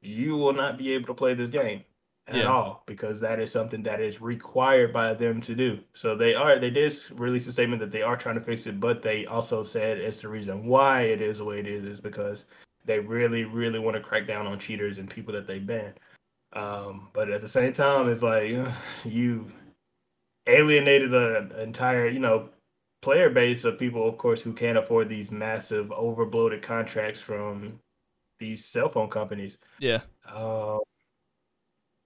you 0.00 0.36
will 0.36 0.52
not 0.52 0.78
be 0.78 0.92
able 0.92 1.06
to 1.06 1.14
play 1.14 1.34
this 1.34 1.50
game 1.50 1.82
at 2.28 2.36
yeah. 2.36 2.44
all 2.44 2.82
because 2.86 3.20
that 3.20 3.40
is 3.40 3.50
something 3.50 3.82
that 3.82 4.00
is 4.00 4.20
required 4.20 4.92
by 4.92 5.14
them 5.14 5.40
to 5.40 5.54
do. 5.54 5.80
So 5.94 6.14
they 6.14 6.34
are 6.34 6.58
they 6.58 6.70
did 6.70 6.94
release 7.14 7.46
a 7.46 7.52
statement 7.52 7.80
that 7.80 7.90
they 7.90 8.02
are 8.02 8.16
trying 8.16 8.34
to 8.34 8.40
fix 8.40 8.66
it, 8.66 8.78
but 8.78 9.02
they 9.02 9.26
also 9.26 9.64
said 9.64 9.98
it's 9.98 10.20
the 10.20 10.28
reason 10.28 10.66
why 10.66 11.02
it 11.02 11.22
is 11.22 11.38
the 11.38 11.44
way 11.44 11.58
it 11.58 11.66
is 11.66 11.84
is 11.84 12.00
because 12.00 12.44
they 12.84 12.98
really 12.98 13.44
really 13.44 13.78
want 13.78 13.96
to 13.96 14.02
crack 14.02 14.26
down 14.26 14.46
on 14.46 14.58
cheaters 14.58 14.98
and 14.98 15.08
people 15.08 15.32
that 15.32 15.46
they 15.46 15.58
ban. 15.58 15.94
Um, 16.52 17.08
but 17.12 17.30
at 17.30 17.42
the 17.42 17.48
same 17.48 17.72
time, 17.72 18.08
it's 18.08 18.22
like 18.22 18.50
you 19.04 19.50
alienated 20.46 21.12
an 21.12 21.52
entire 21.58 22.08
you 22.08 22.20
know 22.20 22.48
player 23.02 23.30
base 23.30 23.64
of 23.64 23.78
people, 23.78 24.08
of 24.08 24.18
course, 24.18 24.42
who 24.42 24.52
can't 24.52 24.78
afford 24.78 25.08
these 25.08 25.30
massive 25.30 25.88
overbloated 25.88 26.62
contracts 26.62 27.20
from 27.20 27.78
these 28.38 28.64
cell 28.64 28.88
phone 28.88 29.08
companies. 29.08 29.58
Yeah. 29.78 30.00
Um, 30.32 30.80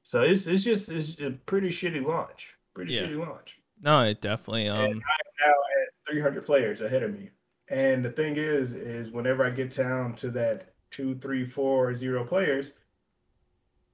so 0.03 0.22
it's 0.22 0.47
it's 0.47 0.64
just 0.64 0.88
it's 0.88 1.18
a 1.20 1.30
pretty 1.47 1.68
shitty 1.68 2.05
launch. 2.05 2.55
Pretty 2.74 2.95
yeah. 2.95 3.03
shitty 3.03 3.18
launch. 3.18 3.59
No, 3.82 4.03
it 4.03 4.20
definitely. 4.20 4.68
Um, 4.68 4.78
and 4.78 4.95
I'm 4.95 5.47
now 5.47 5.53
at 5.82 6.12
300 6.12 6.47
players 6.47 6.80
ahead 6.80 7.03
of 7.03 7.12
me. 7.12 7.30
And 7.68 8.05
the 8.05 8.11
thing 8.11 8.36
is, 8.36 8.74
is 8.74 9.11
whenever 9.11 9.45
I 9.45 9.51
get 9.51 9.74
down 9.74 10.14
to 10.16 10.30
that 10.30 10.74
two, 10.90 11.16
three, 11.16 11.47
four, 11.47 11.95
zero 11.97 12.24
players, 12.24 12.72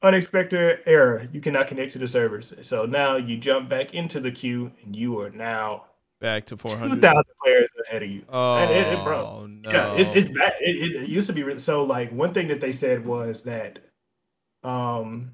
unexpected 0.02 0.80
error. 0.86 1.28
You 1.32 1.40
cannot 1.40 1.66
connect 1.66 1.92
to 1.92 1.98
the 1.98 2.08
servers. 2.08 2.52
So 2.62 2.86
now 2.86 3.16
you 3.16 3.36
jump 3.36 3.68
back 3.68 3.94
into 3.94 4.20
the 4.20 4.30
queue, 4.30 4.72
and 4.84 4.94
you 4.94 5.18
are 5.20 5.30
now 5.30 5.84
back 6.20 6.46
to 6.46 6.56
400. 6.56 6.94
2,000 6.96 7.24
players 7.42 7.70
ahead 7.86 8.02
of 8.02 8.10
you. 8.10 8.24
Oh, 8.28 8.64
it, 8.64 8.70
it, 8.70 9.04
bro. 9.04 9.46
No. 9.46 9.70
Yeah, 9.70 9.94
it's, 9.94 10.10
it's 10.10 10.36
bad. 10.36 10.54
It, 10.60 11.02
it, 11.02 11.08
used 11.08 11.26
to 11.28 11.32
be 11.32 11.42
really, 11.42 11.60
so 11.60 11.84
like 11.84 12.10
one 12.12 12.32
thing 12.32 12.48
that 12.48 12.60
they 12.60 12.72
said 12.72 13.04
was 13.04 13.42
that 13.42 13.78
um 14.64 15.30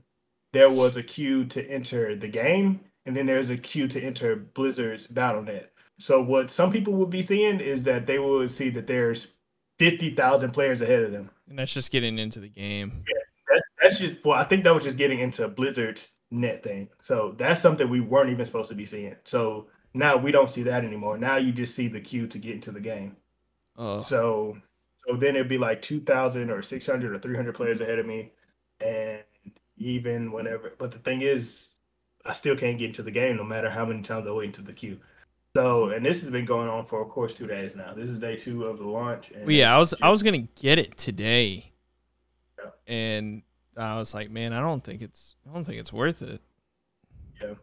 there 0.52 0.70
was 0.70 0.96
a 0.96 1.02
queue 1.02 1.44
to 1.46 1.64
enter 1.68 2.14
the 2.14 2.28
game, 2.28 2.80
and 3.06 3.16
then 3.16 3.26
there's 3.26 3.50
a 3.50 3.56
queue 3.56 3.88
to 3.88 4.00
enter 4.00 4.36
Blizzard's 4.36 5.06
BattleNet. 5.06 5.66
So 5.98 6.22
what 6.22 6.50
some 6.50 6.70
people 6.70 6.92
would 6.94 7.10
be 7.10 7.22
seeing 7.22 7.60
is 7.60 7.82
that 7.84 8.06
they 8.06 8.18
would 8.18 8.50
see 8.50 8.70
that 8.70 8.86
there's 8.86 9.28
50,000 9.78 10.50
players 10.52 10.80
ahead 10.80 11.02
of 11.02 11.12
them. 11.12 11.30
And 11.48 11.58
that's 11.58 11.74
just 11.74 11.90
getting 11.90 12.18
into 12.18 12.40
the 12.40 12.48
game. 12.48 13.04
Yeah, 13.08 13.20
that's 13.85 13.99
just 13.99 14.24
well, 14.24 14.39
I 14.39 14.45
think 14.45 14.64
that 14.64 14.74
was 14.74 14.85
just 14.85 14.99
getting 14.99 15.20
into 15.20 15.47
Blizzard's 15.47 16.12
net 16.30 16.62
thing. 16.62 16.89
So 17.03 17.35
that's 17.37 17.61
something 17.61 17.89
we 17.89 18.01
weren't 18.01 18.30
even 18.30 18.47
supposed 18.47 18.70
to 18.70 18.74
be 18.74 18.87
seeing. 18.87 19.14
So 19.24 19.68
now 19.93 20.16
we 20.16 20.32
don't 20.32 20.51
see 20.51 20.62
that 20.62 20.85
anymore. 20.85 21.18
Now 21.18 21.37
you 21.37 21.53
just 21.53 21.74
see 21.74 21.89
the 21.89 22.01
queue 22.01 22.26
to 22.28 22.39
get 22.39 22.55
into 22.55 22.72
the 22.72 22.80
game. 22.80 23.16
Oh. 23.76 24.01
So 24.01 24.57
so 25.07 25.16
then 25.16 25.37
it'd 25.37 25.49
be 25.49 25.59
like 25.59 25.82
2,000 25.82 26.51
or 26.51 26.62
600 26.62 27.14
or 27.14 27.18
300 27.18 27.55
players 27.55 27.80
ahead 27.82 27.99
of 27.99 28.07
me, 28.07 28.32
and 28.80 29.18
even 29.76 30.32
whenever. 30.32 30.72
But 30.78 30.91
the 30.91 30.99
thing 30.99 31.20
is, 31.20 31.68
I 32.24 32.32
still 32.32 32.57
can't 32.57 32.78
get 32.78 32.87
into 32.87 33.03
the 33.03 33.11
game 33.11 33.37
no 33.37 33.45
matter 33.45 33.68
how 33.68 33.85
many 33.85 34.01
times 34.01 34.26
I 34.26 34.30
wait 34.30 34.47
into 34.47 34.62
the 34.62 34.72
queue. 34.72 34.99
So, 35.55 35.91
and 35.91 36.05
this 36.05 36.22
has 36.22 36.30
been 36.30 36.47
going 36.47 36.68
on 36.68 36.87
for, 36.87 37.03
of 37.03 37.11
course, 37.11 37.35
two 37.35 37.47
days 37.47 37.76
now. 37.76 37.93
This 37.95 38.09
is 38.09 38.18
day 38.18 38.37
two 38.37 38.64
of 38.64 38.78
the 38.78 38.87
launch. 38.87 39.30
well, 39.30 39.51
yeah, 39.51 39.76
I 39.76 39.78
was. 39.78 39.95
I 40.01 40.09
was 40.09 40.22
gonna 40.22 40.49
get 40.61 40.78
it 40.78 40.97
today, 40.97 41.70
yeah. 42.59 42.70
and 42.87 43.43
I 43.77 43.99
was 43.99 44.14
like, 44.14 44.31
man, 44.31 44.53
I 44.53 44.61
don't 44.61 44.83
think 44.83 45.03
it's 45.03 45.35
I 45.49 45.53
don't 45.53 45.64
think 45.64 45.79
it's 45.79 45.93
worth 45.93 46.22
it. 46.22 46.41
Yeah. 47.43 47.55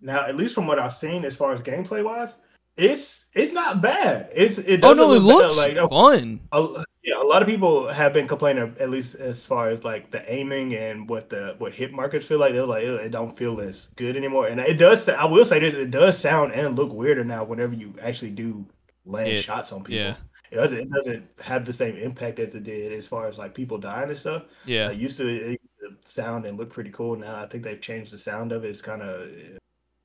Now, 0.00 0.26
at 0.26 0.36
least 0.36 0.54
from 0.54 0.66
what 0.66 0.78
I've 0.78 0.94
seen, 0.94 1.24
as 1.24 1.36
far 1.36 1.52
as 1.52 1.62
gameplay 1.62 2.04
wise, 2.04 2.36
it's 2.76 3.26
it's 3.32 3.52
not 3.52 3.80
bad. 3.80 4.30
It's 4.34 4.58
it. 4.58 4.80
Oh 4.82 4.92
no, 4.92 5.12
it 5.12 5.20
looks 5.20 5.56
like, 5.56 5.76
oh, 5.76 5.88
fun. 5.88 6.40
A, 6.52 6.84
yeah, 7.02 7.22
a 7.22 7.24
lot 7.24 7.40
of 7.40 7.48
people 7.48 7.88
have 7.88 8.12
been 8.12 8.26
complaining, 8.26 8.74
at 8.78 8.90
least 8.90 9.14
as 9.14 9.46
far 9.46 9.70
as 9.70 9.84
like 9.84 10.10
the 10.10 10.30
aiming 10.32 10.74
and 10.74 11.08
what 11.08 11.30
the 11.30 11.54
what 11.58 11.72
hit 11.72 11.92
markers 11.92 12.26
feel 12.26 12.38
like. 12.38 12.52
They're 12.52 12.66
like 12.66 12.84
it 12.84 13.10
don't 13.10 13.36
feel 13.36 13.60
as 13.60 13.88
good 13.96 14.16
anymore, 14.16 14.48
and 14.48 14.60
it 14.60 14.74
does. 14.74 15.08
I 15.08 15.24
will 15.24 15.44
say 15.44 15.60
this: 15.60 15.72
it 15.74 15.90
does 15.90 16.18
sound 16.18 16.52
and 16.52 16.76
look 16.76 16.92
weirder 16.92 17.24
now 17.24 17.44
whenever 17.44 17.74
you 17.74 17.94
actually 18.02 18.32
do 18.32 18.66
land 19.06 19.28
it, 19.28 19.42
shots 19.42 19.72
on 19.72 19.84
people. 19.84 19.94
Yeah. 19.94 20.14
It 20.50 20.56
doesn't. 20.56 20.78
It 20.78 20.90
doesn't 20.90 21.28
have 21.40 21.64
the 21.64 21.72
same 21.72 21.96
impact 21.96 22.38
as 22.38 22.54
it 22.54 22.64
did 22.64 22.92
as 22.92 23.06
far 23.06 23.26
as 23.26 23.38
like 23.38 23.54
people 23.54 23.78
dying 23.78 24.08
and 24.08 24.18
stuff. 24.18 24.44
Yeah, 24.64 24.90
it 24.90 24.98
used 24.98 25.16
to, 25.18 25.28
it 25.28 25.60
used 25.62 26.04
to 26.04 26.10
sound 26.10 26.46
and 26.46 26.58
look 26.58 26.70
pretty 26.70 26.90
cool. 26.90 27.16
Now 27.16 27.42
I 27.42 27.46
think 27.46 27.64
they've 27.64 27.80
changed 27.80 28.12
the 28.12 28.18
sound 28.18 28.52
of 28.52 28.64
it. 28.64 28.70
It's 28.70 28.82
kind 28.82 29.02
of 29.02 29.28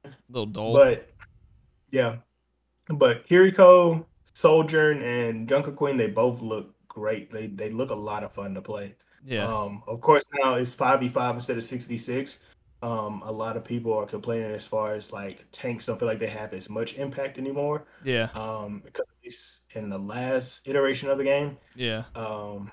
a 0.05 0.09
little 0.29 0.45
dull. 0.47 0.73
But 0.73 1.09
yeah, 1.91 2.17
but 2.89 3.27
Kiriko, 3.27 4.05
Sojourn, 4.33 5.01
and 5.01 5.47
Junker 5.47 5.71
Queen, 5.71 5.97
they 5.97 6.07
both 6.07 6.41
look 6.41 6.73
great. 6.87 7.31
They 7.31 7.47
they 7.47 7.69
look 7.69 7.91
a 7.91 7.95
lot 7.95 8.23
of 8.23 8.31
fun 8.31 8.53
to 8.55 8.61
play. 8.61 8.95
Yeah. 9.23 9.45
Um, 9.45 9.83
of 9.87 10.01
course 10.01 10.27
now 10.39 10.55
it's 10.55 10.73
five 10.73 10.99
v 10.99 11.09
five 11.09 11.35
instead 11.35 11.57
of 11.57 11.63
six 11.63 11.85
v 11.85 11.97
six. 11.97 12.39
Um, 12.83 13.21
a 13.23 13.31
lot 13.31 13.57
of 13.57 13.63
people 13.63 13.93
are 13.93 14.07
complaining 14.07 14.51
as 14.51 14.65
far 14.65 14.95
as 14.95 15.11
like 15.13 15.45
tanks 15.51 15.85
don't 15.85 15.99
feel 15.99 16.07
like 16.07 16.17
they 16.17 16.25
have 16.25 16.51
as 16.53 16.67
much 16.67 16.95
impact 16.95 17.37
anymore. 17.37 17.85
Yeah. 18.03 18.29
Um, 18.33 18.81
because 18.83 19.05
in 19.73 19.89
the 19.89 19.97
last 19.97 20.67
iteration 20.67 21.09
of 21.09 21.17
the 21.17 21.23
game, 21.23 21.57
yeah. 21.75 22.03
Um, 22.15 22.71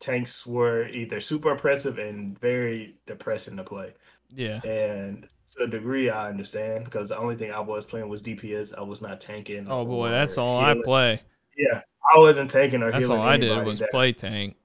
tanks 0.00 0.46
were 0.46 0.88
either 0.88 1.20
super 1.20 1.52
oppressive 1.52 1.98
and 1.98 2.38
very 2.38 2.96
depressing 3.06 3.56
to 3.56 3.64
play. 3.64 3.94
Yeah. 4.30 4.60
And 4.64 5.28
to 5.56 5.64
a 5.64 5.66
degree, 5.66 6.10
I 6.10 6.28
understand 6.28 6.84
because 6.84 7.08
the 7.08 7.18
only 7.18 7.36
thing 7.36 7.52
I 7.52 7.60
was 7.60 7.86
playing 7.86 8.08
was 8.08 8.20
DPS. 8.20 8.76
I 8.76 8.82
was 8.82 9.00
not 9.00 9.20
tanking. 9.20 9.66
Oh 9.68 9.84
boy, 9.84 10.08
that's 10.10 10.38
all 10.38 10.60
healing. 10.60 10.80
I 10.80 10.84
play. 10.84 11.22
Yeah, 11.56 11.80
I 12.14 12.18
wasn't 12.18 12.50
tanking 12.50 12.82
or 12.82 12.90
That's 12.90 13.08
all 13.08 13.22
I 13.22 13.36
did 13.36 13.64
was 13.64 13.82
play 13.90 14.12
tank. 14.12 14.56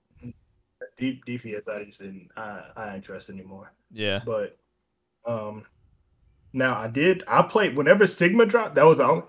Deep 0.97 1.23
DPS, 1.25 1.67
I 1.69 1.85
just 1.85 1.99
didn't. 1.99 2.29
I 2.35 2.61
I 2.75 2.95
ain't 2.95 3.03
trust 3.03 3.29
anymore. 3.29 3.71
Yeah. 3.91 4.21
But 4.25 4.57
um, 5.25 5.63
now 6.51 6.75
I 6.75 6.87
did. 6.87 7.23
I 7.27 7.43
played 7.43 7.75
whenever 7.75 8.05
Sigma 8.05 8.45
dropped. 8.45 8.75
That 8.75 8.85
was 8.85 8.97
the 8.97 9.05
only. 9.05 9.23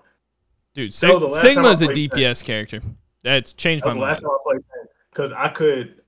Dude, 0.73 0.93
Sig- 0.93 1.33
Sigma's 1.33 1.81
a 1.81 1.87
DPS 1.87 2.43
character. 2.43 2.81
That's 3.23 3.53
changed 3.53 3.83
That's 3.83 3.95
my 3.95 4.01
mind. 4.01 4.11
Last 4.11 4.21
time 4.21 4.31
I 4.31 4.37
played 4.43 4.63
because 5.11 5.31
I 5.33 5.49
could, 5.49 6.01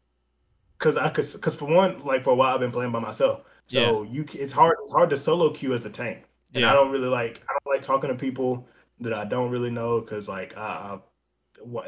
because 0.78 0.97
I 0.97 1.09
could, 1.09 1.28
because 1.34 1.55
for 1.55 1.66
one, 1.66 2.03
like 2.03 2.24
for 2.24 2.32
a 2.32 2.36
while 2.36 2.53
I've 2.53 2.59
been 2.59 2.72
playing 2.72 2.91
by 2.91 2.99
myself. 2.99 3.41
So 3.68 4.03
yeah. 4.03 4.11
you, 4.11 4.26
it's 4.34 4.53
hard. 4.53 4.78
It's 4.82 4.91
hard 4.91 5.09
to 5.11 5.18
solo 5.18 5.51
queue 5.51 5.74
as 5.74 5.86
a 5.86 5.89
tank, 5.89 6.24
and 6.53 6.61
yeah. 6.61 6.72
I 6.72 6.74
don't 6.74 6.91
really 6.91 7.07
like. 7.07 7.41
I 7.49 7.53
don't 7.53 7.74
like 7.74 7.82
talking 7.82 8.09
to 8.09 8.16
people 8.16 8.68
that 8.99 9.14
I 9.14 9.26
don't 9.26 9.51
really 9.51 9.70
know 9.70 9.99
because 9.99 10.28
like 10.28 10.57
I, 10.57 10.97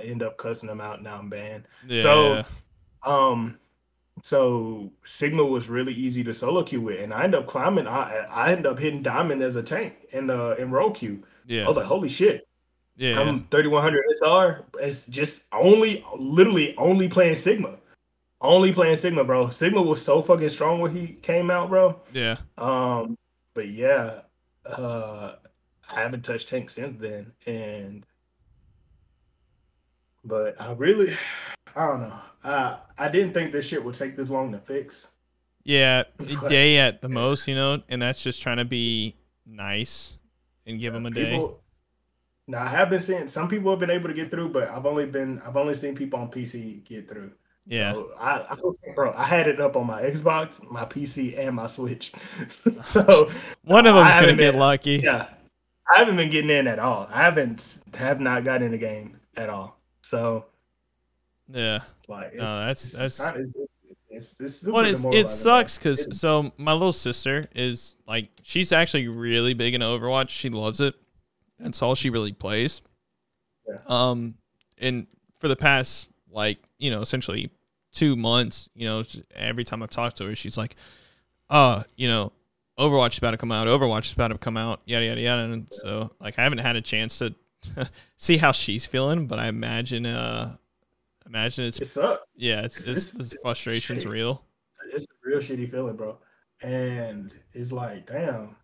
end 0.02 0.24
up 0.24 0.38
cussing 0.38 0.68
them 0.68 0.82
out. 0.82 1.02
Now 1.02 1.18
I'm 1.18 1.30
banned. 1.30 1.68
Yeah. 1.88 2.04
So, 2.04 2.44
um, 3.04 3.58
so 4.22 4.92
Sigma 5.04 5.44
was 5.44 5.70
really 5.70 5.94
easy 5.94 6.24
to 6.24 6.34
solo 6.34 6.64
queue 6.64 6.82
with, 6.82 7.02
and 7.02 7.14
I 7.14 7.24
end 7.24 7.36
up 7.36 7.48
climbing. 7.48 7.88
I 7.88 8.26
I 8.30 8.52
end 8.52 8.66
up 8.66 8.80
hitting 8.80 9.02
diamond 9.02 9.42
as 9.42 9.56
a 9.56 9.64
tank 9.64 9.96
in 10.12 10.30
uh, 10.30 10.56
in 10.58 10.72
role 10.72 10.92
queue. 10.92 11.24
Yeah, 11.46 11.66
I 11.66 11.68
was 11.68 11.78
like, 11.78 11.86
holy 11.86 12.10
shit. 12.10 12.48
Yeah, 12.98 13.20
I'm 13.20 13.46
3100 13.52 14.04
SR. 14.22 14.66
It's 14.80 15.06
just 15.08 15.44
only, 15.52 16.06
literally, 16.18 16.76
only 16.78 17.10
playing 17.10 17.36
Sigma. 17.36 17.76
Only 18.40 18.72
playing 18.72 18.98
Sigma, 18.98 19.24
bro. 19.24 19.50
Sigma 19.50 19.82
was 19.82 20.02
so 20.02 20.22
fucking 20.22 20.50
strong 20.50 20.80
when 20.80 20.96
he 20.96 21.14
came 21.22 21.52
out, 21.52 21.70
bro. 21.70 22.00
Yeah. 22.14 22.38
Um, 22.58 23.18
but 23.54 23.68
yeah, 23.70 24.22
uh, 24.66 25.36
I 25.90 26.02
haven't 26.02 26.24
touched 26.24 26.48
tank 26.48 26.70
since 26.70 27.00
then, 27.00 27.32
and 27.46 28.06
but 30.24 30.60
I 30.60 30.72
really, 30.74 31.14
I 31.76 31.88
don't 31.88 32.02
know. 32.02 32.20
I 32.44 32.78
I 32.98 33.10
didn't 33.10 33.34
think 33.34 33.52
this 33.52 33.66
shit 33.66 33.84
would 33.84 33.96
take 33.96 34.16
this 34.16 34.30
long 34.30 34.52
to 34.52 34.60
fix. 34.60 35.10
Yeah, 35.64 36.04
a 36.20 36.50
day 36.50 36.78
at 36.78 37.02
the 37.02 37.10
most, 37.10 37.48
you 37.48 37.56
know, 37.56 37.82
and 37.90 38.02
that's 38.02 38.24
just 38.24 38.42
trying 38.42 38.58
to 38.58 38.66
be 38.66 39.16
nice 39.46 40.18
and 40.68 40.80
give 40.80 40.94
yeah, 40.94 41.00
them 41.00 41.06
a 41.08 41.12
people, 41.12 41.48
day. 41.48 41.54
Now 42.48 42.62
I 42.62 42.68
have 42.68 42.90
been 42.90 43.02
seeing 43.02 43.28
some 43.28 43.48
people 43.48 43.72
have 43.72 43.80
been 43.80 43.90
able 43.90 44.08
to 44.08 44.14
get 44.14 44.30
through, 44.30 44.50
but 44.50 44.68
I've 44.70 44.86
only 44.86 45.06
been 45.06 45.42
I've 45.46 45.58
only 45.58 45.74
seen 45.74 45.96
people 45.96 46.20
on 46.20 46.30
PC 46.30 46.84
get 46.84 47.10
through. 47.10 47.32
Yeah, 47.68 47.94
so 47.94 48.12
I, 48.20 48.46
I 48.52 48.94
bro, 48.94 49.12
I 49.14 49.24
had 49.24 49.48
it 49.48 49.60
up 49.60 49.76
on 49.76 49.88
my 49.88 50.04
Xbox, 50.04 50.62
my 50.70 50.86
PC, 50.86 51.36
and 51.40 51.56
my 51.56 51.66
Switch. 51.66 52.14
so 52.48 53.32
one 53.64 53.88
of 53.88 53.96
them's 53.96 54.14
gonna 54.14 54.28
get 54.36 54.52
been, 54.52 54.60
lucky. 54.60 54.98
Yeah, 54.98 55.28
I 55.92 55.98
haven't 55.98 56.18
been 56.18 56.30
getting 56.30 56.52
in 56.52 56.68
at 56.68 56.78
all. 56.78 57.08
I 57.12 57.24
haven't 57.24 57.80
have 57.96 58.20
not 58.20 58.44
gotten 58.44 58.68
in 58.68 58.72
the 58.72 58.78
game 58.78 59.20
at 59.36 59.50
all. 59.50 59.80
So 60.04 60.46
yeah, 61.52 61.80
like 62.08 62.36
no, 62.36 62.68
that's 62.68 62.92
that's. 62.92 63.20
Not, 63.20 63.38
it's, 63.38 64.40
it's, 64.40 64.40
it's 64.40 64.64
well, 64.64 64.86
it 64.86 65.28
sucks 65.28 65.80
because 65.80 66.08
so 66.18 66.52
my 66.58 66.74
little 66.74 66.94
sister 66.94 67.46
is 67.56 67.96
like 68.08 68.30
she's 68.44 68.72
actually 68.72 69.08
really 69.08 69.56
big 69.56 69.74
in 69.74 69.82
Overwatch. 69.82 70.30
She 70.30 70.50
loves 70.50 70.80
it. 70.80 70.94
That's 71.60 71.82
all 71.82 71.96
she 71.96 72.10
really 72.10 72.34
plays. 72.34 72.82
Yeah. 73.68 73.78
Um, 73.88 74.36
and 74.78 75.08
for 75.38 75.48
the 75.48 75.56
past 75.56 76.08
like 76.32 76.58
you 76.78 76.92
know 76.92 77.02
essentially 77.02 77.50
two 77.94 78.16
months, 78.16 78.70
you 78.76 78.86
know, 78.86 79.04
every 79.36 79.64
time 79.64 79.82
I've 79.82 79.90
talked 79.90 80.18
to 80.18 80.26
her, 80.26 80.36
she's 80.36 80.58
like, 80.58 80.76
uh, 81.50 81.84
you 81.96 82.08
know, 82.10 82.34
Overwatch 82.78 83.12
is 83.14 83.18
about 83.20 83.32
to 83.32 83.38
come 83.38 83.54
out. 83.54 83.68
Overwatch 83.68 84.06
is 84.08 84.14
about 84.14 84.28
to 84.30 84.38
come 84.38 84.58
out. 84.58 84.82
Yada 84.86 85.06
yada 85.06 85.22
yada. 85.22 85.44
And 85.44 85.68
so, 85.72 86.12
like, 86.20 86.38
I 86.38 86.44
haven't 86.44 86.58
had 86.58 86.76
a 86.76 86.82
chance 86.82 87.20
to 87.20 87.34
see 88.18 88.36
how 88.38 88.52
she's 88.52 88.86
feeling, 88.86 89.28
but 89.28 89.40
I 89.40 89.48
imagine, 89.48 90.06
uh, 90.06 90.58
imagine 91.26 91.66
it's 91.66 91.80
It 91.80 91.86
sucks. 91.88 92.22
yeah, 92.36 92.64
it's 92.66 92.82
it's- 92.82 92.98
it's, 92.98 93.14
it's- 93.16 93.30
the 93.30 93.38
frustration's 93.42 94.06
real. 94.06 94.44
It's 94.94 95.06
a 95.06 95.08
real 95.28 95.40
shitty 95.40 95.72
feeling, 95.72 95.96
bro. 95.96 96.18
And 96.62 97.34
it's 97.54 97.72
like, 97.72 98.06
damn. 98.08 98.56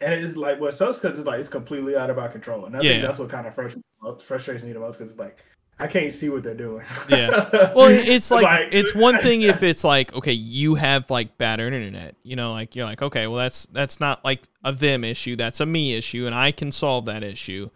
And 0.00 0.12
it's 0.12 0.36
like 0.36 0.60
what 0.60 0.74
sucks 0.74 0.98
because 1.00 1.18
it's 1.18 1.26
like 1.26 1.40
it's 1.40 1.48
completely 1.48 1.96
out 1.96 2.10
of 2.10 2.18
our 2.18 2.28
control. 2.28 2.66
And 2.66 2.76
I 2.76 2.80
Yeah. 2.82 2.90
think 2.92 3.02
that's 3.06 3.18
what 3.18 3.28
kind 3.30 3.46
of 3.46 3.54
frustrates, 3.54 3.86
frustrates 4.24 4.64
me 4.64 4.72
the 4.72 4.80
most 4.80 4.98
because 4.98 5.12
it's 5.12 5.20
like 5.20 5.42
I 5.76 5.88
can't 5.88 6.12
see 6.12 6.28
what 6.28 6.44
they're 6.44 6.54
doing. 6.54 6.84
Yeah. 7.08 7.72
Well, 7.74 7.88
it's 7.90 8.30
like, 8.30 8.44
Like- 8.44 8.68
it's 8.72 8.94
one 8.94 9.18
thing 9.20 9.42
if 9.42 9.62
it's 9.62 9.82
like 9.84 10.12
okay, 10.14 10.32
you 10.32 10.74
have 10.76 11.10
like 11.10 11.38
bad 11.38 11.60
internet, 11.60 12.16
you 12.22 12.36
know, 12.36 12.52
like 12.52 12.76
you're 12.76 12.84
like 12.86 13.02
okay, 13.02 13.26
well 13.26 13.38
that's 13.38 13.66
that's 13.66 13.98
not 14.00 14.24
like 14.24 14.42
a 14.64 14.72
them 14.72 15.04
issue, 15.04 15.36
that's 15.36 15.60
a 15.60 15.66
me 15.66 15.94
issue, 15.94 16.26
and 16.26 16.34
I 16.34 16.52
can 16.52 16.70
solve 16.72 17.06
that 17.06 17.22
issue. 17.24 17.70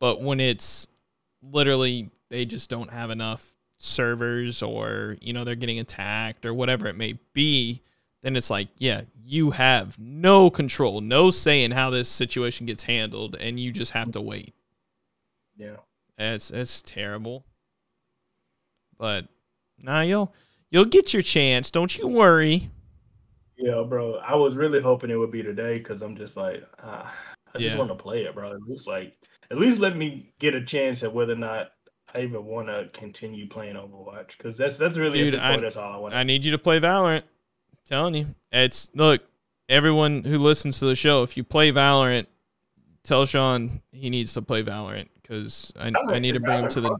But 0.00 0.22
when 0.22 0.40
it's 0.40 0.86
literally 1.42 2.10
they 2.30 2.44
just 2.44 2.70
don't 2.70 2.90
have 2.92 3.10
enough 3.10 3.54
servers, 3.78 4.62
or 4.62 5.16
you 5.20 5.32
know 5.32 5.44
they're 5.44 5.54
getting 5.54 5.78
attacked, 5.78 6.46
or 6.46 6.54
whatever 6.54 6.86
it 6.86 6.96
may 6.96 7.18
be, 7.34 7.82
then 8.26 8.34
it's 8.36 8.50
like 8.50 8.68
yeah, 8.78 9.02
you 9.24 9.52
have 9.52 9.98
no 10.00 10.50
control, 10.50 11.00
no 11.00 11.30
say 11.30 11.62
in 11.62 11.70
how 11.70 11.90
this 11.90 12.08
situation 12.08 12.66
gets 12.66 12.82
handled, 12.82 13.36
and 13.38 13.60
you 13.60 13.70
just 13.70 13.92
have 13.92 14.10
to 14.12 14.20
wait. 14.20 14.52
yeah. 15.56 15.76
It's 16.18 16.50
it's 16.50 16.82
terrible. 16.82 17.44
But 18.98 19.26
nah, 19.78 20.00
you'll 20.00 20.34
you'll 20.70 20.86
get 20.86 21.12
your 21.12 21.22
chance. 21.22 21.70
Don't 21.70 21.96
you 21.96 22.08
worry. 22.08 22.70
Yeah, 23.56 23.82
bro. 23.88 24.16
I 24.16 24.34
was 24.34 24.56
really 24.56 24.80
hoping 24.80 25.10
it 25.10 25.16
would 25.16 25.30
be 25.30 25.42
today 25.42 25.78
because 25.78 26.02
I'm 26.02 26.16
just 26.16 26.36
like, 26.36 26.64
ah, 26.82 27.14
I 27.54 27.58
just 27.58 27.76
want 27.76 27.90
to 27.90 27.94
play 27.94 28.24
it, 28.24 28.34
bro. 28.34 28.50
At 28.52 28.62
least 28.62 28.86
like, 28.86 29.14
at 29.50 29.58
least 29.58 29.78
let 29.78 29.96
me 29.96 30.32
get 30.38 30.54
a 30.54 30.64
chance 30.64 31.02
at 31.02 31.12
whether 31.12 31.34
or 31.34 31.36
not 31.36 31.72
I 32.14 32.20
even 32.22 32.44
want 32.44 32.68
to 32.68 32.88
continue 32.92 33.46
playing 33.48 33.76
Overwatch 33.76 34.38
because 34.38 34.56
that's 34.56 34.78
that's 34.78 34.96
really 34.96 35.18
Dude, 35.18 35.34
at 35.34 35.38
this 35.38 35.46
point, 35.48 35.60
I- 35.60 35.62
that's 35.62 35.76
all 35.76 35.92
I 35.92 35.96
want. 35.98 36.14
I 36.14 36.22
need 36.24 36.44
you 36.44 36.52
to 36.52 36.58
play 36.58 36.80
Valorant. 36.80 37.22
Telling 37.86 38.14
you. 38.14 38.34
It's 38.50 38.90
look, 38.94 39.22
everyone 39.68 40.24
who 40.24 40.38
listens 40.38 40.80
to 40.80 40.86
the 40.86 40.96
show, 40.96 41.22
if 41.22 41.36
you 41.36 41.44
play 41.44 41.72
Valorant, 41.72 42.26
tell 43.04 43.24
Chaunn 43.24 43.80
he 43.92 44.10
needs 44.10 44.34
to 44.34 44.42
play 44.42 44.62
Valorant 44.62 45.08
because 45.22 45.72
I, 45.78 45.92
I 46.08 46.18
need 46.18 46.32
to 46.32 46.40
bring 46.40 46.64
him 46.64 46.68
to 46.68 46.80
the 46.80 46.98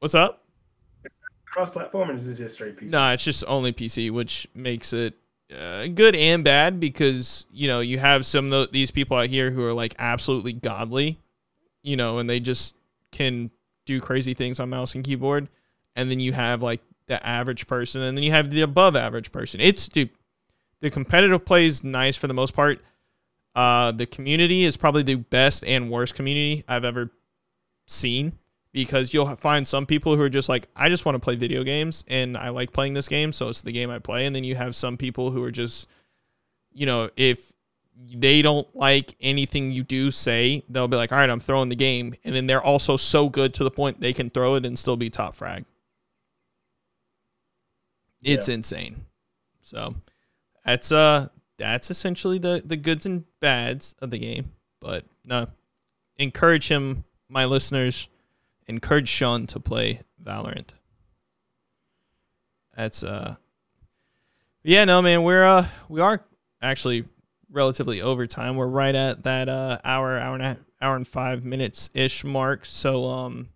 What's 0.00 0.14
up? 0.14 0.44
cross 1.54 1.70
platform, 1.70 2.10
or 2.10 2.14
is 2.14 2.26
it 2.28 2.36
just 2.36 2.54
straight 2.54 2.76
PC? 2.76 2.90
No, 2.90 3.12
it's 3.12 3.24
just 3.24 3.44
only 3.46 3.72
PC, 3.72 4.10
which 4.10 4.48
makes 4.54 4.92
it 4.92 5.14
uh, 5.56 5.86
good 5.86 6.16
and 6.16 6.42
bad 6.42 6.80
because 6.80 7.46
you 7.52 7.68
know 7.68 7.80
you 7.80 7.98
have 7.98 8.26
some 8.26 8.52
of 8.52 8.72
these 8.72 8.90
people 8.90 9.16
out 9.16 9.28
here 9.28 9.52
who 9.52 9.64
are 9.64 9.72
like 9.72 9.94
absolutely 9.98 10.52
godly, 10.52 11.18
you 11.82 11.96
know, 11.96 12.18
and 12.18 12.28
they 12.28 12.40
just 12.40 12.74
can 13.12 13.50
do 13.86 14.00
crazy 14.00 14.34
things 14.34 14.58
on 14.58 14.68
mouse 14.68 14.96
and 14.96 15.04
keyboard, 15.04 15.48
and 15.94 16.10
then 16.10 16.18
you 16.18 16.32
have 16.32 16.60
like 16.62 16.80
the 17.06 17.24
average 17.26 17.66
person, 17.66 18.02
and 18.02 18.16
then 18.16 18.24
you 18.24 18.32
have 18.32 18.50
the 18.50 18.62
above 18.62 18.96
average 18.96 19.32
person. 19.32 19.60
It's 19.60 19.88
the 19.88 20.10
competitive 20.90 21.44
play 21.44 21.66
is 21.66 21.82
nice 21.82 22.16
for 22.16 22.26
the 22.26 22.34
most 22.34 22.54
part. 22.54 22.82
Uh, 23.54 23.92
the 23.92 24.06
community 24.06 24.64
is 24.64 24.76
probably 24.76 25.02
the 25.02 25.14
best 25.14 25.64
and 25.64 25.90
worst 25.90 26.14
community 26.14 26.64
I've 26.66 26.84
ever 26.84 27.10
seen 27.86 28.32
because 28.72 29.14
you'll 29.14 29.34
find 29.36 29.66
some 29.66 29.86
people 29.86 30.16
who 30.16 30.22
are 30.22 30.28
just 30.28 30.48
like, 30.48 30.66
I 30.74 30.88
just 30.88 31.04
want 31.04 31.14
to 31.14 31.20
play 31.20 31.36
video 31.36 31.62
games 31.62 32.04
and 32.08 32.36
I 32.36 32.48
like 32.48 32.72
playing 32.72 32.94
this 32.94 33.08
game, 33.08 33.32
so 33.32 33.48
it's 33.48 33.62
the 33.62 33.72
game 33.72 33.88
I 33.88 34.00
play. 34.00 34.26
And 34.26 34.34
then 34.34 34.44
you 34.44 34.56
have 34.56 34.74
some 34.74 34.96
people 34.96 35.30
who 35.30 35.42
are 35.44 35.52
just, 35.52 35.86
you 36.72 36.84
know, 36.84 37.08
if 37.16 37.52
they 37.96 38.42
don't 38.42 38.66
like 38.74 39.14
anything 39.20 39.70
you 39.70 39.84
do 39.84 40.10
say, 40.10 40.64
they'll 40.68 40.88
be 40.88 40.96
like, 40.96 41.12
all 41.12 41.18
right, 41.18 41.30
I'm 41.30 41.38
throwing 41.38 41.68
the 41.68 41.76
game. 41.76 42.14
And 42.24 42.34
then 42.34 42.48
they're 42.48 42.62
also 42.62 42.96
so 42.96 43.28
good 43.28 43.54
to 43.54 43.64
the 43.64 43.70
point 43.70 44.00
they 44.00 44.12
can 44.12 44.28
throw 44.28 44.56
it 44.56 44.66
and 44.66 44.76
still 44.76 44.96
be 44.96 45.08
top 45.08 45.36
frag. 45.36 45.64
It's 48.24 48.48
insane. 48.48 49.04
So 49.62 49.94
that's 50.64 50.92
uh 50.92 51.28
that's 51.58 51.90
essentially 51.90 52.38
the 52.38 52.62
the 52.64 52.76
goods 52.76 53.06
and 53.06 53.24
bads 53.40 53.94
of 54.00 54.10
the 54.10 54.18
game. 54.18 54.52
But 54.80 55.04
no, 55.24 55.48
encourage 56.16 56.68
him, 56.68 57.04
my 57.28 57.44
listeners, 57.44 58.08
encourage 58.66 59.10
Chaunn 59.10 59.46
to 59.48 59.60
play 59.60 60.00
Valorant. 60.22 60.70
That's 62.76 63.02
uh 63.04 63.36
yeah, 64.62 64.84
no 64.84 65.02
man, 65.02 65.22
we're 65.22 65.44
uh 65.44 65.66
we 65.88 66.00
are 66.00 66.24
actually 66.62 67.04
relatively 67.50 68.00
over 68.00 68.26
time. 68.26 68.56
We're 68.56 68.66
right 68.66 68.94
at 68.94 69.24
that 69.24 69.48
uh 69.48 69.78
hour, 69.84 70.18
hour 70.18 70.34
and 70.34 70.42
a, 70.42 70.58
hour 70.80 70.96
and 70.96 71.06
five 71.06 71.44
minutes 71.44 71.90
ish 71.94 72.24
mark. 72.24 72.66
So 72.66 73.04
um 73.04 73.48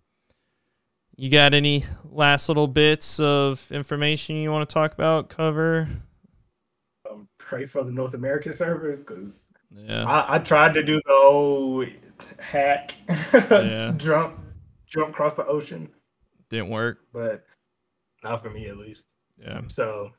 you 1.19 1.31
got 1.31 1.53
any 1.53 1.85
last 2.11 2.49
little 2.49 2.69
bits 2.69 3.19
of 3.19 3.71
information 3.73 4.37
you 4.37 4.51
want 4.53 4.69
to 4.69 4.73
talk 4.73 4.95
about, 4.95 5.29
cover? 5.29 5.89
Um, 7.11 7.29
pray 7.39 7.66
for 7.66 7.83
the 7.83 7.91
North 7.91 8.14
American 8.14 8.55
servers 8.55 8.99
because 9.03 9.45
Yeah. 9.75 10.05
I, 10.05 10.37
I 10.37 10.39
tried 10.39 10.75
to 10.75 10.83
do 10.83 11.01
the 11.05 11.12
old 11.12 11.89
hack, 12.39 12.95
Yeah. 13.35 13.93
jump, 13.97 14.39
jump 14.87 15.11
across 15.11 15.35
the 15.35 15.45
ocean, 15.47 15.89
Didn't 16.51 16.69
work. 16.71 17.01
but 17.12 17.45
not 18.23 18.41
for 18.43 18.51
me 18.51 18.66
at 18.69 18.77
least. 18.79 19.05
Yeah. 19.41 19.62
So, 19.66 20.12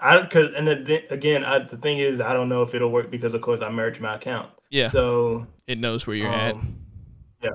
I 0.00 0.20
because 0.20 0.54
and 0.54 0.66
the, 0.68 1.04
again, 1.12 1.44
I, 1.44 1.58
the 1.60 1.76
thing 1.76 1.98
is, 1.98 2.20
I 2.20 2.32
don't 2.34 2.48
know 2.48 2.62
if 2.62 2.72
it'll 2.74 2.90
work 2.92 3.10
because 3.10 3.34
of 3.34 3.40
course 3.40 3.60
I 3.62 3.68
merged 3.70 4.00
my 4.00 4.14
account. 4.14 4.50
Yeah. 4.70 4.88
So, 4.88 5.46
It 5.66 5.78
knows 5.78 6.06
where 6.06 6.14
you're 6.16 6.28
at. 6.28 6.54
um, 6.54 6.78
yeah. 7.42 7.50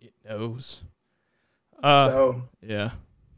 It 0.00 0.12
knows. 0.24 0.82
Uh 1.82 2.08
so 2.08 2.42
yeah. 2.62 2.90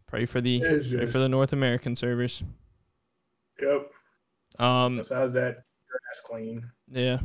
Pray 0.06 0.26
for 0.26 0.40
the 0.40 0.62
it's 0.62 0.88
pray 0.88 1.06
for 1.06 1.18
the 1.18 1.28
North 1.28 1.52
American 1.52 1.94
servers. 1.96 2.42
yep. 3.60 3.90
Um 4.58 4.98
Besides 4.98 5.32
that, 5.34 5.64
that's 6.08 6.20
clean. 6.24 6.70
Yeah. 6.90 7.18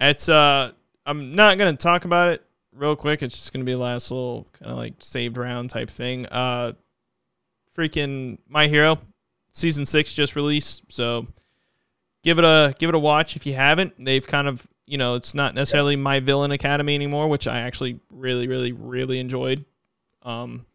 It's 0.00 0.28
uh 0.28 0.72
I'm 1.06 1.32
not 1.32 1.58
gonna 1.58 1.76
talk 1.76 2.04
about 2.04 2.30
it 2.30 2.44
real 2.72 2.96
quick. 2.96 3.22
It's 3.22 3.36
just 3.36 3.52
gonna 3.52 3.64
be 3.64 3.72
a 3.72 3.78
last 3.78 4.10
little 4.10 4.48
kinda 4.58 4.74
like 4.74 4.94
saved 4.98 5.36
round 5.36 5.70
type 5.70 5.90
thing. 5.90 6.26
Uh 6.26 6.72
freaking 7.76 8.38
My 8.48 8.66
Hero 8.66 8.98
season 9.52 9.86
six 9.86 10.12
just 10.12 10.36
released, 10.36 10.84
so 10.88 11.26
give 12.22 12.38
it 12.38 12.44
a 12.44 12.74
give 12.78 12.88
it 12.88 12.94
a 12.94 12.98
watch 12.98 13.36
if 13.36 13.46
you 13.46 13.54
haven't. 13.54 13.92
They've 14.04 14.26
kind 14.26 14.48
of 14.48 14.66
you 14.86 14.98
know, 14.98 15.14
it's 15.14 15.34
not 15.34 15.54
necessarily 15.54 15.94
my 15.94 16.18
villain 16.18 16.50
academy 16.50 16.96
anymore, 16.96 17.28
which 17.28 17.46
I 17.46 17.60
actually 17.60 18.00
really, 18.10 18.48
really, 18.48 18.72
really 18.72 19.20
enjoyed. 19.20 19.64
Um 20.22 20.66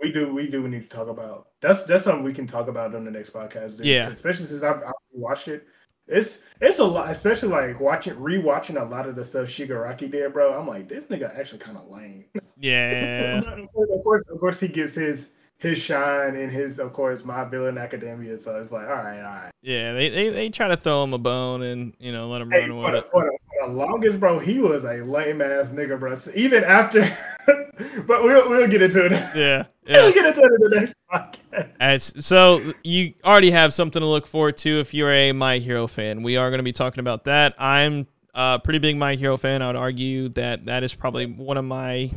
We 0.00 0.12
do, 0.12 0.32
we 0.34 0.48
do 0.48 0.66
need 0.68 0.88
to 0.90 0.96
talk 0.96 1.08
about. 1.08 1.48
That's 1.60 1.84
that's 1.84 2.04
something 2.04 2.24
we 2.24 2.32
can 2.32 2.46
talk 2.46 2.68
about 2.68 2.94
on 2.94 3.04
the 3.04 3.10
next 3.10 3.32
podcast. 3.32 3.76
dude, 3.76 3.86
Yeah. 3.86 4.08
especially 4.08 4.46
since 4.46 4.62
I've, 4.62 4.78
I've 4.82 4.92
watched 5.12 5.48
it. 5.48 5.66
It's 6.08 6.40
it's 6.60 6.80
a 6.80 6.84
lot, 6.84 7.10
especially 7.10 7.48
like 7.50 7.78
watching 7.80 8.14
rewatching 8.14 8.80
a 8.80 8.84
lot 8.84 9.08
of 9.08 9.14
the 9.14 9.22
stuff 9.24 9.48
Shigaraki 9.48 10.10
did, 10.10 10.32
bro. 10.32 10.58
I'm 10.58 10.66
like, 10.66 10.88
this 10.88 11.06
nigga 11.06 11.38
actually 11.38 11.60
kind 11.60 11.78
of 11.78 11.88
lame. 11.88 12.24
yeah. 12.58 13.38
of 13.56 14.02
course, 14.02 14.28
of 14.28 14.40
course, 14.40 14.58
he 14.58 14.66
gets 14.68 14.94
his 14.94 15.30
his 15.62 15.78
shine 15.78 16.34
and 16.34 16.50
his, 16.50 16.78
of 16.80 16.92
course, 16.92 17.24
my 17.24 17.44
villain 17.44 17.78
academia. 17.78 18.36
So 18.36 18.60
it's 18.60 18.72
like, 18.72 18.88
all 18.88 18.94
right, 18.94 19.18
all 19.18 19.22
right. 19.22 19.50
Yeah, 19.62 19.92
they, 19.92 20.08
they, 20.08 20.28
they 20.30 20.50
try 20.50 20.66
to 20.68 20.76
throw 20.76 21.04
him 21.04 21.14
a 21.14 21.18
bone 21.18 21.62
and, 21.62 21.92
you 22.00 22.10
know, 22.12 22.28
let 22.28 22.42
him 22.42 22.50
Hey, 22.50 22.68
run 22.68 22.70
for 22.70 22.82
with 22.82 22.92
the, 22.92 22.98
it. 22.98 23.10
for, 23.12 23.22
the, 23.22 23.38
for 23.60 23.68
the 23.68 23.72
longest, 23.72 24.18
bro, 24.20 24.40
he 24.40 24.58
was 24.58 24.84
a 24.84 25.04
lame 25.04 25.40
ass 25.40 25.72
nigga, 25.72 25.98
bro. 26.00 26.16
So 26.16 26.32
even 26.34 26.64
after, 26.64 27.16
but 27.46 28.22
we'll 28.24 28.48
we'll 28.48 28.66
get 28.68 28.82
into 28.82 29.06
it. 29.06 29.12
Yeah. 29.36 29.64
We'll 29.84 30.10
Yeah. 30.10 30.14
get 30.14 30.26
into 30.26 30.40
it 30.40 30.52
in 30.62 30.70
the 30.70 30.80
next 30.80 30.96
podcast. 31.12 31.70
As, 31.80 32.24
so 32.24 32.72
you 32.84 33.14
already 33.24 33.50
have 33.50 33.72
something 33.74 33.98
to 33.98 34.06
look 34.06 34.26
forward 34.28 34.56
to 34.58 34.78
if 34.78 34.94
you're 34.94 35.10
a 35.10 35.32
My 35.32 35.58
Hero 35.58 35.88
fan. 35.88 36.22
We 36.22 36.36
are 36.36 36.50
going 36.50 36.60
to 36.60 36.62
be 36.64 36.70
talking 36.70 37.00
about 37.00 37.24
that. 37.24 37.56
I'm 37.58 38.06
a 38.32 38.60
pretty 38.62 38.78
big 38.78 38.96
My 38.96 39.16
Hero 39.16 39.36
fan. 39.36 39.60
I 39.60 39.66
would 39.66 39.74
argue 39.74 40.28
that 40.30 40.66
that 40.66 40.84
is 40.84 40.94
probably 40.94 41.26
one 41.26 41.56
of 41.56 41.64
my 41.64 42.10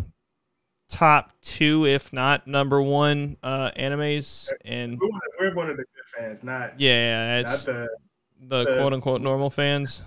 top 0.88 1.32
two, 1.42 1.86
if 1.86 2.14
not 2.14 2.48
number 2.48 2.82
one, 2.82 3.38
uh, 3.44 3.72
animes. 3.72 4.50
And 4.64 5.00
We're 5.00 5.08
one, 5.10 5.16
of, 5.18 5.32
we're 5.40 5.56
one 5.56 5.70
of 5.70 5.78
the 5.78 5.84
good 5.84 6.20
fans, 6.20 6.44
not 6.44 6.80
yeah, 6.80 7.42
not 7.42 7.52
it's 7.52 7.64
the 7.64 7.88
the 8.48 8.64
the- 8.66 8.78
quote 8.78 8.94
unquote 8.94 9.22
normal 9.22 9.50
fans. 9.50 10.02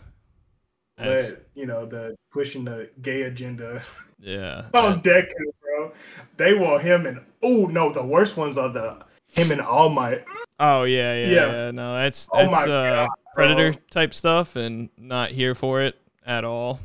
That's- 0.97 1.31
but, 1.31 1.47
you 1.55 1.67
know 1.67 1.87
the 1.87 2.17
pushing 2.33 2.65
the 2.65 2.91
gay 3.03 3.23
agenda 3.23 3.83
yeah. 4.19 4.65
on 4.75 5.01
Deku, 5.03 5.29
bro. 5.63 5.93
They 6.37 6.55
want 6.55 6.83
him 6.83 7.07
and 7.07 7.21
oh 7.43 7.67
no, 7.67 7.93
the 7.93 8.05
worst 8.05 8.37
ones 8.37 8.59
are 8.59 8.69
the 8.69 8.99
him 9.33 9.53
and 9.53 9.61
All 9.61 9.89
Might. 9.91 10.25
Oh 10.59 10.83
yeah, 10.85 11.15
yeah, 11.15 11.27
Yeah. 11.27 11.53
yeah. 11.53 11.71
No, 11.71 11.95
that's 11.95 12.29
Oh 12.33 12.39
that's 12.39 12.67
my 12.67 12.73
uh, 12.73 13.07
God, 13.07 13.09
predator 13.35 13.73
type 13.91 14.13
stuff, 14.13 14.57
and 14.57 14.89
not 14.97 15.31
here 15.31 15.55
for 15.55 15.83
it 15.83 15.97
at 16.27 16.45
all. 16.45 16.81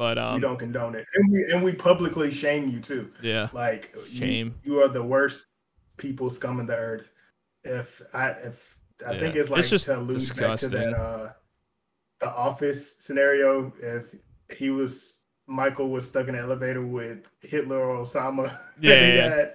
But 0.00 0.16
we 0.16 0.22
um, 0.22 0.40
don't 0.40 0.58
condone 0.58 0.94
it, 0.94 1.06
and 1.14 1.30
we 1.30 1.52
and 1.52 1.62
we 1.62 1.74
publicly 1.74 2.30
shame 2.30 2.70
you 2.70 2.80
too. 2.80 3.12
yeah, 3.20 3.50
Like 3.52 3.92
you- 3.94 4.02
Shame. 4.06 4.54
You, 4.64 4.80
are 4.80 4.88
the 4.88 5.02
worst 5.02 5.46
people 5.98 6.30
scumming 6.30 6.66
the 6.66 6.74
earth. 6.74 7.10
If 7.64 8.00
I 8.14 8.30
if 8.30 8.78
I 9.06 9.12
Yeah. 9.12 9.18
think 9.20 9.36
it's 9.36 9.50
like 9.50 9.60
It's 9.60 9.68
just 9.68 9.84
to 9.84 9.98
allude 9.98 10.12
disgusting. 10.16 10.70
back 10.70 10.80
to 10.80 10.90
that 10.94 10.98
uh, 10.98 11.32
the 12.20 12.30
office 12.30 12.96
scenario. 13.00 13.74
If 13.82 14.04
he 14.56 14.70
was 14.70 15.18
Michael 15.46 15.90
was 15.90 16.08
stuck 16.08 16.28
in 16.28 16.34
an 16.34 16.40
elevator 16.40 16.86
with 16.86 17.28
Hitler 17.42 17.78
or 17.84 18.02
Osama, 18.02 18.58
Yeah, 18.80 18.94
yeah. 19.14 19.46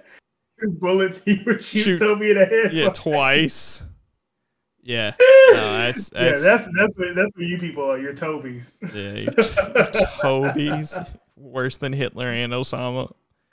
bullets, 0.78 1.24
he 1.24 1.42
would 1.44 1.60
shoot, 1.60 1.82
Shoot. 1.82 1.98
Toby 1.98 2.30
in 2.30 2.38
the 2.38 2.46
head. 2.46 2.72
Yeah, 2.72 2.90
twice. 2.94 3.82
Yeah. 4.86 5.14
No, 5.48 5.78
that's 5.78 6.10
yeah, 6.12 6.24
that's 6.24 6.42
that's 6.42 6.68
that's 6.76 6.98
what 6.98 7.14
that's 7.14 7.32
what 7.36 7.46
you 7.46 7.56
people 7.56 7.88
are. 7.88 7.98
You're 7.98 8.12
Tobies. 8.12 8.76
yeah, 8.92 9.12
you're 9.14 9.84
Toby's 10.20 10.98
worse 11.36 11.76
than 11.76 11.92
Hitler 11.92 12.26
and 12.26 12.52
Osama. 12.52 13.12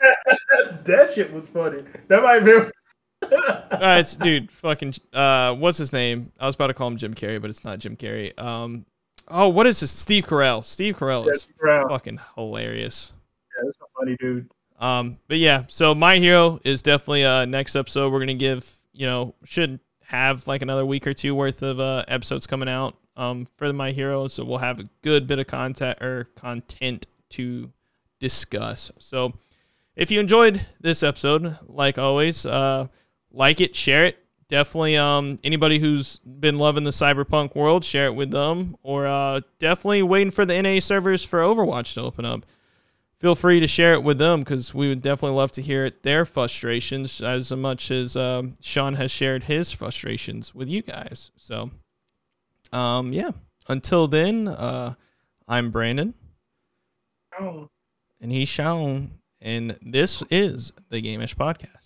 that 0.86 1.12
shit 1.14 1.32
was 1.32 1.48
funny. 1.48 1.84
That 2.08 2.24
might 2.24 2.40
be. 2.40 2.54
All 2.54 3.80
right, 3.80 4.00
it's 4.00 4.16
dude, 4.16 4.52
fucking 4.52 4.96
uh, 5.14 5.54
what's 5.54 5.78
his 5.78 5.94
name? 5.94 6.32
I 6.40 6.48
was 6.48 6.56
about 6.56 6.68
to 6.68 6.74
call 6.74 6.88
him 6.88 6.98
Jim 6.98 7.14
Carrey, 7.14 7.40
but 7.40 7.52
it's 7.52 7.64
not 7.64 7.78
Jim 7.78 7.96
Carrey. 7.96 8.38
Um, 8.42 8.88
oh, 9.28 9.50
what 9.50 9.68
is 9.68 9.80
this? 9.80 9.92
Steve 9.92 10.26
Carell. 10.26 10.64
Steve 10.64 10.98
Carell 10.98 11.30
is 11.30 11.46
Carell. 11.64 11.90
fucking 11.90 12.20
hilarious. 12.34 13.14
Yeah, 13.56 13.66
that's 13.66 13.78
a 13.78 14.00
funny 14.00 14.18
dude. 14.20 14.50
Um, 14.80 15.20
but 15.28 15.38
yeah, 15.38 15.66
so 15.68 15.94
my 15.94 16.18
hero 16.18 16.60
is 16.66 16.82
definitely 16.82 17.24
uh 17.24 17.46
next 17.46 17.76
episode. 17.76 18.12
We're 18.12 18.20
gonna 18.20 18.34
give 18.34 18.68
you 18.94 19.06
know 19.06 19.36
should 19.44 19.80
have 20.08 20.48
like 20.48 20.62
another 20.62 20.86
week 20.86 21.08
or 21.08 21.14
two 21.14 21.36
worth 21.36 21.62
of 21.64 21.80
uh 21.80 22.04
episodes 22.08 22.48
coming 22.48 22.70
out 22.70 22.96
um 23.18 23.46
for 23.46 23.72
my 23.74 23.92
hero, 23.92 24.28
so 24.28 24.44
we'll 24.44 24.58
have 24.58 24.80
a 24.80 24.90
good 25.02 25.28
bit 25.28 25.40
of 25.40 25.48
content 25.48 26.02
or 26.02 26.26
content 26.36 27.08
to 27.30 27.72
discuss. 28.20 28.92
So 29.00 29.34
if 29.96 30.10
you 30.12 30.20
enjoyed 30.20 30.66
this 30.80 31.04
episode, 31.04 31.58
like 31.68 31.98
always, 31.98 32.46
uh 32.46 32.88
like 33.32 33.62
it, 33.62 33.76
share 33.76 34.06
it. 34.06 34.18
Definitely 34.48 34.98
um 34.98 35.38
anybody 35.44 35.80
who's 35.80 36.20
been 36.20 36.58
loving 36.58 36.84
the 36.84 36.92
cyberpunk 36.92 37.56
world, 37.56 37.84
share 37.84 38.08
it 38.08 38.16
with 38.16 38.32
them. 38.32 38.76
Or 38.84 39.06
uh 39.08 39.42
definitely 39.60 40.04
waiting 40.04 40.32
for 40.32 40.46
the 40.46 40.62
NA 40.62 40.80
servers 40.80 41.24
for 41.24 41.40
Overwatch 41.40 41.94
to 41.96 42.02
open 42.02 42.26
up 42.26 42.46
feel 43.24 43.36
free 43.36 43.62
to 43.62 43.68
share 43.68 43.94
it 43.94 44.04
with 44.04 44.18
them 44.18 44.42
because 44.42 44.74
we 44.74 44.90
would 44.90 45.02
definitely 45.02 45.38
love 45.38 45.50
to 45.50 45.62
hear 45.62 45.90
their 46.02 46.26
frustrations 46.26 47.22
as 47.22 47.54
much 47.56 47.90
as 47.90 48.18
um, 48.18 48.58
Chaunn 48.62 48.98
has 48.98 49.12
shared 49.12 49.44
his 49.44 49.72
frustrations 49.72 50.54
with 50.54 50.68
you 50.68 50.82
guys. 50.82 51.32
So, 51.38 51.72
um, 52.74 53.14
yeah. 53.14 53.32
Until 53.70 54.10
then, 54.10 54.50
uh, 54.50 54.96
I'm 55.48 55.72
Brandon 55.72 56.14
Oh. 57.40 57.70
and 58.20 58.30
he's 58.30 58.50
Chaunn, 58.50 59.12
and 59.40 59.78
this 59.82 60.22
is 60.30 60.74
the 60.90 61.02
Gameish 61.02 61.36
Podcast. 61.36 61.83